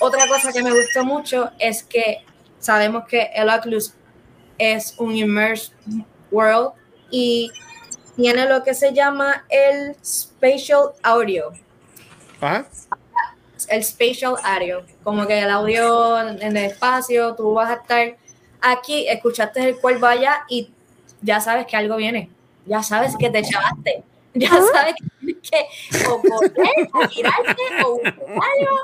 Otra 0.00 0.26
cosa 0.26 0.52
que 0.52 0.62
me 0.62 0.70
gustó 0.70 1.04
mucho 1.04 1.50
es 1.58 1.82
que 1.82 2.24
sabemos 2.58 3.04
que 3.06 3.30
el 3.34 3.48
Oculus 3.50 3.92
es 4.56 4.94
un 4.98 5.14
immersed 5.14 5.72
world 6.30 6.70
y 7.10 7.50
tiene 8.16 8.46
lo 8.46 8.62
que 8.62 8.74
se 8.74 8.92
llama 8.92 9.44
el 9.48 9.96
spatial 10.04 10.90
audio. 11.02 11.52
Ajá. 12.40 12.66
El 13.68 13.82
spatial 13.82 14.36
audio, 14.42 14.84
como 15.02 15.26
que 15.26 15.38
el 15.38 15.50
audio 15.50 16.20
en 16.20 16.56
el 16.56 16.56
espacio, 16.56 17.34
tú 17.34 17.54
vas 17.54 17.70
a 17.70 17.74
estar 17.74 18.16
aquí, 18.60 19.06
escuchaste 19.08 19.68
el 19.68 19.78
cuervo 19.78 20.06
allá 20.06 20.44
y 20.48 20.70
ya 21.22 21.40
sabes 21.40 21.66
que 21.66 21.76
algo 21.76 21.96
viene, 21.96 22.30
ya 22.66 22.82
sabes 22.82 23.14
que 23.18 23.30
te 23.30 23.38
echaste, 23.38 24.02
ya 24.34 24.50
sabes 24.50 24.94
que 24.94 25.06
tienes 25.18 25.50
que 25.50 26.06
o 26.10 26.20
correr, 26.20 26.88
o 26.92 27.08
girarte, 27.08 27.62
o 27.84 28.00
algo. 28.04 28.80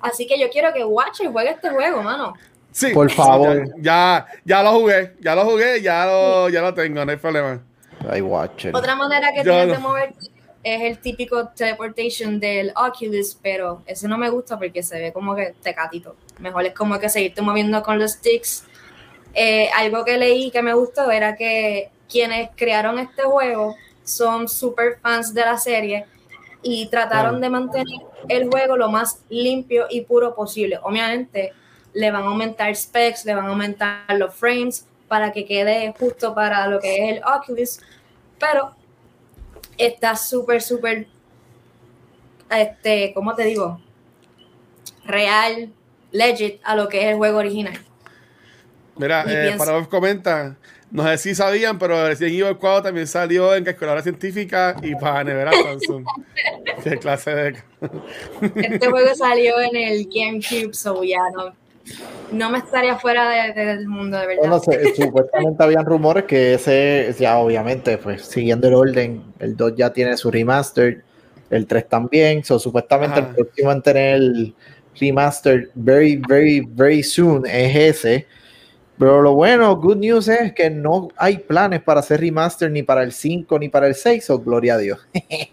Así 0.00 0.26
que 0.26 0.38
yo 0.38 0.48
quiero 0.48 0.72
que 0.72 0.84
Watcher 0.84 1.30
juegue 1.30 1.50
este 1.50 1.70
juego, 1.70 2.02
mano. 2.02 2.34
Sí. 2.70 2.90
Por 2.94 3.10
favor. 3.10 3.64
Ya, 3.78 4.26
ya 4.44 4.62
lo 4.62 4.72
jugué, 4.72 5.14
ya 5.20 5.34
lo 5.34 5.44
jugué, 5.44 5.82
ya 5.82 6.06
lo, 6.06 6.48
ya 6.48 6.62
lo 6.62 6.72
tengo, 6.72 7.04
no 7.04 7.10
hay 7.10 7.16
problema. 7.16 7.60
Ay, 8.08 8.20
Watcher. 8.20 8.74
Otra 8.74 8.94
manera 8.96 9.32
que 9.32 9.42
tienes 9.42 9.68
no. 9.68 9.72
de 9.74 9.78
moverte 9.78 10.26
es 10.62 10.82
el 10.82 10.98
típico 10.98 11.48
teleportation 11.48 12.38
del 12.40 12.72
Oculus, 12.76 13.38
pero 13.40 13.82
ese 13.86 14.08
no 14.08 14.18
me 14.18 14.28
gusta 14.28 14.58
porque 14.58 14.82
se 14.82 14.98
ve 15.00 15.12
como 15.12 15.34
que 15.34 15.54
tecatito. 15.62 16.16
Mejor 16.40 16.66
es 16.66 16.74
como 16.74 16.98
que 16.98 17.08
seguirte 17.08 17.42
moviendo 17.42 17.82
con 17.82 17.98
los 17.98 18.12
sticks. 18.12 18.64
Eh, 19.34 19.70
algo 19.76 20.04
que 20.04 20.18
leí 20.18 20.50
que 20.50 20.62
me 20.62 20.74
gustó 20.74 21.10
era 21.10 21.36
que 21.36 21.90
quienes 22.08 22.50
crearon 22.56 22.98
este 22.98 23.22
juego 23.22 23.76
son 24.02 24.48
super 24.48 24.98
fans 25.00 25.32
de 25.34 25.42
la 25.42 25.58
serie 25.58 26.06
y 26.62 26.88
trataron 26.88 27.36
Ah. 27.36 27.40
de 27.40 27.50
mantener 27.50 27.86
el 28.28 28.48
juego 28.50 28.76
lo 28.76 28.90
más 28.90 29.20
limpio 29.28 29.86
y 29.90 30.00
puro 30.02 30.34
posible. 30.34 30.78
Obviamente 30.82 31.52
le 31.94 32.10
van 32.10 32.22
a 32.24 32.26
aumentar 32.26 32.74
specs, 32.74 33.24
le 33.24 33.34
van 33.34 33.46
a 33.46 33.50
aumentar 33.50 34.02
los 34.16 34.34
frames 34.34 34.86
para 35.08 35.32
que 35.32 35.44
quede 35.44 35.94
justo 35.98 36.34
para 36.34 36.68
lo 36.68 36.80
que 36.80 36.96
es 36.96 37.16
el 37.16 37.22
Oculus, 37.24 37.80
pero 38.38 38.74
está 39.76 40.16
súper, 40.16 40.62
súper, 40.62 41.06
este, 42.50 43.12
¿cómo 43.14 43.34
te 43.34 43.44
digo? 43.44 43.80
Real, 45.04 45.72
legit 46.12 46.60
a 46.64 46.76
lo 46.76 46.88
que 46.88 47.00
es 47.00 47.06
el 47.06 47.16
juego 47.16 47.38
original. 47.38 47.78
Mira, 48.96 49.24
eh, 49.28 49.54
para 49.56 49.72
los 49.78 49.88
comenta, 49.88 50.56
no 50.90 51.04
sé 51.04 51.18
si 51.18 51.34
sabían, 51.34 51.78
pero 51.78 52.08
Resident 52.08 52.34
Evil 52.34 52.56
4 52.56 52.82
también 52.82 53.06
salió 53.06 53.54
en 53.54 53.64
calculadora 53.64 54.02
científica 54.02 54.74
y 54.82 54.94
para 54.96 55.22
nevera 55.22 55.52
Samsung. 55.52 56.04
Qué 56.84 56.98
clase 56.98 57.34
de. 57.34 57.62
Este 58.56 58.88
juego 58.88 59.14
salió 59.14 59.60
en 59.60 59.76
el 59.76 60.08
GameCube, 60.08 60.74
so 60.74 61.04
ya 61.04 61.20
no, 61.34 61.52
no 62.32 62.50
me 62.50 62.58
estaría 62.58 62.96
fuera 62.98 63.28
de- 63.28 63.52
de- 63.54 63.66
del 63.76 63.88
mundo, 63.88 64.18
de 64.18 64.26
verdad. 64.26 64.60
Se- 64.60 64.94
supuestamente 64.94 65.62
habían 65.62 65.84
rumores 65.86 66.24
que 66.24 66.54
ese, 66.54 67.14
ya 67.18 67.38
obviamente, 67.38 67.98
pues 67.98 68.22
siguiendo 68.22 68.68
el 68.68 68.74
orden, 68.74 69.22
el 69.38 69.56
2 69.56 69.74
ya 69.76 69.92
tiene 69.92 70.16
su 70.16 70.30
remaster, 70.30 71.02
el 71.50 71.66
3 71.66 71.88
también, 71.88 72.44
so, 72.44 72.58
supuestamente 72.58 73.20
Ajá. 73.20 73.28
el 73.30 73.34
próximo 73.34 73.72
en 73.72 73.82
tener 73.82 74.14
el 74.16 74.54
remaster 75.00 75.70
very, 75.74 76.16
very, 76.28 76.60
very 76.68 77.02
soon 77.02 77.46
es 77.46 77.74
ese. 77.74 78.26
Pero 78.98 79.22
lo 79.22 79.32
bueno, 79.34 79.76
good 79.76 79.96
news 79.98 80.26
es 80.28 80.52
que 80.52 80.68
no 80.70 81.08
hay 81.16 81.38
planes 81.38 81.80
para 81.82 82.00
hacer 82.00 82.20
remaster 82.20 82.68
ni 82.70 82.82
para 82.82 83.02
el 83.04 83.12
5 83.12 83.56
ni 83.58 83.68
para 83.68 83.86
el 83.86 83.94
6, 83.94 84.28
o 84.30 84.40
gloria 84.40 84.74
a 84.74 84.78
Dios. 84.78 84.98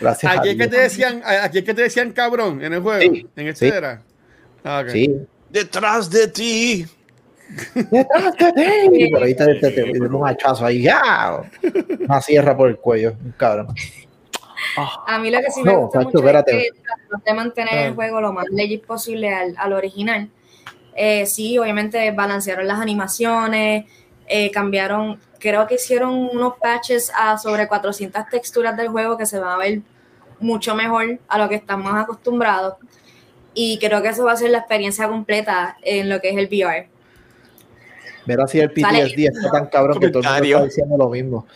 Gracias 0.00 0.32
a 0.32 0.38
Aquí 0.40 0.48
es 0.50 0.54
que 0.56 0.62
Dios. 0.66 0.70
te 0.74 0.80
decían, 0.80 1.22
aquí 1.42 1.58
es 1.58 1.64
que 1.64 1.74
te 1.74 1.82
decían 1.82 2.12
cabrón 2.12 2.62
en 2.64 2.72
el 2.72 2.80
juego. 2.80 3.00
Sí, 3.00 3.26
en 3.36 3.48
este 3.48 3.70
sí. 3.70 3.76
era. 3.76 4.02
Ah, 4.64 4.80
ok. 4.82 4.90
Sí. 4.90 5.14
Detrás 5.54 6.10
de 6.10 6.26
ti. 6.26 6.84
Por 9.12 9.22
ahí 9.22 9.36
te, 9.36 9.54
te, 9.54 9.70
te- 9.70 9.70
te- 9.92 10.00
un 10.00 10.26
hachazo 10.26 10.66
ahí, 10.66 10.82
¡ya! 10.82 11.42
Una 12.00 12.20
sierra 12.20 12.56
por 12.56 12.68
el 12.70 12.76
cuello, 12.78 13.14
un 13.24 13.30
cabrón. 13.32 13.68
A 15.06 15.18
mí 15.20 15.30
lo 15.30 15.38
que 15.38 15.50
sí 15.52 15.62
me 15.62 15.72
No, 15.72 15.82
gusta 15.82 16.00
mucho 16.00 16.18
espérate. 16.18 16.58
es 16.66 16.72
que 16.72 17.30
de 17.30 17.34
mantener 17.34 17.74
Ah. 17.74 17.84
el 17.86 17.94
juego 17.94 18.20
lo 18.20 18.32
más 18.32 18.46
legit 18.50 18.84
posible 18.84 19.32
al, 19.32 19.54
al 19.56 19.72
original. 19.74 20.28
Eh, 20.96 21.24
sí, 21.26 21.56
obviamente 21.58 22.10
balancearon 22.10 22.66
las 22.66 22.80
animaciones, 22.80 23.84
eh, 24.26 24.50
cambiaron, 24.50 25.20
creo 25.38 25.68
que 25.68 25.74
hicieron 25.76 26.14
unos 26.32 26.54
patches 26.60 27.12
a 27.16 27.38
sobre 27.38 27.68
400 27.68 28.28
texturas 28.28 28.76
del 28.76 28.88
juego 28.88 29.16
que 29.16 29.26
se 29.26 29.38
van 29.38 29.50
a 29.52 29.56
ver 29.58 29.82
mucho 30.40 30.74
mejor 30.74 31.20
a 31.28 31.38
lo 31.38 31.48
que 31.48 31.54
estamos 31.56 31.94
acostumbrados. 31.94 32.74
Y 33.54 33.78
creo 33.78 34.02
que 34.02 34.08
eso 34.08 34.24
va 34.24 34.32
a 34.32 34.36
ser 34.36 34.50
la 34.50 34.58
experiencia 34.58 35.08
completa 35.08 35.76
en 35.82 36.08
lo 36.08 36.20
que 36.20 36.30
es 36.30 36.36
el 36.36 36.46
VR. 36.46 36.88
Mira 38.26 38.46
si 38.46 38.58
el 38.60 38.72
Sale. 38.74 39.06
PTSD 39.06 39.18
está 39.20 39.50
tan 39.50 39.66
cabrón 39.66 40.00
que 40.00 40.08
todo 40.08 40.22
el 40.22 40.28
mundo 40.28 40.44
está 40.44 40.64
diciendo 40.64 40.96
lo 40.96 41.08
mismo. 41.10 41.46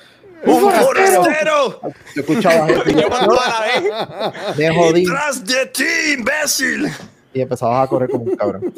¡Un 0.45 0.61
forastero! 0.61 1.81
Yo 2.15 2.23
escuchaba 2.23 2.67
gente 2.69 2.93
yo, 2.95 3.13
a 3.13 3.27
la 3.27 4.53
vez. 4.53 4.57
me 4.57 4.75
jodí 4.75 5.05
¡Detrás 5.05 5.45
de 5.45 5.67
ti, 5.67 6.15
imbécil! 6.17 6.89
y 7.35 7.41
empezabas 7.41 7.85
a 7.85 7.89
correr 7.89 8.11
como 8.11 8.25
un 8.25 8.37
cabrón. 8.37 8.73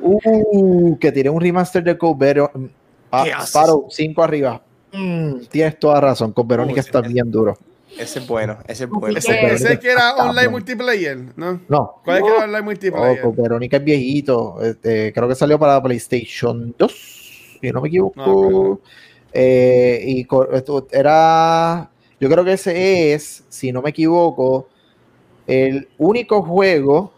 Uh, 0.00 0.98
que 0.98 1.12
tiré 1.12 1.30
un 1.30 1.40
remaster 1.40 1.82
de 1.82 1.96
Code 1.96 2.16
Verónica. 2.18 2.74
Ah, 3.10 3.24
¿Qué 3.24 3.32
haces? 3.32 3.52
Paro, 3.52 3.86
5 3.88 4.22
arriba. 4.22 4.62
Mm, 4.92 5.40
tienes 5.50 5.78
toda 5.78 6.00
razón, 6.00 6.32
con 6.32 6.46
Verónica 6.46 6.80
Uy, 6.80 6.86
está 6.86 7.00
bien 7.00 7.30
duro. 7.30 7.56
Ese 7.96 8.18
es 8.20 8.26
bueno, 8.26 8.58
ese 8.66 8.84
es 8.84 8.90
bueno. 8.90 9.18
Ese, 9.18 9.32
que- 9.32 9.46
ese 9.54 9.78
que 9.78 9.90
era 9.90 10.10
Está 10.10 10.28
online 10.30 10.48
multiplayer, 10.48 11.18
¿no? 11.36 11.60
No, 11.68 12.00
¿Cuál 12.04 12.18
es 12.18 12.22
que 12.24 12.28
era 12.30 12.44
online 12.44 12.62
multiplayer? 12.62 13.20
con 13.22 13.36
Verónica 13.36 13.76
es 13.78 13.84
viejito. 13.84 14.60
Este, 14.62 15.12
creo 15.12 15.28
que 15.28 15.34
salió 15.34 15.58
para 15.58 15.82
PlayStation 15.82 16.74
2, 16.78 17.58
si 17.60 17.70
no 17.72 17.80
me 17.80 17.88
equivoco. 17.88 18.14
No. 18.16 18.80
Eh, 19.32 20.02
y 20.06 20.26
era. 20.92 21.90
Yo 22.20 22.28
creo 22.28 22.44
que 22.44 22.52
ese 22.54 23.12
es, 23.12 23.44
si 23.48 23.70
no 23.72 23.80
me 23.80 23.90
equivoco, 23.90 24.68
el 25.46 25.88
único 25.98 26.42
juego 26.42 27.12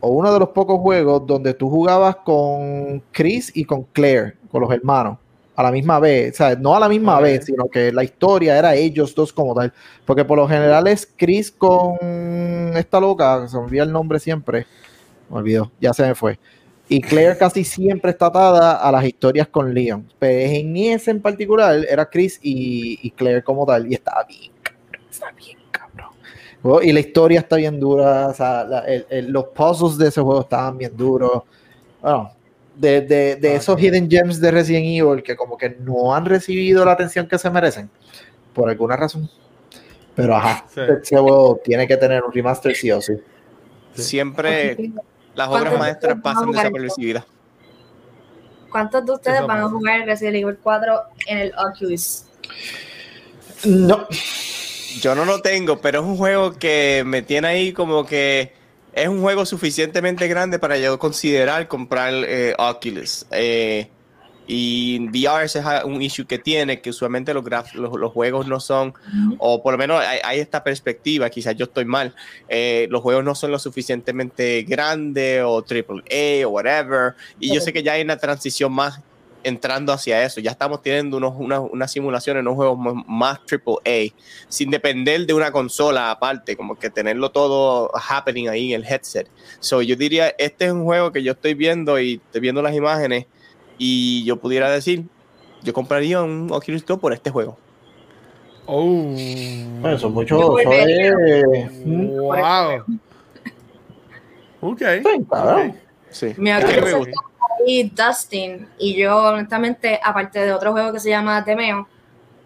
o 0.00 0.08
uno 0.10 0.32
de 0.32 0.38
los 0.40 0.48
pocos 0.50 0.80
juegos 0.80 1.26
donde 1.26 1.54
tú 1.54 1.70
jugabas 1.70 2.16
con 2.16 3.02
Chris 3.12 3.50
y 3.54 3.64
con 3.64 3.84
Claire, 3.84 4.34
con 4.50 4.60
los 4.62 4.70
hermanos, 4.70 5.18
a 5.56 5.62
la 5.62 5.72
misma 5.72 5.98
vez. 5.98 6.34
O 6.34 6.36
sea, 6.36 6.54
no 6.54 6.76
a 6.76 6.80
la 6.80 6.88
misma 6.88 7.18
vez, 7.20 7.46
sino 7.46 7.66
que 7.68 7.90
la 7.90 8.04
historia 8.04 8.56
era 8.58 8.74
ellos 8.74 9.14
dos 9.14 9.32
como 9.32 9.54
tal. 9.54 9.72
Porque 10.04 10.24
por 10.24 10.36
lo 10.38 10.46
general 10.46 10.86
es 10.86 11.10
Chris 11.16 11.50
con 11.50 11.96
esta 12.76 13.00
loca, 13.00 13.48
se 13.48 13.56
me 13.56 13.64
olvida 13.64 13.82
el 13.82 13.92
nombre 13.92 14.20
siempre. 14.20 14.66
Me 15.30 15.38
olvidó, 15.38 15.72
ya 15.80 15.92
se 15.92 16.02
me 16.06 16.14
fue. 16.14 16.38
Y 16.88 17.00
Claire 17.00 17.36
casi 17.36 17.64
siempre 17.64 18.12
está 18.12 18.26
atada 18.26 18.76
a 18.76 18.92
las 18.92 19.04
historias 19.04 19.48
con 19.48 19.74
Leon. 19.74 20.06
Pero 20.20 20.52
en 20.54 20.76
ese 20.76 21.10
en 21.10 21.20
particular 21.20 21.84
era 21.88 22.08
Chris 22.08 22.38
y, 22.42 23.00
y 23.02 23.10
Claire 23.10 23.42
como 23.42 23.66
tal. 23.66 23.90
Y 23.90 23.94
estaba 23.94 24.22
bien. 24.24 24.52
Está 25.10 25.32
bien, 25.32 25.58
cabrón. 25.72 26.10
Y 26.84 26.92
la 26.92 27.00
historia 27.00 27.40
está 27.40 27.56
bien 27.56 27.80
dura. 27.80 28.28
O 28.28 28.34
sea, 28.34 28.62
la- 28.62 28.80
el- 28.86 29.04
el- 29.10 29.30
los 29.32 29.46
puzzles 29.46 29.98
de 29.98 30.08
ese 30.08 30.20
juego 30.20 30.42
estaban 30.42 30.78
bien 30.78 30.96
duros. 30.96 31.42
Bueno, 32.00 32.30
de, 32.76 33.00
de- 33.00 33.36
de 33.36 33.50
Ah, 33.52 33.54
esos 33.56 33.80
hidden 33.80 34.08
gems 34.10 34.40
de 34.40 34.50
Resident 34.50 34.86
Evil 34.86 35.22
que 35.22 35.34
como 35.36 35.56
que 35.56 35.70
no 35.80 36.14
han 36.14 36.24
recibido 36.26 36.84
la 36.84 36.92
atención 36.92 37.26
que 37.26 37.38
se 37.38 37.50
merecen. 37.50 37.90
Por 38.54 38.68
alguna 38.70 38.96
razón. 38.96 39.28
Pero 40.14 40.34
ajá, 40.36 40.64
Sí. 40.74 40.80
ese 41.02 41.16
juego 41.18 41.60
tiene 41.64 41.86
que 41.86 41.96
tener 41.96 42.22
un 42.22 42.32
remaster 42.32 42.74
sí 42.74 42.90
o 42.90 43.00
sí. 43.02 43.14
Siempre 43.94 44.76
las 45.34 45.48
¿Cuántos 45.48 45.68
obras 45.68 45.78
maestras 45.78 46.16
pasan 46.22 46.50
desapercibidas. 46.52 47.24
¿Cuántos 48.70 49.04
de 49.06 49.12
ustedes 49.12 49.46
van 49.46 49.60
a 49.60 49.68
jugar 49.68 50.04
Resident 50.06 50.36
Evil 50.36 50.58
4 50.62 51.00
en 51.26 51.38
el 51.38 51.52
Oculus? 51.56 52.24
No, 53.64 54.06
Yo 55.00 55.14
no 55.14 55.24
lo 55.24 55.40
tengo, 55.40 55.78
pero 55.80 56.00
es 56.00 56.06
un 56.06 56.16
juego 56.16 56.52
que 56.52 57.02
me 57.06 57.22
tiene 57.22 57.48
ahí 57.48 57.72
como 57.72 58.04
que 58.06 58.52
es 58.96 59.08
un 59.08 59.20
juego 59.20 59.46
suficientemente 59.46 60.26
grande 60.26 60.58
para 60.58 60.76
yo 60.78 60.98
considerar 60.98 61.68
comprar 61.68 62.12
eh, 62.14 62.54
Oculus. 62.58 63.26
Eh, 63.30 63.88
Y 64.48 65.00
VR 65.10 65.44
ese 65.44 65.58
es 65.58 65.64
un 65.84 66.00
issue 66.00 66.24
que 66.24 66.38
tiene, 66.38 66.80
que 66.80 66.90
usualmente 66.90 67.34
los, 67.34 67.44
graf- 67.44 67.74
los, 67.74 67.92
los 67.98 68.12
juegos 68.12 68.46
no 68.46 68.60
son, 68.60 68.94
o 69.38 69.60
por 69.60 69.72
lo 69.72 69.78
menos 69.78 70.00
hay, 70.00 70.20
hay 70.22 70.38
esta 70.38 70.62
perspectiva, 70.62 71.28
quizás 71.30 71.56
yo 71.56 71.64
estoy 71.64 71.84
mal, 71.84 72.14
eh, 72.48 72.86
los 72.88 73.02
juegos 73.02 73.24
no 73.24 73.34
son 73.34 73.50
lo 73.50 73.58
suficientemente 73.58 74.62
grandes 74.62 75.42
o 75.44 75.62
triple 75.62 76.00
A 76.10 76.46
o 76.46 76.50
whatever. 76.50 77.14
Y 77.40 77.52
yo 77.52 77.60
sé 77.60 77.72
que 77.72 77.82
ya 77.82 77.94
hay 77.94 78.02
una 78.02 78.18
transición 78.18 78.72
más 78.72 79.00
entrando 79.46 79.92
hacia 79.92 80.22
eso. 80.24 80.40
Ya 80.40 80.50
estamos 80.50 80.82
teniendo 80.82 81.16
unos, 81.16 81.34
una, 81.38 81.60
una 81.60 81.86
simulación 81.88 82.36
en 82.36 82.42
unos 82.46 82.56
juegos 82.56 82.78
más 83.06 83.44
triple 83.46 83.76
A, 83.86 84.14
sin 84.48 84.70
depender 84.70 85.24
de 85.26 85.32
una 85.34 85.50
consola 85.52 86.10
aparte, 86.10 86.56
como 86.56 86.74
que 86.76 86.90
tenerlo 86.90 87.30
todo 87.30 87.90
happening 87.94 88.48
ahí 88.48 88.72
en 88.74 88.82
el 88.82 88.86
headset. 88.90 89.28
So, 89.60 89.82
yo 89.82 89.96
diría, 89.96 90.34
este 90.38 90.66
es 90.66 90.72
un 90.72 90.84
juego 90.84 91.12
que 91.12 91.22
yo 91.22 91.32
estoy 91.32 91.54
viendo 91.54 91.98
y 92.00 92.14
estoy 92.24 92.40
viendo 92.40 92.60
las 92.62 92.74
imágenes 92.74 93.26
y 93.78 94.24
yo 94.24 94.36
pudiera 94.36 94.70
decir, 94.70 95.04
yo 95.62 95.72
compraría 95.72 96.22
un 96.22 96.48
Oculus 96.50 96.84
Go 96.84 96.98
por 96.98 97.12
este 97.12 97.30
juego. 97.30 97.56
Oh. 98.66 98.84
Bueno, 98.84 99.96
eso 99.96 100.08
es 100.08 100.12
mucho. 100.12 100.38
Yo 100.40 100.58
Eso 100.58 100.68
volvería. 100.68 101.12
es. 101.54 101.70
Mm, 101.86 102.16
Wow. 102.18 102.84
Ok. 104.60 104.82
sí. 105.02 105.74
Sí. 106.10 106.34
Me 106.36 106.56
Oculus 106.56 106.94
gusta. 106.94 107.12
Ahí 107.60 107.90
Dustin 107.94 108.68
y 108.78 108.94
yo 108.94 109.16
honestamente, 109.16 110.00
aparte 110.02 110.40
de 110.40 110.52
otro 110.52 110.72
juego 110.72 110.92
que 110.92 111.00
se 111.00 111.10
llama 111.10 111.44
Temeo, 111.44 111.88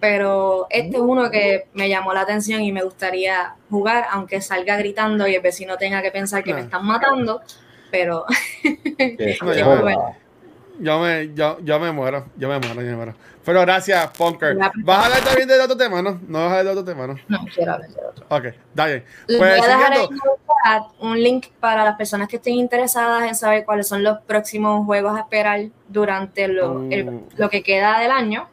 pero 0.00 0.66
este 0.70 0.96
es 0.96 1.02
uno 1.02 1.30
que 1.30 1.66
me 1.74 1.88
llamó 1.88 2.12
la 2.14 2.22
atención 2.22 2.62
y 2.62 2.72
me 2.72 2.82
gustaría 2.82 3.54
jugar, 3.68 4.06
aunque 4.10 4.40
salga 4.40 4.76
gritando 4.76 5.28
y 5.28 5.34
el 5.34 5.42
vecino 5.42 5.76
tenga 5.76 6.02
que 6.02 6.10
pensar 6.10 6.42
que 6.42 6.54
me 6.54 6.62
están 6.62 6.86
matando, 6.86 7.42
pero 7.90 8.24
yo- 10.80 11.00
me, 11.00 11.32
yo, 11.34 11.58
yo 11.62 11.78
me 11.80 11.92
muero, 11.92 12.26
yo 12.36 12.48
me 12.48 12.58
muero, 12.58 12.74
yo 12.82 12.90
me 12.90 12.96
muero. 12.96 13.14
Pero 13.44 13.60
gracias, 13.62 14.06
Punker. 14.16 14.56
¿Vas 14.56 14.98
a 14.98 15.04
hablar 15.06 15.20
también 15.24 15.48
de 15.48 15.58
otro 15.60 15.76
tema, 15.76 16.02
no? 16.02 16.20
No 16.28 16.38
vas 16.44 16.52
a 16.52 16.58
hablar 16.58 16.64
de 16.74 16.80
otro 16.80 16.84
tema, 16.84 17.06
¿no? 17.06 17.14
no 17.28 17.38
quiero 17.54 17.72
hablar 17.72 17.88
de 17.90 18.00
otro. 18.04 18.26
Ok, 18.28 18.54
dale. 18.74 19.04
Pues 19.26 19.38
voy 19.38 19.48
a 19.48 19.52
dejar 19.54 19.68
siguiendo. 19.94 20.08
en 20.08 20.14
el 20.14 20.18
chat 20.64 20.82
un 21.00 21.22
link 21.22 21.46
para 21.58 21.84
las 21.84 21.96
personas 21.96 22.28
que 22.28 22.36
estén 22.36 22.54
interesadas 22.54 23.22
en 23.26 23.34
saber 23.34 23.64
cuáles 23.64 23.88
son 23.88 24.02
los 24.02 24.18
próximos 24.22 24.84
juegos 24.84 25.16
a 25.16 25.20
esperar 25.20 25.60
durante 25.88 26.48
lo, 26.48 26.82
el- 26.90 27.06
Mm. 27.10 27.28
lo 27.36 27.48
que 27.48 27.62
queda 27.62 27.98
del 28.00 28.10
año, 28.10 28.46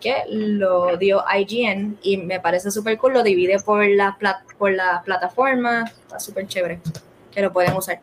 que 0.00 0.14
lo 0.28 0.96
dio 0.96 1.24
IGN 1.36 1.98
y 2.02 2.16
me 2.18 2.40
parece 2.40 2.70
súper 2.70 2.98
cool, 2.98 3.12
lo 3.14 3.22
divide 3.22 3.58
por 3.60 3.84
la, 3.86 4.16
plat- 4.18 4.42
por 4.58 4.72
la 4.72 5.00
plataforma, 5.04 5.84
está 5.84 6.18
súper 6.20 6.46
chévere, 6.48 6.80
que 7.32 7.40
lo 7.40 7.52
pueden 7.52 7.74
usar. 7.76 8.00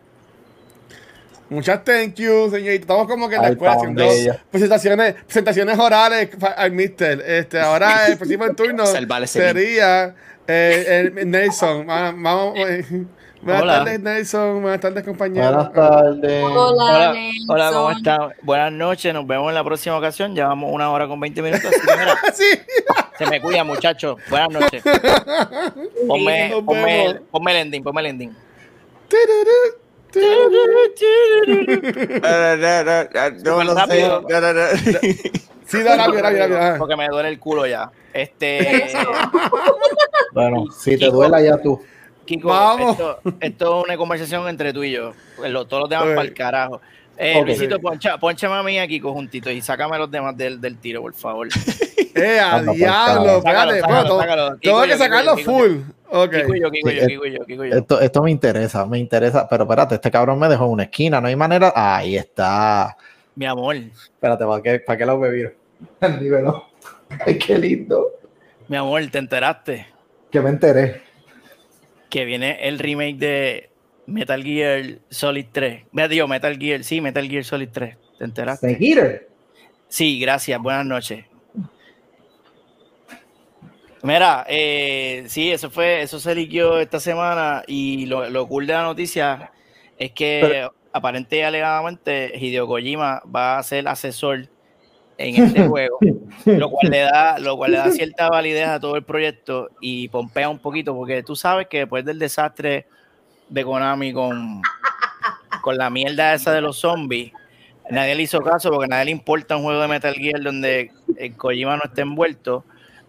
Muchas 1.49 1.83
thank 1.83 2.15
you, 2.15 2.49
señorita. 2.49 2.81
Estamos 2.81 3.07
como 3.07 3.29
que 3.29 3.35
en 3.35 3.41
la 3.43 3.49
escuela 3.49 3.73
haciendo 3.75 4.03
presentaciones, 4.49 5.13
presentaciones 5.25 5.77
orales 5.77 6.29
al 6.57 6.71
mister. 6.71 7.21
Este, 7.25 7.59
ahora 7.59 8.07
el 8.07 8.17
próximo 8.17 8.49
turno 8.55 8.83
sería 9.27 10.15
eh, 10.47 11.11
el 11.15 11.29
Nelson. 11.29 11.87
Va- 11.87 12.11
Vamos, 12.17 12.55
eh, 12.57 12.83
buenas 13.43 13.61
Hola. 13.61 13.73
tardes, 13.77 13.99
Nelson. 13.99 14.61
Buenas 14.63 14.79
tardes, 14.79 15.03
compañero. 15.03 15.51
Buenas 15.53 15.73
tardes. 15.73 16.43
Hola, 16.43 16.61
Hola, 16.61 17.13
Nelson. 17.13 17.45
hola, 17.49 17.71
¿cómo 17.71 17.91
están? 17.91 18.19
Buenas 18.41 18.71
noches, 18.71 19.13
nos 19.13 19.27
vemos 19.27 19.49
en 19.49 19.55
la 19.55 19.63
próxima 19.63 19.97
ocasión. 19.99 20.33
Llevamos 20.33 20.71
una 20.73 20.89
hora 20.91 21.07
con 21.07 21.19
20 21.19 21.41
minutos. 21.43 21.65
Así 21.65 21.79
que 21.87 21.95
mira, 21.95 22.15
sí. 22.33 22.59
se 23.19 23.25
me 23.27 23.39
cuida, 23.39 23.63
muchachos. 23.63 24.17
Buenas 24.31 24.49
noches. 24.49 24.81
Ponme, 26.07 26.53
ponme, 26.65 27.19
ponme 27.29 27.51
el 27.51 27.57
ending, 27.57 27.83
ponme 27.83 28.01
el 28.01 28.07
ending. 28.07 28.35
No, 33.43 33.63
no 33.63 33.87
sé. 33.87 34.07
No, 34.07 34.21
no. 34.21 34.61
Sí, 35.67 35.81
da 35.81 35.97
rápido, 35.97 36.21
rápido, 36.21 36.47
rápido. 36.47 36.77
Porque 36.77 36.95
me 36.95 37.07
duele 37.07 37.29
el 37.29 37.39
culo 37.39 37.65
ya. 37.65 37.89
Este, 38.13 38.87
Bueno, 40.31 40.65
si 40.71 40.97
te 40.97 41.07
duela 41.07 41.41
ya 41.41 41.57
tú. 41.61 41.81
Kiko, 42.25 42.49
Vamos. 42.49 42.91
Esto, 42.91 43.19
esto 43.39 43.79
es 43.79 43.85
una 43.85 43.97
conversación 43.97 44.47
entre 44.47 44.73
tú 44.73 44.83
y 44.83 44.91
yo. 44.91 45.13
Todos 45.67 45.81
los 45.81 45.89
demás 45.89 46.05
para 46.07 46.21
el 46.21 46.33
carajo. 46.33 46.81
Eh, 47.17 47.37
Ok. 47.39 47.45
Luisito, 47.47 47.79
poncha, 47.79 48.17
ponchame 48.17 48.55
a 48.55 48.63
mí 48.63 48.77
a 48.79 48.87
Kiko 48.87 49.13
juntito 49.13 49.49
y 49.49 49.61
sácame 49.61 49.97
los 49.97 50.11
demás 50.11 50.35
del, 50.35 50.59
del 50.59 50.77
tiro, 50.77 51.01
por 51.01 51.13
favor. 51.13 51.47
Eh, 52.15 52.39
a 52.39 52.61
por 52.65 52.75
diablo. 52.75 53.37
Espérate, 53.37 53.79
Sácalo, 53.81 53.93
bueno, 54.03 54.19
sácalo, 54.19 54.57
tengo- 54.59 54.83
que 54.83 54.97
sacarlo 54.97 55.37
full. 55.37 55.77
Ok. 56.09 56.31
Kiko 56.33 56.55
y 56.55 56.61
yo, 56.61 56.71
Kiko 56.71 56.89
y 56.89 56.95
yo, 56.95 57.01
Sí, 57.01 57.07
Kiko 57.07 57.25
y 57.25 57.31
yo, 57.33 57.45
Kiko 57.45 57.65
y 57.65 57.69
yo. 57.71 57.77
Esto, 57.77 57.99
esto 57.99 58.23
me 58.23 58.31
interesa, 58.31 58.85
me 58.85 58.97
interesa. 58.99 59.47
Pero 59.49 59.63
espérate, 59.63 59.95
este 59.95 60.09
cabrón 60.11 60.39
me 60.39 60.47
dejó 60.47 60.65
en 60.65 60.71
una 60.71 60.83
esquina, 60.83 61.19
no 61.19 61.27
hay 61.27 61.35
manera. 61.35 61.73
Ahí 61.75 62.15
está. 62.15 62.95
Mi 63.35 63.45
amor, 63.45 63.75
Espérate, 63.75 64.45
¿para 64.45 64.61
qué, 64.63 64.79
para 64.79 64.97
qué 64.97 65.05
lo 65.05 65.19
bebí? 65.19 65.43
El 66.01 66.21
nivel. 66.23 66.45
Ay, 67.25 67.37
qué 67.37 67.57
lindo. 67.57 68.11
mi 68.69 68.77
amor, 68.77 69.05
¿te 69.11 69.17
enteraste? 69.17 69.87
Que 70.31 70.39
me 70.41 70.49
enteré. 70.49 71.01
que 72.09 72.23
viene 72.23 72.65
el 72.67 72.79
remake 72.79 73.17
de 73.17 73.69
Metal 74.05 74.41
Gear 74.41 74.99
Solid 75.09 75.47
3. 75.51 75.83
Me 75.91 76.07
digo 76.07 76.27
Metal 76.29 76.57
Gear, 76.57 76.83
sí, 76.85 77.01
Metal 77.01 77.27
Gear 77.27 77.43
Solid 77.43 77.69
3. 77.73 77.97
¿Te 78.17 78.23
enteraste? 78.23 78.69
Seguir. 78.69 79.27
Sí, 79.89 80.17
gracias. 80.19 80.61
Buenas 80.61 80.85
noches. 80.85 81.25
Mira, 84.05 84.45
eh, 84.47 85.23
sí, 85.27 85.51
eso 85.51 85.71
fue, 85.71 86.03
eso 86.03 86.19
se 86.19 86.35
liquió 86.35 86.79
esta 86.79 86.99
semana 86.99 87.63
y 87.65 88.05
lo, 88.05 88.29
lo 88.29 88.47
cool 88.47 88.67
de 88.67 88.73
la 88.73 88.83
noticia 88.83 89.51
es 89.97 90.11
que 90.11 90.41
Pero- 90.43 90.75
aparente 90.93 91.37
y 91.39 91.41
alegadamente 91.41 92.31
Hideo 92.37 92.67
Kojima 92.67 93.23
va 93.35 93.57
a 93.57 93.63
ser 93.63 93.87
asesor 93.87 94.47
en 95.17 95.35
este 95.43 95.67
juego, 95.67 95.97
lo 96.45 96.69
cual 96.69 96.91
le 96.91 96.99
da, 96.99 97.39
lo 97.39 97.57
cual 97.57 97.71
le 97.71 97.77
da 97.77 97.89
cierta 97.91 98.29
validez 98.29 98.67
a 98.67 98.79
todo 98.79 98.95
el 98.95 99.03
proyecto 99.03 99.71
y 99.81 100.07
pompea 100.09 100.49
un 100.49 100.59
poquito, 100.59 100.93
porque 100.93 101.23
tú 101.23 101.35
sabes 101.35 101.65
que 101.67 101.79
después 101.79 102.05
del 102.05 102.19
desastre 102.19 102.85
de 103.49 103.63
Konami 103.63 104.13
con, 104.13 104.61
con 105.63 105.77
la 105.77 105.89
mierda 105.89 106.35
esa 106.35 106.53
de 106.53 106.61
los 106.61 106.77
zombies, 106.77 107.31
nadie 107.89 108.13
le 108.13 108.21
hizo 108.21 108.39
caso 108.41 108.69
porque 108.69 108.85
a 108.85 108.87
nadie 108.89 109.05
le 109.05 109.11
importa 109.11 109.57
un 109.57 109.63
juego 109.63 109.81
de 109.81 109.87
Metal 109.87 110.13
Gear 110.13 110.43
donde 110.43 110.91
el 111.17 111.35
Kojima 111.35 111.75
no 111.75 111.85
esté 111.85 112.01
envuelto. 112.01 112.65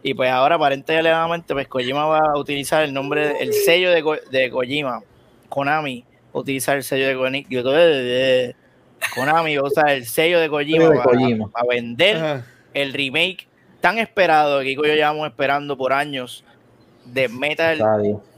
Y 0.08 0.14
pues 0.14 0.30
ahora, 0.30 0.54
aparente 0.54 0.92
y 0.94 0.96
alegadamente, 0.96 1.52
pues 1.52 1.66
Kojima 1.66 2.04
va 2.06 2.18
a 2.34 2.38
utilizar 2.38 2.84
el 2.84 2.94
nombre, 2.94 3.42
el 3.42 3.52
sello 3.52 3.90
de, 3.90 4.02
Ko- 4.04 4.16
de 4.30 4.50
Kojima, 4.50 5.00
Konami, 5.48 6.04
va 6.26 6.30
a 6.34 6.38
utilizar 6.38 6.76
el 6.76 6.84
sello 6.84 7.08
de 7.08 7.16
Koni- 7.16 7.46
yo- 7.48 7.62
eh, 7.74 8.54
Konami, 9.16 9.56
va 9.56 9.62
a 9.62 9.66
usar 9.66 9.90
el 9.90 10.06
sello 10.06 10.38
de 10.38 10.48
Kojima, 10.48 10.84
de 10.90 10.96
para, 10.96 11.02
Kojima. 11.02 11.48
para 11.50 11.66
vender 11.68 12.16
Ajá. 12.16 12.46
el 12.72 12.92
remake 12.92 13.48
tan 13.80 13.98
esperado 13.98 14.60
que 14.60 14.66
Kiko 14.66 14.84
y 14.84 14.88
yo 14.90 14.94
llevamos 14.94 15.26
esperando 15.28 15.76
por 15.76 15.92
años 15.92 16.44
de 17.04 17.28
Metal. 17.28 17.78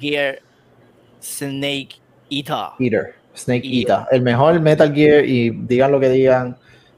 Gear 0.00 0.38
Snake 1.22 1.96
Eater. 2.30 2.56
Eater. 2.78 3.14
Snake 3.36 3.66
Eater. 3.66 3.90
Eater. 3.94 4.06
El 4.10 4.22
mejor 4.22 4.58
Metal 4.60 4.92
Gear 4.94 5.24
y 5.26 5.50
digan 5.50 5.92
lo 5.92 6.00
que 6.00 6.08
digan. 6.08 6.56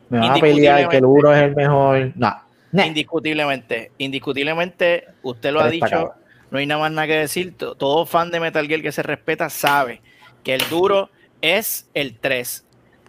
Me 0.09 0.19
van 0.21 0.31
a 0.31 0.35
pelear 0.35 0.89
que 0.89 0.97
el 0.99 1.05
uno 1.05 1.35
es 1.35 1.43
el 1.43 1.55
mejor. 1.57 2.13
No. 2.15 2.35
Nah. 2.73 2.87
Indiscutiblemente, 2.87 3.91
indiscutiblemente, 3.99 5.05
usted 5.23 5.53
lo 5.53 5.61
ha 5.61 5.65
Pero 5.65 5.73
dicho, 5.73 6.13
no 6.51 6.59
hay 6.59 6.67
nada 6.67 6.81
más 6.81 6.93
nada 6.93 7.07
que 7.09 7.15
decir. 7.17 7.57
to- 7.57 7.75
Todo 7.75 8.07
fan 8.07 8.31
de 8.31 8.41
Metal 8.41 8.67
Gear 8.67 8.83
que 8.83 8.93
se 8.93 9.03
respeta 9.03 9.51
sabe 9.51 10.01
que 10.45 10.55
el 10.55 10.63
duro 10.71 11.11
es 11.43 11.89
el 11.95 12.17
3. 12.19 12.65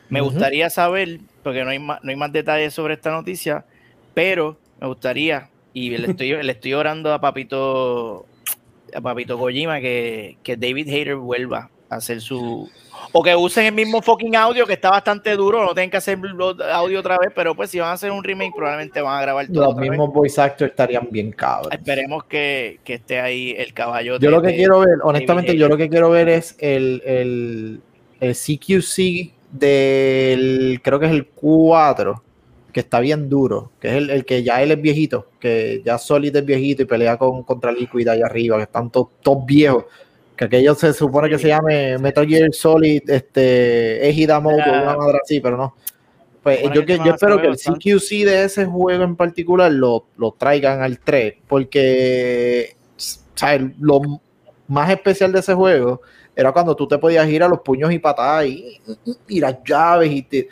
Me 0.10 0.20
gustaría 0.22 0.70
saber, 0.70 1.20
porque 1.44 1.64
no 1.64 1.70
hay, 1.70 1.80
más, 1.80 2.00
no 2.04 2.10
hay 2.10 2.16
más 2.16 2.32
detalles 2.34 2.74
sobre 2.74 2.96
esta 2.96 3.12
noticia, 3.12 3.66
pero 4.14 4.58
me 4.80 4.88
gustaría, 4.88 5.50
y 5.74 5.96
le 5.98 6.10
estoy, 6.12 6.32
le 6.44 6.52
estoy 6.52 6.74
orando 6.74 7.14
a 7.14 7.22
Papito, 7.22 8.26
a 8.94 9.00
Papito 9.00 9.38
Kojima 9.38 9.80
que, 9.80 10.38
que 10.44 10.58
David 10.58 10.90
Hayter 10.90 11.16
vuelva 11.16 11.70
a 11.90 11.96
hacer 11.96 12.20
su... 12.20 12.70
O 13.12 13.22
que 13.24 13.36
usen 13.36 13.66
el 13.66 13.74
mismo 13.74 14.02
fucking 14.02 14.36
audio 14.36 14.66
que 14.66 14.74
está 14.74 14.90
bastante 14.90 15.36
duro, 15.36 15.66
no 15.66 15.74
tienen 15.74 15.90
que 15.92 15.98
hacer 15.98 16.18
audio 16.74 17.00
otra 17.00 17.18
vez, 17.18 17.30
pero 17.36 17.56
pues 17.56 17.70
si 17.70 17.80
van 17.80 17.90
a 17.90 17.94
hacer 17.94 18.12
un 18.12 18.24
remake 18.24 18.54
probablemente 18.56 19.02
van 19.02 19.18
a 19.18 19.22
grabar 19.22 19.48
todo. 19.48 19.66
Los 19.66 19.76
vez. 19.76 19.90
mismos 19.90 20.14
voice 20.14 20.40
actors 20.42 20.72
estarían 20.72 21.08
bien 21.12 21.32
cabros. 21.32 21.72
Esperemos 21.74 22.24
que, 22.26 22.80
que 22.84 22.96
esté 22.96 23.20
ahí 23.20 23.54
el 23.58 23.74
caballo. 23.74 24.14
Yo 24.14 24.20
de- 24.20 24.30
lo 24.32 24.42
que 24.42 24.48
de- 24.50 24.56
quiero 24.56 24.80
ver, 24.80 24.96
honestamente, 25.04 25.58
yo 25.58 25.68
lo 25.68 25.78
que 25.78 25.90
quiero 25.90 26.10
ver 26.10 26.30
es 26.30 26.56
el, 26.60 27.02
el, 27.06 27.82
el 28.20 28.36
CQC 28.36 29.34
del, 29.52 30.80
creo 30.84 31.00
que 31.00 31.06
es 31.08 31.12
el 31.12 31.26
4, 31.28 32.24
que 32.72 32.80
está 32.80 33.00
bien 33.00 33.30
duro, 33.30 33.72
que 33.82 33.90
es 33.90 33.94
el, 33.96 34.10
el 34.10 34.26
que 34.26 34.44
ya 34.44 34.62
él 34.64 34.72
es 34.72 34.82
viejito, 34.82 35.28
que 35.40 35.82
ya 35.84 35.98
Solid 35.98 36.36
es 36.36 36.46
viejito 36.46 36.82
y 36.84 36.86
pelea 36.86 37.18
con, 37.18 37.44
contra 37.44 37.72
Liquid 37.72 38.08
allá 38.08 38.26
arriba, 38.26 38.58
que 38.58 38.64
están 38.64 38.90
todos 38.90 39.10
todos 39.22 39.46
viejos. 39.46 39.86
Que 40.42 40.46
aquello 40.46 40.74
se 40.74 40.92
supone 40.92 41.30
que 41.30 41.38
se 41.38 41.50
llame 41.50 42.00
Metal 42.00 42.26
Gear 42.26 42.52
Solid, 42.52 43.08
este, 43.08 44.10
Ejida 44.10 44.40
Mode, 44.40 44.64
Ah. 44.66 44.82
una 44.84 44.98
madre 44.98 45.20
así, 45.24 45.40
pero 45.40 45.56
no. 45.56 45.76
Pues 46.42 46.64
yo, 46.74 46.84
que 46.84 46.98
yo 46.98 47.14
espero 47.14 47.40
que 47.40 47.46
el. 47.46 47.58
CQC 47.58 48.26
de 48.26 48.46
ese 48.46 48.66
juego 48.66 49.04
en 49.04 49.16
particular 49.16 49.72
lo, 49.72 50.08
lo 50.18 50.32
traigan 50.32 50.82
al 50.82 50.98
3, 50.98 51.36
porque 51.48 52.76
¿sabes? 53.36 53.62
lo 53.80 54.02
más 54.68 54.90
especial 54.90 55.32
de 55.32 55.42
ese 55.42 55.54
juego 55.54 56.02
era 56.36 56.52
cuando 56.52 56.76
tú 56.76 56.88
te 56.88 56.98
podías 56.98 57.30
ir 57.30 57.44
a 57.44 57.48
los 57.48 57.60
puños 57.60 57.92
y 57.94 58.00
patadas 58.00 58.48
y, 58.48 58.82
y- 59.06 59.18
y 59.36 59.40
las 59.40 59.58
llaves 59.64 60.10
y 60.12 60.24
te, 60.24 60.48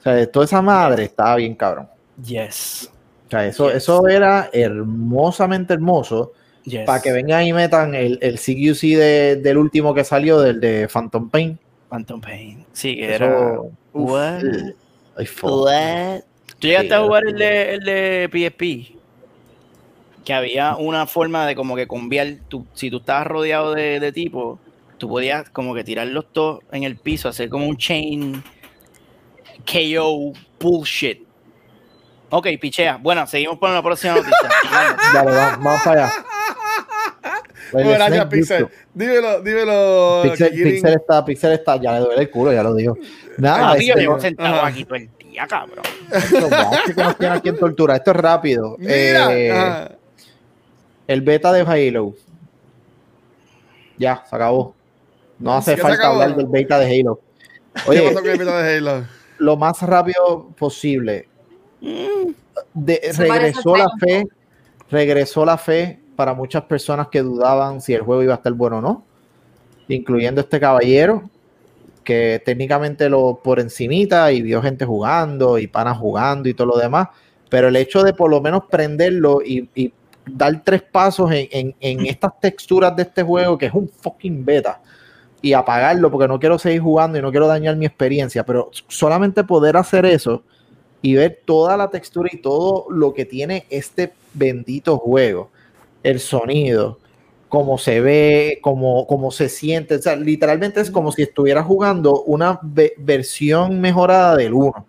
o 0.00 0.02
sea, 0.02 0.30
toda 0.32 0.46
esa 0.46 0.62
madre 0.62 1.04
estaba 1.04 1.36
bien 1.36 1.54
cabrón. 1.54 1.86
Yes. 2.24 2.90
O 3.26 3.30
sea, 3.30 3.46
eso, 3.46 3.66
Yes. 3.68 3.76
eso 3.76 4.08
era 4.08 4.48
hermosamente 4.50 5.74
hermoso. 5.74 6.32
Yes. 6.64 6.86
Para 6.86 7.02
que 7.02 7.12
vengan 7.12 7.44
y 7.46 7.52
metan 7.52 7.94
el, 7.94 8.18
el 8.22 8.36
CQC 8.38 8.96
de- 8.96 9.36
del 9.36 9.58
último 9.58 9.92
que 9.94 10.02
salió, 10.04 10.40
del 10.40 10.60
de 10.60 10.88
Phantom 10.88 11.28
Pain. 11.28 11.58
Phantom 11.90 12.20
Pain. 12.20 12.64
Sí, 12.72 12.96
que 12.96 13.14
Eso- 13.14 13.24
era. 13.24 13.60
uf, 13.60 14.10
What? 14.10 14.42
ay, 15.16 15.26
fuck. 15.26 15.68
¿Tú 16.58 16.66
llegaste 16.68 16.88
Sí, 16.88 16.94
a 16.94 17.00
jugar 17.02 17.24
el 17.26 17.36
de, 17.36 17.74
el 17.74 17.80
de 17.84 18.28
PSP? 18.32 18.96
Que 20.24 20.32
había 20.32 20.74
una 20.76 21.06
forma 21.06 21.46
de 21.46 21.54
como 21.54 21.76
que 21.76 21.86
cambiar, 21.86 22.28
tú, 22.48 22.64
si 22.72 22.90
tú 22.90 22.96
estabas 22.96 23.26
rodeado 23.26 23.74
de, 23.74 24.00
de 24.00 24.10
tipos, 24.12 24.58
tú 24.96 25.06
podías 25.08 25.50
como 25.50 25.74
que 25.74 25.84
tirarlos 25.84 26.32
todos 26.32 26.60
en 26.72 26.84
el 26.84 26.96
piso, 26.96 27.28
hacer 27.28 27.50
como 27.50 27.66
un 27.68 27.76
chain 27.76 28.42
KO 29.70 30.32
bullshit. 30.58 31.20
Ok, 32.30 32.48
pichea. 32.60 32.96
Bueno, 32.96 33.26
seguimos 33.26 33.58
por 33.58 33.68
la 33.70 33.82
próxima 33.82 34.14
noticia. 34.14 34.48
Dale, 35.12 35.30
vamos, 35.30 35.62
vamos 35.64 35.80
para 35.84 36.04
allá. 36.06 36.24
Gracias, 37.72 38.26
Pixel. 38.26 38.68
Dímelo, 38.92 39.40
dímelo. 39.42 40.22
Pixel, 40.24 40.94
está, 40.94 41.24
Pixel 41.24 41.52
está, 41.52 41.80
ya 41.80 41.94
le 41.94 42.00
duele 42.00 42.22
el 42.22 42.30
culo, 42.30 42.52
ya 42.52 42.62
lo 42.62 42.74
dijo. 42.74 42.96
Nada, 43.38 43.74
yo 43.76 43.80
este- 43.90 44.00
llevo 44.00 44.20
sentado 44.20 44.54
Ajá. 44.56 44.66
aquí 44.66 44.84
todo 44.84 44.96
el 44.96 45.10
día, 45.18 45.46
cabrón. 45.46 45.84
Que 46.86 47.02
nos 47.26 47.32
aquí 47.36 47.48
en 47.48 47.56
tortura. 47.58 47.96
Esto 47.96 48.10
es 48.12 48.16
rápido. 48.16 48.76
Mira. 48.78 49.28
Eh, 49.32 49.88
el 51.06 51.20
beta 51.22 51.52
de 51.52 51.62
Halo. 51.62 52.14
Ya, 53.98 54.24
se 54.28 54.34
acabó. 54.36 54.74
No 55.38 55.54
hace 55.54 55.72
¿Ya 55.72 55.76
se 55.76 55.82
falta 55.82 56.06
hablar 56.08 56.36
del 56.36 56.46
beta 56.46 56.78
de 56.78 56.86
Halo. 57.00 57.20
¿Qué 57.74 57.90
Oye, 57.90 58.02
pasó 58.02 58.20
con 58.20 58.30
el 58.30 58.38
beta 58.38 58.62
de 58.62 58.76
Halo? 58.78 59.04
lo 59.38 59.56
más 59.56 59.82
rápido 59.82 60.48
posible. 60.56 61.28
De- 61.80 63.00
Eso 63.02 63.24
parece 63.26 63.38
regresó 63.60 63.76
la 63.76 63.90
fe, 63.98 64.24
regresó 64.90 65.44
la 65.44 65.58
fe 65.58 66.00
para 66.16 66.34
muchas 66.34 66.62
personas 66.64 67.08
que 67.08 67.22
dudaban 67.22 67.80
si 67.80 67.94
el 67.94 68.02
juego 68.02 68.22
iba 68.22 68.34
a 68.34 68.36
estar 68.36 68.52
bueno 68.52 68.78
o 68.78 68.80
no, 68.80 69.04
incluyendo 69.88 70.40
este 70.40 70.60
caballero 70.60 71.28
que 72.02 72.42
técnicamente 72.44 73.08
lo 73.08 73.40
por 73.42 73.60
encimita 73.60 74.30
y 74.30 74.42
vio 74.42 74.60
gente 74.60 74.84
jugando 74.84 75.58
y 75.58 75.66
panas 75.66 75.98
jugando 75.98 76.48
y 76.48 76.54
todo 76.54 76.68
lo 76.68 76.76
demás, 76.76 77.08
pero 77.48 77.68
el 77.68 77.76
hecho 77.76 78.02
de 78.02 78.12
por 78.12 78.30
lo 78.30 78.40
menos 78.40 78.64
prenderlo 78.70 79.40
y, 79.42 79.68
dar 80.26 80.62
tres 80.64 80.80
pasos 80.80 81.30
en- 81.32 81.74
en 81.80 82.06
estas 82.06 82.40
texturas 82.40 82.96
de 82.96 83.02
este 83.02 83.22
juego 83.22 83.58
que 83.58 83.66
es 83.66 83.74
un 83.74 83.88
fucking 83.88 84.42
beta 84.42 84.80
y 85.42 85.52
apagarlo 85.52 86.10
porque 86.10 86.26
no 86.26 86.40
quiero 86.40 86.58
seguir 86.58 86.80
jugando 86.80 87.18
y 87.18 87.22
no 87.22 87.30
quiero 87.30 87.46
dañar 87.46 87.76
mi 87.76 87.84
experiencia, 87.84 88.46
pero 88.46 88.70
solamente 88.88 89.44
poder 89.44 89.76
hacer 89.76 90.06
eso 90.06 90.42
y 91.02 91.14
ver 91.14 91.42
toda 91.44 91.76
la 91.76 91.90
textura 91.90 92.30
y 92.32 92.38
todo 92.38 92.86
lo 92.88 93.12
que 93.12 93.26
tiene 93.26 93.66
este 93.68 94.14
bendito 94.32 94.96
juego, 94.96 95.50
el 96.04 96.20
sonido, 96.20 97.00
cómo 97.48 97.78
se 97.78 98.00
ve, 98.00 98.58
cómo, 98.62 99.06
cómo 99.08 99.32
se 99.32 99.48
siente, 99.48 99.96
o 99.96 100.02
sea, 100.02 100.14
literalmente 100.14 100.80
es 100.80 100.90
como 100.90 101.10
si 101.10 101.22
estuviera 101.22 101.62
jugando 101.64 102.22
una 102.22 102.60
ve- 102.62 102.94
versión 102.98 103.80
mejorada 103.80 104.36
del 104.36 104.54
1, 104.54 104.86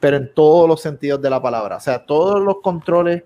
pero 0.00 0.16
en 0.16 0.32
todos 0.34 0.66
los 0.68 0.80
sentidos 0.80 1.20
de 1.20 1.30
la 1.30 1.42
palabra, 1.42 1.76
o 1.76 1.80
sea, 1.80 2.04
todos 2.04 2.40
los 2.42 2.56
controles 2.62 3.22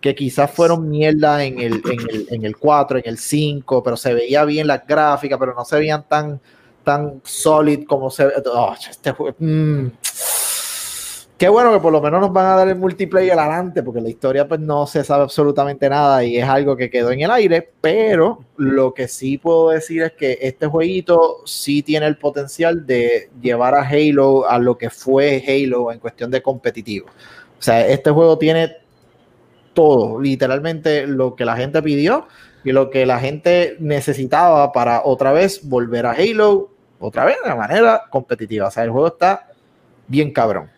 que 0.00 0.14
quizás 0.14 0.50
fueron 0.50 0.88
mierda 0.90 1.44
en 1.44 1.60
el, 1.60 1.74
en 1.74 2.00
el, 2.10 2.26
en 2.30 2.44
el 2.44 2.56
4, 2.56 2.98
en 2.98 3.04
el 3.06 3.18
5, 3.18 3.82
pero 3.82 3.96
se 3.96 4.12
veía 4.12 4.44
bien 4.44 4.66
las 4.66 4.84
gráficas, 4.86 5.38
pero 5.38 5.54
no 5.54 5.64
se 5.64 5.76
veían 5.76 6.04
tan, 6.08 6.40
tan 6.82 7.20
solid 7.22 7.84
como 7.86 8.10
se. 8.10 8.26
Oh, 8.52 8.74
este 8.90 9.12
juego. 9.12 9.36
mm. 9.38 9.86
Qué 11.42 11.48
bueno 11.48 11.72
que 11.72 11.80
por 11.80 11.92
lo 11.92 12.00
menos 12.00 12.20
nos 12.20 12.32
van 12.32 12.46
a 12.46 12.54
dar 12.54 12.68
el 12.68 12.76
multiplayer 12.76 13.36
adelante, 13.36 13.82
porque 13.82 14.00
la 14.00 14.08
historia 14.08 14.46
pues 14.46 14.60
no 14.60 14.86
se 14.86 15.02
sabe 15.02 15.24
absolutamente 15.24 15.88
nada 15.88 16.22
y 16.22 16.36
es 16.36 16.48
algo 16.48 16.76
que 16.76 16.88
quedó 16.88 17.10
en 17.10 17.22
el 17.22 17.32
aire, 17.32 17.68
pero 17.80 18.44
lo 18.58 18.94
que 18.94 19.08
sí 19.08 19.38
puedo 19.38 19.70
decir 19.70 20.02
es 20.02 20.12
que 20.12 20.38
este 20.40 20.68
jueguito 20.68 21.38
sí 21.44 21.82
tiene 21.82 22.06
el 22.06 22.16
potencial 22.16 22.86
de 22.86 23.28
llevar 23.40 23.74
a 23.74 23.82
Halo 23.82 24.48
a 24.48 24.60
lo 24.60 24.78
que 24.78 24.88
fue 24.88 25.42
Halo 25.44 25.90
en 25.90 25.98
cuestión 25.98 26.30
de 26.30 26.40
competitivo. 26.40 27.08
O 27.08 27.60
sea, 27.60 27.88
este 27.88 28.12
juego 28.12 28.38
tiene 28.38 28.76
todo, 29.74 30.20
literalmente 30.20 31.08
lo 31.08 31.34
que 31.34 31.44
la 31.44 31.56
gente 31.56 31.82
pidió 31.82 32.28
y 32.62 32.70
lo 32.70 32.88
que 32.88 33.04
la 33.04 33.18
gente 33.18 33.76
necesitaba 33.80 34.70
para 34.70 35.02
otra 35.04 35.32
vez 35.32 35.68
volver 35.68 36.06
a 36.06 36.12
Halo, 36.12 36.70
otra 37.00 37.24
vez 37.24 37.38
de 37.44 37.52
manera 37.52 38.04
competitiva. 38.10 38.68
O 38.68 38.70
sea, 38.70 38.84
el 38.84 38.90
juego 38.90 39.08
está 39.08 39.48
bien 40.06 40.32
cabrón. 40.32 40.70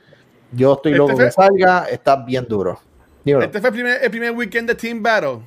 Yo 0.54 0.74
estoy 0.74 0.92
Este 0.92 0.98
loco 0.98 1.16
fue- 1.16 1.24
que 1.26 1.30
salga, 1.30 1.86
está 1.90 2.16
bien 2.16 2.46
duro. 2.48 2.78
Dímelo. 3.24 3.44
Este 3.46 3.60
fue 3.60 3.68
el 3.70 3.74
primer, 3.74 4.04
el 4.04 4.10
primer 4.10 4.30
weekend 4.32 4.68
de 4.68 4.74
Team 4.74 5.02
Battle. 5.02 5.38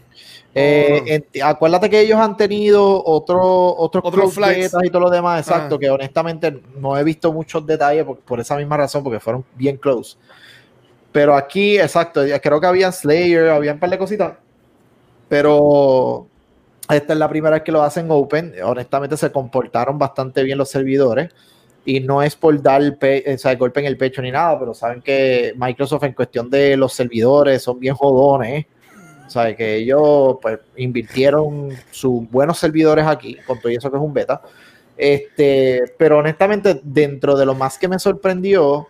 Eh, 0.56 1.02
Oh. 1.02 1.08
en- 1.08 1.44
acuérdate 1.44 1.90
que 1.90 2.00
ellos 2.02 2.18
han 2.20 2.36
tenido 2.36 3.04
otro, 3.06 3.76
otros 3.78 4.04
Otros 4.06 4.34
flights. 4.34 4.74
y 4.84 4.90
todo 4.90 5.02
lo 5.02 5.10
demás, 5.12 5.42
exacto, 5.48 5.76
Ah. 5.76 5.80
que 5.80 5.90
honestamente 5.90 6.60
no 6.78 6.98
he 6.98 7.04
visto 7.04 7.32
muchos 7.32 7.64
detalles 7.66 8.04
por, 8.06 8.18
por 8.20 8.40
esa 8.40 8.56
misma 8.58 8.78
razón, 8.78 9.04
porque 9.04 9.20
fueron 9.20 9.46
bien 9.56 9.78
close. 9.78 10.18
Pero 11.12 11.36
aquí, 11.36 11.78
exacto, 11.78 12.22
creo 12.42 12.60
que 12.60 12.68
había 12.68 12.92
Slayer, 12.92 13.50
había 13.50 13.74
un 13.74 13.80
par 13.80 13.90
de 13.92 13.98
cositas, 14.00 14.34
pero 15.30 16.28
esta 16.90 17.14
es 17.14 17.20
la 17.20 17.30
primera 17.30 17.56
vez 17.56 17.64
que 17.64 17.72
lo 17.72 17.84
hacen 17.84 18.08
open. 18.10 18.54
Honestamente 18.64 19.18
se 19.18 19.32
comportaron 19.32 19.98
bastante 20.00 20.44
bien 20.44 20.58
los 20.58 20.70
servidores 20.70 21.32
y 21.88 22.02
no 22.02 22.22
es 22.22 22.36
por 22.36 22.62
dar 22.62 22.82
o 22.82 23.38
sea, 23.38 23.56
golpe 23.56 23.80
en 23.80 23.86
el 23.86 23.96
pecho 23.96 24.22
ni 24.22 24.30
nada, 24.30 24.60
pero 24.60 24.74
saben 24.74 25.02
que 25.02 25.54
Microsoft 25.56 26.04
en 26.04 26.12
cuestión 26.12 26.50
de 26.50 26.76
los 26.76 26.92
servidores 26.92 27.62
son 27.64 27.80
bien 27.80 27.96
jodones. 27.96 28.66
O 29.26 29.30
sea, 29.30 29.56
que 29.56 29.78
ellos 29.78 30.36
pues 30.42 30.60
invirtieron 30.76 31.70
sus 31.90 32.30
buenos 32.30 32.60
servidores 32.60 33.08
aquí, 33.08 33.38
con 33.48 33.62
todo 33.62 33.72
eso 33.72 33.90
que 33.90 33.96
es 33.96 34.04
un 34.04 34.14
beta. 34.14 34.42
Este, 34.98 35.82
pero 35.98 36.18
honestamente, 36.18 36.82
dentro 36.84 37.38
de 37.38 37.46
lo 37.46 37.56
más 37.56 37.78
que 37.78 37.88
me 37.88 38.00
sorprendió, 38.00 38.90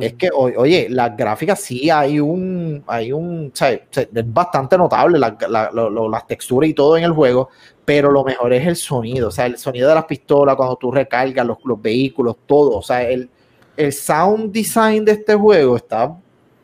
es 0.00 0.14
que, 0.14 0.28
oye, 0.34 0.88
las 0.90 1.16
gráficas 1.16 1.60
sí 1.60 1.88
hay 1.88 2.18
un, 2.18 2.82
hay 2.86 3.12
un, 3.12 3.50
o 3.52 3.56
sea, 3.56 3.78
se- 3.90 4.08
es 4.12 4.32
bastante 4.32 4.76
notable 4.76 5.18
la- 5.18 5.36
la- 5.48 5.70
lo- 5.72 5.88
lo- 5.88 6.08
las 6.08 6.26
texturas 6.26 6.68
y 6.68 6.74
todo 6.74 6.96
en 6.96 7.04
el 7.04 7.12
juego, 7.12 7.48
pero 7.84 8.10
lo 8.10 8.24
mejor 8.24 8.52
es 8.52 8.66
el 8.66 8.76
sonido, 8.76 9.28
o 9.28 9.30
sea, 9.30 9.46
el 9.46 9.56
sonido 9.56 9.88
de 9.88 9.94
las 9.94 10.04
pistolas 10.04 10.56
cuando 10.56 10.76
tú 10.76 10.90
recargas 10.90 11.46
los, 11.46 11.58
los 11.64 11.80
vehículos, 11.80 12.36
todo, 12.46 12.76
o 12.76 12.82
sea, 12.82 13.02
el, 13.08 13.30
el 13.76 13.92
sound 13.92 14.52
design 14.52 15.04
de 15.04 15.12
este 15.12 15.34
juego 15.34 15.76
está 15.76 16.12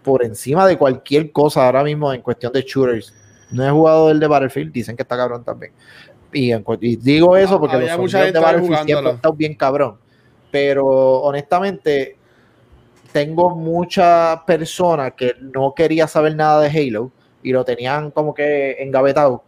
por 0.03 0.25
encima 0.25 0.67
de 0.67 0.77
cualquier 0.77 1.31
cosa 1.31 1.65
ahora 1.67 1.85
mismo 1.85 2.13
en 2.13 2.21
cuestión 2.21 2.53
de 2.53 2.63
shooters. 2.63 3.15
No 3.53 3.65
he 3.67 3.71
jugado 3.71 4.11
el 4.11 4.19
de 4.19 4.27
Battlefield, 4.27 4.73
dicen 4.73 4.97
que 4.97 5.03
está 5.03 5.17
cabrón 5.17 5.45
también. 5.45 5.73
Y, 6.33 6.51
en 6.51 6.63
cu- 6.65 6.77
y 6.81 6.97
digo 6.97 7.37
eso 7.37 7.61
porque 7.61 7.77
Había 7.77 7.93
los 7.93 8.01
mucha 8.01 8.19
gente 8.25 8.33
de 8.39 8.45
Battlefield 8.45 8.75
siempre 8.75 8.93
jugándolo. 8.95 9.11
han 9.11 9.17
estado 9.17 9.35
bien 9.35 9.55
cabrón. 9.55 9.97
Pero 10.51 10.85
honestamente, 11.23 12.17
tengo 13.15 13.51
muchas 13.51 14.41
personas 14.41 15.13
que 15.13 15.37
no 15.41 15.73
quería 15.73 16.09
saber 16.09 16.35
nada 16.35 16.61
de 16.61 16.69
Halo 16.69 17.13
y 17.45 17.53
lo 17.53 17.65
tenían 17.65 18.11
como 18.11 18.35
que 18.35 18.73
engavetado. 18.81 19.45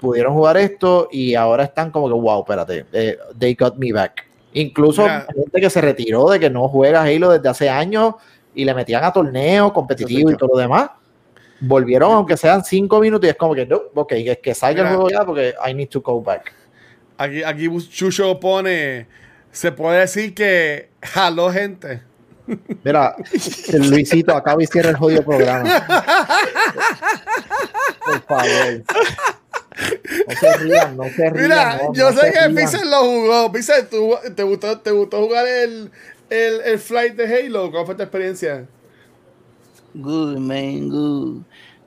Pudieron 0.00 0.32
jugar 0.32 0.56
esto 0.56 1.08
y 1.12 1.34
ahora 1.34 1.64
están 1.64 1.90
como 1.90 2.08
que, 2.08 2.14
wow, 2.14 2.40
espérate, 2.40 2.86
eh, 2.94 3.18
they 3.38 3.54
got 3.54 3.76
me 3.76 3.92
back. 3.92 4.26
Incluso 4.54 5.02
Mira. 5.02 5.26
gente 5.34 5.60
que 5.60 5.68
se 5.68 5.82
retiró 5.82 6.30
de 6.30 6.40
que 6.40 6.48
no 6.48 6.66
juega 6.66 7.02
Halo 7.02 7.32
desde 7.32 7.46
hace 7.46 7.68
años 7.68 8.14
y 8.54 8.64
le 8.64 8.72
metían 8.72 9.04
a 9.04 9.12
torneos 9.12 9.72
competitivos 9.72 10.32
y 10.32 10.36
todo 10.38 10.54
lo 10.54 10.58
demás. 10.58 10.88
Volvieron, 11.60 12.10
aunque 12.10 12.38
sean 12.38 12.64
cinco 12.64 13.00
minutos, 13.00 13.26
y 13.26 13.30
es 13.32 13.36
como 13.36 13.54
que, 13.54 13.66
no, 13.66 13.82
ok, 13.94 14.12
es 14.12 14.38
que 14.38 14.54
salga 14.54 14.80
el 14.80 14.88
juego 14.88 15.10
ya 15.10 15.26
porque 15.26 15.52
I 15.62 15.74
need 15.74 15.90
to 15.90 16.00
go 16.00 16.22
back. 16.22 16.54
Aquí, 17.18 17.42
aquí 17.42 17.68
Chucho 17.90 18.40
pone. 18.40 19.08
Se 19.52 19.72
puede 19.72 20.00
decir 20.00 20.34
que 20.34 20.88
jaló 21.02 21.50
gente. 21.50 22.13
Mira, 22.82 23.16
el 23.72 23.90
Luisito, 23.90 24.36
acaba 24.36 24.62
y 24.62 24.66
cierra 24.66 24.90
el 24.90 24.96
jodido 24.96 25.22
programa. 25.24 25.86
Por 28.04 28.22
favor. 28.22 28.82
No 30.28 30.34
se 30.40 30.56
rían, 30.58 30.96
no 30.96 31.04
se 31.04 31.30
rían. 31.30 31.42
Mira, 31.42 31.76
no, 31.78 31.94
yo 31.94 32.10
no 32.10 32.20
sé 32.20 32.32
que. 32.32 32.54
Pixel 32.54 32.90
lo 32.90 33.00
jugó. 33.02 33.52
Pixel, 33.52 33.88
¿tú- 33.88 34.16
¿te, 34.34 34.42
gustó, 34.42 34.78
¿te 34.80 34.90
gustó 34.90 35.18
jugar 35.24 35.46
el, 35.46 35.90
el, 36.30 36.60
el 36.60 36.78
flight 36.78 37.14
de 37.16 37.24
Halo? 37.46 37.70
¿Cómo 37.72 37.86
fue 37.86 37.94
tu 37.94 38.02
experiencia? 38.02 38.66
Good, 39.94 40.38
man, 40.38 40.88
good. 40.90 41.42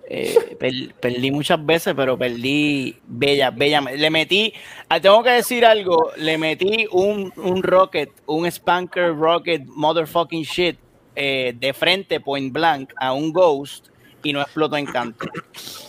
Eh, 0.10 0.56
per- 0.58 0.94
perdí 1.02 1.32
muchas 1.32 1.64
veces, 1.66 1.94
pero 1.94 2.18
perdí 2.18 2.96
bella, 3.08 3.52
bella. 3.52 3.82
Le 3.82 4.10
metí, 4.10 4.54
ah, 4.88 5.02
tengo 5.02 5.22
que 5.22 5.32
decir 5.32 5.66
algo, 5.66 6.12
le 6.18 6.38
metí 6.38 6.88
un, 6.92 7.34
un 7.36 7.62
rocket, 7.62 8.10
un 8.26 8.50
spanker 8.50 9.14
rocket 9.16 9.66
motherfucking 9.66 10.44
shit 10.44 10.78
eh, 11.16 11.54
de 11.60 11.74
frente, 11.74 12.22
point 12.22 12.54
blank, 12.54 12.94
a 12.96 13.12
un 13.12 13.34
ghost 13.34 13.88
y 14.24 14.32
no 14.32 14.42
explotó 14.42 14.78
en 14.78 14.86
canto. 14.86 15.28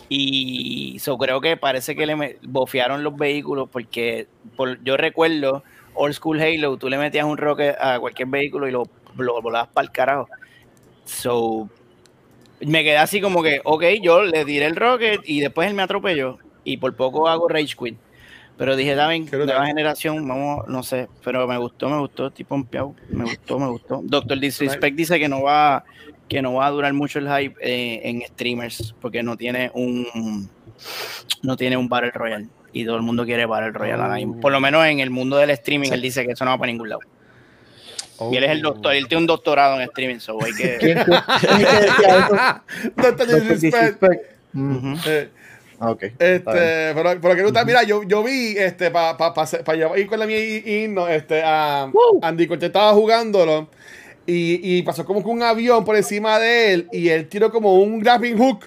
Y 0.08 0.98
so, 1.00 1.16
creo 1.18 1.40
que 1.40 1.56
parece 1.56 1.94
que 1.94 2.06
le 2.06 2.38
bofearon 2.42 3.04
los 3.04 3.16
vehículos 3.16 3.68
porque 3.70 4.26
por- 4.56 4.82
yo 4.82 4.96
recuerdo 4.96 5.62
Old 5.94 6.14
School 6.14 6.40
Halo, 6.40 6.76
tú 6.76 6.88
le 6.88 6.98
metías 6.98 7.24
un 7.24 7.36
rocket 7.36 7.76
a 7.80 7.98
cualquier 8.00 8.28
vehículo 8.28 8.66
y 8.68 8.72
lo, 8.72 8.84
lo 9.16 9.40
volabas 9.42 9.68
para 9.68 9.84
el 9.86 9.92
carajo. 9.92 10.28
So, 11.04 11.68
me 12.60 12.84
quedé 12.84 12.96
así 12.96 13.20
como 13.20 13.42
que, 13.42 13.60
ok, 13.64 13.84
yo 14.02 14.22
le 14.22 14.44
tiré 14.44 14.66
el 14.66 14.76
rocket 14.76 15.20
y 15.24 15.40
después 15.40 15.68
él 15.68 15.74
me 15.74 15.82
atropelló 15.82 16.38
y 16.64 16.76
por 16.76 16.94
poco 16.96 17.28
hago 17.28 17.48
rage 17.48 17.74
quit. 17.78 17.98
Pero 18.56 18.74
dije, 18.74 18.94
brutal. 18.94 19.46
nueva 19.46 19.66
generación, 19.66 20.26
vamos, 20.26 20.66
no 20.66 20.82
sé, 20.82 21.08
pero 21.24 21.46
me 21.46 21.56
gustó, 21.58 21.88
me 21.88 21.98
gustó, 21.98 22.30
tipo 22.32 22.48
pompeado, 22.48 22.94
me 23.10 23.22
gustó, 23.22 23.58
me 23.60 23.68
gustó. 23.68 24.00
Doctor 24.02 24.40
Disrespect 24.40 24.96
dice 24.96 25.20
que 25.20 25.28
no 25.28 25.42
va, 25.42 25.84
que 26.28 26.42
no 26.42 26.54
va 26.54 26.66
a 26.66 26.70
durar 26.70 26.92
mucho 26.92 27.20
el 27.20 27.28
hype 27.28 27.54
eh, 27.60 28.00
en 28.02 28.22
streamers, 28.22 28.96
porque 29.00 29.22
no 29.22 29.36
tiene 29.36 29.70
un 29.74 30.50
no 31.42 31.56
tiene 31.56 31.76
un 31.76 31.88
Battle 31.88 32.10
Royale. 32.10 32.48
Y 32.72 32.84
todo 32.84 32.96
el 32.96 33.02
mundo 33.02 33.24
quiere 33.24 33.46
Battle 33.46 33.70
Royale 33.70 34.02
ahora 34.02 34.14
mismo. 34.16 34.40
Por 34.40 34.50
lo 34.50 34.60
menos 34.60 34.84
en 34.86 34.98
el 35.00 35.10
mundo 35.10 35.36
del 35.36 35.50
streaming, 35.50 35.90
él 35.92 36.02
dice 36.02 36.26
que 36.26 36.32
eso 36.32 36.44
no 36.44 36.50
va 36.50 36.58
para 36.58 36.72
ningún 36.72 36.88
lado. 36.88 37.00
Y 38.32 38.36
él 38.36 38.44
es 38.44 38.50
el 38.50 38.62
doctor, 38.62 38.94
él 38.94 39.06
tiene 39.08 39.20
un 39.22 39.26
doctorado 39.26 39.76
en 39.76 39.82
streaming, 39.82 40.18
so 40.18 40.38
hay 40.44 40.52
que. 40.54 40.76
¿Quién, 40.80 40.98
quién 41.40 41.60
es 41.60 41.66
que 41.66 41.80
decía 41.80 42.18
eso? 42.18 42.92
Doctor 42.96 43.16
Doctor 43.26 43.26
Disrespect. 43.42 44.00
Disrespect. 44.00 44.32
Ujú. 44.54 44.94
Ok. 45.80 46.02
está 46.02 46.34
Este, 46.34 46.94
pero, 46.94 47.20
pero 47.20 47.36
que 47.36 47.42
gusta, 47.44 47.64
mira, 47.64 47.84
yo, 47.84 48.02
yo 48.02 48.24
vi, 48.24 48.56
este, 48.58 48.90
para 48.90 49.16
pa, 49.16 49.32
pa, 49.32 49.46
pa 49.46 49.74
llevar- 49.74 49.96
ir 49.98 50.08
con 50.08 50.18
la 50.18 50.26
mía 50.26 50.38
y, 50.44 50.84
y 50.84 50.88
no, 50.88 51.06
este, 51.06 51.40
a 51.44 51.88
Andy 52.22 52.48
Cortez 52.48 52.66
estaba 52.66 52.92
jugándolo 52.94 53.68
y, 54.26 54.78
y 54.78 54.82
pasó 54.82 55.04
como 55.04 55.22
que 55.22 55.28
un 55.28 55.42
avión 55.42 55.84
por 55.84 55.94
encima 55.96 56.40
de 56.40 56.72
él 56.72 56.88
y 56.90 57.08
él 57.10 57.28
tiró 57.28 57.52
como 57.52 57.76
un 57.76 58.00
grappling 58.00 58.36
hook 58.36 58.66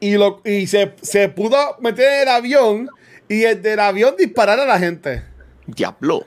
y, 0.00 0.16
lo, 0.18 0.42
y 0.44 0.66
se, 0.66 0.92
se 1.00 1.30
pudo 1.30 1.56
meter 1.80 2.12
en 2.12 2.20
el 2.22 2.28
avión 2.28 2.88
y 3.26 3.44
el 3.44 3.62
del 3.62 3.80
avión 3.80 4.14
disparar 4.18 4.60
a 4.60 4.66
la 4.66 4.78
gente. 4.78 5.22
Diablo. 5.66 6.24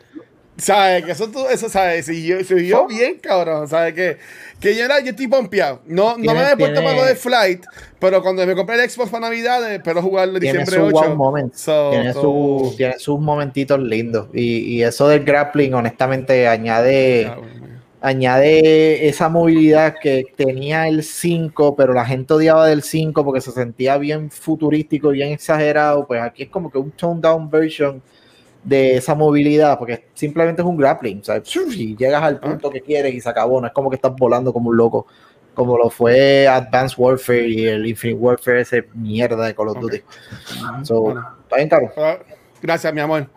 ¿Sabes? 0.57 1.05
Que 1.05 1.11
eso, 1.13 1.27
tú- 1.29 1.47
eso 1.47 1.69
¿sabes? 1.69 2.05
Se 2.05 2.11
vio, 2.11 2.43
se 2.43 2.53
vio 2.55 2.85
bien, 2.87 3.17
cabrón. 3.21 3.67
¿Sabes? 3.67 3.93
Que, 3.93 4.17
que 4.59 4.75
yo, 4.75 4.85
era, 4.85 4.99
yo 4.99 5.09
estoy 5.11 5.27
pompeado. 5.27 5.81
No, 5.87 6.17
no 6.17 6.33
me 6.35 6.51
he 6.51 6.57
puesto 6.57 6.83
para 6.83 6.95
lo 6.95 7.05
de 7.05 7.15
Flight, 7.15 7.63
pero 7.99 8.21
cuando 8.21 8.45
me 8.45 8.53
compré 8.55 8.83
el 8.83 8.89
Xbox 8.89 9.09
para 9.09 9.27
Navidad, 9.27 9.71
espero 9.73 10.01
jugarlo 10.03 10.35
en 10.35 10.41
diciembre 10.41 10.75
su 10.75 10.83
8. 10.83 11.15
wow. 11.15 11.51
So, 11.55 11.89
tiene, 11.91 12.13
so- 12.13 12.21
su- 12.21 12.73
tiene 12.77 12.99
sus 12.99 13.19
momentitos 13.19 13.79
lindos. 13.79 14.27
Y, 14.33 14.75
y 14.75 14.83
eso 14.83 15.07
del 15.07 15.23
grappling, 15.23 15.73
honestamente, 15.73 16.47
añade, 16.47 17.25
Ah, 17.27 17.35
bueno, 17.39 17.61
añade 18.01 19.07
esa 19.07 19.29
movilidad 19.29 19.95
que 20.01 20.25
tenía 20.35 20.87
el 20.87 21.03
5, 21.03 21.75
pero 21.75 21.93
la 21.93 22.05
gente 22.05 22.33
odiaba 22.33 22.67
del 22.67 22.83
5 22.83 23.23
porque 23.23 23.41
se 23.41 23.51
sentía 23.51 23.97
bien 23.97 24.29
futurístico, 24.29 25.09
bien 25.09 25.31
exagerado. 25.31 26.05
Pues 26.05 26.21
aquí 26.21 26.43
es 26.43 26.49
como 26.49 26.69
que 26.71 26.77
un 26.77 26.91
toned 26.91 27.21
down 27.21 27.49
version 27.49 28.01
de 28.63 28.97
esa 28.97 29.15
movilidad, 29.15 29.77
porque 29.79 30.05
simplemente 30.13 30.61
es 30.61 30.67
un 30.67 30.77
grappling. 30.77 31.23
Sea, 31.23 31.41
y 31.71 31.95
llegas 31.95 32.21
al 32.23 32.39
punto 32.39 32.69
que 32.69 32.81
quieres 32.81 33.13
y 33.13 33.21
se 33.21 33.29
acabó. 33.29 33.59
No 33.61 33.67
es 33.67 33.73
como 33.73 33.89
que 33.89 33.95
estás 33.95 34.13
volando 34.15 34.53
como 34.53 34.69
un 34.69 34.77
loco. 34.77 35.07
Como 35.53 35.77
lo 35.77 35.89
fue 35.89 36.47
Advanced 36.47 36.95
Warfare 36.97 37.47
y 37.47 37.65
el 37.67 37.85
Infinite 37.85 38.19
Warfare, 38.19 38.61
ese 38.61 38.87
mierda 38.93 39.45
de 39.45 39.53
Call 39.53 39.67
of. 39.69 39.79
Duty. 39.79 40.01
So, 40.83 41.01
Bueno. 41.01 41.27
está 41.43 41.55
bien 41.57 41.69
caro. 41.69 41.91
Ah, 41.97 42.17
Gracias, 42.61 42.93
mi 42.93 43.01
amor. 43.01 43.27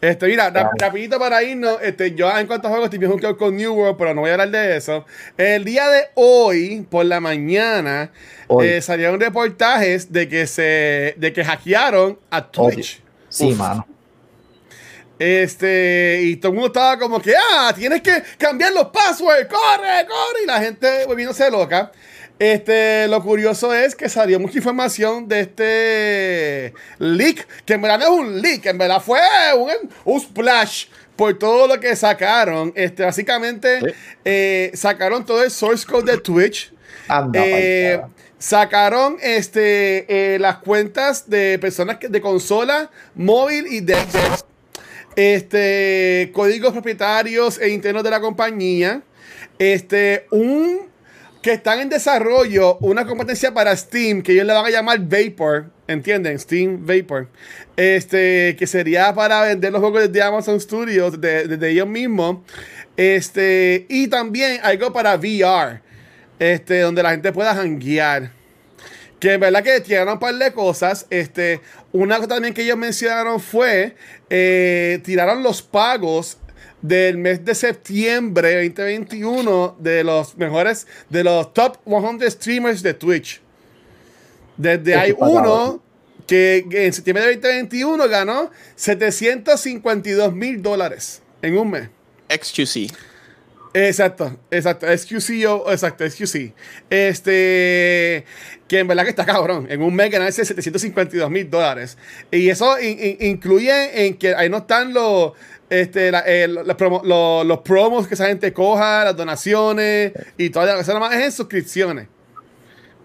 Este, 0.00 0.26
mira, 0.26 0.52
rapidito 0.78 1.18
para 1.18 1.42
irnos. 1.42 1.78
Este, 1.82 2.14
yo 2.14 2.30
en 2.38 2.46
cuanto 2.46 2.68
a 2.68 2.70
juegos 2.70 2.92
estoy 2.92 3.08
juntado 3.08 3.36
con 3.38 3.56
New 3.56 3.72
World, 3.74 3.96
pero 3.96 4.14
no 4.14 4.20
voy 4.20 4.30
a 4.30 4.34
hablar 4.34 4.50
de 4.50 4.76
eso. 4.76 5.06
El 5.38 5.64
día 5.64 5.88
de 5.88 6.02
hoy, 6.14 6.86
por 6.90 7.06
la 7.06 7.20
mañana, 7.20 8.12
eh, 8.60 8.82
salieron 8.82 9.18
reportajes 9.18 10.12
de 10.12 10.28
que 10.28 10.46
se, 10.46 11.14
de 11.16 11.32
que 11.32 11.42
hackearon 11.42 12.18
a 12.30 12.46
Twitch. 12.50 13.02
Sí, 13.30 13.52
Uf. 13.52 13.58
mano. 13.58 13.86
Este, 15.18 16.20
y 16.24 16.36
todo 16.36 16.50
el 16.50 16.54
mundo 16.54 16.66
estaba 16.68 16.98
como 16.98 17.20
que, 17.20 17.34
ah, 17.36 17.72
tienes 17.76 18.02
que 18.02 18.22
cambiar 18.38 18.72
los 18.72 18.86
passwords, 18.88 19.46
corre, 19.48 20.06
corre, 20.06 20.42
y 20.42 20.46
la 20.46 20.60
gente 20.60 21.04
volviéndose 21.06 21.50
loca. 21.50 21.92
Este, 22.38 23.06
lo 23.06 23.22
curioso 23.22 23.72
es 23.72 23.94
que 23.94 24.08
salió 24.08 24.40
mucha 24.40 24.58
información 24.58 25.28
de 25.28 25.40
este 25.40 26.74
leak, 26.98 27.46
que 27.64 27.74
en 27.74 27.82
verdad 27.82 28.00
no 28.00 28.04
es 28.06 28.10
un 28.10 28.42
leak, 28.42 28.66
en 28.66 28.76
verdad 28.78 29.00
fue 29.00 29.20
un, 29.56 29.70
un 30.04 30.20
splash 30.20 30.86
por 31.14 31.38
todo 31.38 31.68
lo 31.68 31.78
que 31.78 31.94
sacaron. 31.94 32.72
Este, 32.74 33.04
básicamente, 33.04 33.78
Sí. 33.80 33.86
eh, 34.24 34.70
sacaron 34.74 35.24
todo 35.24 35.44
el 35.44 35.50
source 35.52 35.86
code 35.86 36.10
de 36.10 36.18
Twitch. 36.18 36.72
Anda, 37.06 37.40
Eh, 37.44 38.00
sacaron 38.38 39.16
este, 39.22 40.34
eh, 40.34 40.38
las 40.40 40.58
cuentas 40.58 41.30
de 41.30 41.58
personas 41.60 41.98
que- 41.98 42.08
de 42.08 42.20
consola, 42.20 42.90
móvil 43.14 43.66
y 43.68 43.80
de 43.80 43.94
Xbox. 43.94 44.44
Este, 45.16 46.30
códigos 46.32 46.72
propietarios 46.72 47.60
e 47.60 47.68
internos 47.70 48.02
de 48.04 48.10
la 48.10 48.20
compañía. 48.20 49.02
Este, 49.58 50.26
un 50.30 50.92
que 51.42 51.52
están 51.52 51.78
en 51.80 51.90
desarrollo 51.90 52.78
una 52.78 53.04
competencia 53.06 53.52
para 53.52 53.76
Steam 53.76 54.22
que 54.22 54.32
ellos 54.32 54.46
le 54.46 54.54
van 54.54 54.64
a 54.64 54.70
llamar 54.70 54.98
Vapor, 55.00 55.66
¿entienden? 55.86 56.38
Steam 56.38 56.86
Vapor. 56.86 57.28
Este, 57.76 58.56
que 58.58 58.66
sería 58.66 59.14
para 59.14 59.42
vender 59.42 59.70
los 59.72 59.80
juegos 59.82 60.10
de 60.10 60.22
Amazon 60.22 60.58
Studios 60.60 61.20
de, 61.20 61.46
de- 61.46 61.56
de 61.58 61.70
ellos 61.70 61.86
mismos. 61.86 62.38
Este, 62.96 63.84
y 63.90 64.08
también 64.08 64.58
algo 64.62 64.92
para 64.92 65.16
VR, 65.16 65.80
este, 66.38 66.80
donde 66.80 67.02
la 67.02 67.10
gente 67.10 67.32
pueda 67.32 67.52
hanguear. 67.52 68.30
Que 69.24 69.32
en 69.32 69.40
verdad 69.40 69.64
que 69.64 69.80
tiraron 69.80 70.12
un 70.12 70.18
par 70.18 70.34
de 70.34 70.52
cosas. 70.52 71.06
Este, 71.08 71.62
una 71.92 72.16
cosa 72.16 72.28
también 72.28 72.52
que 72.52 72.60
ellos 72.60 72.76
mencionaron 72.76 73.40
fue, 73.40 73.96
eh, 74.28 75.00
tiraron 75.02 75.42
los 75.42 75.62
pagos 75.62 76.36
del 76.82 77.16
mes 77.16 77.42
de 77.42 77.54
septiembre 77.54 78.68
2021 78.68 79.76
de 79.78 80.04
los 80.04 80.36
mejores, 80.36 80.86
de 81.08 81.24
los 81.24 81.54
top 81.54 81.78
100 81.86 82.30
streamers 82.32 82.82
de 82.82 82.92
Twitch. 82.92 83.40
Desde 84.58 84.94
hay 84.94 85.14
uno 85.16 85.82
que, 86.26 86.66
que 86.68 86.84
en 86.84 86.92
septiembre 86.92 87.24
de 87.24 87.36
2021 87.36 88.06
ganó 88.10 88.50
752 88.76 90.34
mil 90.34 90.60
dólares 90.60 91.22
en 91.40 91.56
un 91.56 91.70
mes. 91.70 91.88
XQC. 92.28 92.92
Exacto, 93.76 94.38
exacto, 94.52 94.86
SQC 94.86 95.46
o 95.48 95.72
exacto, 95.72 96.04
SQC. 96.08 96.54
Este, 96.90 98.24
que 98.68 98.78
en 98.78 98.86
verdad 98.86 99.02
que 99.02 99.10
está 99.10 99.26
cabrón. 99.26 99.66
En 99.68 99.82
un 99.82 99.94
mes 99.94 100.10
ganarse 100.12 100.44
752 100.44 101.28
mil 101.28 101.50
dólares. 101.50 101.98
Y 102.30 102.48
eso 102.50 102.78
in- 102.80 102.98
in- 103.00 103.16
incluye 103.20 104.06
en 104.06 104.14
que 104.16 104.32
ahí 104.36 104.48
no 104.48 104.58
están 104.58 104.94
los, 104.94 105.32
este, 105.70 106.12
la- 106.12 106.22
eh, 106.24 106.46
los, 106.46 106.64
promo- 106.76 107.02
los- 107.44 107.58
promos 107.62 108.06
que 108.06 108.14
esa 108.14 108.26
gente 108.28 108.52
coja, 108.52 109.04
las 109.06 109.16
donaciones 109.16 110.12
y 110.38 110.50
todo 110.50 110.64
eso. 110.78 110.94
Nada 110.94 111.00
más 111.08 111.16
es 111.18 111.24
en 111.24 111.32
suscripciones. 111.32 112.06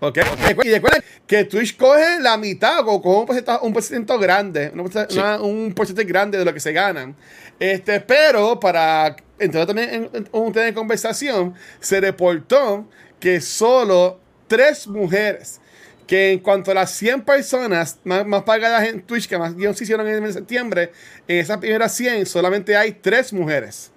¿Ok? 0.02 0.18
Y 0.64 0.70
recuerden 0.72 1.04
que 1.28 1.44
Twitch 1.44 1.76
coge 1.78 2.20
la 2.22 2.38
mitad 2.38 2.80
o 2.88 3.02
coge 3.02 3.20
un 3.20 3.26
porcentaje, 3.26 3.60
un 3.66 3.74
porcentaje 3.74 4.20
grande, 4.22 4.72
una 4.74 4.84
porcent- 4.84 5.10
Sí. 5.10 5.18
una- 5.20 5.42
un 5.42 5.74
porcentaje 5.74 6.08
grande 6.08 6.38
de 6.38 6.46
lo 6.46 6.54
que 6.54 6.60
se 6.60 6.72
ganan. 6.72 7.16
Este, 7.60 8.00
pero 8.00 8.60
para 8.60 9.16
entrar 9.38 9.66
también 9.68 9.90
en, 9.94 10.10
en 10.14 10.30
un 10.32 10.54
tema 10.54 10.66
de 10.66 10.74
conversación, 10.74 11.54
se 11.82 12.00
reportó 12.00 12.88
que 13.20 13.42
solo 13.42 14.20
tres 14.48 14.88
mujeres, 14.88 15.60
que 16.08 16.32
en 16.32 16.40
cuanto 16.40 16.72
a 16.72 16.74
las 16.74 16.92
100 16.92 17.22
personas 17.22 18.00
más, 18.06 18.26
más 18.26 18.44
pagadas 18.44 18.88
en 18.88 19.02
Twitch, 19.02 19.28
que 19.28 19.38
más 19.38 19.56
guion 19.56 19.76
se 19.76 19.84
hicieron 19.84 20.08
en 20.08 20.34
septiembre, 20.34 20.92
en 21.28 21.38
esas 21.40 21.58
primeras 21.58 21.94
100 21.94 22.26
solamente 22.26 22.76
hay 22.76 22.94
tres 22.94 23.32
mujeres. 23.34 23.92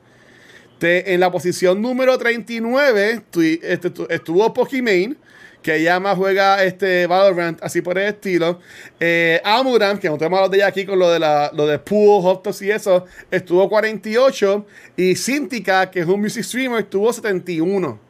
Te- 0.83 1.15
en 1.15 1.21
la 1.21 1.31
posición 1.31 1.81
número 1.81 2.19
39 2.19 3.21
tui- 3.31 3.61
este, 3.63 3.89
tu- 3.91 4.05
estuvo 4.11 4.53
Pokimane, 4.53 5.15
que 5.63 5.77
ella 5.77 6.01
más 6.01 6.17
juega 6.17 6.65
este 6.65 7.07
Valorant, 7.07 7.63
así 7.63 7.81
por 7.83 7.97
el 7.99 8.09
estilo. 8.09 8.59
Eh, 8.99 9.41
Amuram, 9.45 9.97
que 9.99 10.09
nosotros 10.09 10.27
hemos 10.27 10.39
hablado 10.39 10.51
de 10.51 10.57
ella 10.57 10.67
aquí 10.67 10.85
con 10.85 10.99
lo 10.99 11.09
de, 11.09 11.21
la, 11.21 11.53
lo 11.55 11.69
de 11.69 11.79
Pool, 11.79 12.21
Hot 12.23 12.43
Tops 12.43 12.63
y 12.63 12.73
eso, 12.73 13.05
estuvo 13.31 13.69
48. 13.69 14.67
Y 14.97 15.15
Cintica, 15.15 15.89
que 15.89 16.01
es 16.01 16.07
un 16.07 16.21
music 16.21 16.43
streamer, 16.43 16.81
estuvo 16.81 17.13
71. 17.13 18.01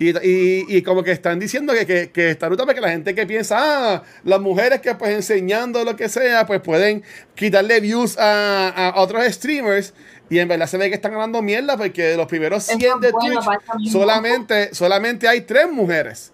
Y, 0.00 0.10
y- 0.10 0.64
y 0.68 0.82
como 0.82 1.02
que 1.02 1.10
están 1.10 1.40
diciendo 1.40 1.72
que, 1.72 1.84
que, 1.84 2.10
que 2.12 2.30
esta 2.30 2.48
ruta 2.48 2.64
porque 2.64 2.80
la 2.80 2.90
gente 2.90 3.14
que 3.16 3.26
piensa, 3.26 3.56
ah, 3.94 4.02
las 4.22 4.38
mujeres 4.40 4.80
que 4.80 4.94
pues 4.94 5.10
enseñando 5.12 5.82
lo 5.82 5.96
que 5.96 6.08
sea, 6.08 6.46
pues 6.46 6.60
pueden 6.60 7.02
quitarle 7.34 7.80
views 7.80 8.16
a, 8.18 8.68
a 8.68 9.00
otros 9.00 9.24
streamers. 9.32 9.94
Y 10.30 10.38
en 10.38 10.48
verdad 10.48 10.66
se 10.66 10.76
ve 10.76 10.88
que 10.88 10.94
están 10.94 11.12
ganando 11.12 11.40
mierda 11.42 11.76
porque 11.76 12.02
de 12.02 12.16
los 12.16 12.26
primeros 12.26 12.64
100 12.64 12.80
Eso 12.80 12.94
es 12.96 13.00
de 13.00 13.12
bueno 13.12 13.40
Twitch 13.40 13.90
solamente, 13.90 14.74
solamente 14.74 15.26
hay 15.26 15.42
tres 15.42 15.70
mujeres 15.70 16.32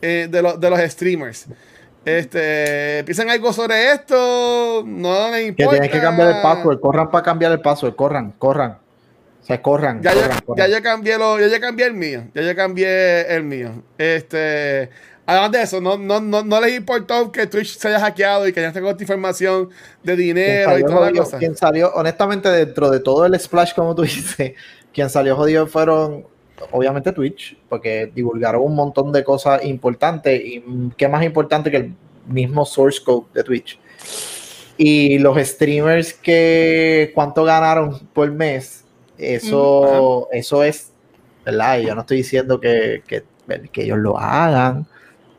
eh, 0.00 0.28
de, 0.30 0.42
los 0.42 0.60
de 0.60 0.70
los 0.70 0.78
streamers. 0.80 1.46
Este, 2.04 3.02
piensan 3.04 3.30
algo 3.30 3.52
sobre 3.52 3.92
esto, 3.92 4.82
no 4.86 5.30
les 5.30 5.40
Que 5.40 5.46
importa. 5.46 5.70
tienes 5.72 5.90
que 5.90 6.00
cambiar 6.00 6.36
el 6.36 6.42
password. 6.42 6.80
Corran 6.80 7.10
para 7.10 7.24
cambiar 7.24 7.52
el 7.52 7.60
password. 7.60 7.94
Corran, 7.94 8.32
corran. 8.32 8.78
O 9.42 9.46
sea, 9.46 9.60
corran. 9.60 10.02
Ya, 10.02 10.12
corran, 10.12 10.30
ya, 10.30 10.40
corran. 10.42 10.70
ya 10.70 10.76
yo 10.76 10.82
cambié 10.82 11.18
lo, 11.18 11.40
ya 11.40 11.46
yo 11.46 11.60
cambié 11.60 11.86
el 11.86 11.94
mío. 11.94 12.24
Ya 12.34 12.42
yo 12.42 12.54
cambié 12.54 13.34
el 13.34 13.42
mío. 13.44 13.82
Este, 13.98 14.90
además 15.26 15.52
de 15.52 15.62
eso, 15.62 15.80
no, 15.80 15.96
no, 15.96 16.20
no, 16.20 16.42
no 16.44 16.60
les 16.60 16.76
importó 16.76 17.30
que 17.32 17.46
Twitch 17.46 17.78
se 17.78 17.88
haya 17.88 18.00
hackeado 18.00 18.46
y 18.48 18.52
que 18.52 18.60
ya 18.60 18.72
tengo 18.72 18.90
esta 18.90 19.02
información 19.02 19.70
de 20.02 20.16
dinero 20.16 20.78
y 20.78 20.82
toda 20.82 21.00
la 21.00 21.06
jodido- 21.08 21.24
cosa. 21.24 21.38
quien 21.38 21.56
salió, 21.56 21.92
honestamente, 21.94 22.48
dentro 22.50 22.90
de 22.90 23.00
todo 23.00 23.24
el 23.26 23.38
splash, 23.38 23.74
como 23.74 23.94
tú 23.94 24.02
dices, 24.02 24.52
quien 24.92 25.08
salió 25.10 25.36
jodido 25.36 25.66
fueron 25.66 26.26
obviamente 26.70 27.12
Twitch, 27.12 27.56
porque 27.68 28.10
divulgaron 28.14 28.62
un 28.62 28.74
montón 28.74 29.12
de 29.12 29.22
cosas 29.24 29.64
importantes 29.64 30.40
y 30.44 30.60
mm, 30.60 30.90
qué 30.96 31.08
más 31.08 31.24
importante 31.24 31.70
que 31.70 31.76
el 31.78 31.94
mismo 32.26 32.64
source 32.64 33.02
code 33.04 33.26
de 33.34 33.42
Twitch. 33.44 33.78
Y 34.76 35.18
los 35.18 35.36
streamers 35.38 36.14
que 36.14 37.12
cuánto 37.14 37.44
ganaron 37.44 37.98
por 38.12 38.30
mes, 38.32 38.84
eso, 39.18 40.28
eso 40.32 40.62
es, 40.64 40.90
¿verdad? 41.44 41.78
Y 41.78 41.86
yo 41.86 41.94
no 41.94 42.00
estoy 42.02 42.18
diciendo 42.18 42.60
que, 42.60 43.02
que, 43.06 43.22
que 43.70 43.82
ellos 43.84 43.98
lo 43.98 44.18
hagan, 44.18 44.86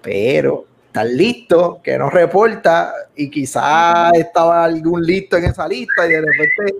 pero 0.06 0.68
están 0.86 1.18
listos, 1.18 1.78
que 1.84 1.98
no 1.98 2.12
reporta 2.12 2.94
y 3.16 3.30
quizás 3.30 4.14
estaba 4.14 4.64
algún 4.64 5.04
listo 5.04 5.36
en 5.36 5.46
esa 5.46 5.68
lista 5.68 6.06
y 6.06 6.10
de 6.10 6.22
repente, 6.22 6.76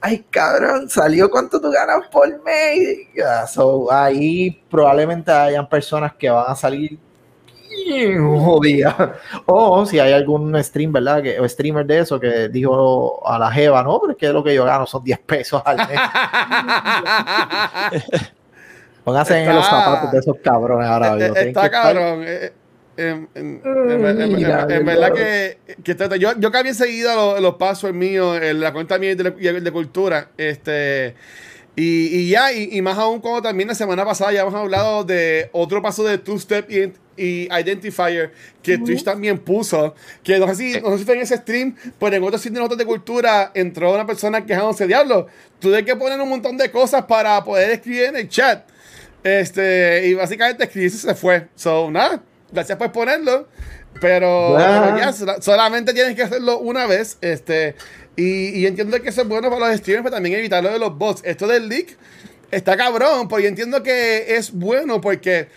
ay 0.00 0.24
cabrón, 0.30 0.88
salió 0.88 1.28
cuánto 1.28 1.60
tú 1.60 1.70
ganas 1.70 2.06
por 2.12 2.28
mes. 2.44 3.08
So, 3.52 3.92
ahí 3.92 4.62
probablemente 4.70 5.32
hayan 5.32 5.68
personas 5.68 6.14
que 6.14 6.30
van 6.30 6.44
a 6.48 6.54
salir 6.54 6.96
jodidas. 8.16 8.94
O 9.46 9.84
si 9.84 9.98
hay 9.98 10.12
algún 10.12 10.62
stream, 10.62 10.92
¿verdad? 10.92 11.22
Que, 11.22 11.40
o 11.40 11.48
streamer 11.48 11.84
de 11.84 11.98
eso 11.98 12.20
que 12.20 12.48
dijo 12.48 13.26
a 13.26 13.38
la 13.38 13.50
Jeva, 13.50 13.82
no, 13.82 14.00
pero 14.00 14.16
es 14.18 14.32
lo 14.32 14.44
que 14.44 14.54
yo 14.54 14.64
gano 14.64 14.86
son 14.86 15.02
10 15.02 15.18
pesos 15.20 15.60
al 15.64 15.76
mes. 15.76 16.00
Pónganse 19.04 19.42
en 19.42 19.54
los 19.54 19.64
zapatos 19.66 20.12
de 20.12 20.18
esos 20.18 20.36
cabrones 20.42 20.88
ahora. 20.88 21.16
Está 21.16 21.70
cabrón. 21.70 22.24
Eh, 22.26 22.52
en, 22.98 23.62
verdad 24.84 25.12
que, 25.12 26.18
yo, 26.18 26.32
yo 26.36 26.50
que 26.50 26.58
había 26.58 26.74
seguido 26.74 27.40
los, 27.40 27.54
pasos 27.54 27.94
míos 27.94 28.40
en 28.42 28.60
la 28.60 28.72
cuenta 28.72 28.98
mía 28.98 29.14
de, 29.14 29.30
de, 29.60 29.72
cultura, 29.72 30.30
este 30.36 31.14
y, 31.76 32.06
y 32.08 32.30
ya, 32.30 32.52
y, 32.52 32.82
más 32.82 32.98
aún 32.98 33.20
como 33.20 33.40
también 33.40 33.68
la 33.68 33.74
semana 33.76 34.04
pasada 34.04 34.32
ya 34.32 34.40
hemos 34.40 34.54
hablado 34.54 35.04
de 35.04 35.48
otro 35.52 35.80
paso 35.80 36.02
de 36.02 36.18
Two 36.18 36.40
Step 36.40 36.68
y, 36.70 36.92
Identifier 37.20 38.32
que 38.62 38.78
Twitch 38.78 39.02
también 39.02 39.38
puso, 39.38 39.94
que 40.22 40.38
no 40.38 40.46
sé 40.48 40.54
si, 40.54 40.80
no 40.80 40.92
sé 40.92 40.98
si 40.98 41.04
fue 41.04 41.14
en 41.14 41.22
ese 41.22 41.36
stream, 41.36 41.74
pero 41.98 42.14
en 42.14 42.22
otro 42.22 42.38
sitio 42.38 42.68
de 42.68 42.84
cultura 42.84 43.50
entró 43.54 43.92
una 43.92 44.06
persona 44.06 44.46
quejándose, 44.46 44.86
diablo, 44.86 45.26
tuve 45.58 45.84
que 45.84 45.96
poner 45.96 46.20
un 46.20 46.28
montón 46.28 46.56
de 46.56 46.70
cosas 46.70 47.04
para 47.06 47.42
poder 47.42 47.70
escribir 47.70 48.04
en 48.04 48.16
el 48.16 48.28
chat. 48.28 48.64
Este, 49.28 50.06
y 50.06 50.14
básicamente 50.14 50.70
y 50.74 50.88
se 50.90 51.14
fue. 51.14 51.48
So, 51.54 51.90
nada 51.90 52.22
gracias 52.52 52.78
por 52.78 52.92
ponerlo. 52.92 53.48
Pero, 54.00 54.58
ya, 54.58 55.12
solamente 55.40 55.92
tienes 55.92 56.14
que 56.14 56.22
hacerlo 56.22 56.58
una 56.58 56.86
vez. 56.86 57.18
Este, 57.20 57.74
y, 58.16 58.64
entiendo 58.66 59.00
que 59.02 59.08
eso 59.08 59.22
es 59.22 59.28
bueno 59.28 59.50
para 59.50 59.68
los 59.68 59.78
streamers, 59.78 60.04
pero 60.04 60.14
también 60.14 60.38
evitar 60.38 60.62
lo 60.62 60.70
de 60.70 60.78
los 60.78 60.96
bots. 60.96 61.22
Esto 61.24 61.46
del 61.46 61.68
leak 61.68 61.96
está 62.50 62.76
cabrón, 62.76 63.28
porque 63.28 63.48
entiendo 63.48 63.82
que 63.82 64.36
es 64.36 64.52
bueno 64.52 65.00
porque 65.00 65.48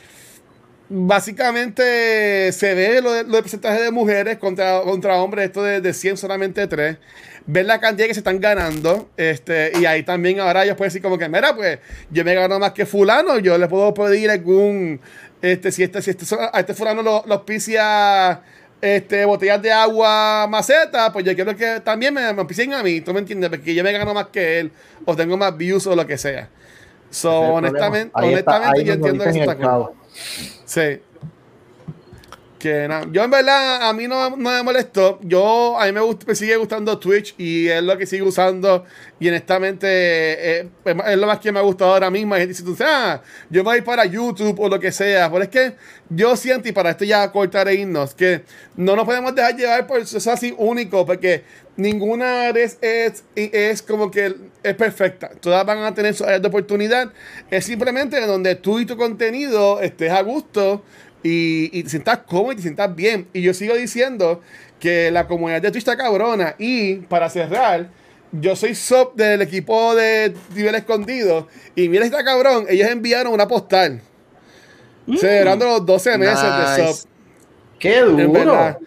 básicamente 0.89 2.51
se 2.51 2.73
ve 2.73 3.01
lo, 3.01 3.11
de, 3.13 3.23
lo 3.23 3.39
porcentaje 3.39 3.81
de 3.81 3.91
mujeres 3.91 4.37
contra, 4.37 4.81
contra 4.81 5.17
hombres, 5.17 5.45
esto 5.45 5.63
de, 5.63 5.79
de 5.79 5.93
100 5.93 6.17
solamente 6.17 6.67
3 6.67 6.97
ver 7.45 7.65
la 7.65 7.79
cantidad 7.79 8.07
que 8.07 8.13
se 8.13 8.19
están 8.19 8.39
ganando. 8.39 9.09
Este, 9.17 9.71
y 9.79 9.85
ahí 9.85 10.03
también 10.03 10.39
ahora 10.39 10.63
ellos 10.63 10.75
pueden 10.75 10.89
decir 10.89 11.01
como 11.01 11.17
que, 11.17 11.29
mira, 11.29 11.55
pues 11.55 11.79
yo 12.09 12.23
me 12.23 12.33
gano 12.35 12.59
más 12.59 12.71
que 12.71 12.85
fulano, 12.85 13.39
yo 13.39 13.57
le 13.57 13.67
puedo 13.67 13.93
pedir 13.93 14.29
algún 14.29 14.99
este, 15.41 15.71
si 15.71 15.83
este, 15.83 16.01
si 16.01 16.11
este, 16.11 16.25
a 16.35 16.59
este 16.59 16.73
fulano 16.73 17.01
lo, 17.01 17.23
lo 17.25 17.33
auspicia 17.35 18.41
este, 18.79 19.25
botellas 19.25 19.61
de 19.61 19.71
agua 19.71 20.47
maceta, 20.47 21.11
pues 21.11 21.25
yo 21.25 21.35
quiero 21.35 21.55
que 21.55 21.79
también 21.81 22.13
me, 22.13 22.21
me 22.33 22.39
auspicien 22.39 22.73
a 22.73 22.83
mí, 22.83 23.01
tú 23.01 23.13
me 23.13 23.19
entiendes, 23.19 23.49
porque 23.49 23.73
yo 23.73 23.83
me 23.83 23.91
gano 23.91 24.13
más 24.13 24.27
que 24.27 24.59
él, 24.59 24.71
o 25.05 25.15
tengo 25.15 25.37
más 25.37 25.55
views 25.57 25.85
o 25.87 25.95
lo 25.95 26.05
que 26.05 26.17
sea. 26.17 26.49
So, 27.09 27.31
honestamente, 27.31 28.11
honestamente 28.13 28.83
yo 28.85 28.93
entiendo 28.93 29.23
que 29.23 29.29
eso 29.31 29.39
está 29.39 29.55
claro. 29.55 29.93
Sí. 30.65 31.01
Que 32.61 32.87
Yo 33.11 33.23
en 33.23 33.31
verdad, 33.31 33.89
a 33.89 33.91
mí 33.91 34.07
no, 34.07 34.29
no, 34.29 34.37
me 34.37 34.61
molestó. 34.61 35.19
Yo, 35.23 35.79
a 35.79 35.87
mí 35.87 35.93
me, 35.93 36.01
gusta, 36.01 36.27
me 36.27 36.35
sigue 36.35 36.55
gustando 36.57 36.99
Twitch 36.99 37.33
y 37.39 37.67
es 37.67 37.81
lo 37.81 37.97
que 37.97 38.05
sigo 38.05 38.27
usando. 38.27 38.85
Y 39.19 39.29
honestamente, 39.29 39.87
eh, 39.87 40.69
es 40.85 41.17
lo 41.17 41.25
más 41.25 41.39
que 41.39 41.51
me 41.51 41.57
ha 41.57 41.63
gustado 41.63 41.93
ahora 41.93 42.11
mismo. 42.11 42.37
Y 42.37 42.45
dice, 42.45 42.63
ah, 42.85 43.19
yo 43.49 43.63
voy 43.63 43.81
para 43.81 44.05
YouTube 44.05 44.59
o 44.59 44.69
lo 44.69 44.79
que 44.79 44.91
sea. 44.91 45.31
Pero 45.31 45.43
es 45.43 45.49
que 45.49 45.73
yo 46.09 46.35
siento, 46.35 46.69
y 46.69 46.71
para 46.71 46.91
esto 46.91 47.03
ya 47.03 47.31
cortar 47.31 47.67
e 47.67 47.73
irnos, 47.73 48.13
que 48.13 48.43
no 48.75 48.95
nos 48.95 49.05
podemos 49.05 49.33
dejar 49.33 49.57
llevar 49.57 49.87
por 49.87 49.99
eso 49.99 50.31
así 50.31 50.53
único, 50.55 51.03
porque 51.03 51.43
ninguna 51.77 52.49
es, 52.49 52.77
es, 52.81 53.23
es, 53.35 53.81
como 53.81 54.11
que 54.11 54.35
es 54.61 54.75
perfecta. 54.75 55.31
Todas 55.39 55.65
van 55.65 55.79
a 55.79 55.95
tener 55.95 56.13
su 56.13 56.25
oportunidad. 56.25 57.11
Es 57.49 57.65
simplemente 57.65 58.23
donde 58.23 58.53
tú 58.53 58.79
y 58.79 58.85
tu 58.85 58.97
contenido 58.97 59.81
estés 59.81 60.11
a 60.11 60.21
gusto 60.21 60.83
y, 61.23 61.83
te 61.83 61.89
sientas 61.89 62.19
cómodo 62.19 62.53
y 62.53 62.55
te 62.55 62.61
sientas 62.61 62.95
bien. 62.95 63.27
Y 63.33 63.41
yo 63.41 63.53
sigo 63.53 63.75
diciendo 63.75 64.41
que 64.79 65.11
la 65.11 65.27
comunidad 65.27 65.61
de 65.61 65.71
Twitch 65.71 65.83
está 65.83 65.97
cabrona. 65.97 66.55
Y 66.57 66.95
para 66.95 67.29
cerrar, 67.29 67.89
yo 68.31 68.55
soy 68.55 68.75
sub 68.75 69.13
del 69.15 69.41
equipo 69.41 69.95
de 69.95 70.33
nivel 70.55 70.75
escondido. 70.75 71.47
Y 71.75 71.89
mira, 71.89 72.05
está 72.05 72.23
cabrón. 72.23 72.65
Ellos 72.69 72.89
enviaron 72.89 73.33
una 73.33 73.47
postal. 73.47 74.01
Mm. 75.05 75.17
Celebrando 75.17 75.65
los 75.65 75.85
12 75.85 76.17
meses 76.17 76.43
de 76.43 76.87
sub. 76.87 77.09
¡Qué 77.79 77.99
duro! 78.01 78.77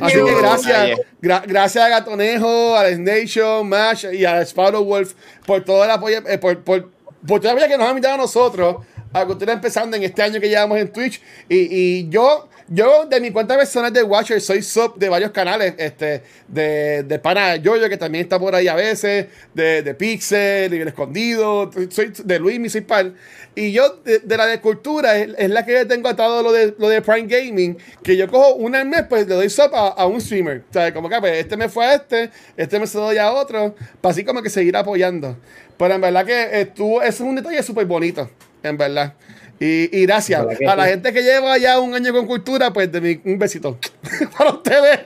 Así 0.00 0.16
que 0.16 0.34
gracias, 0.40 1.00
gracias 1.20 1.84
a 1.84 1.88
Gatonejo, 1.88 2.76
a 2.76 2.88
Nation, 2.90 3.68
Mash 3.68 4.06
y 4.12 4.24
a 4.24 4.40
Sparrow 4.42 4.84
Wolf 4.84 5.14
por 5.44 5.62
todo 5.64 5.84
el 5.84 5.90
apoyo, 5.90 6.18
eh, 6.28 6.38
por, 6.38 6.62
por, 6.62 6.90
por 7.26 7.40
toda 7.40 7.54
la 7.54 7.68
que 7.68 7.76
nos 7.76 7.86
han 7.86 7.90
invitado 7.90 8.14
a 8.14 8.18
nosotros 8.18 8.76
a 9.14 9.26
que 9.26 9.50
empezando 9.50 9.96
en 9.96 10.02
este 10.02 10.22
año 10.22 10.40
que 10.40 10.48
llevamos 10.48 10.78
en 10.78 10.88
Twitch. 10.88 11.22
Y, 11.48 11.56
y 11.70 12.08
yo, 12.08 12.48
yo 12.68 13.06
de 13.06 13.20
mi 13.20 13.30
cuenta 13.30 13.56
personal 13.56 13.92
de 13.92 14.02
Watcher 14.02 14.40
soy 14.40 14.60
sub 14.60 14.96
de 14.96 15.08
varios 15.08 15.30
canales, 15.30 15.74
este, 15.78 16.22
de, 16.48 17.04
de 17.04 17.18
Pana 17.20 17.56
Yoyo, 17.56 17.88
que 17.88 17.96
también 17.96 18.24
está 18.24 18.38
por 18.38 18.54
ahí 18.54 18.66
a 18.66 18.74
veces, 18.74 19.26
de, 19.54 19.82
de 19.82 19.94
Pixel, 19.94 20.70
de 20.70 20.82
Escondido, 20.82 21.70
soy 21.90 22.12
de 22.24 22.38
Luis 22.40 22.58
Municipal. 22.58 23.14
Y 23.54 23.70
yo, 23.70 24.00
de, 24.04 24.36
la 24.36 24.46
de 24.46 24.60
cultura, 24.60 25.16
es, 25.16 25.48
la 25.48 25.64
que 25.64 25.84
tengo 25.84 26.08
atado 26.08 26.42
lo 26.42 26.50
de, 26.50 26.74
lo 26.76 26.88
de 26.88 27.00
Prime 27.00 27.28
Gaming, 27.28 27.78
que 28.02 28.16
yo 28.16 28.28
cojo 28.28 28.54
una 28.56 28.80
al 28.80 28.86
mes, 28.86 29.04
pues 29.08 29.28
le 29.28 29.34
doy 29.36 29.48
sub 29.48 29.70
a, 29.72 30.04
un 30.06 30.20
streamer. 30.20 30.64
O 30.68 30.72
sea, 30.72 30.92
como 30.92 31.08
que 31.08 31.20
pues, 31.20 31.38
este 31.38 31.56
me 31.56 31.68
fue 31.68 31.86
a 31.86 31.94
este, 31.94 32.30
este 32.56 32.80
me 32.80 32.88
se 32.88 32.98
doy 32.98 33.18
a 33.18 33.30
otro, 33.30 33.76
para 34.00 34.10
así 34.10 34.24
como 34.24 34.42
que 34.42 34.50
seguir 34.50 34.76
apoyando. 34.76 35.36
Pero 35.76 35.94
en 35.94 36.00
verdad 36.00 36.26
que 36.26 36.60
estuvo, 36.62 37.00
es 37.00 37.20
un 37.20 37.36
detalle 37.36 37.62
súper 37.62 37.86
bonito 37.86 38.28
en 38.64 38.76
verdad. 38.76 39.14
Y, 39.60 39.96
y 39.96 40.06
gracias 40.06 40.44
a 40.66 40.76
la 40.76 40.86
gente 40.86 41.12
que 41.12 41.22
lleva 41.22 41.56
ya 41.58 41.78
un 41.78 41.94
año 41.94 42.12
con 42.12 42.26
cultura, 42.26 42.72
pues 42.72 42.90
de 42.90 43.00
mi, 43.00 43.20
un 43.24 43.38
besito 43.38 43.78
para 44.38 44.50
ustedes. 44.50 45.00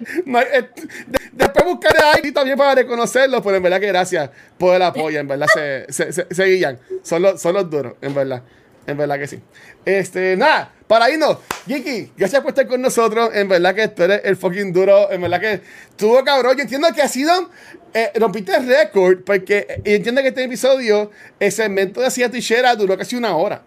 después 1.32 1.64
buscaré 1.66 1.98
ahí 2.02 2.32
también 2.32 2.56
para 2.56 2.74
reconocerlos, 2.74 3.42
pero 3.42 3.56
en 3.56 3.62
verdad 3.62 3.78
que 3.78 3.88
gracias 3.88 4.30
por 4.56 4.74
el 4.74 4.82
apoyo, 4.82 5.20
en 5.20 5.28
verdad 5.28 5.46
se, 5.52 5.86
se, 5.92 6.12
se, 6.12 6.44
guían. 6.44 6.78
Son 7.02 7.20
los, 7.20 7.40
son 7.40 7.54
los 7.54 7.68
duros, 7.68 7.94
en 8.00 8.14
verdad. 8.14 8.42
En 8.86 8.96
verdad 8.96 9.18
que 9.18 9.26
sí. 9.26 9.38
Este, 9.84 10.34
nada, 10.34 10.72
para 10.86 11.10
irnos. 11.10 11.36
Giki, 11.66 12.12
gracias 12.16 12.40
por 12.40 12.52
estar 12.52 12.66
con 12.66 12.80
nosotros. 12.80 13.28
En 13.34 13.46
verdad 13.46 13.74
que 13.74 13.86
tú 13.88 14.02
eres 14.02 14.22
el 14.24 14.34
fucking 14.34 14.72
duro. 14.72 15.12
En 15.12 15.20
verdad 15.20 15.40
que 15.40 15.60
estuvo 15.90 16.24
cabrón. 16.24 16.56
Yo 16.56 16.62
entiendo 16.62 16.88
que 16.94 17.02
ha 17.02 17.08
sido. 17.08 17.50
Eh, 17.94 18.12
rompiste 18.16 18.54
el 18.54 18.66
récord 18.66 19.20
porque 19.24 19.66
eh, 19.68 19.80
entiendo 19.84 20.20
que 20.22 20.28
este 20.28 20.44
episodio, 20.44 21.10
el 21.40 21.52
segmento 21.52 22.00
de 22.00 22.06
Hacía 22.06 22.30
Tichera 22.30 22.74
duró 22.76 22.96
casi 22.96 23.16
una 23.16 23.34
hora. 23.36 23.62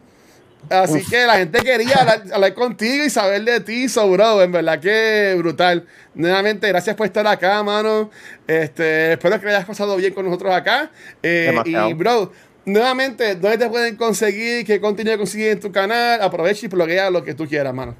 Así 0.69 1.03
que 1.03 1.25
la 1.25 1.37
gente 1.37 1.59
quería 1.61 1.95
hablar, 2.31 2.53
contigo 2.53 3.03
y 3.03 3.09
saber 3.09 3.43
de 3.43 3.59
ti, 3.61 3.89
so 3.89 4.09
bro, 4.09 4.41
en 4.41 4.51
verdad 4.51 4.79
que 4.79 5.35
brutal. 5.37 5.85
Nuevamente, 6.13 6.67
gracias 6.67 6.95
por 6.95 7.07
estar 7.07 7.25
acá, 7.27 7.61
mano. 7.63 8.09
Este, 8.47 9.13
espero 9.13 9.39
que 9.39 9.47
hayas 9.47 9.65
pasado 9.65 9.95
bien 9.97 10.13
con 10.13 10.25
nosotros 10.25 10.53
acá. 10.53 10.91
Eh, 11.23 11.53
y 11.65 11.93
bro, 11.93 12.31
nuevamente, 12.65 13.35
¿dónde 13.35 13.57
te 13.57 13.69
pueden 13.69 13.95
conseguir? 13.95 14.65
¿Qué 14.65 14.79
contenido 14.79 15.17
consigues 15.17 15.53
en 15.53 15.59
tu 15.59 15.71
canal? 15.71 16.21
Aprovecha 16.21 16.65
y 16.65 16.69
bloguea 16.69 17.09
lo 17.09 17.23
que 17.23 17.33
tú 17.33 17.47
quieras, 17.47 17.73
mano. 17.73 17.95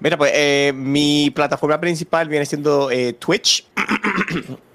Mira, 0.00 0.16
pues 0.16 0.30
eh, 0.34 0.72
mi 0.74 1.30
plataforma 1.34 1.80
principal 1.80 2.28
viene 2.28 2.46
siendo 2.46 2.90
eh, 2.90 3.14
Twitch. 3.14 3.66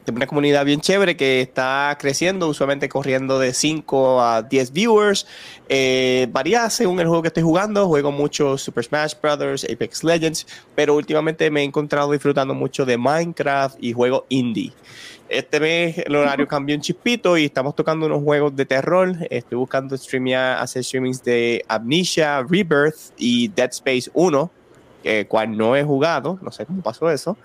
Tengo 0.06 0.18
una 0.18 0.28
comunidad 0.28 0.66
bien 0.66 0.82
chévere 0.82 1.16
que 1.16 1.40
está 1.40 1.96
creciendo, 1.98 2.50
usualmente 2.50 2.90
corriendo 2.90 3.40
de 3.40 3.54
5 3.54 4.22
a 4.22 4.42
10 4.42 4.74
viewers. 4.74 5.26
Eh, 5.70 6.28
varía 6.32 6.70
según 6.70 7.00
el 7.00 7.08
juego 7.08 7.22
que 7.22 7.30
estoy 7.30 7.44
jugando. 7.44 7.88
Juego 7.88 8.12
mucho 8.12 8.58
Super 8.58 8.84
Smash 8.84 9.14
Bros., 9.22 9.64
Apex 9.64 10.04
Legends, 10.04 10.46
pero 10.76 10.96
últimamente 10.96 11.50
me 11.50 11.62
he 11.62 11.64
encontrado 11.64 12.12
disfrutando 12.12 12.54
mucho 12.54 12.86
de 12.86 12.98
Minecraft 12.98 13.78
y 13.82 13.94
juego 13.94 14.26
indie. 14.28 14.74
Este 15.30 15.60
mes 15.60 15.98
el 16.00 16.16
horario 16.16 16.48
cambió 16.50 16.76
un 16.76 16.82
chispito 16.82 17.38
y 17.38 17.46
estamos 17.46 17.76
tocando 17.76 18.06
unos 18.06 18.22
juegos 18.24 18.56
de 18.56 18.66
terror. 18.66 19.16
Estoy 19.30 19.58
buscando 19.58 19.98
streamear, 19.98 20.60
hacer 20.60 20.84
streamings 20.84 21.24
de 21.24 21.64
Amnesia, 21.68 22.44
Rebirth 22.44 23.14
y 23.18 23.48
Dead 23.48 23.70
Space 23.72 24.12
1, 24.14 24.52
eh, 25.04 25.26
cual 25.28 25.58
no 25.58 25.76
he 25.76 25.84
jugado, 25.84 26.40
no 26.42 26.52
sé 26.52 26.66
cómo 26.66 26.82
pasó 26.82 27.10
eso. 27.10 27.38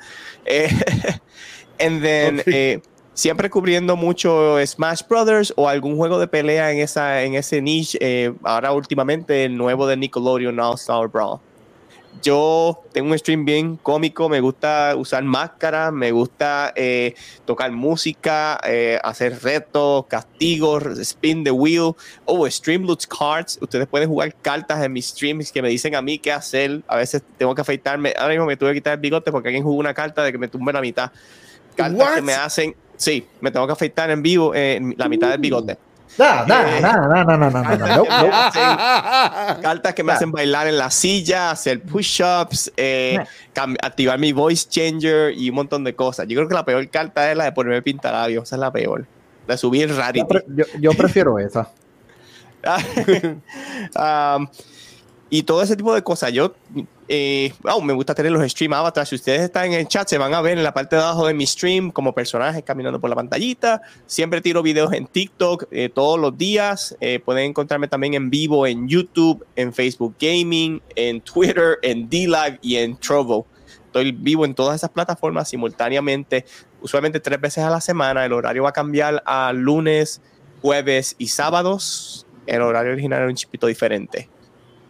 Eh, 0.44 0.68
and 1.80 2.02
then, 2.02 2.42
eh, 2.46 2.80
siempre 3.14 3.50
cubriendo 3.50 3.96
mucho 3.96 4.64
Smash 4.64 5.02
Brothers 5.08 5.52
o 5.56 5.68
algún 5.68 5.96
juego 5.96 6.18
de 6.20 6.28
pelea 6.28 6.70
en, 6.70 6.78
esa, 6.78 7.22
en 7.22 7.34
ese 7.34 7.60
niche. 7.60 7.98
eh, 8.00 8.32
ahora 8.44 8.72
últimamente 8.72 9.44
el 9.44 9.56
nuevo 9.56 9.86
de 9.86 9.96
Nickelodeon 9.96 10.58
All 10.60 10.74
Star 10.76 11.08
Brawl. 11.08 11.40
Yo 12.22 12.82
tengo 12.92 13.10
un 13.10 13.18
stream 13.18 13.44
bien 13.44 13.76
cómico, 13.76 14.28
me 14.28 14.40
gusta 14.40 14.94
usar 14.96 15.22
máscaras, 15.22 15.92
me 15.92 16.10
gusta 16.10 16.72
eh, 16.74 17.14
tocar 17.44 17.70
música, 17.70 18.58
eh, 18.64 18.98
hacer 19.04 19.40
retos, 19.42 20.06
castigos, 20.06 20.98
spin 20.98 21.44
the 21.44 21.50
wheel. 21.50 21.94
Oh, 22.24 22.48
stream 22.50 22.84
loots 22.84 23.06
cards. 23.06 23.58
Ustedes 23.60 23.86
pueden 23.86 24.08
jugar 24.08 24.34
cartas 24.34 24.82
en 24.82 24.92
mis 24.92 25.06
streams 25.06 25.52
que 25.52 25.62
me 25.62 25.68
dicen 25.68 25.94
a 25.94 26.02
mí 26.02 26.18
qué 26.18 26.32
hacer. 26.32 26.82
A 26.88 26.96
veces 26.96 27.22
tengo 27.36 27.54
que 27.54 27.60
afeitarme. 27.60 28.14
Ahora 28.16 28.30
mismo 28.30 28.46
me 28.46 28.56
tuve 28.56 28.70
que 28.70 28.76
quitar 28.76 28.94
el 28.94 29.00
bigote 29.00 29.30
porque 29.30 29.48
alguien 29.48 29.62
jugó 29.62 29.76
una 29.76 29.94
carta 29.94 30.24
de 30.24 30.32
que 30.32 30.38
me 30.38 30.48
tumbe 30.48 30.72
la 30.72 30.80
mitad. 30.80 31.12
Cartas 31.78 31.98
What? 32.08 32.14
que 32.16 32.22
me 32.22 32.34
hacen. 32.34 32.74
Sí, 32.96 33.26
me 33.40 33.50
tengo 33.50 33.66
que 33.66 33.72
afeitar 33.72 34.10
en 34.10 34.22
vivo 34.22 34.52
eh, 34.54 34.80
la 34.96 35.08
mitad 35.08 35.30
del 35.30 35.38
bigote. 35.40 35.78
Nada, 36.16 36.44
Eh. 36.78 36.80
Nope, 37.96 38.08
nope. 38.10 38.30
hacen- 38.32 39.62
cartas 39.62 39.94
que 39.94 40.02
me 40.02 40.12
hacen 40.12 40.32
bailar 40.32 40.66
en 40.66 40.76
la 40.78 40.90
silla, 40.90 41.50
hacer 41.52 41.80
push-ups, 41.82 42.72
eh, 42.76 43.18
activar 43.82 44.18
mi 44.18 44.32
voice 44.32 44.66
changer 44.68 45.32
y 45.36 45.50
un 45.50 45.54
montón 45.56 45.84
de 45.84 45.94
cosas. 45.94 46.26
Yo 46.26 46.34
creo 46.36 46.48
que 46.48 46.54
la 46.54 46.64
peor 46.64 46.88
carta 46.88 47.30
es 47.30 47.36
la 47.36 47.44
de 47.44 47.52
ponerme 47.52 47.82
pintalabios. 47.82 48.44
Esa 48.44 48.56
es 48.56 48.60
la 48.60 48.72
peor. 48.72 49.06
De 49.46 49.56
subir 49.56 49.88
Yo, 49.88 49.96
rarity. 49.96 50.24
pre- 50.26 50.44
yo- 50.48 50.64
yo 50.80 50.90
prefiero 50.92 51.38
esa. 51.38 51.70
Um, 53.94 54.48
y 55.30 55.42
todo 55.44 55.62
ese 55.62 55.76
tipo 55.76 55.94
de 55.94 56.02
cosas. 56.02 56.32
Yo 56.32 56.54
eh, 57.08 57.54
wow, 57.62 57.80
me 57.80 57.94
gusta 57.94 58.14
tener 58.14 58.30
los 58.30 58.48
stream 58.50 58.74
avatars. 58.74 59.08
Si 59.08 59.14
ustedes 59.14 59.40
están 59.40 59.66
en 59.66 59.72
el 59.72 59.88
chat, 59.88 60.06
se 60.06 60.18
van 60.18 60.34
a 60.34 60.42
ver 60.42 60.58
en 60.58 60.64
la 60.64 60.74
parte 60.74 60.96
de 60.96 61.02
abajo 61.02 61.26
de 61.26 61.32
mi 61.32 61.46
stream 61.46 61.90
como 61.90 62.14
personajes 62.14 62.62
caminando 62.62 63.00
por 63.00 63.08
la 63.08 63.16
pantallita. 63.16 63.80
Siempre 64.06 64.42
tiro 64.42 64.62
videos 64.62 64.92
en 64.92 65.06
TikTok 65.06 65.64
eh, 65.70 65.88
todos 65.88 66.18
los 66.18 66.36
días. 66.36 66.96
Eh, 67.00 67.18
pueden 67.18 67.44
encontrarme 67.44 67.88
también 67.88 68.12
en 68.12 68.28
vivo 68.28 68.66
en 68.66 68.86
YouTube, 68.86 69.46
en 69.56 69.72
Facebook 69.72 70.16
Gaming, 70.20 70.82
en 70.96 71.22
Twitter, 71.22 71.78
en 71.82 72.10
D-Live 72.10 72.58
y 72.60 72.76
en 72.76 72.98
Trovo. 72.98 73.46
Estoy 73.86 74.12
vivo 74.12 74.44
en 74.44 74.54
todas 74.54 74.76
esas 74.76 74.90
plataformas 74.90 75.48
simultáneamente, 75.48 76.44
usualmente 76.82 77.20
tres 77.20 77.40
veces 77.40 77.64
a 77.64 77.70
la 77.70 77.80
semana. 77.80 78.26
El 78.26 78.34
horario 78.34 78.64
va 78.64 78.68
a 78.68 78.72
cambiar 78.72 79.22
a 79.24 79.50
lunes, 79.54 80.20
jueves 80.60 81.16
y 81.16 81.28
sábados. 81.28 82.26
El 82.46 82.60
horario 82.60 82.92
original 82.92 83.20
era 83.20 83.28
un 83.28 83.34
chipito 83.34 83.66
diferente. 83.66 84.28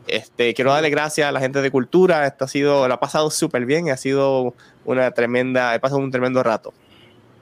Este, 0.09 0.55
quiero 0.55 0.72
darle 0.72 0.90
gracias 0.90 1.28
a 1.28 1.32
la 1.32 1.40
gente 1.40 1.60
de 1.62 1.70
cultura. 1.70 2.26
Esto 2.26 2.44
ha 2.44 2.48
sido, 2.48 2.89
lo 2.89 2.94
ha 2.94 3.01
pasado 3.01 3.30
súper 3.30 3.64
bien. 3.66 3.90
Ha 3.90 3.97
sido 3.97 4.55
una 4.85 5.10
tremenda, 5.12 5.74
he 5.74 5.80
pasado 5.80 6.01
un 6.01 6.10
tremendo 6.10 6.43
rato. 6.43 6.72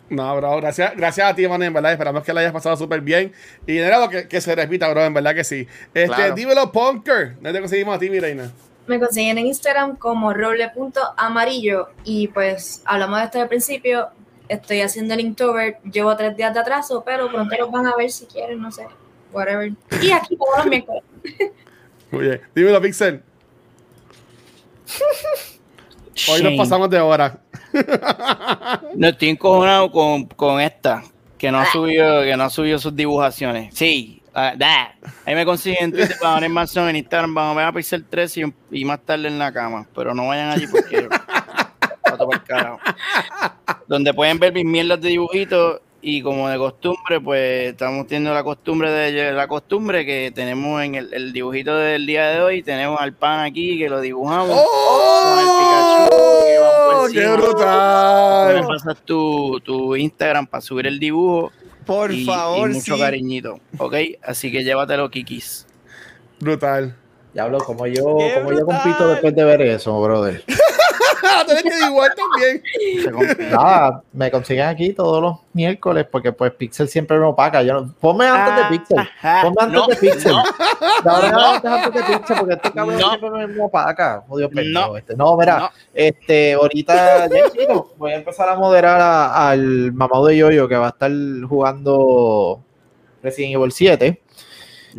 No, 0.09 0.37
bro, 0.37 0.57
gracias, 0.59 0.95
gracias 0.97 1.31
a 1.31 1.35
ti, 1.35 1.49
man, 1.49 1.63
en 1.63 1.73
verdad. 1.73 1.93
Esperamos 1.93 2.23
que 2.23 2.33
la 2.33 2.41
hayas 2.41 2.53
pasado 2.53 2.77
súper 2.77 3.01
bien. 3.01 3.33
Y 3.67 3.75
de 3.75 3.89
nuevo, 3.89 4.09
que, 4.09 4.29
que 4.29 4.41
se 4.41 4.55
repita, 4.55 4.89
bro, 4.91 5.05
en 5.05 5.15
verdad 5.15 5.35
que 5.35 5.43
sí. 5.45 5.67
Este, 5.95 6.15
Claro. 6.15 6.35
dímelo, 6.35 6.71
Punker. 6.71 7.35
¿Dónde 7.35 7.53
te 7.53 7.61
conseguimos 7.61 7.97
a 7.97 7.99
ti, 7.99 8.09
mi 8.11 8.21
reina? 8.21 8.53
Me 8.87 9.01
consiguen 9.01 9.39
en 9.39 9.47
Instagram 9.47 9.97
como 9.97 10.33
roble.amarillo 10.33 11.89
y 12.05 12.29
pues 12.29 12.83
hablamos 12.85 13.19
de 13.19 13.25
esto 13.25 13.41
al 13.41 13.49
principio. 13.49 14.09
Estoy 14.49 14.81
haciendo 14.81 15.15
el 15.15 15.21
Inktober, 15.21 15.79
llevo 15.91 16.17
tres 16.17 16.37
días 16.37 16.55
de 16.55 16.61
atraso, 16.61 17.03
pero 17.05 17.29
pronto 17.29 17.57
los 17.59 17.71
van 17.73 17.87
a 17.87 17.97
ver 17.97 18.11
si 18.13 18.27
quieren, 18.27 18.63
no 18.63 18.71
sé, 18.71 18.87
whatever. 19.33 19.73
Y 20.01 20.13
aquí 20.13 20.37
todos 20.37 20.59
los 20.59 20.67
miércoles. 20.67 21.03
Muy 22.11 22.25
bien. 22.25 22.41
Dímelo, 22.55 22.81
Pixel. 22.81 23.23
Hoy 26.29 26.43
nos 26.43 26.55
pasamos 26.55 26.89
de 26.91 27.01
hora. 27.01 27.39
No 28.95 29.09
estoy 29.09 29.29
encojonado 29.29 29.91
con, 29.91 30.25
con 30.25 30.61
esta, 30.61 31.03
que 31.37 31.51
no 31.51 31.59
ha 31.59 31.67
subido, 31.67 32.23
que 32.23 32.37
no 32.37 32.45
ha 32.45 32.51
subido 32.51 32.79
sus 32.79 32.97
dibujaciones. 32.97 33.75
Sí, 33.75 34.23
ah, 34.35 34.55
da. 34.57 34.95
ahí 35.27 35.35
me 35.35 35.45
consiguen 35.45 35.85
en 35.85 35.93
Twitter, 35.93 36.17
van 36.23 36.39
a 36.39 36.41
ver 36.41 36.49
más 36.49 36.75
en 36.75 36.97
Instagram, 36.97 37.35
van 37.35 37.51
a 37.51 37.55
ver 37.55 37.65
a 37.67 37.73
Pixel 37.73 38.07
3 38.09 38.37
y, 38.39 38.55
y 38.71 38.85
más 38.87 39.01
tarde 39.01 39.29
en 39.29 39.39
la 39.39 39.53
cama. 39.53 39.87
Pero 39.95 40.15
no 40.15 40.29
vayan 40.29 40.51
allí 40.51 40.67
porque. 40.67 41.09
Donde 43.87 44.15
pueden 44.15 44.39
ver 44.39 44.53
mis 44.55 44.65
mierdas 44.65 45.01
de 45.01 45.11
dibujitos 45.11 45.81
y 46.09 46.23
como 46.23 46.49
de 46.49 46.57
costumbre, 46.57 47.21
pues 47.21 47.73
estamos 47.73 48.07
teniendo 48.07 48.33
la 48.33 48.45
costumbre 48.45 48.93
de 48.93 49.33
la 49.33 49.49
costumbre 49.49 50.07
que 50.07 50.31
tenemos 50.33 50.81
en 50.81 50.95
el, 50.95 51.13
el 51.13 51.33
dibujito 51.33 51.77
del 51.77 52.07
día 52.07 52.29
de 52.29 52.41
hoy, 52.43 52.63
tenemos 52.63 53.01
al 53.01 53.13
pan 53.13 53.41
aquí 53.41 53.77
que 53.77 53.89
lo 53.89 54.01
dibujamos 54.01 54.57
con 54.57 55.39
el 55.41 55.45
Pikachu 55.47 56.45
que 56.45 56.59
va 56.61 56.87
por 56.87 56.95
¡Oh! 56.95 57.09
¡Qué. 57.13 57.23
Tú 57.23 57.29
me 57.29 57.37
brutal! 57.37 58.67
pasas 58.69 58.97
tu, 59.05 59.59
tu 59.65 59.97
Instagram 59.97 60.47
para 60.47 60.61
subir 60.61 60.87
el 60.87 61.01
dibujo 61.01 61.51
Por 61.85 62.13
y, 62.13 62.25
favor, 62.25 62.71
y 62.71 62.75
mucho 62.75 62.95
sí. 62.95 63.01
cariñito, 63.01 63.59
¿ok? 63.77 63.95
Así 64.23 64.53
que 64.53 64.63
llévatelo, 64.63 65.11
Kikis. 65.11 65.67
Brutal. 66.39 66.95
Diablo, 67.35 67.59
como 67.59 67.85
yo, 67.89 68.17
¡Qué 68.17 68.33
como 68.35 68.53
yo 68.53 68.59
brutal! 68.65 68.81
compito 68.85 69.09
después 69.09 69.35
de 69.35 69.45
ver 69.45 69.61
eso, 69.63 70.01
brother. 70.01 70.45
Tienes 71.47 71.63
que 71.63 71.77
dibujar 71.87 72.15
también. 72.15 72.63
Se 73.03 73.11
compra. 73.11 73.49
Nada, 73.51 74.03
me 74.13 74.31
consiguen 74.31 74.67
aquí 74.67 74.93
todos 74.93 75.23
los 75.23 75.37
miércoles 75.53 76.07
porque 76.11 76.33
pues 76.33 76.53
Pixel 76.53 76.89
siempre 76.89 77.19
me 77.19 77.25
opaca. 77.27 77.63
Yo 77.63 77.75
no- 77.75 77.95
ponme 78.01 78.27
antes 78.27 78.53
Ah, 78.55 78.69
de 78.71 78.79
Pixel. 78.79 78.99
ajá. 78.99 79.43
Ponme 79.43 79.57
antes 79.61 79.81
No, 79.81 79.87
de 79.87 79.97
Pixel. 79.97 80.33
no. 80.33 81.11
Adelante 81.13 81.69
antes 81.69 81.95
de 81.95 82.03
Pixel 82.19 82.37
porque 82.39 82.55
este 82.55 82.73
cabrón 82.73 82.99
No. 82.99 83.09
siempre 83.09 83.31
me, 83.31 83.47
me 83.47 83.63
opaca. 83.63 84.25
Pendejo 84.55 84.87
No. 84.89 84.97
este. 84.97 85.17
No, 85.17 85.37
mira, 85.37 85.59
No. 85.59 85.71
este, 85.95 86.55
ahorita 86.55 87.29
ya 87.29 87.83
voy 87.97 88.13
a 88.13 88.17
empezar 88.17 88.49
a 88.49 88.57
moderar 88.57 89.01
a- 89.01 89.49
al 89.51 89.93
mamado 89.93 90.27
de 90.27 90.37
Yoyo 90.37 90.69
que 90.69 90.77
va 90.77 90.87
a 90.87 90.91
estar 90.91 91.11
jugando 91.49 92.61
Resident 93.23 93.55
Evil 93.55 93.73
7. 93.73 94.23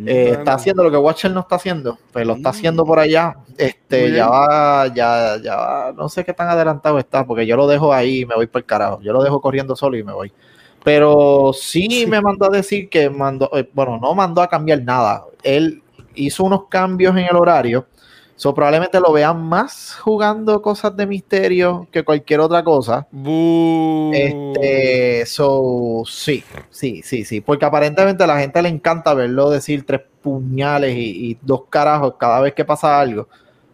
Eh, 0.06 0.36
está 0.38 0.54
haciendo 0.54 0.84
lo 0.84 0.90
que 0.90 0.96
Watcher 0.96 1.32
no 1.32 1.40
está 1.40 1.56
haciendo, 1.56 1.98
pues 2.12 2.24
lo 2.24 2.34
está 2.34 2.50
haciendo 2.50 2.84
por 2.84 3.00
allá. 3.00 3.36
Este, 3.56 4.12
ya 4.12 4.28
va, 4.28 4.86
ya, 4.94 5.36
ya 5.42 5.56
va, 5.56 5.92
no 5.96 6.08
sé 6.08 6.24
qué 6.24 6.32
tan 6.32 6.48
adelantado 6.48 6.98
está, 7.00 7.26
porque 7.26 7.46
yo 7.46 7.56
lo 7.56 7.66
dejo 7.66 7.92
ahí 7.92 8.20
y 8.20 8.26
me 8.26 8.36
voy 8.36 8.46
por 8.46 8.60
el 8.60 8.66
carajo. 8.66 9.00
Yo 9.00 9.12
lo 9.12 9.22
dejo 9.22 9.40
corriendo 9.40 9.74
solo 9.74 9.96
y 9.96 10.04
me 10.04 10.12
voy. 10.12 10.32
Pero 10.84 11.52
sí, 11.52 12.06
me 12.06 12.20
mandó 12.20 12.46
a 12.46 12.50
decir 12.50 12.88
que 12.88 13.10
mandó, 13.10 13.50
eh, 13.54 13.68
bueno, 13.72 13.98
no 14.00 14.14
mandó 14.14 14.40
a 14.40 14.48
cambiar 14.48 14.82
nada. 14.82 15.24
Él 15.42 15.82
hizo 16.14 16.44
unos 16.44 16.68
cambios 16.68 17.16
en 17.16 17.24
el 17.24 17.36
horario. 17.36 17.86
So, 18.38 18.54
probablemente 18.54 19.00
lo 19.00 19.12
vean 19.12 19.42
más 19.48 19.96
jugando 19.96 20.62
cosas 20.62 20.96
de 20.96 21.08
misterio 21.08 21.88
que 21.90 22.04
cualquier 22.04 22.38
otra 22.38 22.62
cosa. 22.62 23.08
Este, 24.12 25.26
so, 25.26 26.04
sí, 26.06 26.44
sí, 26.70 27.02
sí, 27.02 27.24
sí, 27.24 27.40
porque 27.40 27.64
aparentemente 27.64 28.22
a 28.22 28.28
la 28.28 28.38
gente 28.38 28.62
le 28.62 28.68
encanta 28.68 29.12
verlo 29.12 29.50
decir 29.50 29.84
tres 29.84 30.02
puñales 30.22 30.94
y, 30.94 31.30
y 31.30 31.38
dos 31.42 31.62
carajos 31.68 32.14
cada 32.16 32.40
vez 32.40 32.54
que 32.54 32.64
pasa 32.64 33.00
algo. 33.00 33.26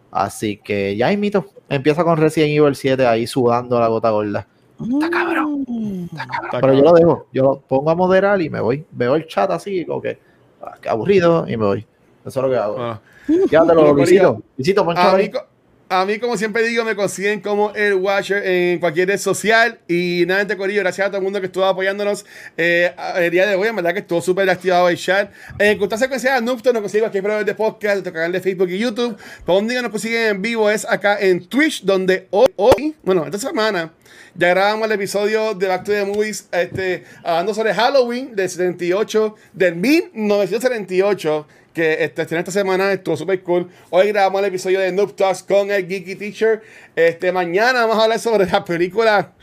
Así 0.09 0.57
que 0.57 0.95
ya 0.95 1.11
imito, 1.11 1.45
empieza 1.69 2.03
con 2.03 2.17
Resident 2.17 2.57
Evil 2.57 2.75
7 2.75 3.05
ahí 3.05 3.27
sudando 3.27 3.79
la 3.79 3.87
gota 3.87 4.09
gorda. 4.09 4.47
Está 4.81 5.11
cabrón, 5.11 5.63
está 6.11 6.25
cabrón. 6.25 6.45
Está 6.45 6.61
Pero 6.61 6.73
yo 6.73 6.81
lo 6.81 6.93
dejo, 6.93 7.27
yo 7.31 7.43
lo 7.43 7.59
pongo 7.59 7.91
a 7.91 7.95
moderar 7.95 8.41
y 8.41 8.49
me 8.49 8.61
voy. 8.61 8.83
Veo 8.89 9.13
el 9.13 9.27
chat 9.27 9.51
así, 9.51 9.85
como 9.85 10.01
que 10.01 10.17
ah, 10.63 10.73
qué 10.81 10.89
aburrido 10.89 11.45
y 11.47 11.55
me 11.55 11.65
voy. 11.65 11.85
Eso 12.25 12.39
es 12.39 12.43
lo 12.43 12.49
que 12.49 12.57
hago. 12.57 12.77
Ah. 12.79 12.99
Llévatelo, 13.49 13.93
Luisito. 13.93 14.43
Luisito, 14.57 14.85
poncho 14.85 15.01
A 15.01 15.17
mí, 15.17 15.29
co- 15.29 15.45
a 15.87 16.03
mí, 16.03 16.17
como 16.17 16.35
siempre 16.35 16.63
digo, 16.63 16.83
me 16.83 16.95
consiguen 16.95 17.41
como 17.41 17.71
el 17.75 17.93
Watcher 17.93 18.43
en 18.43 18.79
cualquier 18.79 19.07
red 19.07 19.19
social. 19.19 19.79
Y 19.87 20.23
nada, 20.25 20.39
gente, 20.39 20.57
Corillo, 20.57 20.81
gracias 20.81 21.05
a 21.05 21.09
todo 21.11 21.17
el 21.19 21.23
mundo 21.23 21.39
que 21.39 21.45
estuvo 21.45 21.63
apoyándonos 21.63 22.25
eh, 22.57 22.91
a- 22.97 23.21
el 23.21 23.29
día 23.29 23.45
de 23.45 23.53
hoy. 23.55 23.67
En 23.67 23.75
verdad 23.75 23.93
que 23.93 23.99
estuvo 23.99 24.19
súper 24.19 24.49
activado 24.49 24.89
el 24.89 24.97
chat. 24.97 25.31
En 25.59 25.77
contra 25.77 25.97
secuencia 25.99 26.33
de 26.33 26.41
Nupto, 26.41 26.73
nos 26.73 26.81
consiguen 26.81 27.07
aquí 27.07 27.21
proveedor 27.21 27.45
de 27.45 27.53
podcast, 27.53 27.95
nuestro 27.97 28.13
canal 28.13 28.31
de 28.31 28.41
Facebook 28.41 28.67
y 28.69 28.79
YouTube. 28.79 29.15
Por 29.45 29.55
donde 29.57 29.79
nos 29.79 29.91
consiguen 29.91 30.27
en 30.27 30.41
vivo 30.41 30.71
es 30.71 30.85
acá 30.89 31.19
en 31.19 31.45
Twitch, 31.45 31.83
donde 31.83 32.27
hoy, 32.31 32.47
hoy 32.55 32.95
bueno, 33.03 33.23
esta 33.25 33.37
semana. 33.37 33.93
Ya 34.37 34.49
grabamos 34.49 34.87
el 34.87 34.93
episodio 34.93 35.53
de 35.53 35.67
Back 35.67 35.83
to 35.85 35.91
the 35.91 36.03
Movies 36.03 36.49
este, 36.51 37.03
hablando 37.23 37.53
sobre 37.53 37.73
Halloween 37.73 38.35
del 38.35 38.49
78, 38.49 39.35
del 39.53 39.75
1978, 39.75 41.47
que 41.75 42.05
este, 42.05 42.21
estrenó 42.21 42.39
esta 42.39 42.51
semana, 42.51 42.91
estuvo 42.93 43.17
súper 43.17 43.43
cool. 43.43 43.69
Hoy 43.89 44.07
grabamos 44.07 44.39
el 44.39 44.45
episodio 44.45 44.79
de 44.79 44.93
Noob 44.93 45.13
Talks 45.15 45.43
con 45.43 45.69
el 45.69 45.85
Geeky 45.85 46.15
Teacher. 46.15 46.61
Este, 46.95 47.31
mañana 47.33 47.81
vamos 47.81 47.97
a 47.97 48.03
hablar 48.03 48.19
sobre 48.19 48.45
la 48.45 48.63
película 48.63 49.33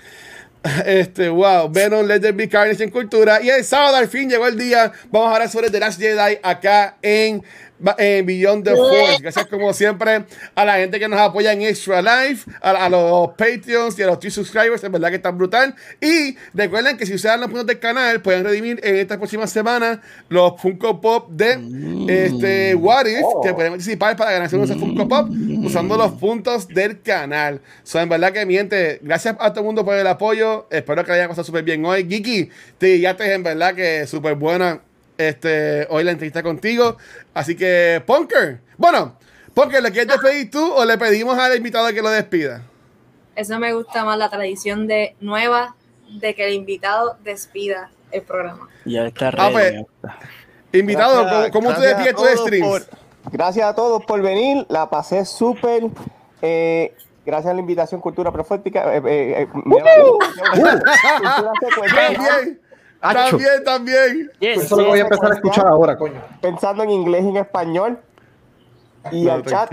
este, 0.86 1.28
wow, 1.28 1.70
Venom, 1.70 2.06
Let 2.06 2.20
There 2.20 2.32
Be 2.32 2.48
Carnage 2.48 2.82
en 2.82 2.90
cultura. 2.90 3.42
Y 3.42 3.50
el 3.50 3.62
sábado 3.64 3.96
al 3.96 4.08
fin 4.08 4.30
llegó 4.30 4.46
el 4.46 4.56
día. 4.56 4.92
Vamos 5.10 5.28
a 5.28 5.34
hablar 5.34 5.50
sobre 5.50 5.70
The 5.70 5.78
Last 5.78 6.00
Jedi 6.00 6.38
acá 6.42 6.96
en 7.02 7.44
en 7.98 8.26
Beyond 8.26 8.64
the 8.64 8.76
Force. 8.76 9.18
Gracias 9.20 9.46
como 9.46 9.72
siempre 9.72 10.24
a 10.54 10.64
la 10.64 10.74
gente 10.76 10.98
que 10.98 11.08
nos 11.08 11.20
apoya 11.20 11.52
en 11.52 11.62
Extra 11.62 12.02
Life, 12.02 12.50
a, 12.60 12.70
a 12.70 12.88
los 12.88 13.30
Patreons 13.30 13.98
y 13.98 14.02
a 14.02 14.06
los 14.06 14.20
Twitch 14.20 14.34
subscribers, 14.34 14.82
en 14.84 14.92
verdad 14.92 15.10
que 15.10 15.16
están 15.16 15.36
brutal. 15.36 15.74
Y 16.00 16.36
recuerden 16.54 16.96
que 16.96 17.06
si 17.06 17.14
usan 17.14 17.40
los 17.40 17.48
puntos 17.48 17.66
del 17.66 17.78
canal, 17.78 18.22
pueden 18.22 18.44
redimir 18.44 18.80
en 18.82 18.96
esta 18.96 19.18
próxima 19.18 19.46
semana 19.46 20.00
los 20.28 20.60
Funko 20.60 21.00
Pop 21.00 21.30
de 21.30 21.58
este 22.08 22.74
What 22.74 23.06
If, 23.06 23.24
que 23.42 23.54
pueden 23.54 23.72
participar 23.72 24.16
para 24.16 24.32
ganarse 24.32 24.56
unos 24.56 24.70
Funko 24.72 25.08
Pop 25.08 25.28
usando 25.64 25.96
los 25.96 26.12
puntos 26.12 26.68
del 26.68 27.00
canal. 27.02 27.60
So, 27.82 28.00
en 28.00 28.08
verdad 28.08 28.32
que 28.32 28.46
miente, 28.46 29.00
gracias 29.02 29.36
a 29.38 29.50
todo 29.50 29.60
el 29.60 29.66
mundo 29.66 29.84
por 29.84 29.96
el 29.96 30.06
apoyo. 30.06 30.66
Espero 30.70 31.04
que 31.04 31.12
le 31.12 31.18
haya 31.18 31.28
pasado 31.28 31.44
súper 31.44 31.64
bien 31.64 31.84
hoy. 31.84 32.06
Giki, 32.08 32.50
te 32.78 32.96
guiaste 32.96 33.32
en 33.32 33.42
verdad 33.42 33.74
que 33.74 34.06
súper 34.06 34.34
buena 34.34 34.80
este, 35.18 35.86
hoy 35.90 36.04
la 36.04 36.10
entrevista 36.12 36.42
contigo. 36.42 36.96
Así 37.34 37.56
que, 37.56 38.02
Punker, 38.06 38.60
bueno, 38.76 39.16
Punker, 39.54 39.82
¿le 39.82 39.90
quieres 39.90 40.08
despedir 40.08 40.50
tú 40.50 40.72
o 40.72 40.84
le 40.84 40.96
pedimos 40.98 41.38
al 41.38 41.56
invitado 41.56 41.88
que 41.92 42.02
lo 42.02 42.10
despida? 42.10 42.62
Eso 43.36 43.58
me 43.58 43.72
gusta 43.72 44.04
más 44.04 44.18
la 44.18 44.28
tradición 44.30 44.86
de 44.86 45.16
nueva 45.20 45.74
de 46.20 46.34
que 46.34 46.46
el 46.46 46.54
invitado 46.54 47.16
despida 47.24 47.90
el 48.10 48.22
programa. 48.22 48.68
Ya 48.84 49.06
está 49.06 49.28
Ah, 49.28 49.48
ready. 49.50 49.84
pues. 50.02 50.12
Invitado, 50.74 51.22
Gracias- 51.24 51.50
¿cómo, 51.50 51.66
cómo 51.66 51.74
tú 51.76 51.80
despides 51.82 52.40
streams? 52.40 52.66
por- 52.68 52.86
gracias 53.32 53.66
a 53.66 53.74
todos 53.74 54.04
por 54.04 54.20
venir, 54.22 54.66
la 54.68 54.88
pasé 54.90 55.24
súper. 55.24 55.84
eh, 56.42 56.94
gracias 57.24 57.50
a 57.52 57.54
la 57.54 57.60
invitación 57.60 58.00
Cultura 58.00 58.32
Profética. 58.32 58.96
eh, 58.96 59.02
eh, 59.06 59.42
eh, 59.42 59.48
Secuencial, 61.60 62.14
También, 62.16 62.60
Acho. 63.02 63.30
también, 63.30 63.64
también. 63.64 64.30
Yes, 64.38 64.64
Eso 64.64 64.76
lo 64.80 64.86
voy 64.88 65.00
a 65.00 65.02
empezar 65.02 65.32
a 65.32 65.34
escuchar 65.34 65.66
ahora, 65.66 65.98
coño. 65.98 66.22
pensando 66.40 66.84
en 66.84 66.90
inglés 66.90 67.24
y 67.24 67.28
en 67.28 67.36
español. 67.36 67.98
Y 69.10 69.24
No, 69.24 69.32
al 69.32 69.44
chat 69.44 69.72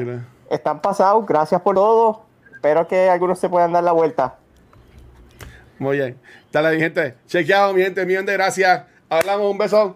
están 0.50 0.82
pasados. 0.82 1.26
Gracias 1.28 1.62
por 1.62 1.76
todo. 1.76 2.26
Espero 2.52 2.88
que 2.88 3.10
algunos 3.10 3.40
se 3.40 3.48
puedan 3.48 3.72
dar 3.72 3.84
la 3.84 3.92
vuelta. 3.92 4.36
Muy 5.78 5.98
bien. 5.98 6.20
Dale, 6.52 6.76
mi 6.76 6.82
gente. 6.82 7.16
Chequeado, 7.28 7.74
mi 7.74 7.84
gente. 7.84 8.06
Millón 8.06 8.26
de 8.26 8.34
gracias. 8.34 8.84
Hablamos. 9.10 9.52
Un 9.52 9.58
beso. 9.58 9.96